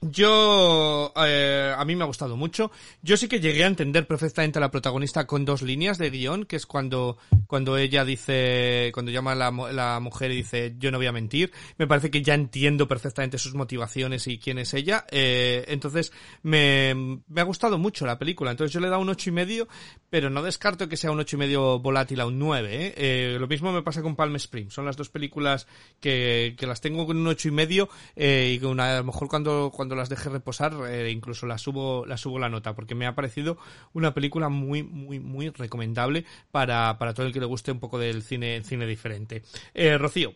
yo, 0.00 1.12
eh, 1.16 1.74
a 1.76 1.84
mí 1.84 1.96
me 1.96 2.04
ha 2.04 2.06
gustado 2.06 2.36
mucho. 2.36 2.70
Yo 3.02 3.16
sí 3.16 3.28
que 3.28 3.40
llegué 3.40 3.64
a 3.64 3.66
entender 3.66 4.06
perfectamente 4.06 4.58
a 4.58 4.60
la 4.60 4.70
protagonista 4.70 5.26
con 5.26 5.44
dos 5.44 5.62
líneas 5.62 5.98
de 5.98 6.10
guion, 6.10 6.44
que 6.44 6.56
es 6.56 6.66
cuando, 6.66 7.18
cuando 7.46 7.76
ella 7.76 8.04
dice, 8.04 8.90
cuando 8.94 9.10
llama 9.10 9.32
a 9.32 9.34
la, 9.34 9.50
la 9.72 10.00
mujer 10.00 10.30
y 10.30 10.36
dice, 10.36 10.74
yo 10.78 10.90
no 10.90 10.98
voy 10.98 11.06
a 11.06 11.12
mentir. 11.12 11.50
Me 11.78 11.86
parece 11.86 12.10
que 12.10 12.22
ya 12.22 12.34
entiendo 12.34 12.86
perfectamente 12.86 13.38
sus 13.38 13.54
motivaciones 13.54 14.26
y 14.28 14.38
quién 14.38 14.58
es 14.58 14.72
ella. 14.74 15.04
Eh, 15.10 15.64
entonces, 15.68 16.12
me, 16.42 16.94
me 17.26 17.40
ha 17.40 17.44
gustado 17.44 17.78
mucho 17.78 18.06
la 18.06 18.18
película. 18.18 18.52
Entonces 18.52 18.72
yo 18.72 18.80
le 18.80 18.86
he 18.86 18.90
dado 18.90 19.02
un 19.02 19.08
ocho 19.08 19.30
y 19.30 19.32
medio, 19.32 19.68
pero 20.10 20.30
no 20.30 20.42
descarto 20.42 20.88
que 20.88 20.96
sea 20.96 21.10
un 21.10 21.20
ocho 21.20 21.36
y 21.36 21.40
medio 21.40 21.80
volátil 21.80 22.20
a 22.20 22.26
un 22.26 22.38
nueve. 22.38 22.86
¿eh? 22.86 22.94
Eh, 22.96 23.36
lo 23.40 23.48
mismo 23.48 23.72
me 23.72 23.82
pasa 23.82 24.02
con 24.02 24.14
Palm 24.14 24.36
Springs. 24.36 24.74
Son 24.74 24.84
las 24.84 24.96
dos 24.96 25.08
películas 25.10 25.66
que, 26.00 26.54
que 26.56 26.66
las 26.66 26.80
tengo 26.80 27.06
con 27.06 27.16
un 27.16 27.26
ocho 27.26 27.48
y 27.48 27.50
medio 27.50 27.88
eh, 28.14 28.52
y 28.54 28.58
que 28.58 28.66
una, 28.66 28.96
a 28.96 28.98
lo 28.98 29.04
mejor 29.04 29.28
cuando, 29.28 29.72
cuando 29.74 29.87
las 29.94 30.08
deje 30.08 30.28
reposar 30.28 30.74
eh, 30.88 31.10
incluso 31.10 31.46
las 31.46 31.62
subo, 31.62 32.06
las 32.06 32.20
subo 32.20 32.38
la 32.38 32.48
nota 32.48 32.74
porque 32.74 32.94
me 32.94 33.06
ha 33.06 33.14
parecido 33.14 33.58
una 33.92 34.14
película 34.14 34.48
muy, 34.48 34.82
muy, 34.82 35.20
muy 35.20 35.50
recomendable 35.50 36.24
para, 36.50 36.98
para 36.98 37.14
todo 37.14 37.26
el 37.26 37.32
que 37.32 37.40
le 37.40 37.46
guste 37.46 37.72
un 37.72 37.80
poco 37.80 37.98
del 37.98 38.22
cine, 38.22 38.62
cine 38.64 38.86
diferente. 38.86 39.42
Eh, 39.74 39.98
Rocío. 39.98 40.34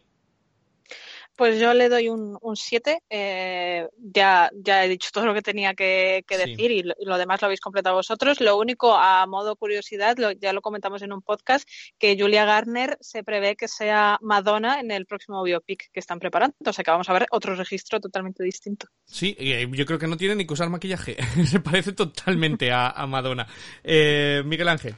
Pues 1.36 1.58
yo 1.58 1.72
le 1.74 1.88
doy 1.88 2.08
un 2.08 2.38
7. 2.54 2.98
eh, 3.08 3.88
ya, 3.96 4.50
ya 4.54 4.84
he 4.84 4.88
dicho 4.88 5.08
todo 5.12 5.24
lo 5.26 5.34
que 5.34 5.42
tenía 5.42 5.74
que, 5.74 6.24
que 6.26 6.36
Sí. 6.38 6.50
decir 6.50 6.70
y 6.70 6.82
lo, 6.82 6.94
y 6.98 7.04
lo 7.06 7.16
demás 7.18 7.40
lo 7.40 7.46
habéis 7.46 7.60
completado 7.60 7.96
vosotros. 7.96 8.40
Lo 8.40 8.58
único, 8.58 8.94
a 8.94 9.26
modo 9.26 9.56
curiosidad, 9.56 10.16
lo- 10.18 10.32
ya 10.32 10.52
lo 10.52 10.60
comentamos 10.60 11.00
en 11.02 11.12
un 11.12 11.22
podcast, 11.22 11.66
que 11.98 12.16
Julia 12.18 12.44
Garner 12.44 12.98
se 13.00 13.24
prevé 13.24 13.56
que 13.56 13.66
sea 13.68 14.18
Madonna 14.20 14.80
en 14.80 14.90
el 14.90 15.06
próximo 15.06 15.42
biopic 15.42 15.90
que 15.92 16.00
están 16.00 16.18
preparando. 16.18 16.54
O 16.64 16.72
sea 16.72 16.84
que 16.84 16.90
vamos 16.90 17.08
a 17.08 17.12
ver 17.14 17.26
otro 17.30 17.54
registro 17.54 17.98
totalmente 18.00 18.44
distinto. 18.44 18.86
Sí, 19.04 19.34
eh, 19.38 19.66
yo 19.72 19.86
creo 19.86 19.98
que 19.98 20.06
no 20.06 20.16
tiene 20.16 20.34
ni 20.36 20.46
que 20.46 20.52
usar 20.52 20.68
maquillaje. 20.68 21.16
Se 21.46 21.60
parece 21.60 21.92
totalmente 21.92 22.70
a, 22.72 22.88
a 22.90 23.06
Madonna. 23.06 23.46
Eh, 23.82 24.42
Miguel 24.44 24.68
Ángel. 24.68 24.94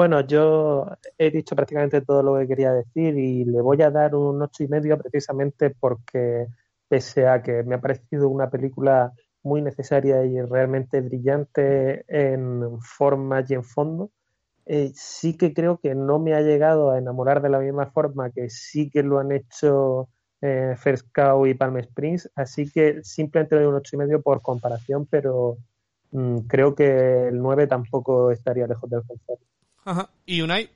Bueno, 0.00 0.22
yo 0.22 0.86
he 1.18 1.30
dicho 1.30 1.54
prácticamente 1.54 2.00
todo 2.00 2.22
lo 2.22 2.38
que 2.38 2.48
quería 2.48 2.72
decir 2.72 3.18
y 3.18 3.44
le 3.44 3.60
voy 3.60 3.82
a 3.82 3.90
dar 3.90 4.14
un 4.14 4.40
ocho 4.40 4.64
y 4.64 4.68
medio 4.68 4.96
precisamente 4.96 5.68
porque 5.68 6.46
pese 6.88 7.28
a 7.28 7.42
que 7.42 7.62
me 7.64 7.74
ha 7.74 7.82
parecido 7.82 8.30
una 8.30 8.48
película 8.48 9.12
muy 9.42 9.60
necesaria 9.60 10.24
y 10.24 10.40
realmente 10.40 11.02
brillante 11.02 12.06
en 12.08 12.80
forma 12.80 13.44
y 13.46 13.52
en 13.52 13.62
fondo, 13.62 14.10
eh, 14.64 14.90
sí 14.94 15.36
que 15.36 15.52
creo 15.52 15.76
que 15.76 15.94
no 15.94 16.18
me 16.18 16.32
ha 16.32 16.40
llegado 16.40 16.92
a 16.92 16.98
enamorar 16.98 17.42
de 17.42 17.50
la 17.50 17.58
misma 17.58 17.90
forma 17.90 18.30
que 18.30 18.48
sí 18.48 18.88
que 18.88 19.02
lo 19.02 19.18
han 19.18 19.32
hecho 19.32 20.08
eh, 20.40 20.76
First 20.78 21.08
Cow 21.12 21.46
y 21.46 21.52
Palm 21.52 21.76
Springs, 21.76 22.30
así 22.36 22.70
que 22.70 23.02
simplemente 23.02 23.54
le 23.54 23.64
doy 23.64 23.70
un 23.70 23.76
ocho 23.76 23.96
y 23.96 23.98
medio 23.98 24.22
por 24.22 24.40
comparación, 24.40 25.04
pero 25.04 25.58
mm, 26.12 26.38
creo 26.48 26.74
que 26.74 27.28
el 27.28 27.38
9 27.38 27.66
tampoco 27.66 28.30
estaría 28.30 28.66
lejos 28.66 28.88
del 28.88 29.02
concepto. 29.06 29.59
Ajá. 29.84 30.10
¿Y 30.26 30.40
Unai? 30.42 30.70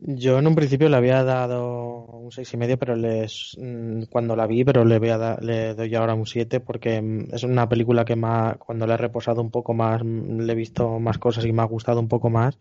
Yo 0.00 0.38
en 0.38 0.46
un 0.46 0.54
principio 0.54 0.88
le 0.88 0.96
había 0.96 1.24
dado 1.24 2.04
un 2.06 2.30
seis 2.30 2.52
y 2.54 2.56
medio, 2.56 2.78
pero 2.78 2.94
les, 2.94 3.56
mm, 3.60 4.04
cuando 4.10 4.36
la 4.36 4.46
vi, 4.46 4.64
pero 4.64 4.84
le 4.84 4.98
voy 4.98 5.08
a 5.10 5.18
dar- 5.18 5.42
le 5.42 5.74
doy 5.74 5.92
ahora 5.94 6.14
un 6.14 6.26
7 6.26 6.60
porque 6.60 7.02
mm, 7.02 7.34
es 7.34 7.42
una 7.42 7.68
película 7.68 8.04
que 8.04 8.14
más, 8.16 8.56
cuando 8.58 8.86
la 8.86 8.94
he 8.94 8.96
reposado 8.96 9.40
un 9.42 9.50
poco 9.50 9.74
más, 9.74 10.02
mm, 10.04 10.40
le 10.42 10.52
he 10.52 10.56
visto 10.56 10.98
más 11.00 11.18
cosas 11.18 11.44
y 11.46 11.52
me 11.52 11.62
ha 11.62 11.64
gustado 11.66 12.00
un 12.00 12.08
poco 12.08 12.30
más. 12.30 12.58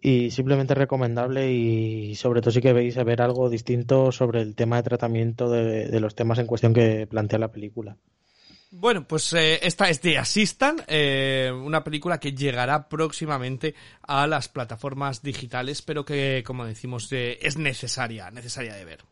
Y 0.00 0.30
simplemente 0.32 0.74
recomendable 0.74 1.52
y 1.52 2.14
sobre 2.16 2.40
todo 2.42 2.52
sí 2.52 2.60
que 2.62 2.72
veis 2.74 2.98
a 2.98 3.04
ver 3.04 3.22
algo 3.22 3.50
distinto 3.50 4.12
sobre 4.12 4.42
el 4.42 4.54
tema 4.56 4.76
de 4.76 4.84
tratamiento 4.84 5.50
de, 5.50 5.88
de 5.88 6.00
los 6.00 6.14
temas 6.16 6.38
en 6.40 6.46
cuestión 6.46 6.74
que 6.74 7.06
plantea 7.08 7.38
la 7.40 7.52
película. 7.52 7.96
Bueno, 8.70 9.08
pues 9.08 9.32
eh, 9.32 9.60
esta 9.62 9.88
es 9.88 10.02
de 10.02 10.18
Assistant, 10.18 10.82
eh, 10.88 11.50
una 11.54 11.82
película 11.82 12.20
que 12.20 12.32
llegará 12.32 12.86
próximamente 12.88 13.74
a 14.02 14.26
las 14.26 14.48
plataformas 14.48 15.22
digitales, 15.22 15.80
pero 15.80 16.04
que, 16.04 16.42
como 16.46 16.66
decimos, 16.66 17.10
eh, 17.12 17.38
es 17.40 17.56
necesaria, 17.56 18.30
necesaria 18.30 18.74
de 18.74 18.84
ver. 18.84 19.04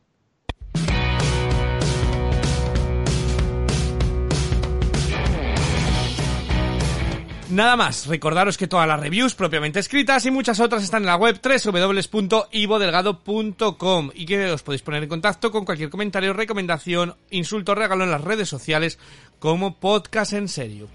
Nada 7.49 7.77
más, 7.77 8.09
recordaros 8.09 8.59
que 8.59 8.67
todas 8.67 8.89
las 8.89 8.99
reviews 8.99 9.37
propiamente 9.37 9.79
escritas 9.79 10.27
y 10.27 10.33
muchas 10.33 10.59
otras 10.59 10.83
están 10.83 11.05
en 11.05 11.07
la 11.07 11.15
web 11.15 11.41
www.ivodelgado.com 11.41 14.11
y 14.15 14.27
que 14.27 14.51
os 14.51 14.65
podéis 14.65 14.83
poner 14.83 15.05
en 15.05 15.09
contacto 15.09 15.53
con 15.53 15.65
cualquier 15.65 15.89
comentario, 15.89 16.33
recomendación, 16.33 17.15
insulto 17.31 17.77
regalo 17.77 18.03
en 18.03 18.11
las 18.11 18.23
redes 18.23 18.49
sociales 18.49 18.99
como 19.39 19.79
podcast 19.79 20.33
en 20.33 20.49
serio. 20.49 20.89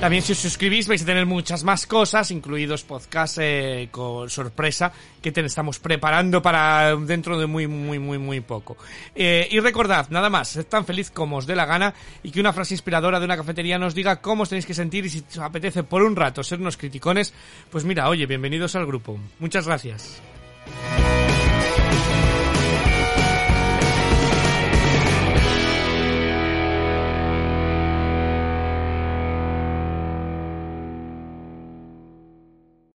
También 0.00 0.22
si 0.22 0.32
os 0.32 0.38
suscribís 0.38 0.86
vais 0.88 1.02
a 1.02 1.06
tener 1.06 1.24
muchas 1.24 1.64
más 1.64 1.86
cosas, 1.86 2.30
incluidos 2.30 2.84
podcasts 2.84 3.38
eh, 3.40 3.88
con 3.90 4.28
sorpresa 4.28 4.92
que 5.22 5.32
estamos 5.34 5.78
preparando 5.78 6.42
para 6.42 6.94
dentro 6.96 7.38
de 7.38 7.46
muy, 7.46 7.66
muy, 7.66 7.98
muy, 7.98 8.18
muy 8.18 8.40
poco. 8.40 8.76
Eh, 9.14 9.48
y 9.50 9.58
recordad, 9.58 10.08
nada 10.10 10.28
más, 10.28 10.48
sed 10.48 10.66
tan 10.66 10.84
feliz 10.84 11.10
como 11.10 11.38
os 11.38 11.46
dé 11.46 11.56
la 11.56 11.64
gana 11.64 11.94
y 12.22 12.30
que 12.30 12.40
una 12.40 12.52
frase 12.52 12.74
inspiradora 12.74 13.18
de 13.18 13.24
una 13.24 13.38
cafetería 13.38 13.78
nos 13.78 13.94
diga 13.94 14.20
cómo 14.20 14.42
os 14.42 14.50
tenéis 14.50 14.66
que 14.66 14.74
sentir 14.74 15.06
y 15.06 15.08
si 15.08 15.24
os 15.30 15.38
apetece 15.38 15.82
por 15.82 16.02
un 16.02 16.14
rato 16.14 16.44
ser 16.44 16.60
unos 16.60 16.76
criticones, 16.76 17.32
pues 17.70 17.84
mira, 17.84 18.10
oye, 18.10 18.26
bienvenidos 18.26 18.76
al 18.76 18.84
grupo. 18.84 19.18
Muchas 19.38 19.66
gracias. 19.66 20.20